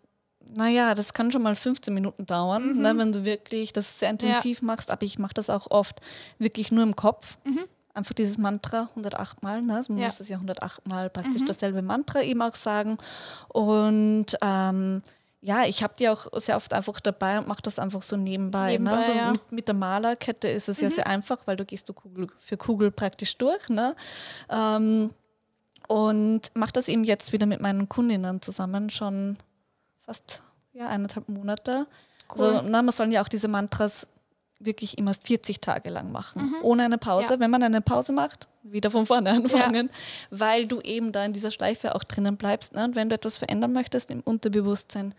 naja, 0.55 0.93
das 0.93 1.13
kann 1.13 1.31
schon 1.31 1.41
mal 1.41 1.55
15 1.55 1.93
Minuten 1.93 2.25
dauern, 2.25 2.75
mhm. 2.75 2.81
ne, 2.81 2.97
wenn 2.97 3.11
du 3.11 3.25
wirklich 3.25 3.73
das 3.73 3.99
sehr 3.99 4.09
intensiv 4.09 4.59
ja. 4.59 4.65
machst, 4.65 4.91
aber 4.91 5.03
ich 5.03 5.19
mache 5.19 5.33
das 5.33 5.49
auch 5.49 5.69
oft 5.69 5.99
wirklich 6.39 6.71
nur 6.71 6.83
im 6.83 6.95
Kopf. 6.95 7.37
Mhm. 7.43 7.65
Einfach 7.93 8.13
dieses 8.13 8.37
Mantra 8.37 8.89
108 8.91 9.43
Mal, 9.43 9.61
ne? 9.61 9.75
also 9.75 9.91
man 9.91 10.01
ja. 10.01 10.07
muss 10.07 10.17
das 10.17 10.29
ja 10.29 10.37
108 10.37 10.87
Mal 10.87 11.09
praktisch 11.09 11.41
mhm. 11.41 11.47
dasselbe 11.47 11.81
Mantra 11.81 12.21
eben 12.21 12.41
auch 12.41 12.55
sagen. 12.55 12.97
Und 13.49 14.37
ähm, 14.41 15.01
ja, 15.41 15.65
ich 15.65 15.81
habe 15.81 15.95
die 15.97 16.07
auch 16.07 16.27
sehr 16.39 16.55
oft 16.55 16.71
einfach 16.73 16.99
dabei 16.99 17.39
und 17.39 17.47
mache 17.47 17.63
das 17.63 17.79
einfach 17.79 18.03
so 18.03 18.15
nebenbei. 18.15 18.77
Ne? 18.77 18.79
nebenbei 18.79 18.97
ne? 18.97 19.05
so 19.05 19.11
ja. 19.11 19.31
mit, 19.31 19.51
mit, 19.51 19.67
der 19.67 19.75
Malerkette 19.75 20.47
ist 20.47 20.69
es 20.69 20.77
mhm. 20.77 20.83
ja 20.83 20.89
sehr 20.91 21.07
einfach, 21.07 21.39
weil 21.45 21.55
du 21.55 21.65
gehst 21.65 21.89
du 21.89 21.93
Kugel 21.93 22.27
für 22.37 22.57
Kugel 22.57 22.91
praktisch 22.91 23.35
durch. 23.37 23.67
Ne? 23.69 23.95
Ähm, 24.49 25.09
und 25.87 26.51
mache 26.53 26.71
das 26.73 26.87
eben 26.87 27.03
jetzt 27.03 27.33
wieder 27.33 27.47
mit 27.47 27.59
meinen 27.59 27.89
Kundinnen 27.89 28.41
zusammen, 28.41 28.89
schon 28.91 29.37
fast 30.05 30.41
ja, 30.73 30.87
eineinhalb 30.87 31.27
Monate. 31.27 31.87
Cool. 32.33 32.55
Also, 32.55 32.67
na, 32.69 32.81
man 32.83 32.93
soll 32.93 33.11
ja 33.11 33.23
auch 33.23 33.27
diese 33.27 33.47
Mantras 33.47 34.07
wirklich 34.59 34.99
immer 34.99 35.15
40 35.15 35.59
Tage 35.59 35.89
lang 35.89 36.11
machen, 36.11 36.43
mhm. 36.43 36.55
ohne 36.61 36.83
eine 36.83 36.99
Pause. 36.99 37.33
Ja. 37.33 37.39
Wenn 37.39 37.49
man 37.49 37.63
eine 37.63 37.81
Pause 37.81 38.13
macht, 38.13 38.47
wieder 38.61 38.91
von 38.91 39.07
vorne 39.07 39.31
anfangen, 39.31 39.89
ja. 39.91 40.27
weil 40.29 40.67
du 40.67 40.81
eben 40.81 41.11
da 41.11 41.25
in 41.25 41.33
dieser 41.33 41.49
Schleife 41.49 41.95
auch 41.95 42.03
drinnen 42.03 42.37
bleibst. 42.37 42.73
Ne? 42.73 42.83
Und 42.83 42.95
wenn 42.95 43.09
du 43.09 43.15
etwas 43.15 43.39
verändern 43.39 43.73
möchtest 43.73 44.11
im 44.11 44.21
Unterbewusstsein, 44.21 45.15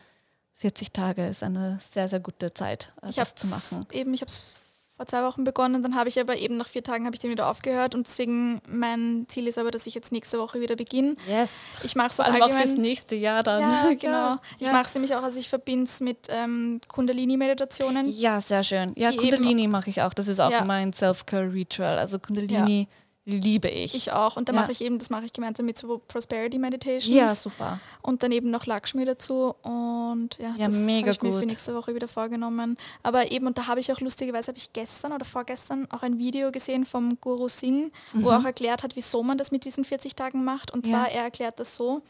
40 0.54 0.92
Tage 0.92 1.26
ist 1.26 1.42
eine 1.42 1.80
sehr, 1.92 2.08
sehr 2.08 2.20
gute 2.20 2.54
Zeit, 2.54 2.92
äh, 3.02 3.10
ich 3.10 3.16
das 3.16 3.34
zu 3.34 3.46
machen. 3.46 3.86
Eben, 3.92 4.14
ich 4.14 4.20
habe 4.20 4.28
es 4.28 4.54
vor 4.96 5.06
zwei 5.06 5.22
Wochen 5.24 5.42
begonnen. 5.42 5.82
Dann 5.82 5.94
habe 5.96 6.08
ich 6.08 6.20
aber 6.20 6.36
eben 6.36 6.56
nach 6.56 6.68
vier 6.68 6.82
Tagen 6.82 7.06
habe 7.06 7.16
ich 7.16 7.20
den 7.20 7.30
wieder 7.30 7.48
aufgehört 7.50 7.94
und 7.94 8.06
deswegen 8.06 8.60
mein 8.68 9.24
Ziel 9.28 9.48
ist 9.48 9.58
aber, 9.58 9.70
dass 9.70 9.86
ich 9.86 9.94
jetzt 9.94 10.12
nächste 10.12 10.38
Woche 10.38 10.60
wieder 10.60 10.76
beginne. 10.76 11.16
Yes. 11.28 11.50
Ich 11.82 11.96
mache 11.96 12.08
es 12.08 12.20
auch 12.20 12.26
allgemein. 12.26 12.52
auch 12.52 12.56
fürs 12.56 12.78
nächste 12.78 13.14
Jahr 13.14 13.42
dann. 13.42 13.60
Ja, 13.60 13.94
genau. 13.98 14.36
Ich 14.58 14.66
ja. 14.66 14.72
mache 14.72 14.86
es 14.86 14.94
nämlich 14.94 15.14
auch, 15.16 15.22
also 15.22 15.40
ich 15.40 15.48
verbinde 15.48 15.84
es 15.84 16.00
mit 16.00 16.28
ähm, 16.28 16.80
Kundalini-Meditationen. 16.88 18.08
Ja, 18.08 18.40
sehr 18.40 18.62
schön. 18.62 18.92
Ja, 18.96 19.10
Kundalini 19.12 19.66
mache 19.66 19.90
ich 19.90 20.02
auch. 20.02 20.14
Das 20.14 20.28
ist 20.28 20.40
auch 20.40 20.50
ja. 20.50 20.64
mein 20.64 20.92
Self-Care-Ritual. 20.92 21.98
Also 21.98 22.18
Kundalini 22.18 22.88
liebe 23.24 23.68
ich. 23.68 23.94
Ich 23.94 24.12
auch. 24.12 24.36
Und 24.36 24.48
da 24.48 24.52
ja. 24.52 24.60
mache 24.60 24.72
ich 24.72 24.80
eben, 24.80 24.98
das 24.98 25.10
mache 25.10 25.24
ich 25.24 25.32
gemeinsam 25.32 25.66
mit 25.66 25.78
so 25.78 25.98
Prosperity 26.08 26.58
Meditations. 26.58 27.14
Ja, 27.14 27.34
super. 27.34 27.78
Und 28.02 28.22
dann 28.22 28.32
eben 28.32 28.50
noch 28.50 28.66
Lakshmi 28.66 29.04
dazu. 29.04 29.54
Und 29.62 30.38
ja, 30.38 30.54
ja 30.58 30.66
das 30.66 30.76
habe 30.76 31.10
ich 31.10 31.22
mir 31.22 31.32
für 31.32 31.46
nächste 31.46 31.74
Woche 31.74 31.94
wieder 31.94 32.08
vorgenommen. 32.08 32.76
Aber 33.02 33.30
eben, 33.30 33.46
und 33.46 33.58
da 33.58 33.66
habe 33.68 33.80
ich 33.80 33.92
auch 33.92 34.00
lustigerweise, 34.00 34.48
habe 34.48 34.58
ich 34.58 34.72
gestern 34.72 35.12
oder 35.12 35.24
vorgestern 35.24 35.88
auch 35.90 36.02
ein 36.02 36.18
Video 36.18 36.50
gesehen 36.50 36.84
vom 36.84 37.18
Guru 37.20 37.48
Singh, 37.48 37.90
mhm. 38.12 38.24
wo 38.24 38.30
er 38.30 38.40
auch 38.40 38.44
erklärt 38.44 38.82
hat, 38.82 38.96
wieso 38.96 39.22
man 39.22 39.38
das 39.38 39.52
mit 39.52 39.64
diesen 39.64 39.84
40 39.84 40.16
Tagen 40.16 40.44
macht. 40.44 40.72
Und 40.72 40.86
zwar, 40.86 41.08
ja. 41.08 41.18
er 41.18 41.24
erklärt 41.24 41.60
das 41.60 41.76
so, 41.76 42.02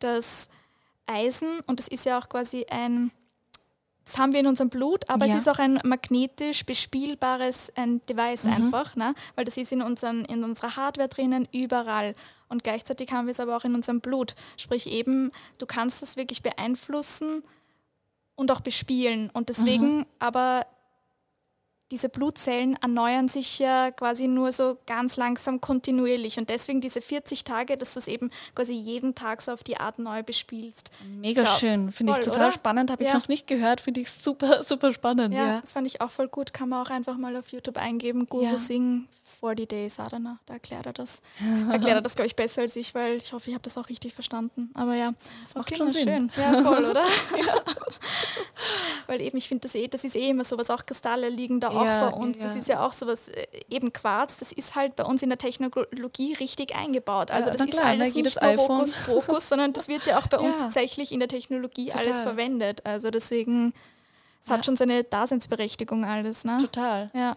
dass 0.00 0.48
Eisen, 1.06 1.60
und 1.66 1.78
das 1.78 1.86
ist 1.86 2.04
ja 2.04 2.18
auch 2.18 2.28
quasi 2.28 2.66
ein 2.68 3.12
das 4.06 4.18
haben 4.18 4.32
wir 4.32 4.40
in 4.40 4.46
unserem 4.46 4.70
Blut, 4.70 5.10
aber 5.10 5.26
ja. 5.26 5.34
es 5.34 5.42
ist 5.42 5.48
auch 5.48 5.58
ein 5.58 5.80
magnetisch 5.82 6.64
bespielbares 6.64 7.72
ein 7.74 8.00
Device 8.08 8.44
mhm. 8.44 8.52
einfach, 8.52 8.94
ne? 8.94 9.14
weil 9.34 9.44
das 9.44 9.56
ist 9.56 9.72
in, 9.72 9.82
unseren, 9.82 10.24
in 10.24 10.44
unserer 10.44 10.76
Hardware 10.76 11.08
drinnen, 11.08 11.48
überall. 11.52 12.14
Und 12.48 12.62
gleichzeitig 12.62 13.12
haben 13.12 13.26
wir 13.26 13.32
es 13.32 13.40
aber 13.40 13.56
auch 13.56 13.64
in 13.64 13.74
unserem 13.74 14.00
Blut. 14.00 14.36
Sprich 14.56 14.86
eben, 14.86 15.32
du 15.58 15.66
kannst 15.66 16.02
das 16.02 16.16
wirklich 16.16 16.42
beeinflussen 16.42 17.42
und 18.36 18.52
auch 18.52 18.60
bespielen. 18.60 19.28
Und 19.32 19.48
deswegen 19.48 19.98
mhm. 19.98 20.06
aber 20.20 20.64
diese 21.90 22.08
Blutzellen 22.08 22.76
erneuern 22.82 23.28
sich 23.28 23.58
ja 23.58 23.90
quasi 23.92 24.26
nur 24.26 24.52
so 24.52 24.78
ganz 24.86 25.16
langsam 25.16 25.60
kontinuierlich 25.60 26.38
und 26.38 26.50
deswegen 26.50 26.80
diese 26.80 27.00
40 27.00 27.44
Tage, 27.44 27.76
dass 27.76 27.94
du 27.94 28.00
es 28.00 28.08
eben 28.08 28.30
quasi 28.54 28.72
jeden 28.72 29.14
Tag 29.14 29.42
so 29.42 29.52
auf 29.52 29.62
die 29.62 29.76
Art 29.76 29.98
neu 29.98 30.22
bespielst. 30.22 30.90
Mega 31.08 31.42
glaub, 31.42 31.58
schön, 31.58 31.92
finde 31.92 32.14
ich 32.14 32.24
total 32.24 32.48
oder? 32.48 32.52
spannend, 32.52 32.90
habe 32.90 33.02
ich 33.02 33.08
ja. 33.08 33.14
noch 33.14 33.28
nicht 33.28 33.46
gehört, 33.46 33.80
finde 33.80 34.00
ich 34.00 34.10
super, 34.10 34.62
super 34.64 34.92
spannend. 34.92 35.34
Ja, 35.34 35.46
ja, 35.46 35.60
das 35.60 35.72
fand 35.72 35.86
ich 35.86 36.00
auch 36.00 36.10
voll 36.10 36.28
gut, 36.28 36.52
kann 36.52 36.68
man 36.68 36.84
auch 36.84 36.90
einfach 36.90 37.16
mal 37.16 37.36
auf 37.36 37.48
YouTube 37.48 37.76
eingeben, 37.76 38.26
Guru 38.26 38.44
ja. 38.44 38.58
Singh 38.58 39.06
40 39.40 39.68
Days, 39.68 39.96
know, 39.96 40.36
da 40.46 40.54
erklärt 40.54 40.86
er 40.86 40.92
das. 40.92 41.20
erklärt 41.70 41.96
er 41.96 42.02
das, 42.02 42.14
glaube 42.14 42.26
ich, 42.26 42.36
besser 42.36 42.62
als 42.62 42.76
ich, 42.76 42.94
weil 42.94 43.16
ich 43.16 43.32
hoffe, 43.32 43.50
ich 43.50 43.54
habe 43.54 43.62
das 43.62 43.76
auch 43.76 43.88
richtig 43.88 44.14
verstanden. 44.14 44.70
Aber 44.74 44.94
ja, 44.94 45.12
das 45.44 45.54
macht 45.54 45.68
okay, 45.68 45.76
schon 45.76 45.92
Sinn. 45.92 46.04
schön. 46.04 46.32
Ja, 46.36 46.62
voll, 46.62 46.84
oder? 46.84 47.02
weil 49.06 49.20
eben, 49.20 49.36
ich 49.36 49.48
finde, 49.48 49.62
das, 49.62 49.74
eh, 49.74 49.88
das 49.88 50.04
ist 50.04 50.16
eh 50.16 50.30
immer 50.30 50.44
sowas, 50.44 50.70
auch 50.70 50.84
Kristalle 50.86 51.28
liegen 51.28 51.60
da 51.60 51.68
auch 51.76 52.10
vor 52.10 52.20
uns. 52.20 52.38
Das 52.38 52.56
ist 52.56 52.68
ja 52.68 52.86
auch 52.86 52.92
sowas, 52.92 53.28
äh, 53.28 53.46
eben 53.68 53.92
Quarz, 53.92 54.38
das 54.38 54.52
ist 54.52 54.74
halt 54.74 54.96
bei 54.96 55.04
uns 55.04 55.22
in 55.22 55.28
der 55.28 55.38
Technologie 55.38 56.34
richtig 56.34 56.74
eingebaut. 56.74 57.30
Also 57.30 57.50
das 57.50 57.60
ist 57.60 57.80
alles 57.80 58.14
ne, 58.14 58.22
nicht 58.22 58.40
nur 58.40 58.56
Hokus 58.56 58.96
Pokus, 59.04 59.48
sondern 59.48 59.72
das 59.72 59.88
wird 59.88 60.06
ja 60.06 60.18
auch 60.18 60.26
bei 60.26 60.38
uns 60.38 60.58
tatsächlich 60.58 61.12
in 61.12 61.20
der 61.20 61.28
Technologie 61.28 61.86
Total. 61.86 62.06
alles 62.06 62.20
verwendet. 62.20 62.84
Also 62.84 63.10
deswegen, 63.10 63.72
es 64.42 64.50
hat 64.50 64.64
schon 64.66 64.76
seine 64.76 65.04
Daseinsberechtigung 65.04 66.04
alles. 66.04 66.44
Ne? 66.44 66.58
Total. 66.60 67.10
ja. 67.14 67.36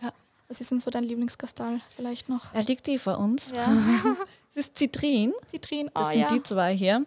Was 0.49 0.61
ist 0.61 0.71
denn 0.71 0.79
so 0.79 0.89
dein 0.89 1.03
Lieblingskristall 1.03 1.79
vielleicht 1.95 2.27
noch? 2.27 2.51
Er 2.55 2.63
liegt 2.63 2.87
eh 2.87 2.97
vor 2.97 3.19
uns. 3.19 3.51
Ja. 3.51 3.67
Das 4.55 4.65
ist 4.65 4.77
Zitrin. 4.77 5.31
Zitrin, 5.51 5.89
oh, 5.89 5.99
Das 5.99 6.11
sind 6.11 6.21
ja. 6.21 6.29
die 6.33 6.41
zwei 6.41 6.75
hier. 6.75 7.05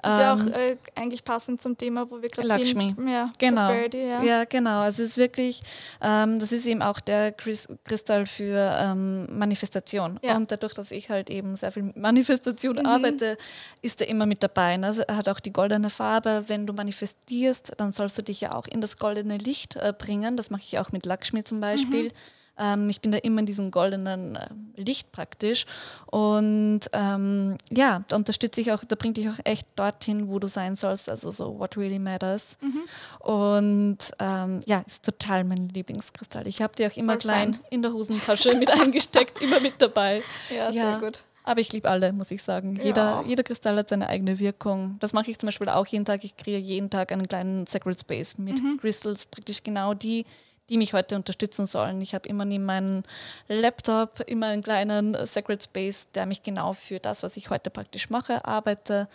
Das 0.00 0.12
ist 0.12 0.20
ja 0.20 0.34
auch 0.34 0.38
ähm, 0.38 0.52
äh, 0.52 0.76
eigentlich 0.94 1.24
passend 1.24 1.60
zum 1.60 1.76
Thema, 1.76 2.08
wo 2.08 2.22
wir 2.22 2.28
gerade 2.28 2.64
sind. 2.64 2.96
Ja, 3.08 3.32
genau. 3.36 3.72
Ja. 3.72 4.22
ja, 4.22 4.44
genau. 4.44 4.80
Also 4.80 5.02
es 5.02 5.10
ist 5.10 5.16
wirklich, 5.16 5.60
ähm, 6.00 6.38
das 6.38 6.52
ist 6.52 6.66
eben 6.66 6.82
auch 6.82 7.00
der 7.00 7.32
Kristall 7.32 8.26
für 8.26 8.78
ähm, 8.80 9.26
Manifestation. 9.36 10.20
Ja. 10.22 10.36
Und 10.36 10.52
dadurch, 10.52 10.74
dass 10.74 10.92
ich 10.92 11.10
halt 11.10 11.30
eben 11.30 11.56
sehr 11.56 11.72
viel 11.72 11.82
mit 11.82 11.96
Manifestation 11.96 12.76
mhm. 12.76 12.86
arbeite, 12.86 13.38
ist 13.82 14.00
er 14.00 14.08
immer 14.08 14.26
mit 14.26 14.44
dabei. 14.44 14.80
Also 14.80 15.02
er 15.02 15.16
hat 15.16 15.28
auch 15.28 15.40
die 15.40 15.52
goldene 15.52 15.90
Farbe. 15.90 16.44
Wenn 16.46 16.64
du 16.64 16.72
manifestierst, 16.74 17.72
dann 17.76 17.90
sollst 17.90 18.18
du 18.18 18.22
dich 18.22 18.40
ja 18.40 18.54
auch 18.54 18.68
in 18.68 18.80
das 18.80 18.98
goldene 18.98 19.36
Licht 19.38 19.74
äh, 19.74 19.92
bringen. 19.96 20.36
Das 20.36 20.50
mache 20.50 20.62
ich 20.62 20.78
auch 20.78 20.92
mit 20.92 21.06
Lakshmi 21.06 21.42
zum 21.42 21.58
Beispiel. 21.58 22.04
Mhm. 22.04 22.12
Ähm, 22.58 22.88
ich 22.88 23.00
bin 23.00 23.12
da 23.12 23.18
immer 23.18 23.40
in 23.40 23.46
diesem 23.46 23.70
goldenen 23.70 24.36
äh, 24.36 24.48
Licht 24.76 25.12
praktisch. 25.12 25.66
Und 26.06 26.80
ähm, 26.92 27.58
ja, 27.70 28.04
da 28.08 28.16
unterstütze 28.16 28.60
ich 28.60 28.72
auch, 28.72 28.84
da 28.84 28.96
bringt 28.96 29.16
dich 29.16 29.28
auch 29.28 29.38
echt 29.44 29.66
dorthin, 29.76 30.28
wo 30.28 30.38
du 30.38 30.46
sein 30.46 30.76
sollst, 30.76 31.08
also 31.08 31.30
so 31.30 31.58
what 31.58 31.76
really 31.76 31.98
matters. 31.98 32.56
Mhm. 32.60 32.82
Und 33.26 33.98
ähm, 34.20 34.60
ja, 34.66 34.84
ist 34.86 35.04
total 35.04 35.44
mein 35.44 35.68
Lieblingskristall. 35.68 36.46
Ich 36.46 36.62
habe 36.62 36.74
die 36.76 36.86
auch 36.86 36.96
immer 36.96 37.14
Voll 37.14 37.20
klein 37.20 37.54
fein. 37.54 37.64
in 37.70 37.82
der 37.82 37.92
Hosentasche 37.92 38.56
mit 38.56 38.70
eingesteckt, 38.80 39.42
immer 39.42 39.60
mit 39.60 39.74
dabei. 39.78 40.22
Ja, 40.50 40.70
ja. 40.70 40.72
sehr 40.72 41.00
gut. 41.00 41.22
Aber 41.46 41.60
ich 41.60 41.70
liebe 41.72 41.90
alle, 41.90 42.12
muss 42.12 42.30
ich 42.30 42.42
sagen. 42.42 42.76
Ja. 42.76 42.84
Jeder, 42.84 43.24
jeder 43.26 43.42
Kristall 43.42 43.76
hat 43.76 43.90
seine 43.90 44.08
eigene 44.08 44.38
Wirkung. 44.38 44.96
Das 45.00 45.12
mache 45.12 45.30
ich 45.30 45.38
zum 45.38 45.48
Beispiel 45.48 45.68
auch 45.68 45.86
jeden 45.86 46.06
Tag. 46.06 46.24
Ich 46.24 46.38
kreiere 46.38 46.58
jeden 46.58 46.88
Tag 46.88 47.12
einen 47.12 47.28
kleinen 47.28 47.66
Sacred 47.66 48.00
Space 48.00 48.38
mit 48.38 48.62
mhm. 48.62 48.78
Crystals, 48.80 49.26
praktisch 49.26 49.62
genau 49.62 49.92
die, 49.92 50.24
die 50.68 50.78
mich 50.78 50.94
heute 50.94 51.16
unterstützen 51.16 51.66
sollen. 51.66 52.00
Ich 52.00 52.14
habe 52.14 52.28
immer 52.28 52.44
neben 52.44 52.64
meinem 52.64 53.02
Laptop 53.48 54.20
immer 54.26 54.46
einen 54.46 54.62
kleinen 54.62 55.14
Sacred 55.26 55.62
Space, 55.62 56.06
der 56.14 56.26
mich 56.26 56.42
genau 56.42 56.72
für 56.72 56.98
das, 56.98 57.22
was 57.22 57.36
ich 57.36 57.50
heute 57.50 57.70
praktisch 57.70 58.10
mache, 58.10 58.44
arbeite, 58.44 59.08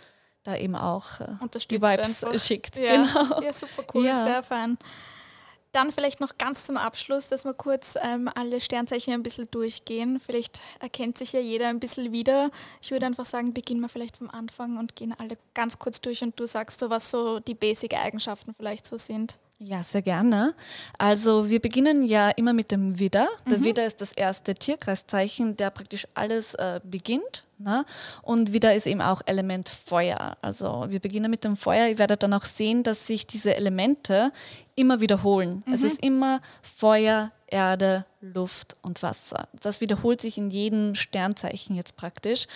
da 0.44 0.56
eben 0.56 0.76
auch 0.76 1.20
äh, 1.20 1.26
die 1.70 1.82
Vibes 1.82 1.98
einfach. 1.98 2.38
schickt. 2.38 2.76
Ja. 2.76 2.96
Genau. 2.96 3.42
ja, 3.42 3.52
super 3.52 3.84
cool, 3.94 4.06
ja. 4.06 4.24
sehr 4.24 4.42
fein. 4.42 4.78
Dann 5.72 5.92
vielleicht 5.92 6.20
noch 6.20 6.36
ganz 6.36 6.64
zum 6.64 6.76
Abschluss, 6.76 7.28
dass 7.28 7.44
wir 7.44 7.54
kurz 7.54 7.94
ähm, 8.02 8.28
alle 8.34 8.60
Sternzeichen 8.60 9.14
ein 9.14 9.22
bisschen 9.22 9.48
durchgehen. 9.52 10.18
Vielleicht 10.18 10.60
erkennt 10.80 11.16
sich 11.16 11.32
ja 11.32 11.38
jeder 11.38 11.68
ein 11.68 11.78
bisschen 11.78 12.10
wieder. 12.10 12.50
Ich 12.80 12.90
würde 12.90 13.06
einfach 13.06 13.24
sagen, 13.24 13.54
beginnen 13.54 13.80
wir 13.80 13.88
vielleicht 13.88 14.16
vom 14.16 14.30
Anfang 14.30 14.78
und 14.78 14.96
gehen 14.96 15.14
alle 15.16 15.36
ganz 15.54 15.78
kurz 15.78 16.00
durch 16.00 16.22
und 16.22 16.38
du 16.40 16.46
sagst 16.46 16.80
so, 16.80 16.90
was 16.90 17.10
so 17.12 17.38
die 17.38 17.54
Basic-Eigenschaften 17.54 18.52
vielleicht 18.52 18.84
so 18.84 18.96
sind. 18.96 19.36
Ja, 19.62 19.82
sehr 19.82 20.00
gerne. 20.00 20.54
Also 20.96 21.50
wir 21.50 21.60
beginnen 21.60 22.02
ja 22.02 22.30
immer 22.30 22.54
mit 22.54 22.70
dem 22.72 22.98
Widder. 22.98 23.28
Der 23.44 23.58
mhm. 23.58 23.64
Widder 23.64 23.84
ist 23.84 24.00
das 24.00 24.12
erste 24.12 24.54
Tierkreiszeichen, 24.54 25.54
der 25.58 25.68
praktisch 25.68 26.08
alles 26.14 26.54
äh, 26.54 26.80
beginnt. 26.82 27.44
Ne? 27.58 27.84
Und 28.22 28.54
Widder 28.54 28.74
ist 28.74 28.86
eben 28.86 29.02
auch 29.02 29.20
Element 29.26 29.68
Feuer. 29.68 30.38
Also 30.40 30.86
wir 30.88 30.98
beginnen 30.98 31.30
mit 31.30 31.44
dem 31.44 31.58
Feuer. 31.58 31.88
Ihr 31.88 31.98
werdet 31.98 32.22
dann 32.22 32.32
auch 32.32 32.46
sehen, 32.46 32.82
dass 32.84 33.06
sich 33.06 33.26
diese 33.26 33.54
Elemente 33.54 34.32
immer 34.76 35.02
wiederholen. 35.02 35.62
Mhm. 35.66 35.74
Es 35.74 35.82
ist 35.82 36.02
immer 36.02 36.40
Feuer, 36.62 37.30
Erde, 37.46 38.06
Luft 38.20 38.76
und 38.82 39.02
Wasser. 39.02 39.48
Das 39.60 39.80
wiederholt 39.80 40.20
sich 40.20 40.36
in 40.36 40.50
jedem 40.50 40.94
Sternzeichen 40.94 41.74
jetzt 41.74 41.96
praktisch. 41.96 42.46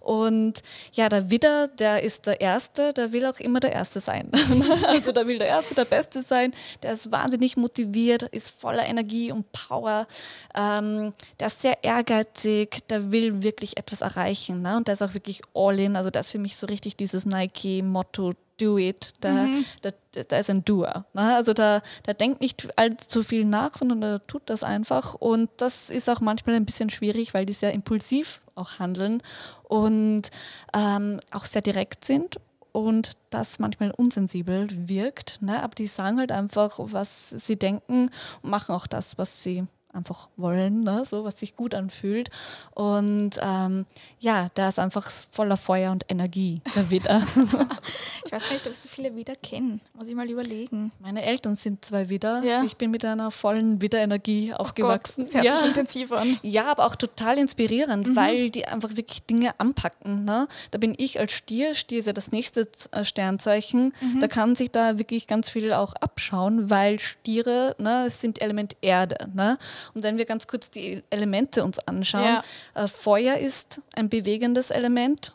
Und 0.00 0.60
ja, 0.92 1.08
der 1.08 1.30
Widder, 1.30 1.68
der 1.68 2.02
ist 2.02 2.26
der 2.26 2.42
Erste, 2.42 2.92
der 2.92 3.12
will 3.12 3.24
auch 3.24 3.40
immer 3.40 3.60
der 3.60 3.72
Erste 3.72 4.00
sein. 4.00 4.30
also 4.86 5.12
der 5.12 5.26
will 5.26 5.38
der 5.38 5.48
Erste, 5.48 5.74
der 5.74 5.86
Beste 5.86 6.22
sein. 6.22 6.52
Der 6.82 6.92
ist 6.92 7.10
wahnsinnig 7.10 7.56
motiviert, 7.56 8.24
ist 8.24 8.50
voller 8.50 8.86
Energie 8.86 9.32
und 9.32 9.50
Power. 9.52 10.06
Ähm, 10.54 11.14
der 11.40 11.46
ist 11.46 11.62
sehr 11.62 11.82
ehrgeizig, 11.82 12.86
der 12.88 13.10
will 13.10 13.42
wirklich 13.42 13.78
etwas 13.78 14.02
erreichen. 14.02 14.60
Ne? 14.60 14.76
Und 14.76 14.88
der 14.88 14.92
ist 14.92 15.02
auch 15.02 15.14
wirklich 15.14 15.40
all 15.54 15.80
in. 15.80 15.96
Also 15.96 16.10
das 16.10 16.26
ist 16.26 16.32
für 16.32 16.38
mich 16.38 16.56
so 16.56 16.66
richtig 16.66 16.96
dieses 16.96 17.24
Nike-Motto, 17.24 18.34
do 18.58 18.78
it. 18.78 19.12
Da, 19.20 19.32
mhm. 19.32 19.64
da, 19.82 19.90
da 20.28 20.38
ist 20.38 20.50
ein 20.50 20.64
Doer. 20.64 21.06
Ne? 21.12 21.34
Also 21.34 21.52
da, 21.52 21.82
da 22.04 22.12
denkt 22.12 22.40
nicht 22.40 22.78
allzu 22.78 23.22
viel 23.22 23.44
nach, 23.44 23.74
sondern 23.74 24.00
da 24.00 24.18
tut 24.20 24.42
das 24.46 24.62
einfach. 24.62 25.13
Und 25.14 25.50
das 25.56 25.90
ist 25.90 26.08
auch 26.10 26.20
manchmal 26.20 26.56
ein 26.56 26.66
bisschen 26.66 26.90
schwierig, 26.90 27.34
weil 27.34 27.46
die 27.46 27.52
sehr 27.52 27.72
impulsiv 27.72 28.40
auch 28.54 28.78
handeln 28.78 29.22
und 29.64 30.30
ähm, 30.74 31.20
auch 31.32 31.46
sehr 31.46 31.62
direkt 31.62 32.04
sind 32.04 32.38
und 32.72 33.12
das 33.30 33.58
manchmal 33.58 33.92
unsensibel 33.92 34.68
wirkt. 34.88 35.40
Ne? 35.40 35.62
Aber 35.62 35.74
die 35.74 35.86
sagen 35.86 36.18
halt 36.18 36.32
einfach, 36.32 36.78
was 36.78 37.30
sie 37.30 37.56
denken 37.56 38.10
und 38.42 38.50
machen 38.50 38.74
auch 38.74 38.86
das, 38.86 39.16
was 39.16 39.42
sie 39.42 39.64
einfach 39.94 40.28
wollen, 40.36 40.82
ne? 40.82 41.04
so 41.04 41.24
was 41.24 41.38
sich 41.38 41.56
gut 41.56 41.74
anfühlt. 41.74 42.30
Und 42.74 43.32
ähm, 43.42 43.86
ja, 44.20 44.48
der 44.56 44.68
ist 44.68 44.78
einfach 44.78 45.10
voller 45.30 45.56
Feuer 45.56 45.92
und 45.92 46.04
Energie, 46.08 46.60
der 46.74 46.90
Widder. 46.90 47.22
ich 48.24 48.32
weiß 48.32 48.50
nicht, 48.50 48.66
ob 48.66 48.72
ich 48.72 48.78
so 48.78 48.88
viele 48.88 49.14
Widder 49.14 49.36
kenne. 49.36 49.80
Muss 49.94 50.08
ich 50.08 50.14
mal 50.14 50.28
überlegen. 50.28 50.92
Meine 51.00 51.24
Eltern 51.24 51.56
sind 51.56 51.84
zwei 51.84 52.10
Widder. 52.10 52.42
Ja. 52.42 52.62
Ich 52.64 52.76
bin 52.76 52.90
mit 52.90 53.04
einer 53.04 53.30
vollen 53.30 53.80
Widderenergie 53.80 54.52
oh 54.52 54.56
aufgewachsen. 54.56 55.24
Gott, 55.24 55.34
das 55.34 55.34
hört 55.34 55.44
ja. 55.44 55.58
sich 55.58 55.68
intensiv 55.68 56.12
an. 56.12 56.38
Ja, 56.42 56.70
aber 56.70 56.86
auch 56.86 56.96
total 56.96 57.38
inspirierend, 57.38 58.08
mhm. 58.08 58.16
weil 58.16 58.50
die 58.50 58.66
einfach 58.66 58.96
wirklich 58.96 59.22
Dinge 59.24 59.58
anpacken. 59.58 60.24
Ne? 60.24 60.48
Da 60.70 60.78
bin 60.78 60.94
ich 60.96 61.20
als 61.20 61.32
Stier, 61.32 61.74
Stier 61.74 62.00
ist 62.00 62.06
ja 62.06 62.12
das 62.12 62.32
nächste 62.32 62.68
äh, 62.90 63.04
Sternzeichen, 63.04 63.92
mhm. 64.00 64.20
da 64.20 64.28
kann 64.28 64.54
sich 64.54 64.70
da 64.70 64.98
wirklich 64.98 65.26
ganz 65.26 65.50
viel 65.50 65.72
auch 65.72 65.94
abschauen, 65.94 66.70
weil 66.70 66.98
Stiere, 66.98 67.76
ne, 67.78 68.08
sind 68.10 68.42
Element 68.42 68.76
Erde. 68.80 69.30
Ne? 69.34 69.58
Und 69.92 70.02
wenn 70.02 70.18
wir 70.18 70.24
ganz 70.24 70.46
kurz 70.46 70.70
die 70.70 71.02
Elemente 71.10 71.64
uns 71.64 71.78
anschauen, 71.80 72.24
ja. 72.24 72.44
äh, 72.74 72.88
Feuer 72.88 73.36
ist 73.36 73.80
ein 73.94 74.08
bewegendes 74.08 74.70
Element, 74.70 75.34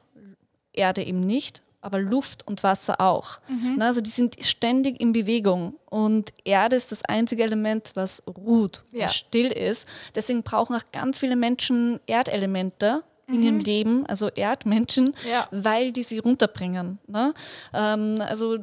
Erde 0.73 1.03
eben 1.03 1.21
nicht. 1.25 1.61
aber 1.81 1.99
Luft 1.99 2.45
und 2.45 2.63
Wasser 2.63 2.99
auch. 2.99 3.39
Mhm. 3.47 3.81
Also 3.81 4.01
die 4.01 4.09
sind 4.09 4.35
ständig 4.41 4.99
in 4.99 5.13
Bewegung 5.13 5.75
und 5.85 6.33
Erde 6.43 6.75
ist 6.75 6.91
das 6.91 7.05
einzige 7.05 7.43
Element, 7.43 7.91
was 7.95 8.21
ruht, 8.27 8.83
ja. 8.91 9.05
was 9.05 9.15
still 9.15 9.47
ist. 9.47 9.87
Deswegen 10.15 10.43
brauchen 10.43 10.75
auch 10.75 10.83
ganz 10.91 11.19
viele 11.19 11.35
Menschen 11.35 11.99
Erdelemente 12.05 13.03
in 13.27 13.37
mhm. 13.37 13.43
ihrem 13.43 13.59
Leben, 13.59 14.05
also 14.07 14.27
Erdmenschen, 14.29 15.15
ja. 15.29 15.47
weil 15.51 15.91
die 15.91 16.03
sie 16.03 16.19
runterbringen. 16.19 16.99
Ne? 17.07 17.33
Ähm, 17.73 18.15
also 18.27 18.57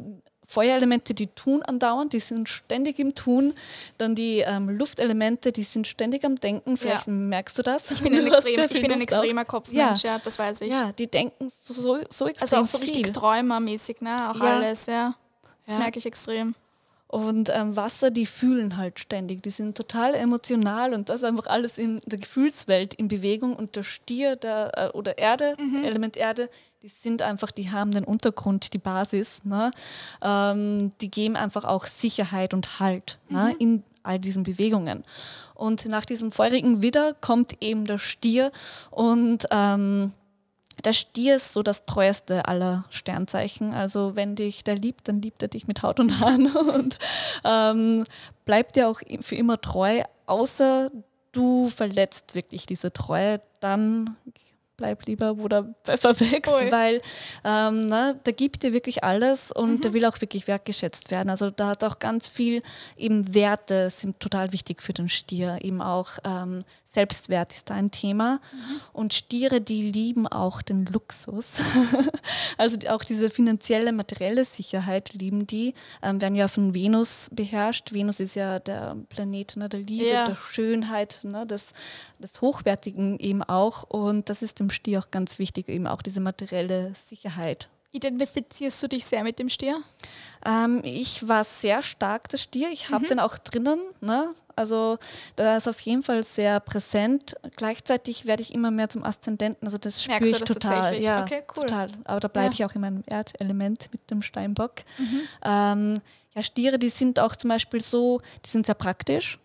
Feuerelemente, 0.46 1.14
die 1.14 1.26
tun 1.26 1.62
andauernd, 1.62 2.12
die 2.12 2.20
sind 2.20 2.48
ständig 2.48 2.98
im 2.98 3.14
Tun. 3.14 3.54
Dann 3.98 4.14
die 4.14 4.38
ähm, 4.40 4.68
Luftelemente, 4.68 5.52
die 5.52 5.64
sind 5.64 5.86
ständig 5.86 6.24
am 6.24 6.36
Denken. 6.36 6.76
Vielleicht 6.76 7.06
ja. 7.06 7.12
merkst 7.12 7.58
du 7.58 7.62
das. 7.62 7.90
Ich 7.90 8.02
bin 8.02 8.14
ein, 8.18 8.26
extrem, 8.26 8.66
ich 8.70 8.80
bin 8.80 8.92
ein 8.92 9.00
extremer 9.00 9.44
Kopfmensch, 9.44 10.02
ja. 10.02 10.14
ja. 10.14 10.18
das 10.18 10.38
weiß 10.38 10.60
ich. 10.62 10.72
Ja, 10.72 10.92
die 10.92 11.08
denken 11.08 11.48
so, 11.48 11.74
so, 11.74 11.98
so 12.10 12.26
extrem 12.26 12.42
Also 12.42 12.56
auch 12.56 12.66
so 12.66 12.78
richtig 12.78 13.12
träumermäßig, 13.12 14.00
ne? 14.00 14.30
auch 14.30 14.40
ja. 14.40 14.56
alles, 14.56 14.86
ja. 14.86 15.14
Das 15.66 15.76
merke 15.76 15.98
ich 15.98 16.06
extrem. 16.06 16.54
Und 17.08 17.50
ähm, 17.54 17.76
Wasser, 17.76 18.10
die 18.10 18.26
fühlen 18.26 18.76
halt 18.76 18.98
ständig, 18.98 19.42
die 19.42 19.50
sind 19.50 19.76
total 19.76 20.14
emotional 20.14 20.92
und 20.92 21.08
das 21.08 21.18
ist 21.18 21.24
einfach 21.24 21.46
alles 21.46 21.78
in 21.78 22.00
der 22.04 22.18
Gefühlswelt 22.18 22.94
in 22.94 23.06
Bewegung 23.06 23.54
und 23.54 23.76
der 23.76 23.84
Stier 23.84 24.34
der, 24.34 24.72
äh, 24.76 24.88
oder 24.88 25.16
Erde, 25.16 25.54
mhm. 25.56 25.84
Element 25.84 26.16
Erde, 26.16 26.50
die 26.86 26.92
sind 26.92 27.20
einfach, 27.20 27.50
die 27.50 27.72
haben 27.72 27.90
den 27.90 28.04
Untergrund, 28.04 28.72
die 28.72 28.78
Basis, 28.78 29.44
ne? 29.44 29.72
Ähm, 30.22 30.92
die 31.00 31.10
geben 31.10 31.34
einfach 31.34 31.64
auch 31.64 31.84
Sicherheit 31.84 32.54
und 32.54 32.78
Halt 32.78 33.18
ne? 33.28 33.38
mhm. 33.38 33.46
ne? 33.46 33.56
in 33.58 33.84
all 34.04 34.20
diesen 34.20 34.44
Bewegungen. 34.44 35.02
Und 35.54 35.86
nach 35.86 36.04
diesem 36.04 36.30
feurigen 36.30 36.82
Widder 36.82 37.14
kommt 37.14 37.60
eben 37.60 37.86
der 37.86 37.98
Stier 37.98 38.52
und 38.92 39.48
ähm, 39.50 40.12
der 40.84 40.92
Stier 40.92 41.36
ist 41.36 41.54
so 41.54 41.64
das 41.64 41.86
treueste 41.86 42.46
aller 42.46 42.84
Sternzeichen. 42.90 43.74
Also 43.74 44.14
wenn 44.14 44.36
dich 44.36 44.62
der 44.62 44.76
liebt, 44.76 45.08
dann 45.08 45.20
liebt 45.20 45.42
er 45.42 45.48
dich 45.48 45.66
mit 45.66 45.82
Haut 45.82 45.98
und 45.98 46.20
Haaren 46.20 46.54
und 46.74 46.98
ähm, 47.44 48.04
bleibt 48.44 48.76
dir 48.76 48.88
auch 48.88 49.00
für 49.22 49.34
immer 49.34 49.60
treu, 49.60 50.02
außer 50.26 50.92
du 51.32 51.68
verletzt 51.68 52.36
wirklich 52.36 52.64
diese 52.64 52.92
Treue, 52.92 53.40
dann 53.58 54.16
bleib 54.76 55.06
lieber, 55.06 55.38
wo 55.38 55.48
der 55.48 55.74
Pfeffer 55.84 56.18
wächst, 56.20 56.52
Ui. 56.52 56.70
weil 56.70 57.00
ähm, 57.44 57.86
na, 57.86 58.12
der 58.12 58.32
gibt 58.32 58.62
dir 58.62 58.72
wirklich 58.72 59.04
alles 59.04 59.52
und 59.52 59.70
mhm. 59.70 59.80
der 59.80 59.92
will 59.92 60.04
auch 60.04 60.20
wirklich 60.20 60.46
wertgeschätzt 60.46 61.10
werden. 61.10 61.30
Also 61.30 61.50
da 61.50 61.68
hat 61.68 61.84
auch 61.84 61.98
ganz 61.98 62.28
viel 62.28 62.62
eben 62.96 63.34
Werte 63.34 63.90
sind 63.90 64.20
total 64.20 64.52
wichtig 64.52 64.82
für 64.82 64.92
den 64.92 65.08
Stier, 65.08 65.58
eben 65.62 65.80
auch 65.80 66.18
ähm, 66.24 66.64
Selbstwert 66.96 67.52
ist 67.52 67.68
da 67.68 67.74
ein 67.74 67.90
Thema. 67.90 68.40
Mhm. 68.52 68.80
Und 68.94 69.12
Stiere, 69.12 69.60
die 69.60 69.90
lieben 69.90 70.26
auch 70.26 70.62
den 70.62 70.86
Luxus. 70.86 71.44
also 72.56 72.78
auch 72.88 73.04
diese 73.04 73.28
finanzielle, 73.28 73.92
materielle 73.92 74.46
Sicherheit 74.46 75.12
lieben 75.12 75.46
die. 75.46 75.74
Ähm, 76.02 76.22
werden 76.22 76.34
ja 76.34 76.48
von 76.48 76.72
Venus 76.72 77.28
beherrscht. 77.30 77.92
Venus 77.92 78.18
ist 78.18 78.34
ja 78.34 78.60
der 78.60 78.96
Planet 79.10 79.56
ne, 79.58 79.68
der 79.68 79.80
Liebe, 79.80 80.08
ja. 80.08 80.24
der 80.24 80.36
Schönheit, 80.36 81.20
ne, 81.22 81.46
des, 81.46 81.74
des 82.18 82.40
Hochwertigen 82.40 83.18
eben 83.18 83.42
auch. 83.42 83.82
Und 83.82 84.30
das 84.30 84.40
ist 84.40 84.58
dem 84.58 84.70
Stier 84.70 85.00
auch 85.00 85.10
ganz 85.10 85.38
wichtig, 85.38 85.68
eben 85.68 85.86
auch 85.86 86.00
diese 86.00 86.22
materielle 86.22 86.94
Sicherheit. 86.94 87.68
Identifizierst 87.92 88.82
du 88.82 88.88
dich 88.88 89.04
sehr 89.04 89.22
mit 89.22 89.38
dem 89.38 89.48
Stier? 89.48 89.80
Ähm, 90.44 90.80
ich 90.84 91.26
war 91.26 91.44
sehr 91.44 91.82
stark 91.82 92.28
der 92.28 92.36
Stier. 92.36 92.68
Ich 92.70 92.90
habe 92.90 93.04
mhm. 93.04 93.08
den 93.08 93.20
auch 93.20 93.38
drinnen. 93.38 93.80
Ne? 94.00 94.32
Also 94.54 94.98
da 95.34 95.56
ist 95.56 95.66
auf 95.66 95.80
jeden 95.80 96.02
Fall 96.02 96.22
sehr 96.22 96.60
präsent. 96.60 97.36
Gleichzeitig 97.56 98.26
werde 98.26 98.42
ich 98.42 98.54
immer 98.54 98.70
mehr 98.70 98.88
zum 98.88 99.04
Aszendenten. 99.04 99.66
Also 99.66 99.78
das 99.78 100.02
spüre 100.02 100.24
ich 100.24 100.38
total. 100.38 101.02
Ja, 101.02 101.22
okay, 101.22 101.42
cool. 101.56 101.62
total. 101.62 101.90
Aber 102.04 102.20
da 102.20 102.28
bleibe 102.28 102.48
ja. 102.48 102.52
ich 102.52 102.64
auch 102.64 102.74
in 102.74 102.80
meinem 102.80 103.02
Erdelement 103.06 103.88
mit 103.92 104.10
dem 104.10 104.22
Steinbock. 104.22 104.82
Mhm. 104.98 105.20
Ähm, 105.44 106.00
ja, 106.34 106.42
Stiere, 106.42 106.78
die 106.78 106.90
sind 106.90 107.18
auch 107.18 107.34
zum 107.34 107.48
Beispiel 107.48 107.82
so, 107.82 108.20
die 108.44 108.50
sind 108.50 108.66
sehr 108.66 108.74
praktisch. 108.74 109.38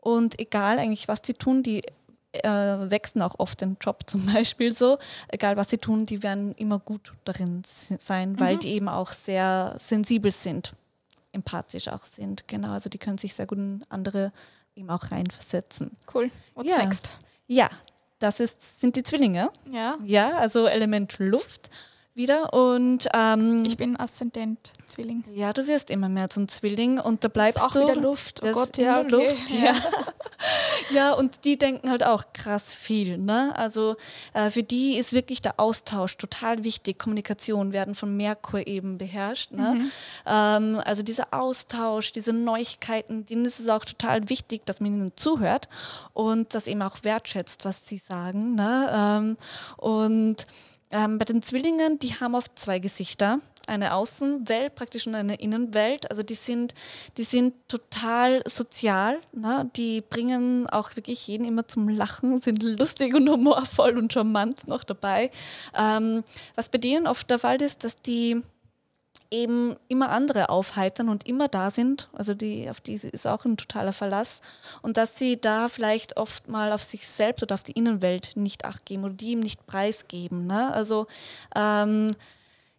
Und 0.00 0.38
egal 0.38 0.78
eigentlich, 0.78 1.08
was 1.08 1.20
sie 1.24 1.34
tun, 1.34 1.62
die 1.62 1.82
äh, 2.42 2.90
wechseln 2.90 3.22
auch 3.22 3.38
oft 3.38 3.60
den 3.60 3.76
Job 3.80 4.02
zum 4.06 4.26
Beispiel 4.32 4.74
so. 4.74 4.98
Egal 5.28 5.56
was 5.56 5.70
sie 5.70 5.78
tun, 5.78 6.04
die 6.04 6.22
werden 6.22 6.54
immer 6.54 6.78
gut 6.78 7.12
darin 7.24 7.62
sein, 7.64 8.32
mhm. 8.32 8.40
weil 8.40 8.56
die 8.58 8.70
eben 8.70 8.88
auch 8.88 9.12
sehr 9.12 9.76
sensibel 9.78 10.32
sind, 10.32 10.74
empathisch 11.32 11.88
auch 11.88 12.04
sind. 12.04 12.48
Genau, 12.48 12.72
also 12.72 12.88
die 12.88 12.98
können 12.98 13.18
sich 13.18 13.34
sehr 13.34 13.46
gut 13.46 13.58
in 13.58 13.84
andere 13.88 14.32
eben 14.76 14.90
auch 14.90 15.10
reinversetzen. 15.10 15.96
Cool. 16.12 16.30
What's 16.54 16.70
ja. 16.70 16.84
next? 16.84 17.10
Ja, 17.46 17.68
das 18.18 18.40
ist, 18.40 18.80
sind 18.80 18.96
die 18.96 19.02
Zwillinge. 19.02 19.50
Ja. 19.70 19.96
Ja, 20.04 20.38
also 20.38 20.66
Element 20.66 21.18
Luft 21.18 21.70
wieder. 22.14 22.52
Und 22.52 23.08
ähm, 23.14 23.62
ich 23.66 23.76
bin 23.76 23.98
Aszendent 23.98 24.72
Zwilling. 24.86 25.24
Ja, 25.32 25.52
du 25.52 25.66
wirst 25.66 25.90
immer 25.90 26.08
mehr 26.08 26.30
zum 26.30 26.48
Zwilling 26.48 26.98
und 26.98 27.24
da 27.24 27.28
bleibst 27.28 27.58
das 27.58 27.64
ist 27.64 27.68
auch 27.68 27.72
du. 27.72 27.80
wieder 27.80 28.00
Luft. 28.00 28.42
Oh 28.44 28.52
Gott, 28.52 28.76
ja, 28.76 29.00
okay. 29.00 29.10
Luft. 29.10 29.44
Ja. 29.64 29.74
ja, 30.90 31.12
und 31.14 31.44
die 31.44 31.56
denken 31.56 31.90
halt 31.90 32.04
auch 32.04 32.24
krass 32.32 32.74
viel. 32.74 33.18
Ne? 33.18 33.52
Also 33.56 33.96
äh, 34.32 34.50
für 34.50 34.62
die 34.62 34.96
ist 34.96 35.12
wirklich 35.12 35.40
der 35.40 35.58
Austausch 35.58 36.16
total 36.16 36.64
wichtig. 36.64 36.98
Kommunikation 36.98 37.72
werden 37.72 37.94
von 37.94 38.16
Merkur 38.16 38.66
eben 38.66 38.98
beherrscht. 38.98 39.52
Ne? 39.52 39.74
Mhm. 39.74 39.90
Ähm, 40.26 40.80
also 40.84 41.02
dieser 41.02 41.28
Austausch, 41.32 42.12
diese 42.12 42.32
Neuigkeiten, 42.32 43.26
denen 43.26 43.44
ist 43.44 43.60
es 43.60 43.68
auch 43.68 43.84
total 43.84 44.28
wichtig, 44.28 44.66
dass 44.66 44.80
man 44.80 44.92
ihnen 44.92 45.12
zuhört 45.16 45.68
und 46.12 46.54
das 46.54 46.66
eben 46.66 46.82
auch 46.82 46.98
wertschätzt, 47.02 47.64
was 47.64 47.86
sie 47.86 47.98
sagen. 47.98 48.54
Ne? 48.54 48.90
Ähm, 48.92 49.36
und 49.76 50.44
ähm, 50.90 51.18
bei 51.18 51.24
den 51.24 51.42
Zwillingen, 51.42 51.98
die 51.98 52.14
haben 52.14 52.34
oft 52.34 52.58
zwei 52.58 52.78
Gesichter. 52.78 53.40
Eine 53.66 53.94
Außenwelt 53.94 54.74
praktisch 54.74 55.06
und 55.06 55.14
eine 55.14 55.36
Innenwelt. 55.36 56.10
Also 56.10 56.22
die 56.22 56.34
sind, 56.34 56.74
die 57.16 57.22
sind 57.22 57.54
total 57.66 58.42
sozial. 58.46 59.20
Ne? 59.32 59.70
Die 59.74 60.02
bringen 60.02 60.66
auch 60.66 60.94
wirklich 60.96 61.26
jeden 61.26 61.46
immer 61.46 61.66
zum 61.66 61.88
Lachen, 61.88 62.40
sind 62.42 62.62
lustig 62.62 63.14
und 63.14 63.28
humorvoll 63.28 63.96
und 63.96 64.12
charmant 64.12 64.68
noch 64.68 64.84
dabei. 64.84 65.30
Ähm, 65.78 66.24
was 66.54 66.68
bei 66.68 66.78
denen 66.78 67.06
oft 67.06 67.30
der 67.30 67.38
Fall 67.38 67.62
ist, 67.62 67.84
dass 67.84 67.96
die 67.96 68.42
eben 69.30 69.76
immer 69.88 70.10
andere 70.10 70.48
aufheitern 70.48 71.08
und 71.08 71.26
immer 71.26 71.48
da 71.48 71.70
sind. 71.70 72.08
Also 72.12 72.34
die, 72.34 72.68
auf 72.70 72.80
die 72.80 72.94
ist 72.94 73.26
auch 73.26 73.44
ein 73.44 73.56
totaler 73.56 73.92
Verlass. 73.92 74.40
Und 74.82 74.96
dass 74.96 75.18
sie 75.18 75.40
da 75.40 75.68
vielleicht 75.68 76.16
oft 76.16 76.48
mal 76.48 76.72
auf 76.72 76.82
sich 76.82 77.06
selbst 77.08 77.42
oder 77.42 77.54
auf 77.54 77.62
die 77.62 77.72
Innenwelt 77.72 78.32
nicht 78.36 78.64
acht 78.64 78.86
geben 78.86 79.04
oder 79.04 79.14
die 79.14 79.32
ihm 79.32 79.40
nicht 79.40 79.66
preisgeben. 79.66 80.46
Ne? 80.46 80.72
Also 80.72 81.06
ähm, 81.54 82.10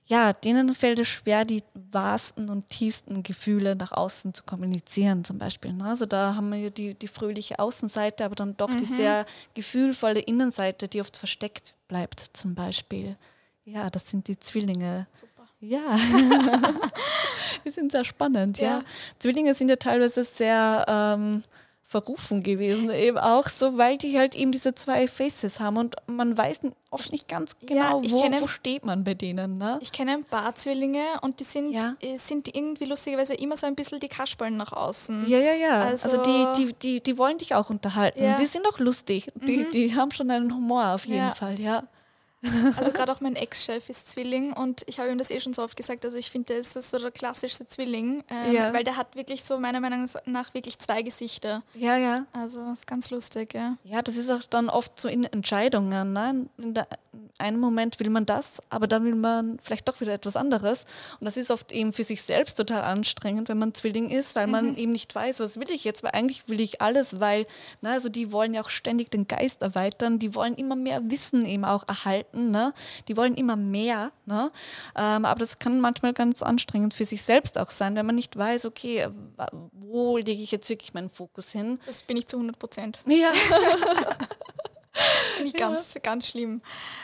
ja, 0.07 0.33
denen 0.33 0.73
fällt 0.73 0.99
es 0.99 1.07
schwer, 1.07 1.45
die 1.45 1.63
wahrsten 1.73 2.49
und 2.49 2.69
tiefsten 2.69 3.23
Gefühle 3.23 3.75
nach 3.75 3.91
außen 3.91 4.35
zu 4.35 4.43
kommunizieren, 4.43 5.23
zum 5.23 5.39
Beispiel. 5.39 5.73
Ne? 5.73 5.85
Also 5.85 6.05
da 6.05 6.35
haben 6.35 6.51
wir 6.51 6.69
die, 6.69 6.93
die 6.93 7.07
fröhliche 7.07 7.57
Außenseite, 7.57 8.23
aber 8.23 8.35
dann 8.35 8.55
doch 8.55 8.69
mhm. 8.69 8.77
die 8.77 8.85
sehr 8.85 9.25
gefühlvolle 9.55 10.19
Innenseite, 10.19 10.87
die 10.87 11.01
oft 11.01 11.17
versteckt 11.17 11.75
bleibt, 11.87 12.19
zum 12.33 12.53
Beispiel. 12.53 13.17
Ja, 13.63 13.89
das 13.89 14.07
sind 14.07 14.27
die 14.27 14.39
Zwillinge. 14.39 15.07
Super. 15.11 15.34
Ja, 15.68 15.97
die 17.66 17.70
sind 17.70 17.91
sehr 17.91 18.03
spannend, 18.03 18.59
ja. 18.59 18.68
ja. 18.68 18.82
Zwillinge 19.20 19.55
sind 19.55 19.70
ja 19.70 19.78
teilweise 19.78 20.24
sehr 20.24 20.86
ähm, 20.88 21.43
verrufen 21.82 22.43
gewesen, 22.43 22.89
eben 22.89 23.18
auch 23.18 23.47
so, 23.47 23.78
weil 23.78 23.97
die 23.97 24.18
halt 24.18 24.36
eben 24.36 24.51
diese 24.51 24.76
zwei 24.76 25.07
Faces 25.07 25.59
haben 25.59 25.78
und 25.78 25.95
man 26.07 26.38
weiß 26.38 26.61
oft 26.89 27.11
nicht 27.11 27.28
ganz 27.28 27.51
genau, 27.59 28.01
ja, 28.01 28.11
wo, 28.11 28.22
kenne, 28.22 28.41
wo, 28.41 28.47
steht 28.47 28.86
man 28.86 29.03
bei 29.03 29.13
denen. 29.13 29.57
Ne? 29.57 29.80
Ich 29.82 29.91
kenne 29.91 30.13
ein 30.13 30.24
paar 30.24 30.55
Zwillinge 30.55 31.03
und 31.22 31.39
die 31.39 31.43
sind, 31.43 31.72
ja. 31.72 31.95
Äh, 32.01 32.18
sind 32.18 32.55
irgendwie 32.55 32.86
lustigerweise 32.86 33.36
immer 33.36 33.55
so 33.55 33.68
ein 33.68 33.76
bisschen 33.76 33.99
die 33.99 34.07
Kasperlen 34.07 34.57
nach 34.57 34.74
außen. 34.74 35.28
Ja, 35.28 35.38
ja, 35.38 35.53
ja. 35.53 35.80
Also, 35.82 36.18
also 36.18 36.24
die, 36.24 36.66
die, 36.66 36.74
die, 36.74 37.01
die 37.01 37.18
wollen 37.18 37.38
dich 37.38 37.55
auch 37.55 37.70
unterhalten. 37.70 38.36
Die 38.39 38.45
sind 38.45 38.68
auch 38.68 38.80
lustig. 38.80 39.28
Die, 39.36 39.57
mhm. 39.57 39.72
die 39.72 39.95
haben 39.95 40.11
schon 40.11 40.30
einen 40.32 40.53
Humor 40.53 40.95
auf 40.95 41.05
jeden 41.05 41.34
Fall, 41.34 41.59
ja. 41.59 41.84
Also 42.77 42.91
gerade 42.91 43.11
auch 43.11 43.21
mein 43.21 43.35
Ex-Chef 43.35 43.89
ist 43.89 44.09
Zwilling 44.09 44.53
und 44.53 44.83
ich 44.87 44.99
habe 44.99 45.09
ihm 45.09 45.17
das 45.17 45.31
eh 45.31 45.39
schon 45.39 45.53
so 45.53 45.63
oft 45.63 45.75
gesagt, 45.75 46.05
also 46.05 46.17
ich 46.17 46.29
finde, 46.29 46.53
der 46.53 46.57
ist 46.57 46.73
so 46.73 46.99
der 46.99 47.11
klassischste 47.11 47.65
Zwilling, 47.65 48.23
ähm, 48.29 48.53
ja. 48.53 48.73
weil 48.73 48.83
der 48.83 48.97
hat 48.97 49.15
wirklich 49.15 49.43
so 49.43 49.59
meiner 49.59 49.79
Meinung 49.79 50.07
nach 50.25 50.53
wirklich 50.53 50.79
zwei 50.79 51.01
Gesichter. 51.01 51.63
Ja, 51.73 51.97
ja. 51.97 52.25
Also 52.33 52.63
das 52.65 52.79
ist 52.79 52.87
ganz 52.87 53.09
lustig, 53.11 53.53
ja. 53.53 53.77
Ja, 53.83 54.01
das 54.01 54.17
ist 54.17 54.29
auch 54.29 54.43
dann 54.43 54.69
oft 54.69 54.99
so 54.99 55.07
in 55.07 55.23
Entscheidungen. 55.23 56.13
Ne? 56.13 56.47
In 56.57 56.73
der, 56.73 56.87
einen 57.37 57.59
Moment 57.59 57.99
will 57.99 58.09
man 58.09 58.25
das, 58.25 58.61
aber 58.69 58.87
dann 58.87 59.03
will 59.03 59.15
man 59.15 59.59
vielleicht 59.61 59.87
doch 59.87 59.99
wieder 60.01 60.13
etwas 60.13 60.35
anderes. 60.35 60.85
Und 61.19 61.25
das 61.25 61.37
ist 61.37 61.51
oft 61.51 61.71
eben 61.71 61.93
für 61.93 62.03
sich 62.03 62.21
selbst 62.21 62.55
total 62.55 62.83
anstrengend, 62.83 63.49
wenn 63.49 63.57
man 63.57 63.73
Zwilling 63.73 64.09
ist, 64.09 64.35
weil 64.35 64.47
man 64.47 64.71
mhm. 64.71 64.77
eben 64.77 64.91
nicht 64.91 65.13
weiß, 65.13 65.39
was 65.39 65.59
will 65.59 65.69
ich 65.69 65.83
jetzt, 65.83 66.03
weil 66.03 66.11
eigentlich 66.11 66.47
will 66.47 66.61
ich 66.61 66.81
alles, 66.81 67.19
weil, 67.19 67.45
ne, 67.81 67.91
also 67.91 68.09
die 68.09 68.31
wollen 68.31 68.53
ja 68.53 68.61
auch 68.61 68.69
ständig 68.69 69.11
den 69.11 69.27
Geist 69.27 69.61
erweitern, 69.61 70.19
die 70.19 70.35
wollen 70.35 70.55
immer 70.55 70.75
mehr 70.75 71.09
Wissen 71.09 71.45
eben 71.45 71.65
auch 71.65 71.87
erhalten, 71.87 72.34
ne? 72.36 72.73
die 73.07 73.17
wollen 73.17 73.36
immer 73.36 73.55
mehr. 73.55 74.11
Ne? 74.25 74.51
Ähm, 74.95 75.25
aber 75.25 75.39
das 75.39 75.59
kann 75.59 75.79
manchmal 75.79 76.13
ganz 76.13 76.41
anstrengend 76.41 76.93
für 76.93 77.05
sich 77.05 77.21
selbst 77.21 77.57
auch 77.57 77.71
sein, 77.71 77.95
wenn 77.95 78.05
man 78.05 78.15
nicht 78.15 78.38
weiß, 78.38 78.65
okay, 78.65 79.07
wo 79.71 80.17
lege 80.17 80.41
ich 80.41 80.51
jetzt 80.51 80.69
wirklich 80.69 80.93
meinen 80.93 81.09
Fokus 81.09 81.51
hin. 81.51 81.79
Das 81.86 82.03
bin 82.03 82.17
ich 82.17 82.27
zu 82.27 82.38
100 82.38 82.57
Prozent. 82.57 82.99
Ja. 83.07 83.31
das 84.93 85.36
finde 85.36 85.47
ich 85.47 85.53
ganz, 85.53 85.93
ja. 85.93 86.01
ganz 86.01 86.27
schlimm. 86.27 86.61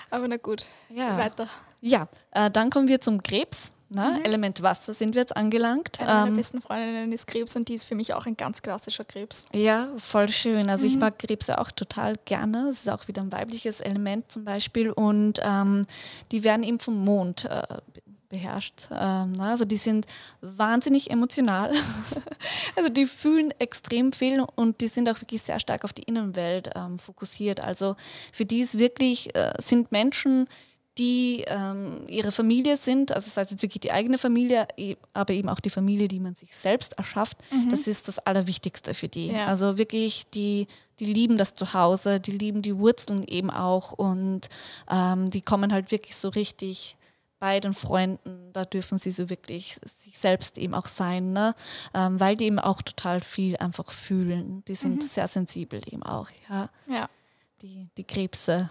Aber 0.10 0.28
na 0.28 0.38
gut, 0.38 0.66
ja. 0.90 1.18
weiter. 1.18 1.48
Ja, 1.82 2.08
äh, 2.32 2.52
dann 2.52 2.70
kommen 2.70 2.88
wir 2.88 3.02
zum 3.02 3.22
Krebs. 3.22 3.72
Ne? 3.92 4.16
Mhm. 4.18 4.26
Element 4.26 4.62
Wasser 4.62 4.94
sind 4.94 5.16
wir 5.16 5.22
jetzt 5.22 5.36
angelangt. 5.36 6.00
Eine 6.00 6.14
meiner 6.14 6.28
ähm, 6.28 6.36
besten 6.38 6.62
Freundinnen 6.62 7.12
ist 7.12 7.28
Krebs 7.28 7.56
und 7.58 7.68
die 7.68 7.74
ist 7.74 7.86
für 7.86 7.96
mich 7.96 8.14
auch 8.14 8.26
ein 8.26 8.38
ganz 8.38 8.62
klassischer 8.62 9.04
Krebs. 9.04 9.46
Ja, 9.54 9.90
voll 9.98 10.30
schön. 10.30 10.70
Also 10.70 10.86
mhm. 10.86 10.94
ich 10.94 10.98
mag 10.98 11.20
Krebse 11.20 11.60
auch 11.60 11.72
total 11.72 12.16
gerne. 12.24 12.70
Es 12.70 12.80
ist 12.80 12.90
auch 12.90 13.10
wieder 13.10 13.22
ein 13.22 13.32
weibliches 13.34 13.82
Element 13.82 14.32
zum 14.32 14.46
Beispiel 14.46 14.92
und 14.92 15.42
ähm, 15.44 15.86
die 16.32 16.46
werden 16.46 16.64
eben 16.64 16.80
vom 16.80 17.04
Mond 17.04 17.44
äh, 17.46 17.64
beherrscht. 18.32 18.88
Ähm, 18.92 19.40
also 19.40 19.66
die 19.66 19.78
sind 19.78 20.08
wahnsinnig 20.40 21.12
emotional. 21.12 21.74
also 22.76 22.90
die 22.90 23.06
fühlen 23.06 23.54
extrem 23.60 24.14
viel 24.14 24.44
und 24.56 24.82
die 24.82 24.88
sind 24.88 25.08
auch 25.10 25.22
wirklich 25.22 25.44
sehr 25.44 25.60
stark 25.60 25.84
auf 25.84 25.94
die 25.94 26.04
Innenwelt 26.04 26.72
ähm, 26.76 26.98
fokussiert. 26.98 27.60
Also 27.62 27.96
für 28.34 28.46
die 28.46 28.62
ist 28.62 28.80
wirklich, 28.80 29.36
äh, 29.36 29.54
sind 29.60 29.92
Menschen, 29.92 30.48
die 30.98 31.46
ähm, 31.48 32.04
ihre 32.08 32.32
Familie 32.32 32.76
sind, 32.76 33.14
also 33.14 33.30
sei 33.30 33.44
es 33.44 33.52
jetzt 33.52 33.62
wirklich 33.62 33.80
die 33.80 33.92
eigene 33.92 34.18
Familie, 34.18 34.68
e, 34.78 34.96
aber 35.14 35.34
eben 35.34 35.48
auch 35.48 35.62
die 35.62 35.70
Familie, 35.70 36.08
die 36.08 36.20
man 36.20 36.36
sich 36.36 36.54
selbst 36.56 36.94
erschafft, 36.98 37.38
mhm. 37.52 37.70
das 37.70 37.88
ist 37.88 38.08
das 38.08 38.20
Allerwichtigste 38.20 38.94
für 38.94 39.08
die. 39.08 39.28
Ja. 39.28 39.48
Also 39.48 39.78
wirklich, 39.78 40.30
die, 40.34 40.68
die 41.00 41.06
lieben 41.06 41.38
das 41.38 41.54
Zuhause, 41.54 42.20
die 42.20 42.34
lieben 42.34 42.62
die 42.62 42.78
Wurzeln 42.78 43.24
eben 43.24 43.50
auch 43.50 43.94
und 43.94 44.50
ähm, 44.90 45.30
die 45.30 45.42
kommen 45.42 45.72
halt 45.72 45.92
wirklich 45.92 46.16
so 46.18 46.28
richtig 46.28 46.98
bei 47.40 47.60
den 47.60 47.74
Freunden, 47.74 48.52
da 48.54 48.66
dürfen 48.66 49.00
sie 49.00 49.12
so 49.12 49.30
wirklich 49.30 49.80
sich 49.84 50.20
selbst 50.20 50.60
eben 50.60 50.76
auch 50.76 50.86
sein, 50.86 51.34
ne? 51.34 51.56
Ähm, 51.92 52.20
weil 52.20 52.36
die 52.36 52.46
eben 52.46 52.60
auch 52.60 52.84
total 52.84 53.22
viel 53.22 53.58
einfach 53.58 53.90
fühlen. 53.90 54.64
Die 54.68 54.76
sind 54.76 55.02
mhm. 55.02 55.08
sehr 55.08 55.28
sensibel 55.28 55.82
eben 55.88 56.04
auch, 56.04 56.30
ja. 56.50 56.70
Ja 56.88 57.10
die, 57.62 57.88
die 57.98 58.04
Krebse. 58.04 58.70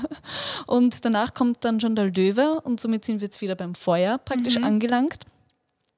und 0.66 1.04
danach 1.04 1.34
kommt 1.34 1.64
dann 1.64 1.80
schon 1.80 1.96
der 1.96 2.06
Löwe 2.06 2.60
und 2.62 2.80
somit 2.80 3.04
sind 3.04 3.20
wir 3.20 3.26
jetzt 3.26 3.40
wieder 3.40 3.54
beim 3.54 3.74
Feuer 3.74 4.18
praktisch 4.18 4.58
mhm. 4.58 4.64
angelangt. 4.64 5.24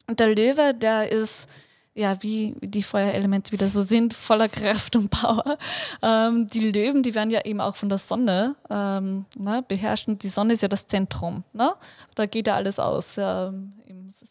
Und 0.06 0.20
der 0.20 0.34
Löwe, 0.34 0.74
der 0.74 1.10
ist 1.10 1.48
ja, 1.94 2.16
wie 2.22 2.54
die 2.60 2.82
Feuerelemente 2.82 3.52
wieder 3.52 3.68
so 3.68 3.82
sind, 3.82 4.14
voller 4.14 4.48
Kraft 4.48 4.94
und 4.96 5.10
Power. 5.10 5.58
Ähm, 6.02 6.46
die 6.46 6.70
Löwen, 6.70 7.02
die 7.02 7.14
werden 7.14 7.30
ja 7.30 7.44
eben 7.44 7.60
auch 7.60 7.76
von 7.76 7.88
der 7.88 7.98
Sonne 7.98 8.54
ähm, 8.70 9.26
ne, 9.36 9.64
beherrscht. 9.66 10.08
Und 10.08 10.22
die 10.22 10.28
Sonne 10.28 10.54
ist 10.54 10.62
ja 10.62 10.68
das 10.68 10.86
Zentrum. 10.86 11.44
Ne? 11.52 11.72
Da 12.14 12.26
geht 12.26 12.46
ja 12.46 12.54
alles 12.54 12.78
aus 12.78 13.16
ähm, 13.18 13.72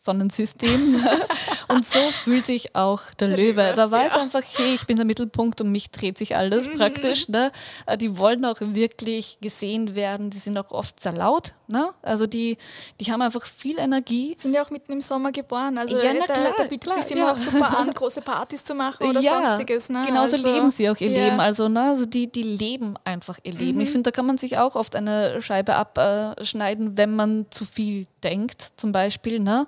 Sonnensystem. 0.02 1.04
und 1.68 1.86
so 1.86 2.00
fühlt 2.24 2.46
sich 2.46 2.76
auch 2.76 3.14
der 3.16 3.30
Löwe. 3.30 3.74
Da 3.76 3.90
weiß 3.90 4.14
ja. 4.16 4.22
einfach, 4.22 4.42
hey, 4.56 4.76
ich 4.76 4.86
bin 4.86 4.96
der 4.96 5.06
Mittelpunkt 5.06 5.62
und 5.62 5.72
mich 5.72 5.92
dreht 5.92 6.18
sich 6.18 6.36
alles 6.36 6.68
mhm. 6.68 6.78
praktisch. 6.78 7.28
Ne? 7.28 7.52
Äh, 7.86 7.98
die 7.98 8.18
wollen 8.18 8.46
auch 8.46 8.58
wirklich 8.60 9.38
gesehen 9.42 9.96
werden. 9.96 10.30
Die 10.30 10.40
sind 10.40 10.58
auch 10.58 10.72
oft 10.72 11.02
sehr 11.02 11.14
laut. 11.14 11.54
Ne? 11.68 11.90
Also 12.02 12.26
die, 12.26 12.58
die 13.00 13.12
haben 13.12 13.22
einfach 13.22 13.46
viel 13.46 13.78
Energie. 13.80 14.36
Sind 14.38 14.54
ja 14.54 14.64
auch 14.64 14.72
mitten 14.72 14.92
im 14.92 15.02
Sommer 15.02 15.32
geboren. 15.32 15.78
Also 15.78 15.98
ja, 15.98 16.14
na, 16.14 16.26
da, 16.26 16.34
klar, 16.34 16.54
da 16.58 16.64
bietet 16.64 16.92
es 16.98 17.08
sich 17.08 17.16
immer 17.16 17.32
auch 17.32 17.38
super 17.38 17.78
an, 17.78 17.94
große 17.94 18.22
Partys 18.22 18.64
zu 18.64 18.74
machen 18.74 19.08
oder 19.08 19.22
ja, 19.22 19.46
sonstiges. 19.46 19.90
Ne? 19.90 20.04
Genauso 20.08 20.38
also, 20.38 20.52
leben 20.52 20.72
sie 20.72 20.90
auch 20.90 20.98
ihr 21.00 21.12
ja. 21.12 21.26
Leben. 21.26 21.40
Also, 21.40 21.68
ne? 21.68 21.82
also 21.82 22.06
die, 22.06 22.32
die 22.32 22.44
leben 22.44 22.96
einfach 23.04 23.40
ihr 23.44 23.54
Leben. 23.54 23.78
Mhm. 23.78 23.84
Ich 23.84 23.92
finde, 23.92 24.10
da 24.10 24.12
kann 24.12 24.26
man 24.26 24.38
sich 24.38 24.58
auch 24.58 24.76
oft 24.76 24.96
eine 24.96 25.42
Scheibe 25.42 25.76
abschneiden, 25.76 26.98
wenn 26.98 27.16
man 27.16 27.46
zu 27.50 27.66
viel 27.66 28.08
denkt, 28.24 28.74
zum 28.78 28.92
Beispiel. 28.92 29.40
Ne? 29.40 29.68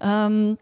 Ähm, 0.00 0.58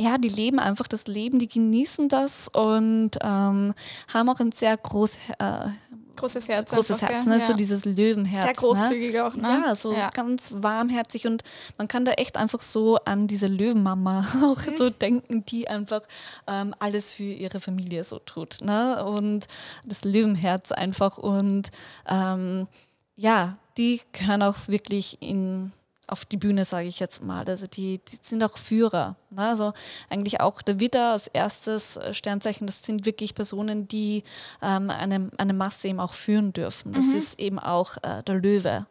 ja, 0.00 0.16
die 0.16 0.28
leben 0.28 0.60
einfach 0.60 0.86
das 0.86 1.06
Leben, 1.06 1.38
die 1.40 1.48
genießen 1.48 2.08
das 2.08 2.48
und 2.48 3.10
ähm, 3.20 3.74
haben 4.12 4.28
auch 4.28 4.38
ein 4.38 4.52
sehr 4.52 4.76
groß, 4.76 5.14
äh, 5.40 5.68
großes 6.14 6.48
Herz. 6.48 6.70
Großes 6.70 7.02
Herz, 7.02 7.26
ne? 7.26 7.38
Ja. 7.38 7.46
so 7.46 7.52
dieses 7.52 7.84
Löwenherz. 7.84 8.44
Sehr 8.44 8.52
großzügig 8.52 9.14
ne? 9.14 9.24
auch, 9.24 9.34
ne? 9.34 9.62
Ja, 9.66 9.74
so 9.74 9.92
ja. 9.92 10.10
ganz 10.10 10.52
warmherzig 10.54 11.26
und 11.26 11.42
man 11.78 11.88
kann 11.88 12.04
da 12.04 12.12
echt 12.12 12.36
einfach 12.36 12.60
so 12.60 12.96
an 13.04 13.26
diese 13.26 13.48
Löwenmama 13.48 14.20
auch 14.44 14.64
mhm. 14.64 14.76
so 14.76 14.88
denken, 14.88 15.44
die 15.46 15.66
einfach 15.66 16.02
ähm, 16.46 16.74
alles 16.78 17.14
für 17.14 17.24
ihre 17.24 17.58
Familie 17.58 18.04
so 18.04 18.20
tut. 18.20 18.58
Ne? 18.62 19.04
Und 19.04 19.48
das 19.84 20.04
Löwenherz 20.04 20.70
einfach 20.70 21.18
und 21.18 21.70
ähm, 22.08 22.68
ja, 23.16 23.58
die 23.76 24.00
gehören 24.12 24.44
auch 24.44 24.68
wirklich 24.68 25.18
in 25.20 25.72
auf 26.08 26.24
die 26.24 26.36
Bühne, 26.36 26.64
sage 26.64 26.88
ich 26.88 27.00
jetzt 27.00 27.22
mal. 27.22 27.44
Also 27.46 27.66
die, 27.66 27.98
die 27.98 28.18
sind 28.20 28.42
auch 28.42 28.56
Führer. 28.56 29.16
Ne? 29.30 29.48
Also 29.48 29.72
eigentlich 30.10 30.40
auch 30.40 30.62
der 30.62 30.80
Widder 30.80 31.12
als 31.12 31.28
erstes 31.28 31.96
äh, 31.96 32.14
Sternzeichen, 32.14 32.66
das 32.66 32.82
sind 32.82 33.06
wirklich 33.06 33.34
Personen, 33.34 33.86
die 33.88 34.24
ähm, 34.62 34.90
eine, 34.90 35.30
eine 35.36 35.52
Masse 35.52 35.88
eben 35.88 36.00
auch 36.00 36.14
führen 36.14 36.52
dürfen. 36.52 36.92
Das 36.92 37.06
mhm. 37.06 37.16
ist 37.16 37.38
eben 37.38 37.58
auch 37.58 37.96
äh, 38.02 38.22
der 38.22 38.36
Löwe 38.36 38.86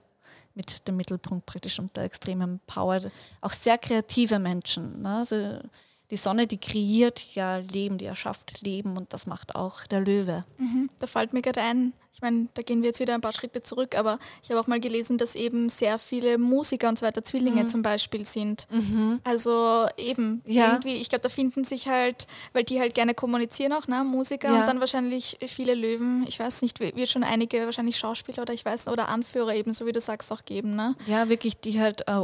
mit 0.54 0.88
dem 0.88 0.98
Mittelpunkt 0.98 1.46
praktisch 1.46 1.80
und 1.80 1.96
der 1.96 2.04
extremen 2.04 2.60
Power. 2.66 3.00
Auch 3.42 3.54
sehr 3.54 3.78
kreative 3.78 4.40
Menschen. 4.40 5.02
Ne? 5.02 5.18
Also 5.18 5.60
die 6.10 6.16
Sonne, 6.16 6.48
die 6.48 6.58
kreiert 6.58 7.36
ja 7.36 7.58
Leben, 7.58 7.98
die 7.98 8.06
erschafft 8.06 8.62
Leben 8.62 8.98
und 8.98 9.12
das 9.14 9.28
macht 9.28 9.56
auch 9.56 9.84
der 9.86 10.00
Löwe. 10.00 10.46
Mhm. 10.58 10.90
Da 11.00 11.08
fällt 11.08 11.34
mir 11.34 11.42
gerade 11.42 11.62
ein, 11.62 11.92
ich 12.14 12.22
meine, 12.22 12.48
da 12.54 12.62
gehen 12.62 12.82
wir 12.82 12.88
jetzt 12.88 13.00
wieder 13.00 13.14
ein 13.14 13.22
paar 13.22 13.34
Schritte 13.34 13.62
zurück, 13.62 13.96
aber 13.98 14.18
ich 14.42 14.50
habe 14.50 14.60
auch 14.60 14.68
mal 14.68 14.80
gelesen, 14.80 15.18
dass 15.18 15.36
eben 15.36 15.68
sehr 15.70 16.00
viele 16.00 16.38
Musiker 16.38 16.88
und 16.90 16.98
so 16.98 17.06
weiter 17.06 17.24
Zwillinge 17.24 17.64
mhm. 17.64 17.68
zum 17.68 17.82
Beispiel 17.82 18.26
sind. 18.26 18.68
Mhm. 18.72 19.20
Also 19.26 19.86
eben, 19.98 20.42
ja. 20.48 20.72
irgendwie, 20.72 20.96
ich 20.96 21.10
glaube, 21.10 21.24
da 21.24 21.30
finden 21.30 21.66
sich 21.66 21.90
halt, 21.90 22.26
weil 22.54 22.64
die 22.64 22.80
halt 22.80 22.96
gerne 22.96 23.14
kommunizieren 23.14 23.74
auch, 23.74 23.88
ne, 23.88 24.04
Musiker 24.06 24.48
ja. 24.48 24.62
und 24.62 24.68
dann 24.68 24.80
wahrscheinlich 24.80 25.38
viele 25.46 25.76
Löwen, 25.76 26.26
ich 26.28 26.40
weiß 26.40 26.62
nicht, 26.62 26.80
wird 26.80 27.10
schon 27.10 27.24
einige 27.24 27.66
wahrscheinlich 27.66 27.98
Schauspieler 27.98 28.44
oder 28.44 28.54
ich 28.54 28.64
weiß, 28.64 28.88
oder 28.88 29.10
Anführer 29.10 29.54
eben, 29.54 29.74
so 29.74 29.86
wie 29.86 29.92
du 29.92 30.02
sagst, 30.02 30.32
auch 30.32 30.46
geben, 30.46 30.76
ne? 30.76 30.96
Ja, 31.06 31.28
wirklich, 31.28 31.60
die 31.60 31.80
halt 31.80 32.08
äh, 32.08 32.24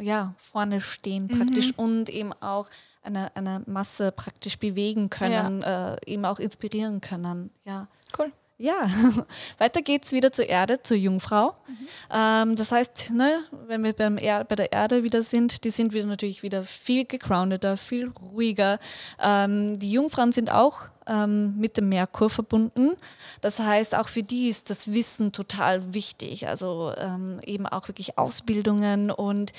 ja, 0.00 0.34
vorne 0.38 0.80
stehen 0.80 1.28
praktisch 1.28 1.76
mhm. 1.76 1.84
und 1.84 2.08
eben 2.08 2.32
auch 2.34 2.70
eine, 3.04 3.34
eine 3.36 3.62
Masse 3.66 4.12
praktisch 4.12 4.58
bewegen 4.58 5.10
können, 5.10 5.62
ja. 5.62 5.94
äh, 5.94 5.96
eben 6.06 6.24
auch 6.24 6.38
inspirieren 6.38 7.00
können. 7.00 7.50
Ja. 7.64 7.88
Cool. 8.18 8.32
Ja, 8.56 8.82
weiter 9.58 9.82
geht's 9.82 10.12
wieder 10.12 10.30
zur 10.30 10.48
Erde, 10.48 10.80
zur 10.80 10.96
Jungfrau. 10.96 11.56
Mhm. 11.66 11.88
Ähm, 12.12 12.56
das 12.56 12.70
heißt, 12.70 13.10
ne, 13.10 13.40
wenn 13.66 13.82
wir 13.82 13.92
beim 13.92 14.16
er 14.16 14.44
bei 14.44 14.54
der 14.54 14.72
Erde 14.72 15.02
wieder 15.02 15.22
sind, 15.22 15.64
die 15.64 15.70
sind 15.70 15.92
wieder 15.92 16.06
natürlich 16.06 16.44
wieder 16.44 16.62
viel 16.62 17.04
gegroundeter, 17.04 17.76
viel 17.76 18.10
ruhiger. 18.10 18.78
Ähm, 19.20 19.78
die 19.80 19.90
Jungfrauen 19.90 20.30
sind 20.30 20.52
auch 20.52 20.82
ähm, 21.06 21.56
mit 21.58 21.76
dem 21.76 21.88
Merkur 21.88 22.30
verbunden. 22.30 22.92
Das 23.40 23.58
heißt, 23.58 23.94
auch 23.94 24.08
für 24.08 24.22
die 24.22 24.48
ist 24.48 24.70
das 24.70 24.92
Wissen 24.92 25.32
total 25.32 25.94
wichtig. 25.94 26.48
Also 26.48 26.92
ähm, 26.98 27.40
eben 27.44 27.66
auch 27.66 27.88
wirklich 27.88 28.18
Ausbildungen 28.18 29.10
und 29.10 29.52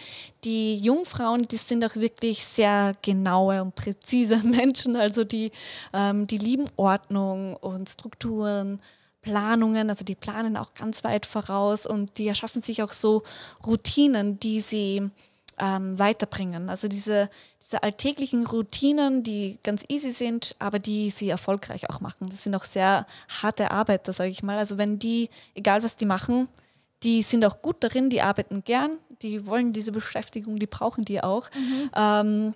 die 0.43 0.77
Jungfrauen, 0.77 1.43
die 1.43 1.57
sind 1.57 1.83
auch 1.85 1.95
wirklich 1.95 2.45
sehr 2.45 2.93
genaue 3.01 3.61
und 3.61 3.75
präzise 3.75 4.37
Menschen. 4.43 4.95
Also 4.95 5.23
die, 5.23 5.51
ähm, 5.93 6.27
die 6.27 6.37
lieben 6.37 6.65
Ordnung 6.75 7.55
und 7.55 7.89
Strukturen. 7.89 8.81
Planungen, 9.21 9.89
also 9.89 10.05
die 10.05 10.13
planen 10.13 10.55
auch 10.55 10.75
ganz 10.75 11.03
weit 11.03 11.25
voraus 11.25 11.87
und 11.87 12.19
die 12.19 12.27
erschaffen 12.27 12.61
sich 12.61 12.83
auch 12.83 12.93
so 12.93 13.23
Routinen, 13.65 14.39
die 14.39 14.61
sie 14.61 15.09
ähm, 15.59 15.97
weiterbringen. 15.97 16.69
Also 16.69 16.87
diese, 16.87 17.29
alltäglichen 17.73 18.45
Routinen, 18.45 19.23
die 19.23 19.59
ganz 19.63 19.83
easy 19.87 20.11
sind, 20.11 20.55
aber 20.59 20.79
die 20.79 21.09
sie 21.09 21.29
erfolgreich 21.29 21.89
auch 21.89 21.99
machen. 21.99 22.29
Das 22.29 22.43
sind 22.43 22.55
auch 22.55 22.65
sehr 22.65 23.07
harte 23.41 23.71
Arbeiter, 23.71 24.13
sage 24.13 24.29
ich 24.29 24.43
mal. 24.43 24.57
Also 24.57 24.77
wenn 24.77 24.99
die, 24.99 25.29
egal 25.55 25.83
was 25.83 25.95
die 25.95 26.05
machen, 26.05 26.47
die 27.03 27.21
sind 27.21 27.43
auch 27.45 27.61
gut 27.61 27.77
darin, 27.79 28.09
die 28.09 28.21
arbeiten 28.21 28.63
gern, 28.63 28.97
die 29.21 29.45
wollen 29.47 29.73
diese 29.73 29.91
Beschäftigung, 29.91 30.57
die 30.57 30.67
brauchen 30.67 31.03
die 31.03 31.23
auch. 31.23 31.49
Mhm. 31.51 31.91
Ähm, 31.95 32.53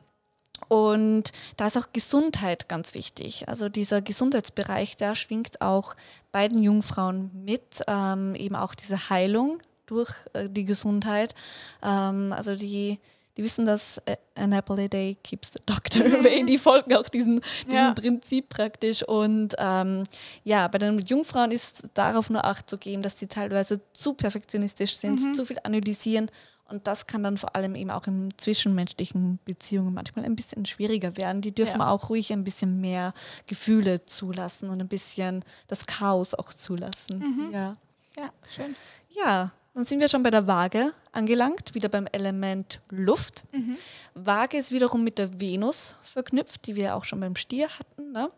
und 0.68 1.32
da 1.58 1.68
ist 1.68 1.78
auch 1.78 1.88
Gesundheit 1.94 2.70
ganz 2.70 2.94
wichtig. 2.94 3.48
Also 3.48 3.70
dieser 3.70 4.02
Gesundheitsbereich, 4.02 4.98
der 4.98 5.16
schwingt 5.16 5.62
auch 5.62 5.96
bei 6.32 6.48
den 6.48 6.62
Jungfrauen 6.62 7.32
mit, 7.46 7.82
ähm, 7.88 8.36
eben 8.36 8.56
auch 8.56 8.76
diese 8.76 9.10
Heilung 9.10 9.60
durch 9.86 10.14
äh, 10.34 10.50
die 10.50 10.66
Gesundheit. 10.66 11.34
Ähm, 11.82 12.34
also 12.34 12.56
die 12.56 13.00
die 13.40 13.46
wissen, 13.46 13.66
dass 13.66 14.00
äh, 14.00 14.18
an 14.36 14.52
apple 14.52 14.84
a 14.84 14.88
day 14.90 15.16
keeps 15.24 15.52
the 15.54 15.60
doctor 15.66 16.04
away. 16.06 16.44
Die 16.46 16.58
folgen 16.58 16.94
auch 16.96 17.08
diesem, 17.08 17.40
diesem 17.66 17.74
ja. 17.74 17.94
Prinzip 17.94 18.50
praktisch. 18.50 19.02
Und 19.02 19.56
ähm, 19.58 20.04
ja, 20.44 20.68
bei 20.68 20.78
den 20.78 21.00
Jungfrauen 21.00 21.52
ist 21.52 21.88
darauf 21.94 22.30
nur 22.30 22.44
Acht 22.44 22.70
zu 22.70 22.78
geben, 22.78 23.02
dass 23.02 23.18
sie 23.18 23.28
teilweise 23.28 23.80
zu 23.94 24.14
perfektionistisch 24.14 24.98
sind, 24.98 25.22
mhm. 25.22 25.34
zu 25.36 25.46
viel 25.46 25.58
analysieren. 25.64 26.30
Und 26.68 26.86
das 26.86 27.08
kann 27.08 27.24
dann 27.24 27.38
vor 27.38 27.56
allem 27.56 27.76
eben 27.76 27.92
auch 27.92 28.08
in 28.08 28.34
zwischenmenschlichen 28.38 29.40
Beziehungen 29.46 29.94
manchmal 29.94 30.26
ein 30.26 30.36
bisschen 30.36 30.66
schwieriger 30.66 31.16
werden. 31.16 31.42
Die 31.42 31.56
dürfen 31.56 31.80
ja. 31.80 31.90
auch 31.90 32.10
ruhig 32.10 32.34
ein 32.34 32.44
bisschen 32.44 32.82
mehr 32.82 33.14
Gefühle 33.48 34.06
zulassen 34.06 34.70
und 34.70 34.82
ein 34.82 34.90
bisschen 34.90 35.46
das 35.68 35.86
Chaos 35.86 36.36
auch 36.36 36.54
zulassen. 36.54 37.20
Mhm. 37.20 37.54
Ja. 37.54 37.78
ja, 38.18 38.30
schön. 38.50 38.76
Ja, 39.10 39.52
dann 39.80 39.86
sind 39.86 40.02
wir 40.02 40.10
schon 40.10 40.24
bei 40.24 40.30
der 40.30 40.46
Waage 40.46 40.92
angelangt, 41.14 41.74
wieder 41.74 41.88
beim 41.88 42.06
Element 42.12 42.82
Luft. 42.90 43.46
Mhm. 43.54 43.78
Waage 44.14 44.58
ist 44.58 44.74
wiederum 44.74 45.06
mit 45.06 45.18
der 45.18 45.40
Venus 45.40 45.96
verknüpft, 46.04 46.68
die 46.68 46.76
wir 46.76 46.98
auch 46.98 47.06
schon 47.06 47.22
beim 47.22 47.38
Stier 47.38 47.70
hatten. 47.70 48.12
Ne? 48.12 48.30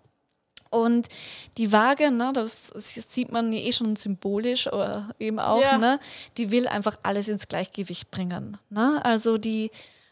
Und 0.70 1.08
die 1.58 1.72
Waage, 1.72 2.12
ne, 2.12 2.32
das, 2.32 2.68
sieht 2.76 3.32
man 3.32 3.52
eh 3.54 3.72
schon 3.72 3.96
symbolisch 3.96 4.68
oder 4.68 5.16
eben 5.18 5.40
auch, 5.40 5.64
Ja. 5.64 5.80
ne, 5.80 6.00
die 6.38 6.52
will 6.52 6.68
einfach 6.68 6.96
alles 7.02 7.28
ins 7.28 7.48
Gleichgewicht 7.48 8.12
bringen. 8.12 8.60
Ne? 8.70 9.04
Also 9.04 9.40
die, 9.40 9.72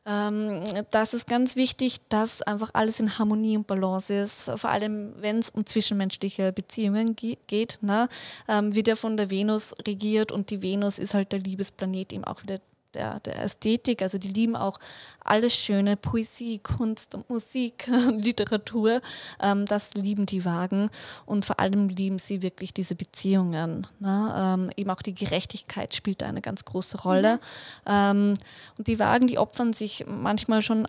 ähm, 0.10 0.64
das 0.90 1.14
ist 1.14 1.28
ganz 1.28 1.56
wichtig, 1.56 1.98
dass 2.10 2.42
einfach 2.42 2.72
alles 2.74 3.00
in 3.00 3.20
Harmonie 3.20 3.58
und 3.58 3.68
Balance 3.68 4.12
ist, 4.12 4.52
vor 4.56 4.72
allem 4.72 5.14
wenn 5.18 5.38
es 5.40 5.52
um 5.52 5.66
zwischenmenschliche 5.66 6.52
Beziehungen 6.52 7.16
ge 7.16 7.38
geht, 7.46 7.78
ne? 7.82 8.10
ähm, 8.48 8.74
wird 8.74 8.88
ja 8.88 8.96
von 8.96 9.18
der 9.18 9.30
Venus 9.30 9.76
regiert 9.86 10.32
und 10.32 10.50
die 10.50 10.64
Venus 10.64 10.98
ist 10.98 11.14
halt 11.14 11.32
der 11.32 11.40
Liebesplanet, 11.40 12.12
eben 12.12 12.24
auch 12.24 12.42
wieder 12.42 12.60
der, 12.94 13.20
der 13.22 13.44
Ästhetik, 13.44 14.02
also 14.02 14.18
die 14.18 14.30
lieben 14.30 14.56
auch 14.56 14.80
alles 15.24 15.56
Schöne, 15.56 15.96
Poesie, 15.96 16.60
Kunst 16.60 17.16
und 17.16 17.30
Musik, 17.30 17.88
Literatur, 18.18 19.02
ähm, 19.42 19.66
das 19.66 19.94
lieben 19.94 20.26
die 20.26 20.46
Wagen 20.46 20.90
und 21.26 21.46
vor 21.46 21.60
allem 21.60 21.90
lieben 21.90 22.20
sie 22.20 22.42
wirklich 22.42 22.74
diese 22.74 22.96
Beziehungen. 22.96 23.88
Ne? 24.00 24.34
Ähm, 24.36 24.72
eben 24.76 24.90
auch 24.90 25.02
die 25.02 25.16
Gerechtigkeit 25.16 25.94
spielt 25.94 26.22
da 26.22 26.28
eine 26.28 26.42
ganz 26.42 26.66
große 26.66 27.02
Rolle. 27.02 27.40
Ähm, 27.86 28.36
und 28.78 28.88
die 28.88 29.00
Wagen, 29.00 29.28
die 29.28 29.38
opfern 29.38 29.74
sich 29.74 30.06
manchmal 30.08 30.62
schon 30.62 30.88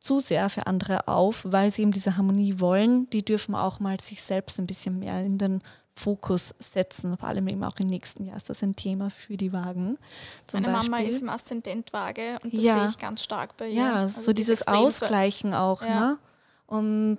zu 0.00 0.18
sehr 0.18 0.48
für 0.48 0.66
andere 0.66 1.06
auf, 1.08 1.44
weil 1.46 1.70
sie 1.70 1.82
eben 1.82 1.92
diese 1.92 2.16
Harmonie 2.16 2.58
wollen. 2.58 3.08
Die 3.10 3.24
dürfen 3.24 3.54
auch 3.54 3.80
mal 3.80 4.00
sich 4.00 4.22
selbst 4.22 4.58
ein 4.58 4.66
bisschen 4.66 4.98
mehr 4.98 5.22
in 5.22 5.38
den 5.38 5.62
Fokus 6.00 6.54
setzen. 6.58 7.16
Vor 7.18 7.28
allem 7.28 7.46
eben 7.48 7.62
auch 7.64 7.76
im 7.78 7.86
nächsten 7.86 8.24
Jahr 8.26 8.36
ist 8.36 8.48
das 8.50 8.62
ein 8.62 8.74
Thema 8.76 9.10
für 9.10 9.36
die 9.36 9.52
Wagen. 9.52 9.98
Zum 10.46 10.60
Meine 10.62 10.72
Mama 10.72 10.96
Beispiel. 10.98 11.14
ist 11.14 11.22
im 11.22 11.28
Aszendent 11.28 11.92
Waage 11.92 12.38
und 12.42 12.54
das 12.54 12.64
Ja. 12.64 12.78
sehe 12.80 12.88
ich 12.88 12.98
ganz 12.98 13.22
stark 13.22 13.56
bei 13.56 13.68
ihr. 13.68 13.82
Ja, 13.82 13.94
Also 13.94 14.20
so 14.20 14.32
dieses 14.32 14.60
so- 14.60 14.72
Ausgleichen 14.72 15.54
auch. 15.54 15.82
Ja. 15.82 16.00
Ne? 16.00 16.18
Und 16.66 17.16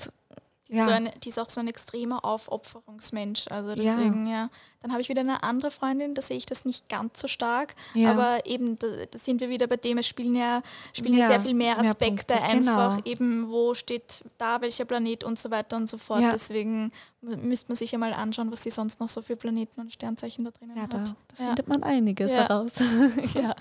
Die, 0.67 0.77
ist 0.77 0.77
Ja. 0.77 0.83
so 0.85 0.91
eine, 0.91 1.11
die 1.21 1.27
ist 1.27 1.37
auch 1.37 1.49
so 1.49 1.59
ein 1.59 1.67
extremer 1.67 2.23
Aufopferungsmensch. 2.23 3.47
Also 3.49 3.75
deswegen, 3.75 4.25
ja. 4.25 4.49
Dann 4.81 4.91
habe 4.93 5.01
ich 5.01 5.09
wieder 5.09 5.19
eine 5.19 5.43
andere 5.43 5.69
Freundin, 5.69 6.15
da 6.15 6.21
sehe 6.21 6.37
ich 6.37 6.45
das 6.45 6.63
nicht 6.63 6.87
ganz 6.89 7.19
so 7.19 7.27
stark. 7.27 7.75
Ja. 7.93 8.11
Aber 8.11 8.45
eben, 8.45 8.79
da, 8.79 8.87
da 9.09 9.19
sind 9.19 9.41
wir 9.41 9.49
wieder 9.49 9.67
bei 9.67 9.75
dem, 9.77 9.97
es 9.97 10.07
spielen 10.07 10.33
ja, 10.35 10.61
spielen 10.93 11.15
ja, 11.15 11.23
Ja, 11.25 11.27
sehr 11.31 11.41
viel 11.41 11.53
mehr 11.53 11.75
mehr 11.75 11.89
Aspekte 11.89 12.33
Punkte, 12.35 12.41
einfach. 12.41 12.95
genau. 12.95 13.01
Eben, 13.05 13.49
wo 13.49 13.73
steht 13.73 14.23
da 14.37 14.61
welcher 14.61 14.85
Planet 14.85 15.23
und 15.25 15.37
so 15.37 15.51
weiter 15.51 15.75
und 15.75 15.89
so 15.89 15.97
fort. 15.97 16.21
Ja. 16.21 16.31
Deswegen 16.31 16.91
müsste 17.21 17.69
man 17.69 17.75
sich 17.75 17.91
ja 17.91 17.97
mal 17.99 18.13
anschauen, 18.13 18.51
was 18.51 18.63
sie 18.63 18.71
sonst 18.71 18.99
noch 18.99 19.09
so 19.09 19.21
für 19.21 19.35
Planeten 19.35 19.79
und 19.79 19.93
Sternzeichen 19.93 20.43
da 20.43 20.51
drinnen 20.51 20.75
Ja, 20.75 20.87
da, 20.87 20.99
hat. 20.99 21.09
da 21.09 21.13
Ja. 21.43 21.47
findet 21.47 21.67
man 21.67 21.83
einiges 21.83 22.31
Ja. 22.31 22.47
heraus. 22.47 22.71
ja. 23.35 23.53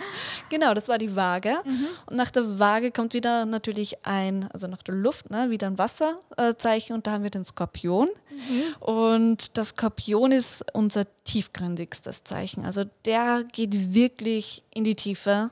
Genau, 0.48 0.72
das 0.74 0.88
war 0.88 0.96
die 0.98 1.14
Waage. 1.14 1.56
Mhm. 1.64 1.86
Und 2.06 2.16
nach 2.16 2.30
der 2.30 2.58
Waage 2.58 2.90
kommt 2.90 3.12
wieder 3.14 3.44
natürlich 3.44 4.06
ein, 4.06 4.48
also 4.52 4.66
nach 4.66 4.82
der 4.82 4.94
Luft, 4.94 5.28
ne, 5.30 5.50
wieder 5.50 5.66
ein 5.66 5.78
Wasserzeichen 5.78 6.94
und 6.96 7.06
da 7.06 7.12
haben 7.12 7.22
wir 7.22 7.30
den 7.30 7.44
Skorpion. 7.44 8.08
Mhm. 8.30 8.82
Und 8.82 9.58
das 9.58 9.68
Skorpion 9.68 10.32
ist 10.32 10.64
unser 10.72 11.04
tiefgründigstes 11.24 12.24
Zeichen. 12.24 12.64
Also 12.64 12.84
der 13.04 13.44
geht 13.52 13.94
wirklich 13.94 14.62
in 14.74 14.84
die 14.84 14.94
Tiefe. 14.94 15.50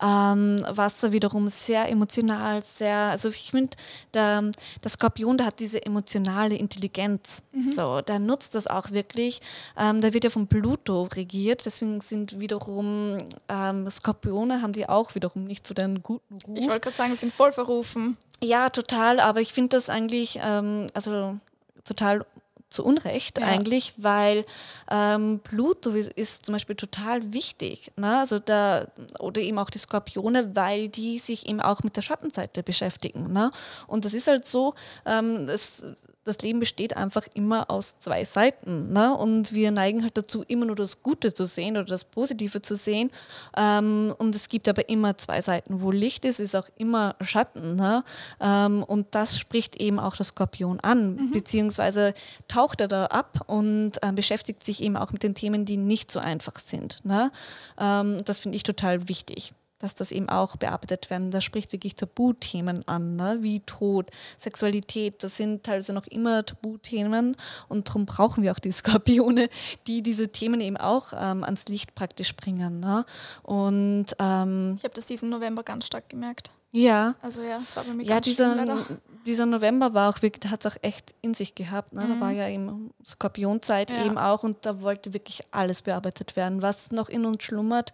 Ähm, 0.00 0.62
Wasser 0.68 1.12
wiederum 1.12 1.48
sehr 1.48 1.88
emotional, 1.88 2.62
sehr, 2.62 2.96
also 2.96 3.28
ich 3.30 3.50
finde, 3.50 3.76
der, 4.14 4.42
der 4.82 4.90
Skorpion, 4.90 5.36
der 5.36 5.46
hat 5.46 5.58
diese 5.58 5.84
emotionale 5.84 6.54
Intelligenz. 6.54 7.42
So, 7.74 8.00
der 8.00 8.18
nutzt 8.18 8.54
das 8.54 8.66
auch 8.66 8.92
wirklich. 8.92 9.40
Ähm, 9.76 10.00
der 10.00 10.14
wird 10.14 10.24
ja 10.24 10.30
von 10.30 10.46
Pluto 10.46 11.08
regiert, 11.14 11.66
deswegen 11.66 12.00
sind 12.00 12.38
wiederum 12.40 13.18
ähm, 13.48 13.90
Skorpione, 13.90 14.62
haben 14.62 14.72
die 14.72 14.88
auch 14.88 15.14
wiederum 15.14 15.44
nicht 15.44 15.66
so 15.66 15.74
den 15.74 16.02
guten 16.02 16.34
Ruf. 16.46 16.58
Ich 16.58 16.68
wollte 16.68 16.80
gerade 16.80 16.96
sagen, 16.96 17.10
sie 17.12 17.18
sind 17.18 17.32
voll 17.32 17.52
verrufen. 17.52 18.16
Ja, 18.42 18.70
total, 18.70 19.18
aber 19.18 19.40
ich 19.40 19.52
finde 19.52 19.76
das 19.76 19.90
eigentlich, 19.90 20.38
ähm, 20.42 20.88
also 20.94 21.38
total 21.84 22.24
zu 22.70 22.84
Unrecht 22.84 23.38
Ja. 23.38 23.46
eigentlich, 23.46 23.94
weil 23.96 24.44
ähm, 24.90 25.40
Pluto 25.42 25.90
ist, 25.90 26.12
ist 26.12 26.46
zum 26.46 26.52
Beispiel 26.52 26.76
total 26.76 27.32
wichtig. 27.32 27.92
Ne? 27.96 28.18
Also 28.18 28.38
da, 28.38 28.86
oder 29.18 29.40
eben 29.40 29.58
auch 29.58 29.70
die 29.70 29.78
Skorpione, 29.78 30.54
weil 30.54 30.88
die 30.88 31.18
sich 31.18 31.48
eben 31.48 31.60
auch 31.60 31.82
mit 31.82 31.96
der 31.96 32.02
Schattenseite 32.02 32.62
beschäftigen. 32.62 33.32
Ne? 33.32 33.50
Und 33.86 34.04
das 34.04 34.14
ist 34.14 34.26
halt 34.26 34.46
so, 34.46 34.74
ähm, 35.06 35.48
es, 35.48 35.82
das 36.28 36.38
Leben 36.40 36.60
besteht 36.60 36.96
einfach 36.96 37.26
immer 37.34 37.70
aus 37.70 37.94
zwei 37.98 38.24
Seiten. 38.24 38.92
Ne? 38.92 39.14
Und 39.14 39.52
wir 39.52 39.70
neigen 39.70 40.02
halt 40.02 40.16
dazu, 40.16 40.44
immer 40.46 40.66
nur 40.66 40.76
das 40.76 41.02
Gute 41.02 41.34
zu 41.34 41.46
sehen 41.46 41.76
oder 41.76 41.86
das 41.86 42.04
Positive 42.04 42.62
zu 42.62 42.76
sehen. 42.76 43.10
Ähm, 43.56 44.14
und 44.18 44.34
es 44.34 44.48
gibt 44.48 44.68
aber 44.68 44.88
immer 44.88 45.16
zwei 45.16 45.42
Seiten. 45.42 45.82
Wo 45.82 45.90
Licht 45.90 46.24
ist, 46.24 46.38
ist 46.38 46.54
auch 46.54 46.68
immer 46.76 47.16
Schatten. 47.20 47.76
Ne? 47.76 48.04
Ähm, 48.40 48.82
und 48.84 49.08
das 49.14 49.38
spricht 49.38 49.80
eben 49.80 49.98
auch 49.98 50.16
der 50.16 50.26
Skorpion 50.26 50.80
an, 50.80 51.30
beziehungsweise 51.32 52.14
taucht 52.46 52.80
er 52.80 52.88
da 52.88 53.06
ab 53.06 53.44
und 53.46 53.92
ähm, 54.02 54.14
beschäftigt 54.14 54.64
sich 54.64 54.82
eben 54.82 54.96
auch 54.96 55.12
mit 55.12 55.22
den 55.22 55.34
Themen, 55.34 55.64
die 55.64 55.76
nicht 55.76 56.10
so 56.10 56.20
einfach 56.20 56.58
sind. 56.64 57.04
Ne? 57.04 57.32
Ähm, 57.78 58.18
das 58.24 58.38
finde 58.38 58.56
ich 58.56 58.62
total 58.62 59.08
wichtig 59.08 59.54
dass 59.78 59.94
das 59.94 60.10
eben 60.10 60.28
auch 60.28 60.56
bearbeitet 60.56 61.10
werden. 61.10 61.30
Das 61.30 61.44
spricht 61.44 61.72
wirklich 61.72 61.94
Tabuthemen 61.94 62.86
an, 62.88 63.16
ne? 63.16 63.38
wie 63.40 63.60
Tod, 63.60 64.10
Sexualität. 64.38 65.22
Das 65.22 65.36
sind 65.36 65.64
teilweise 65.64 65.92
noch 65.92 66.06
immer 66.06 66.44
Tabuthemen 66.44 67.36
und 67.68 67.88
darum 67.88 68.06
brauchen 68.06 68.42
wir 68.42 68.52
auch 68.52 68.58
die 68.58 68.70
Skorpione, 68.72 69.48
die 69.86 70.02
diese 70.02 70.28
Themen 70.28 70.60
eben 70.60 70.76
auch 70.76 71.12
ähm, 71.12 71.44
ans 71.44 71.66
Licht 71.68 71.94
praktisch 71.94 72.34
bringen. 72.36 72.80
Ne? 72.80 73.04
Und 73.42 74.06
ähm, 74.18 74.74
Ich 74.78 74.84
habe 74.84 74.94
das 74.94 75.06
diesen 75.06 75.30
November 75.30 75.62
ganz 75.62 75.86
stark 75.86 76.08
gemerkt. 76.08 76.52
Ja, 76.72 77.14
Also 77.22 77.42
ja, 77.42 77.58
es 77.62 77.76
war 77.76 77.84
bei 77.84 77.94
mir 77.94 78.02
ja, 78.04 78.14
ganz 78.16 78.24
dieser, 78.26 78.52
schlimm 78.54 78.66
leider. 78.66 78.86
dieser 79.24 79.46
November 79.46 79.94
war 79.94 80.10
auch 80.10 80.20
wirklich, 80.22 80.50
hat 80.50 80.64
es 80.64 80.72
auch 80.72 80.78
echt 80.82 81.14
in 81.22 81.32
sich 81.34 81.54
gehabt. 81.54 81.92
Ne? 81.94 82.04
Da 82.06 82.20
war 82.20 82.30
ja 82.30 82.46
eben 82.48 82.90
Skorpionzeit 83.04 83.90
Mhm. 83.90 83.96
Ja. 83.96 84.04
eben 84.04 84.18
auch 84.18 84.42
und 84.42 84.58
da 84.66 84.82
wollte 84.82 85.14
wirklich 85.14 85.42
alles 85.50 85.82
bearbeitet 85.82 86.36
werden, 86.36 86.60
was 86.62 86.90
noch 86.90 87.08
in 87.08 87.24
uns 87.24 87.42
schlummert, 87.42 87.92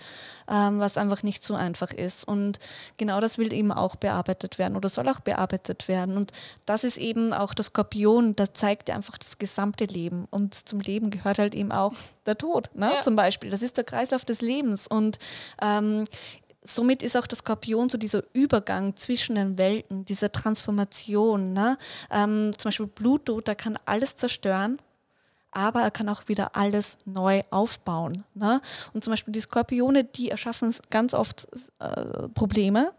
ähm, 0.48 0.80
was 0.80 0.96
einfach 0.98 1.22
nicht 1.22 1.44
so 1.44 1.54
einfach 1.54 1.92
ist. 1.92 2.26
Und 2.26 2.58
genau 2.96 3.20
das 3.20 3.38
will 3.38 3.52
eben 3.52 3.70
auch 3.72 3.94
bearbeitet 3.96 4.58
werden 4.58 4.76
oder 4.76 4.88
soll 4.88 5.08
auch 5.08 5.20
bearbeitet 5.20 5.86
werden. 5.88 6.16
Und 6.16 6.32
das 6.66 6.82
ist 6.84 6.98
eben 6.98 7.32
auch 7.32 7.54
der 7.54 7.64
Skorpion, 7.64 8.34
da 8.36 8.52
zeigt 8.52 8.88
er 8.88 8.96
einfach 8.96 9.18
das 9.18 9.38
gesamte 9.38 9.84
Leben. 9.84 10.26
Und 10.30 10.54
zum 10.68 10.80
Leben 10.80 11.10
gehört 11.10 11.38
halt 11.38 11.54
eben 11.54 11.70
auch 11.72 11.94
der 12.26 12.36
Tod, 12.38 12.70
ne? 12.74 12.90
Ja. 12.94 13.02
zum 13.02 13.14
Beispiel. 13.16 13.50
Das 13.50 13.62
ist 13.62 13.76
der 13.76 13.84
Kreislauf 13.84 14.24
des 14.24 14.40
Lebens. 14.40 14.86
Und 14.88 15.18
ähm, 15.62 16.04
somit 16.64 17.02
ist 17.02 17.16
auch 17.16 17.26
der 17.26 17.38
Skorpion 17.38 17.88
so 17.88 17.98
dieser 17.98 18.22
Übergang 18.32 18.96
zwischen 18.96 19.36
den 19.36 19.58
Welten, 19.58 20.04
diese 20.04 20.32
Transformation. 20.32 21.52
Ne? 21.52 21.78
Ähm, 22.10 22.52
zum 22.56 22.68
Beispiel 22.70 22.86
Pluto, 22.86 23.40
der 23.40 23.54
kann 23.54 23.78
alles 23.84 24.16
zerstören, 24.16 24.78
aber 25.54 25.82
er 25.82 25.90
kann 25.90 26.08
auch 26.08 26.22
wieder 26.26 26.56
alles 26.56 26.98
neu 27.04 27.42
aufbauen. 27.50 28.24
Ne? 28.34 28.60
Und 28.92 29.04
zum 29.04 29.12
Beispiel 29.12 29.32
die 29.32 29.40
Skorpione, 29.40 30.04
die 30.04 30.30
erschaffen 30.30 30.74
ganz 30.90 31.14
oft 31.14 31.46
äh, 31.78 32.28
Probleme, 32.34 32.92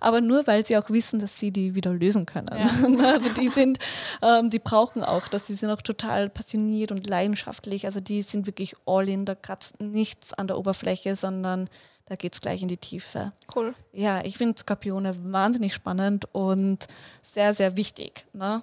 aber 0.00 0.20
nur 0.20 0.46
weil 0.46 0.66
sie 0.66 0.76
auch 0.76 0.90
wissen, 0.90 1.20
dass 1.20 1.38
sie 1.38 1.52
die 1.52 1.74
wieder 1.74 1.92
lösen 1.92 2.26
können. 2.26 2.48
Ja. 2.50 2.66
also 3.12 3.28
die 3.40 3.48
sind, 3.48 3.78
ähm, 4.22 4.50
die 4.50 4.58
brauchen 4.58 5.04
auch 5.04 5.28
das, 5.28 5.44
die 5.44 5.54
sind 5.54 5.70
auch 5.70 5.82
total 5.82 6.28
passioniert 6.30 6.90
und 6.90 7.06
leidenschaftlich. 7.06 7.86
Also 7.86 8.00
die 8.00 8.22
sind 8.22 8.46
wirklich 8.46 8.74
all 8.86 9.08
in, 9.08 9.24
da 9.24 9.34
kratzt 9.34 9.80
nichts 9.80 10.32
an 10.32 10.48
der 10.48 10.58
Oberfläche, 10.58 11.14
sondern 11.14 11.68
da 12.06 12.14
geht 12.16 12.34
es 12.34 12.40
gleich 12.40 12.60
in 12.62 12.68
die 12.68 12.76
Tiefe. 12.76 13.32
Cool. 13.54 13.74
Ja, 13.92 14.22
ich 14.24 14.36
finde 14.36 14.58
Skorpione 14.58 15.14
wahnsinnig 15.32 15.72
spannend 15.74 16.26
und 16.32 16.86
sehr, 17.22 17.54
sehr 17.54 17.76
wichtig. 17.76 18.26
Ne? 18.32 18.62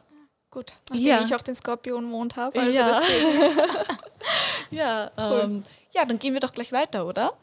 Gut. 0.51 0.73
Nachdem 0.89 1.05
Ja. 1.05 1.21
ich 1.23 1.33
auch 1.35 1.41
den 1.41 1.55
Skorpion-Mond 1.55 2.35
habe. 2.35 2.59
Also 2.59 2.71
Ja. 2.71 3.01
Ja, 4.69 5.11
ähm, 5.17 5.63
ja, 5.93 6.05
dann 6.05 6.19
gehen 6.19 6.33
wir 6.33 6.39
doch 6.39 6.53
gleich 6.53 6.71
weiter, 6.71 7.05
oder? 7.05 7.33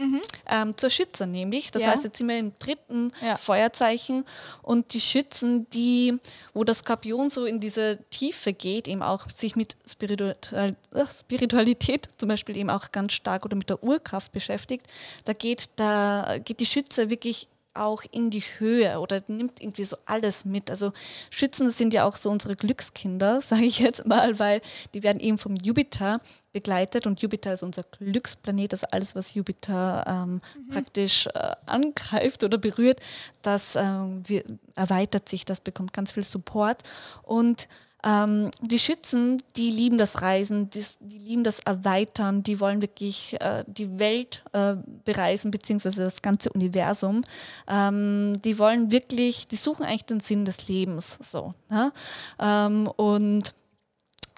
Ähm, 0.51 0.77
zur 0.77 0.91
Schütze 0.91 1.27
nämlich. 1.27 1.70
Das 1.70 1.83
Ja. 1.83 1.91
heißt, 1.91 2.05
jetzt 2.05 2.19
sind 2.19 2.29
wir 2.29 2.39
im 2.39 2.53
dritten 2.59 3.12
Ja. 3.20 3.37
Feuerzeichen 3.37 4.25
und 4.62 4.93
die 4.95 5.01
Schützen, 5.01 5.69
die, 5.70 6.19
wo 6.55 6.65
der 6.65 6.75
Skorpion 6.75 7.29
so 7.31 7.45
in 7.45 7.61
diese 7.61 7.99
Tiefe 8.11 8.53
geht, 8.53 8.89
eben 8.89 9.03
auch 9.03 9.29
sich 9.31 9.55
mit 9.57 9.77
Spiritual 9.87 10.37
äh, 10.53 11.05
Spiritualität 11.12 12.09
zum 12.19 12.29
Beispiel 12.29 12.57
eben 12.57 12.70
auch 12.70 12.91
ganz 12.93 13.12
stark 13.12 13.45
oder 13.45 13.57
mit 13.57 13.69
der 13.69 13.83
Urkraft 13.83 14.33
beschäftigt, 14.33 14.87
da 15.25 15.33
geht, 15.33 15.70
da 15.77 16.39
geht 16.45 16.61
die 16.61 16.66
Schütze 16.66 17.11
wirklich 17.11 17.49
auch 17.74 18.03
in 18.11 18.31
die 18.31 18.43
Höhe 18.59 18.99
oder 18.99 19.23
nimmt 19.28 19.61
irgendwie 19.61 19.85
so 19.85 19.97
alles 20.05 20.45
mit. 20.45 20.70
Also 20.70 20.93
Schützen 21.31 21.70
sind 21.70 21.95
ja 21.95 22.05
auch 22.05 22.16
so 22.16 22.31
unsere 22.31 22.57
Glückskinder, 22.57 23.40
sage 23.43 23.65
ich 23.65 23.78
jetzt 23.78 24.07
mal, 24.07 24.39
weil 24.39 24.61
die 24.95 25.03
werden 25.03 25.20
eben 25.20 25.39
vom 25.39 25.57
Jupiter 25.57 26.20
begleitet 26.53 27.07
und 27.07 27.20
Jupiter 27.20 27.53
ist 27.53 27.62
unser 27.62 27.82
Glücksplanet, 27.82 28.73
also 28.73 28.86
alles, 28.90 29.15
was 29.15 29.35
Jupiter 29.35 30.05
ähm, 30.07 30.40
praktisch 30.70 31.27
äh, 31.27 31.53
angreift 31.66 32.43
oder 32.43 32.59
berührt, 32.59 33.01
das 33.43 33.77
ähm, 33.77 34.23
wir, 34.27 34.43
erweitert 34.74 35.28
sich, 35.28 35.45
das 35.45 35.61
bekommt 35.61 35.93
ganz 35.93 36.12
viel 36.12 36.24
Support 36.24 36.82
und 37.23 37.69
ähm, 38.05 38.51
die 38.61 38.79
Schützen, 38.79 39.43
die 39.57 39.70
lieben 39.70 39.99
das 39.99 40.23
Reisen, 40.23 40.70
die, 40.70 40.85
die 41.01 41.19
lieben 41.19 41.45
das 41.45 41.61
Erweitern, 41.61 42.43
die 42.43 42.61
wollen 42.61 42.81
wirklich 42.81 43.37
äh, 43.41 43.65
die 43.66 43.99
Welt 43.99 44.45
äh, 44.53 44.77
bereisen, 45.05 45.51
beziehungsweise 45.51 46.05
das 46.05 46.23
ganze 46.23 46.51
Universum. 46.51 47.25
Ähm, 47.66 48.35
die 48.45 48.59
wollen 48.59 48.93
wirklich, 48.93 49.49
die 49.49 49.57
suchen 49.57 49.85
eigentlich 49.85 50.05
den 50.05 50.20
Sinn 50.20 50.45
des 50.45 50.69
Lebens. 50.69 51.19
So, 51.20 51.55
ne? 51.69 51.93
ähm, 52.39 52.87
und 52.87 53.55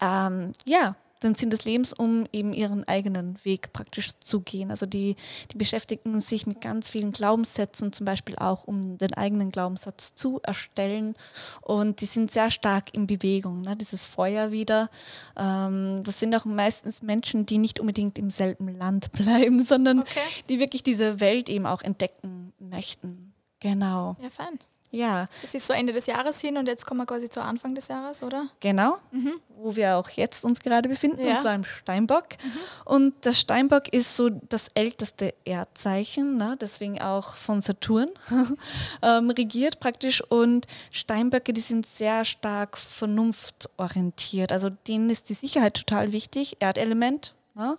ähm, 0.00 0.52
ja, 0.64 0.96
den 1.22 1.34
Sinn 1.34 1.50
des 1.50 1.64
Lebens, 1.64 1.92
um 1.92 2.26
eben 2.32 2.52
ihren 2.52 2.84
eigenen 2.84 3.42
Weg 3.44 3.72
praktisch 3.72 4.12
zu 4.20 4.40
gehen. 4.40 4.70
Also 4.70 4.86
die, 4.86 5.16
die 5.52 5.56
beschäftigen 5.56 6.20
sich 6.20 6.46
mit 6.46 6.60
ganz 6.60 6.90
vielen 6.90 7.12
Glaubenssätzen, 7.12 7.92
zum 7.92 8.06
Beispiel 8.06 8.36
auch, 8.36 8.64
um 8.64 8.98
den 8.98 9.14
eigenen 9.14 9.50
Glaubenssatz 9.50 10.14
zu 10.14 10.40
erstellen. 10.42 11.14
Und 11.60 12.00
die 12.00 12.06
sind 12.06 12.32
sehr 12.32 12.50
stark 12.50 12.94
in 12.94 13.06
Bewegung. 13.06 13.60
Ne? 13.62 13.76
Dieses 13.76 14.06
Feuer 14.06 14.52
wieder. 14.52 14.90
Ähm, 15.36 16.02
das 16.04 16.20
sind 16.20 16.34
auch 16.34 16.44
meistens 16.44 17.02
Menschen, 17.02 17.46
die 17.46 17.58
nicht 17.58 17.80
unbedingt 17.80 18.18
im 18.18 18.30
selben 18.30 18.68
Land 18.78 19.12
bleiben, 19.12 19.64
sondern 19.64 20.00
okay. 20.00 20.20
die 20.48 20.58
wirklich 20.58 20.82
diese 20.82 21.20
Welt 21.20 21.48
eben 21.48 21.66
auch 21.66 21.82
entdecken 21.82 22.52
möchten. 22.58 23.34
Genau. 23.60 24.16
Ja, 24.22 24.30
fein. 24.30 24.58
Ja. 24.90 25.28
Es 25.42 25.54
ist 25.54 25.66
so 25.66 25.72
Ende 25.72 25.92
des 25.92 26.06
Jahres 26.06 26.40
hin 26.40 26.56
und 26.56 26.66
jetzt 26.66 26.84
kommen 26.84 27.00
wir 27.00 27.06
quasi 27.06 27.28
zu 27.28 27.40
Anfang 27.40 27.74
des 27.74 27.88
Jahres, 27.88 28.22
oder? 28.22 28.46
Genau, 28.58 28.98
mhm. 29.12 29.34
wo 29.56 29.76
wir 29.76 29.96
auch 29.96 30.08
jetzt 30.10 30.44
uns 30.44 30.60
gerade 30.60 30.88
befinden, 30.88 31.24
ja. 31.24 31.34
und 31.34 31.40
zwar 31.42 31.54
im 31.54 31.64
Steinbock. 31.64 32.26
Mhm. 32.42 32.52
Und 32.84 33.24
der 33.24 33.32
Steinbock 33.32 33.92
ist 33.92 34.16
so 34.16 34.28
das 34.28 34.66
älteste 34.74 35.32
Erdzeichen, 35.44 36.36
ne? 36.36 36.56
deswegen 36.60 37.00
auch 37.00 37.36
von 37.36 37.62
Saturn 37.62 38.10
ähm, 39.02 39.30
regiert 39.30 39.78
praktisch. 39.78 40.22
Und 40.28 40.66
Steinböcke, 40.90 41.52
die 41.52 41.60
sind 41.60 41.86
sehr 41.86 42.24
stark 42.24 42.76
vernunftorientiert. 42.76 44.50
Also 44.50 44.70
denen 44.88 45.08
ist 45.08 45.28
die 45.28 45.34
Sicherheit 45.34 45.74
total 45.74 46.12
wichtig, 46.12 46.56
Erdelement, 46.58 47.34
Ne? 47.54 47.76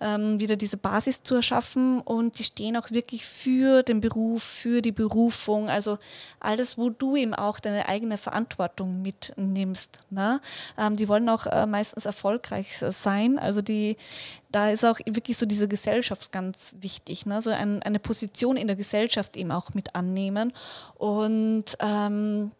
Ähm, 0.00 0.40
wieder 0.40 0.56
diese 0.56 0.76
Basis 0.76 1.22
zu 1.22 1.36
erschaffen 1.36 2.00
und 2.00 2.38
die 2.38 2.44
stehen 2.44 2.76
auch 2.76 2.90
wirklich 2.90 3.24
für 3.24 3.84
den 3.84 4.00
Beruf, 4.00 4.42
für 4.42 4.82
die 4.82 4.90
Berufung, 4.90 5.68
also 5.68 5.98
alles, 6.40 6.76
wo 6.76 6.90
du 6.90 7.14
eben 7.14 7.32
auch 7.32 7.60
deine 7.60 7.88
eigene 7.88 8.18
Verantwortung 8.18 9.00
mitnimmst. 9.00 9.98
Ne? 10.10 10.40
Ähm, 10.76 10.96
die 10.96 11.08
wollen 11.08 11.28
auch 11.28 11.46
äh, 11.46 11.66
meistens 11.66 12.04
erfolgreich 12.04 12.76
sein, 12.78 13.38
also 13.38 13.62
die, 13.62 13.96
da 14.50 14.70
ist 14.70 14.84
auch 14.84 14.98
wirklich 15.06 15.38
so 15.38 15.46
diese 15.46 15.68
Gesellschaft 15.68 16.32
ganz 16.32 16.74
wichtig, 16.80 17.24
ne? 17.24 17.40
so 17.42 17.50
ein, 17.50 17.80
eine 17.84 18.00
Position 18.00 18.56
in 18.56 18.66
der 18.66 18.76
Gesellschaft 18.76 19.36
eben 19.36 19.52
auch 19.52 19.72
mit 19.74 19.94
annehmen 19.94 20.52
und 20.98 21.76
ähm, 21.78 22.50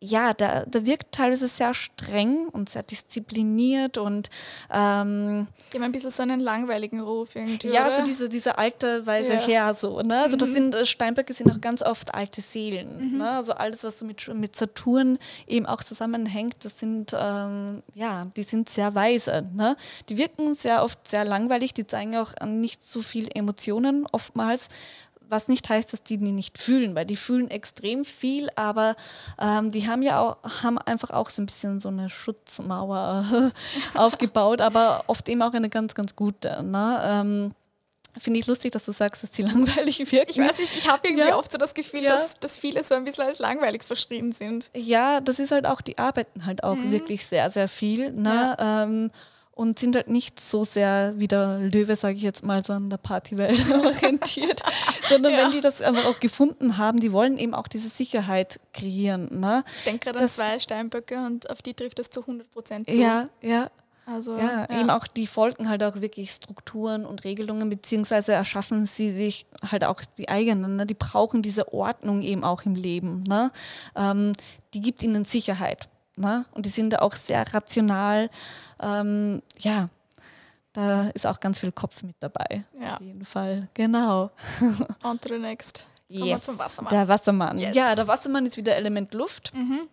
ja, 0.00 0.32
da, 0.32 0.64
da 0.64 0.86
wirkt 0.86 1.10
teilweise 1.12 1.48
sehr 1.48 1.74
streng 1.74 2.48
und 2.48 2.68
sehr 2.68 2.84
diszipliniert 2.84 3.98
und 3.98 4.30
ähm, 4.72 5.48
Die 5.72 5.76
haben 5.76 5.84
ein 5.84 5.92
bisschen 5.92 6.10
so 6.10 6.22
einen 6.22 6.38
langweiligen 6.38 7.00
Ruf 7.00 7.34
irgendwie. 7.34 7.68
Ja, 7.68 7.86
oder? 7.86 7.96
so 7.96 8.04
diese, 8.04 8.28
diese 8.28 8.58
alte 8.58 9.04
Weise 9.06 9.34
ja. 9.34 9.40
her 9.40 9.74
so. 9.74 10.00
Ne? 10.02 10.22
Also 10.22 10.36
das 10.36 10.50
mhm. 10.50 10.54
sind 10.54 10.74
äh, 10.76 10.86
Steinböcke 10.86 11.32
sind 11.32 11.50
auch 11.50 11.60
ganz 11.60 11.82
oft 11.82 12.14
alte 12.14 12.40
Seelen. 12.40 13.12
Mhm. 13.12 13.18
Ne? 13.18 13.30
Also 13.30 13.52
alles, 13.54 13.82
was 13.82 13.98
so 13.98 14.06
mit, 14.06 14.32
mit 14.32 14.54
Saturn 14.54 15.18
eben 15.48 15.66
auch 15.66 15.82
zusammenhängt, 15.82 16.64
das 16.64 16.78
sind 16.78 17.16
ähm, 17.18 17.82
ja, 17.94 18.28
die 18.36 18.44
sind 18.44 18.68
sehr 18.68 18.94
weise. 18.94 19.48
Ne? 19.52 19.76
Die 20.08 20.16
wirken 20.16 20.54
sehr 20.54 20.84
oft 20.84 21.08
sehr 21.08 21.24
langweilig, 21.24 21.74
die 21.74 21.86
zeigen 21.86 22.16
auch 22.16 22.34
nicht 22.46 22.86
so 22.86 23.02
viel 23.02 23.28
Emotionen 23.34 24.06
oftmals 24.12 24.68
was 25.28 25.48
nicht 25.48 25.68
heißt, 25.68 25.92
dass 25.92 26.02
die 26.02 26.18
die 26.18 26.32
nicht 26.32 26.58
fühlen, 26.58 26.94
weil 26.94 27.04
die 27.04 27.16
fühlen 27.16 27.50
extrem 27.50 28.04
viel, 28.04 28.48
aber 28.56 28.96
ähm, 29.40 29.70
die 29.70 29.88
haben 29.88 30.02
ja 30.02 30.20
auch, 30.20 30.36
haben 30.62 30.78
einfach 30.78 31.10
auch 31.10 31.30
so 31.30 31.42
ein 31.42 31.46
bisschen 31.46 31.80
so 31.80 31.88
eine 31.88 32.10
Schutzmauer 32.10 33.52
aufgebaut, 33.94 34.60
aber 34.60 35.04
oft 35.06 35.28
eben 35.28 35.42
auch 35.42 35.52
eine 35.52 35.68
ganz, 35.68 35.94
ganz 35.94 36.16
gute. 36.16 36.62
Ne? 36.62 37.00
Ähm, 37.04 37.54
Finde 38.16 38.40
ich 38.40 38.46
lustig, 38.46 38.72
dass 38.72 38.84
du 38.84 38.92
sagst, 38.92 39.22
dass 39.22 39.30
die 39.30 39.42
langweilig 39.50 40.10
wirken. 40.10 40.30
Ich 40.30 40.38
weiß 40.38 40.58
nicht, 40.58 40.76
ich 40.76 40.88
habe 40.88 41.06
irgendwie 41.06 41.28
ja. 41.28 41.36
oft 41.36 41.52
so 41.52 41.58
das 41.58 41.74
Gefühl, 41.74 42.02
ja. 42.02 42.16
dass, 42.16 42.38
dass 42.38 42.58
viele 42.58 42.82
so 42.82 42.94
ein 42.94 43.04
bisschen 43.04 43.24
als 43.24 43.38
langweilig 43.38 43.84
verschrieben 43.84 44.32
sind. 44.32 44.70
Ja, 44.74 45.20
das 45.20 45.38
ist 45.38 45.52
halt 45.52 45.66
auch, 45.66 45.80
die 45.80 45.98
arbeiten 45.98 46.44
halt 46.44 46.64
auch 46.64 46.76
mhm. 46.76 46.92
wirklich 46.92 47.26
sehr, 47.26 47.50
sehr 47.50 47.68
viel. 47.68 48.12
Ne? 48.12 48.56
Ja. 48.58 48.84
Ähm, 48.84 49.10
und 49.58 49.76
sind 49.76 49.96
halt 49.96 50.06
nicht 50.06 50.38
so 50.38 50.62
sehr 50.62 51.14
wie 51.16 51.26
der 51.26 51.58
Löwe, 51.58 51.96
sage 51.96 52.14
ich 52.14 52.22
jetzt 52.22 52.44
mal, 52.44 52.64
so 52.64 52.74
an 52.74 52.90
der 52.90 52.96
Partywelt 52.96 53.60
orientiert, 53.84 54.62
sondern 55.08 55.32
ja. 55.32 55.38
wenn 55.38 55.50
die 55.50 55.60
das 55.60 55.82
einfach 55.82 56.06
auch 56.06 56.20
gefunden 56.20 56.78
haben, 56.78 57.00
die 57.00 57.10
wollen 57.10 57.38
eben 57.38 57.54
auch 57.54 57.66
diese 57.66 57.88
Sicherheit 57.88 58.60
kreieren. 58.72 59.40
Ne? 59.40 59.64
Ich 59.78 59.82
denke 59.82 60.04
gerade 60.04 60.20
an 60.20 60.28
zwei 60.28 60.60
Steinböcke 60.60 61.16
und 61.26 61.50
auf 61.50 61.60
die 61.60 61.74
trifft 61.74 61.98
das 61.98 62.08
zu 62.10 62.20
100 62.20 62.48
Prozent 62.52 62.92
zu. 62.92 63.00
Ja, 63.00 63.30
ja. 63.42 63.68
Also, 64.06 64.38
ja, 64.38 64.64
ja, 64.70 64.80
eben 64.80 64.90
auch 64.90 65.08
die 65.08 65.26
folgen 65.26 65.68
halt 65.68 65.82
auch 65.82 66.00
wirklich 66.00 66.30
Strukturen 66.30 67.04
und 67.04 67.24
Regelungen, 67.24 67.68
beziehungsweise 67.68 68.32
erschaffen 68.34 68.86
sie 68.86 69.10
sich 69.10 69.46
halt 69.68 69.84
auch 69.84 70.00
die 70.16 70.28
eigenen. 70.28 70.76
Ne? 70.76 70.86
Die 70.86 70.94
brauchen 70.94 71.42
diese 71.42 71.74
Ordnung 71.74 72.22
eben 72.22 72.44
auch 72.44 72.62
im 72.62 72.76
Leben. 72.76 73.24
Ne? 73.24 73.50
Ähm, 73.96 74.34
die 74.72 74.80
gibt 74.80 75.02
ihnen 75.02 75.24
Sicherheit. 75.24 75.88
Ne? 76.18 76.44
Und 76.52 76.66
die 76.66 76.70
sind 76.70 76.90
da 76.90 76.98
auch 76.98 77.14
sehr 77.14 77.44
rational. 77.52 78.30
Ähm, 78.80 79.42
ja, 79.58 79.86
da 80.72 81.08
ist 81.08 81.26
auch 81.26 81.40
ganz 81.40 81.58
viel 81.60 81.72
Kopf 81.72 82.02
mit 82.02 82.16
dabei. 82.20 82.64
Ja. 82.80 82.96
Auf 82.96 83.00
jeden 83.00 83.24
Fall, 83.24 83.68
genau. 83.74 84.30
On 85.02 85.18
to 85.18 85.28
the 85.28 85.38
next. 85.38 85.88
Jetzt 86.08 86.26
yes. 86.26 86.42
zum 86.42 86.58
Wassermann. 86.58 86.92
Der 86.92 87.08
Wassermann. 87.08 87.58
Yes. 87.58 87.76
Ja, 87.76 87.94
der 87.94 88.08
Wassermann 88.08 88.46
ist 88.46 88.56
wieder 88.56 88.76
Element 88.76 89.12
Luft. 89.14 89.54
Mhm. 89.54 89.88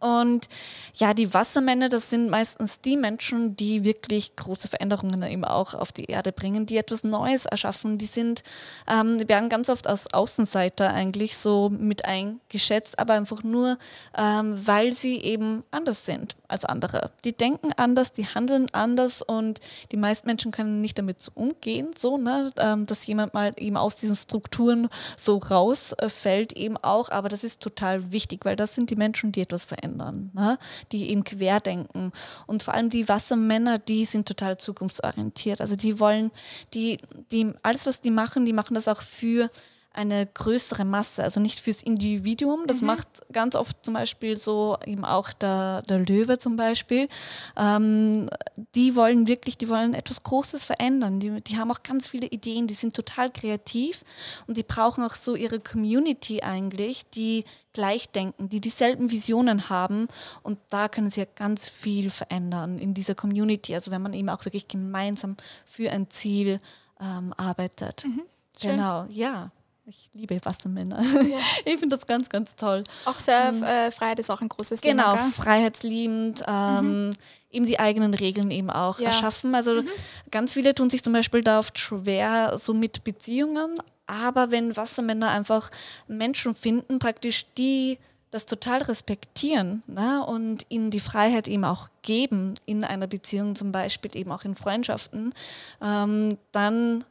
Und 0.00 0.48
ja, 0.94 1.12
die 1.12 1.32
Wassermänner, 1.32 1.90
das 1.90 2.08
sind 2.08 2.30
meistens 2.30 2.80
die 2.80 2.96
Menschen, 2.96 3.54
die 3.54 3.84
wirklich 3.84 4.34
große 4.34 4.68
Veränderungen 4.68 5.22
eben 5.22 5.44
auch 5.44 5.74
auf 5.74 5.92
die 5.92 6.06
Erde 6.06 6.32
bringen, 6.32 6.64
die 6.64 6.78
etwas 6.78 7.04
Neues 7.04 7.44
erschaffen. 7.44 7.98
Die 7.98 8.06
sind, 8.06 8.42
ähm, 8.90 9.28
werden 9.28 9.50
ganz 9.50 9.68
oft 9.68 9.86
als 9.86 10.12
Außenseiter 10.12 10.92
eigentlich 10.92 11.36
so 11.36 11.68
mit 11.68 12.06
eingeschätzt, 12.06 12.98
aber 12.98 13.12
einfach 13.12 13.42
nur, 13.42 13.76
ähm, 14.16 14.54
weil 14.66 14.92
sie 14.92 15.20
eben 15.20 15.64
anders 15.70 16.06
sind 16.06 16.36
als 16.48 16.64
andere. 16.64 17.10
Die 17.24 17.36
denken 17.36 17.70
anders, 17.76 18.12
die 18.12 18.26
handeln 18.26 18.66
anders 18.72 19.20
und 19.20 19.60
die 19.92 19.98
meisten 19.98 20.26
Menschen 20.26 20.50
können 20.50 20.80
nicht 20.80 20.98
damit 20.98 21.20
so 21.20 21.30
umgehen, 21.34 21.90
so, 21.96 22.16
ne, 22.16 22.50
ähm, 22.56 22.86
dass 22.86 23.06
jemand 23.06 23.34
mal 23.34 23.52
eben 23.58 23.76
aus 23.76 23.96
diesen 23.96 24.16
Strukturen 24.16 24.88
so 25.18 25.36
rausfällt 25.36 26.54
eben 26.54 26.78
auch. 26.78 27.10
Aber 27.10 27.28
das 27.28 27.44
ist 27.44 27.60
total 27.60 28.12
wichtig, 28.12 28.46
weil 28.46 28.56
das 28.56 28.74
sind 28.74 28.88
die 28.88 28.96
Menschen, 28.96 29.32
die 29.32 29.42
etwas 29.42 29.66
verändern 29.66 29.89
verändern, 29.90 30.30
ne? 30.34 30.58
die 30.92 31.10
eben 31.10 31.24
querdenken. 31.24 32.12
Und 32.46 32.62
vor 32.62 32.74
allem 32.74 32.90
die 32.90 33.08
Wassermänner, 33.08 33.78
die 33.78 34.04
sind 34.04 34.26
total 34.26 34.58
zukunftsorientiert. 34.58 35.60
Also 35.60 35.76
die 35.76 36.00
wollen, 36.00 36.30
die, 36.74 36.98
die, 37.30 37.52
alles, 37.62 37.86
was 37.86 38.00
die 38.00 38.10
machen, 38.10 38.46
die 38.46 38.52
machen 38.52 38.74
das 38.74 38.88
auch 38.88 39.02
für 39.02 39.50
eine 39.92 40.24
größere 40.24 40.84
Masse, 40.84 41.22
also 41.24 41.40
nicht 41.40 41.58
fürs 41.58 41.82
Individuum. 41.82 42.66
Das 42.66 42.80
mhm. 42.80 42.88
macht 42.88 43.08
ganz 43.32 43.56
oft 43.56 43.84
zum 43.84 43.94
Beispiel 43.94 44.36
so 44.36 44.78
eben 44.86 45.04
auch 45.04 45.32
der, 45.32 45.82
der 45.82 45.98
Löwe 45.98 46.38
zum 46.38 46.56
Beispiel. 46.56 47.08
Ähm, 47.56 48.28
die 48.76 48.94
wollen 48.94 49.26
wirklich, 49.26 49.58
die 49.58 49.68
wollen 49.68 49.94
etwas 49.94 50.22
Großes 50.22 50.64
verändern. 50.64 51.18
Die, 51.18 51.40
die 51.40 51.58
haben 51.58 51.72
auch 51.72 51.82
ganz 51.82 52.06
viele 52.06 52.28
Ideen, 52.28 52.68
die 52.68 52.74
sind 52.74 52.94
total 52.94 53.30
kreativ 53.30 54.04
und 54.46 54.56
die 54.56 54.62
brauchen 54.62 55.02
auch 55.02 55.16
so 55.16 55.34
ihre 55.34 55.58
Community 55.58 56.42
eigentlich, 56.42 57.10
die 57.10 57.44
gleich 57.72 58.10
denken, 58.10 58.48
die 58.48 58.60
dieselben 58.60 59.10
Visionen 59.10 59.68
haben 59.70 60.06
und 60.42 60.58
da 60.70 60.88
können 60.88 61.10
sie 61.10 61.20
ja 61.20 61.26
ganz 61.34 61.68
viel 61.68 62.10
verändern 62.10 62.78
in 62.78 62.94
dieser 62.94 63.16
Community. 63.16 63.74
Also 63.74 63.90
wenn 63.90 64.02
man 64.02 64.12
eben 64.12 64.28
auch 64.28 64.44
wirklich 64.44 64.68
gemeinsam 64.68 65.36
für 65.66 65.90
ein 65.90 66.08
Ziel 66.10 66.58
ähm, 67.00 67.32
arbeitet. 67.36 68.04
Mhm. 68.04 68.22
Genau, 68.60 69.06
ja. 69.08 69.50
Ich 69.90 70.08
liebe 70.14 70.38
Wassermänner. 70.44 71.02
Ja. 71.02 71.38
Ich 71.64 71.78
finde 71.78 71.96
das 71.96 72.06
ganz, 72.06 72.28
ganz 72.28 72.54
toll. 72.54 72.84
Auch 73.06 73.18
sehr 73.18 73.48
ähm, 73.48 73.64
äh, 73.64 73.90
Freiheit 73.90 74.20
ist 74.20 74.30
auch 74.30 74.40
ein 74.40 74.48
großes 74.48 74.80
genau, 74.82 75.14
Thema. 75.14 75.16
Genau, 75.16 75.30
freiheitsliebend, 75.30 76.44
ähm, 76.46 77.06
mhm. 77.06 77.10
eben 77.50 77.66
die 77.66 77.80
eigenen 77.80 78.14
Regeln 78.14 78.52
eben 78.52 78.70
auch 78.70 79.00
ja. 79.00 79.08
erschaffen. 79.08 79.52
Also 79.52 79.82
mhm. 79.82 79.88
ganz 80.30 80.52
viele 80.52 80.76
tun 80.76 80.90
sich 80.90 81.02
zum 81.02 81.12
Beispiel 81.12 81.42
da 81.42 81.58
oft 81.58 81.76
schwer 81.76 82.56
so 82.62 82.72
mit 82.72 83.02
Beziehungen, 83.02 83.74
aber 84.06 84.52
wenn 84.52 84.76
Wassermänner 84.76 85.30
einfach 85.30 85.70
Menschen 86.06 86.54
finden, 86.54 87.00
praktisch 87.00 87.46
die 87.58 87.98
das 88.30 88.46
total 88.46 88.82
respektieren 88.82 89.82
ne? 89.88 90.24
und 90.24 90.66
ihnen 90.68 90.92
die 90.92 91.00
Freiheit 91.00 91.48
eben 91.48 91.64
auch 91.64 91.88
geben 92.02 92.54
in 92.64 92.84
einer 92.84 93.08
Beziehung, 93.08 93.56
zum 93.56 93.72
Beispiel 93.72 94.16
eben 94.16 94.30
auch 94.30 94.44
in 94.44 94.54
Freundschaften, 94.54 95.34
ähm, 95.82 96.38
dann 96.52 97.04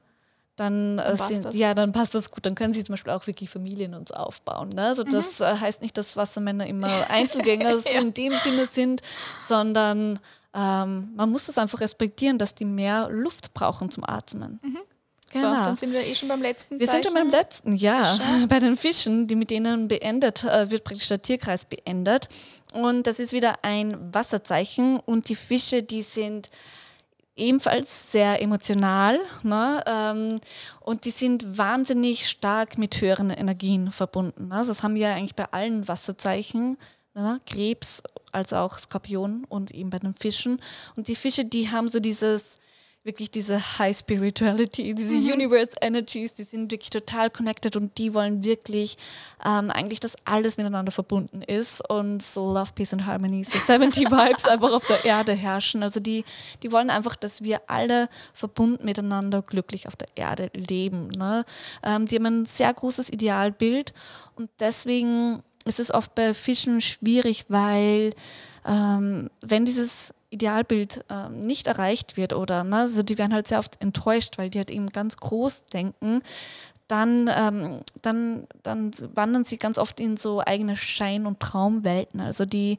dann, 0.59 0.99
äh, 0.99 1.15
sind, 1.15 1.53
ja, 1.53 1.73
dann 1.73 1.91
passt 1.91 2.15
das 2.15 2.31
gut. 2.31 2.45
Dann 2.45 2.55
können 2.55 2.73
sie 2.73 2.83
zum 2.83 2.93
Beispiel 2.93 3.13
auch 3.13 3.25
wirklich 3.27 3.49
Familien 3.49 3.93
uns 3.93 4.11
aufbauen. 4.11 4.69
Ne? 4.69 4.85
Also 4.85 5.05
mhm. 5.05 5.11
das 5.11 5.39
äh, 5.39 5.57
heißt 5.57 5.81
nicht, 5.81 5.97
dass 5.97 6.17
Wassermänner 6.17 6.67
immer 6.67 6.89
Einzelgänger 7.09 7.75
ja. 7.85 7.99
in 8.01 8.13
dem 8.13 8.33
Sinne 8.33 8.67
sind, 8.67 9.01
sondern 9.47 10.19
ähm, 10.53 11.09
man 11.15 11.29
muss 11.29 11.45
das 11.45 11.57
einfach 11.57 11.79
respektieren, 11.79 12.37
dass 12.37 12.55
die 12.55 12.65
mehr 12.65 13.09
Luft 13.09 13.53
brauchen 13.53 13.89
zum 13.89 14.03
Atmen. 14.03 14.59
Mhm. 14.61 14.79
Genau. 15.31 15.55
So, 15.55 15.63
dann 15.63 15.77
sind 15.77 15.93
wir 15.93 16.05
eh 16.05 16.15
schon 16.15 16.27
beim 16.27 16.41
letzten 16.41 16.79
Wir 16.79 16.87
Zeichen. 16.87 17.03
sind 17.03 17.11
schon 17.11 17.13
beim 17.13 17.29
letzten, 17.29 17.75
ja. 17.75 18.03
Fische. 18.03 18.47
Bei 18.47 18.59
den 18.59 18.75
Fischen, 18.75 19.27
die 19.27 19.35
mit 19.35 19.51
denen 19.51 19.87
beendet, 19.87 20.43
äh, 20.43 20.71
wird 20.71 20.83
praktisch 20.83 21.07
der 21.07 21.21
Tierkreis 21.21 21.65
beendet. 21.65 22.27
Und 22.73 23.05
das 23.05 23.19
ist 23.19 23.31
wieder 23.31 23.53
ein 23.61 24.13
Wasserzeichen. 24.13 24.99
Und 24.99 25.29
die 25.29 25.35
Fische, 25.35 25.83
die 25.83 26.01
sind 26.01 26.49
ebenfalls 27.39 28.11
sehr 28.11 28.41
emotional 28.41 29.19
ne? 29.43 29.83
Ähm, 29.85 30.39
und 30.81 31.05
die 31.05 31.11
sind 31.11 31.57
wahnsinnig 31.57 32.27
stark 32.29 32.77
mit 32.77 33.01
höheren 33.01 33.29
Energien 33.29 33.91
verbunden. 33.91 34.49
Ne? 34.49 34.55
Also 34.55 34.71
das 34.71 34.83
haben 34.83 34.95
wir 34.95 35.09
eigentlich 35.09 35.35
bei 35.35 35.45
allen 35.51 35.87
Wasserzeichen, 35.87 36.77
ne, 37.13 37.41
Krebs 37.45 38.03
als 38.31 38.53
auch 38.53 38.77
Skorpion 38.77 39.45
und 39.49 39.71
eben 39.71 39.89
bei 39.89 39.99
den 39.99 40.13
Fischen. 40.13 40.61
Und 40.95 41.07
die 41.07 41.15
Fische, 41.15 41.45
die 41.45 41.69
haben 41.69 41.89
so 41.89 41.99
dieses 41.99 42.59
wirklich 43.03 43.31
diese 43.31 43.79
High 43.79 43.97
Spirituality, 43.97 44.93
diese 44.93 45.13
mhm. 45.13 45.33
Universe 45.33 45.71
Energies, 45.81 46.33
die 46.33 46.43
sind 46.43 46.69
wirklich 46.69 46.89
total 46.89 47.29
connected 47.29 47.77
und 47.77 47.97
die 47.97 48.13
wollen 48.13 48.43
wirklich 48.43 48.97
ähm, 49.45 49.71
eigentlich, 49.71 50.01
dass 50.01 50.15
alles 50.25 50.57
miteinander 50.57 50.91
verbunden 50.91 51.41
ist 51.41 51.87
und 51.89 52.21
so 52.21 52.53
Love, 52.53 52.71
Peace 52.75 52.91
and 52.91 53.05
Harmony, 53.05 53.45
so 53.45 53.57
70 53.57 54.05
Vibes 54.11 54.45
einfach 54.45 54.73
auf 54.73 54.85
der 54.85 55.05
Erde 55.05 55.31
herrschen. 55.31 55.81
Also 55.81 56.01
die, 56.01 56.25
die 56.61 56.71
wollen 56.73 56.89
einfach, 56.89 57.15
dass 57.15 57.41
wir 57.41 57.61
alle 57.67 58.09
verbunden 58.33 58.83
miteinander 58.83 59.41
glücklich 59.41 59.87
auf 59.87 59.95
der 59.95 60.09
Erde 60.15 60.51
leben. 60.53 61.07
Ne? 61.09 61.45
Ähm, 61.83 62.05
die 62.05 62.17
haben 62.17 62.25
ein 62.25 62.45
sehr 62.45 62.73
großes 62.73 63.09
Idealbild 63.09 63.93
und 64.35 64.49
deswegen 64.59 65.41
ist 65.65 65.79
es 65.79 65.93
oft 65.93 66.15
bei 66.15 66.33
Fischen 66.33 66.81
schwierig, 66.81 67.45
weil 67.47 68.13
ähm, 68.65 69.29
wenn 69.41 69.65
dieses 69.65 70.13
Idealbild 70.29 71.05
ähm, 71.09 71.41
nicht 71.41 71.67
erreicht 71.67 72.17
wird 72.17 72.33
oder 72.33 72.63
ne, 72.63 72.77
also 72.77 73.03
die 73.03 73.17
werden 73.17 73.33
halt 73.33 73.47
sehr 73.47 73.59
oft 73.59 73.81
enttäuscht, 73.81 74.37
weil 74.37 74.49
die 74.49 74.59
halt 74.59 74.71
eben 74.71 74.87
ganz 74.87 75.17
groß 75.17 75.65
denken, 75.65 76.21
dann, 76.87 77.29
ähm, 77.35 77.81
dann, 78.01 78.47
dann 78.63 78.91
wandern 79.13 79.43
sie 79.43 79.57
ganz 79.57 79.77
oft 79.77 79.99
in 79.99 80.17
so 80.17 80.41
eigene 80.45 80.75
Schein- 80.75 81.25
und 81.25 81.39
Traumwelten. 81.39 82.19
Also 82.19 82.45
die, 82.45 82.77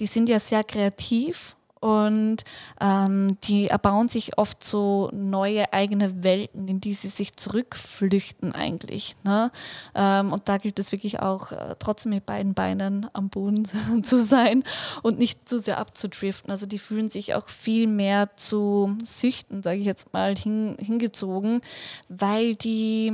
die 0.00 0.06
sind 0.06 0.28
ja 0.28 0.40
sehr 0.40 0.64
kreativ 0.64 1.56
und 1.84 2.44
ähm, 2.80 3.36
die 3.42 3.68
erbauen 3.68 4.08
sich 4.08 4.38
oft 4.38 4.64
so 4.64 5.10
neue 5.12 5.70
eigene 5.74 6.24
Welten, 6.24 6.66
in 6.66 6.80
die 6.80 6.94
sie 6.94 7.08
sich 7.08 7.36
zurückflüchten 7.36 8.54
eigentlich. 8.54 9.16
Ne? 9.22 9.52
Ähm, 9.94 10.32
und 10.32 10.48
da 10.48 10.56
gilt 10.56 10.78
es 10.78 10.92
wirklich 10.92 11.20
auch 11.20 11.52
äh, 11.52 11.76
trotzdem 11.78 12.12
mit 12.12 12.24
beiden 12.24 12.54
Beinen 12.54 13.06
am 13.12 13.28
Boden 13.28 13.68
zu 14.02 14.24
sein 14.24 14.64
und 15.02 15.18
nicht 15.18 15.46
zu 15.46 15.60
sehr 15.60 15.76
abzudriften. 15.76 16.50
Also 16.50 16.64
die 16.64 16.78
fühlen 16.78 17.10
sich 17.10 17.34
auch 17.34 17.50
viel 17.50 17.86
mehr 17.86 18.34
zu 18.36 18.96
Süchten, 19.04 19.62
sage 19.62 19.76
ich 19.76 19.84
jetzt 19.84 20.10
mal, 20.14 20.34
hin, 20.34 20.76
hingezogen, 20.80 21.60
weil 22.08 22.54
die 22.54 23.12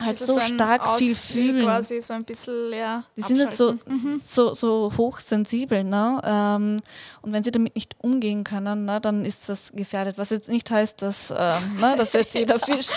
halt 0.00 0.16
so, 0.16 0.34
so 0.34 0.40
stark 0.40 0.98
viel 0.98 1.14
fühlen. 1.14 1.64
quasi 1.64 2.00
so 2.02 2.14
ein 2.14 2.24
bisschen 2.24 2.72
ja, 2.72 3.04
Die 3.16 3.22
sind 3.22 3.38
jetzt 3.38 3.56
so, 3.56 3.72
mhm. 3.86 4.20
so, 4.24 4.52
so 4.52 4.92
hochsensibel, 4.96 5.84
ne? 5.84 6.20
Ähm, 6.24 6.80
und 7.22 7.32
wenn 7.32 7.42
sie 7.42 7.50
damit 7.50 7.74
nicht 7.74 7.96
umgehen 8.00 8.44
können, 8.44 8.84
ne, 8.84 9.00
dann 9.00 9.24
ist 9.24 9.48
das 9.48 9.72
gefährdet. 9.72 10.18
Was 10.18 10.30
jetzt 10.30 10.48
nicht 10.48 10.70
heißt, 10.70 11.00
dass, 11.00 11.30
ähm, 11.30 11.80
ne, 11.80 11.94
dass 11.96 12.12
jetzt 12.12 12.34
jeder 12.34 12.58
Fisch, 12.58 12.88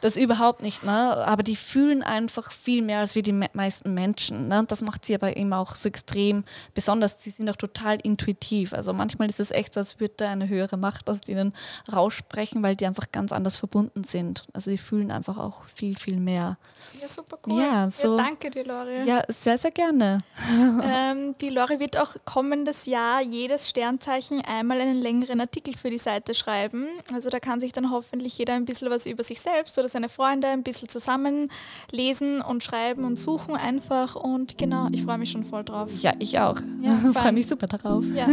das 0.00 0.16
überhaupt 0.16 0.62
nicht, 0.62 0.82
ne? 0.82 1.24
Aber 1.26 1.42
die 1.42 1.56
fühlen 1.56 2.02
einfach 2.02 2.52
viel 2.52 2.82
mehr 2.82 3.00
als 3.00 3.14
wir 3.14 3.22
die 3.22 3.32
meisten 3.32 3.94
Menschen. 3.94 4.48
Ne? 4.48 4.60
Und 4.60 4.70
das 4.70 4.82
macht 4.82 5.04
sie 5.04 5.14
aber 5.14 5.36
eben 5.36 5.52
auch 5.52 5.74
so 5.74 5.88
extrem 5.88 6.44
besonders. 6.74 7.22
Sie 7.22 7.30
sind 7.30 7.48
auch 7.50 7.56
total 7.56 7.98
intuitiv. 8.02 8.72
Also 8.72 8.92
manchmal 8.92 9.28
ist 9.28 9.40
es 9.40 9.50
echt 9.50 9.74
so, 9.74 9.80
als 9.80 10.00
würde 10.00 10.28
eine 10.28 10.48
höhere 10.48 10.76
Macht 10.76 11.08
aus 11.08 11.20
denen 11.20 11.52
raussprechen, 11.92 12.62
weil 12.62 12.76
die 12.76 12.86
einfach 12.86 13.10
ganz 13.12 13.32
anders 13.32 13.56
verbunden 13.56 14.04
sind. 14.04 14.44
Also 14.52 14.70
die 14.70 14.78
fühlen 14.78 15.10
einfach 15.10 15.38
auch 15.38 15.64
viel, 15.64 15.96
viel 15.96 16.16
mehr 16.16 16.35
mehr. 16.36 16.58
Ja, 17.00 17.08
super 17.08 17.38
cool. 17.46 17.60
Ja, 17.60 17.90
so, 17.90 18.16
ja, 18.16 18.24
danke 18.24 18.50
dir, 18.50 18.64
Lori. 18.64 19.04
Ja, 19.04 19.22
sehr, 19.28 19.58
sehr 19.58 19.70
gerne. 19.70 20.18
Ähm, 20.88 21.34
die 21.40 21.48
Lori 21.48 21.80
wird 21.80 21.98
auch 21.98 22.14
kommendes 22.24 22.86
Jahr 22.86 23.20
jedes 23.20 23.68
Sternzeichen 23.68 24.40
einmal 24.42 24.80
einen 24.80 25.00
längeren 25.00 25.40
Artikel 25.40 25.74
für 25.74 25.90
die 25.90 25.98
Seite 25.98 26.34
schreiben. 26.34 26.86
Also 27.12 27.28
da 27.28 27.40
kann 27.40 27.60
sich 27.60 27.72
dann 27.72 27.90
hoffentlich 27.90 28.38
jeder 28.38 28.54
ein 28.54 28.64
bisschen 28.64 28.90
was 28.90 29.06
über 29.06 29.22
sich 29.22 29.40
selbst 29.40 29.78
oder 29.78 29.88
seine 29.88 30.08
Freunde 30.08 30.48
ein 30.48 30.62
bisschen 30.62 30.88
zusammenlesen 30.88 32.40
und 32.40 32.62
schreiben 32.62 33.04
und 33.04 33.18
suchen 33.18 33.56
einfach. 33.56 34.14
Und 34.14 34.58
genau, 34.58 34.88
ich 34.92 35.02
freue 35.02 35.18
mich 35.18 35.30
schon 35.30 35.44
voll 35.44 35.64
drauf. 35.64 35.90
Ja, 36.00 36.12
ich 36.18 36.38
auch. 36.38 36.60
Ja, 36.80 36.96
freue 37.12 37.32
mich 37.32 37.46
super 37.46 37.66
darauf. 37.66 38.04
Ja. 38.12 38.28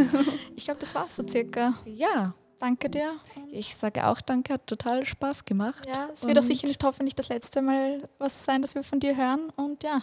Ich 0.55 0.65
glaube, 0.65 0.79
das 0.79 0.93
war's 0.93 1.15
so 1.15 1.27
circa. 1.27 1.73
Ja. 1.85 2.33
Danke 2.59 2.89
dir. 2.89 3.13
Ich 3.51 3.75
sage 3.75 4.07
auch 4.07 4.21
danke, 4.21 4.53
hat 4.53 4.67
total 4.67 5.05
Spaß 5.05 5.45
gemacht. 5.45 5.85
Ja, 5.87 6.09
es 6.13 6.25
wird 6.25 6.37
auch 6.39 6.43
sicher 6.43 6.67
nicht 6.67 6.83
hoffentlich 6.83 7.15
das 7.15 7.29
letzte 7.29 7.61
Mal 7.61 8.07
was 8.19 8.45
sein, 8.45 8.61
das 8.61 8.75
wir 8.75 8.83
von 8.83 8.99
dir 8.99 9.15
hören. 9.17 9.49
Und 9.55 9.83
ja. 9.83 10.01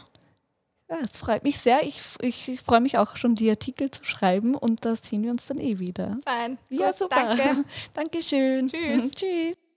Ja, 0.90 0.96
es 1.04 1.18
freut 1.18 1.44
mich 1.44 1.58
sehr. 1.58 1.84
Ich, 1.84 2.00
ich, 2.20 2.48
ich 2.48 2.60
freue 2.62 2.80
mich 2.80 2.98
auch 2.98 3.16
schon, 3.16 3.36
die 3.36 3.48
Artikel 3.48 3.90
zu 3.90 4.04
schreiben 4.04 4.56
und 4.56 4.84
da 4.84 4.96
sehen 4.96 5.22
wir 5.22 5.30
uns 5.30 5.46
dann 5.46 5.58
eh 5.58 5.78
wieder. 5.78 6.18
Fein. 6.24 6.58
Ja, 6.68 6.88
Gut, 6.88 6.98
super. 6.98 7.36
Danke. 7.36 7.64
Dankeschön. 7.94 8.68
Tschüss. 8.68 9.10
Tschüss. 9.12 9.69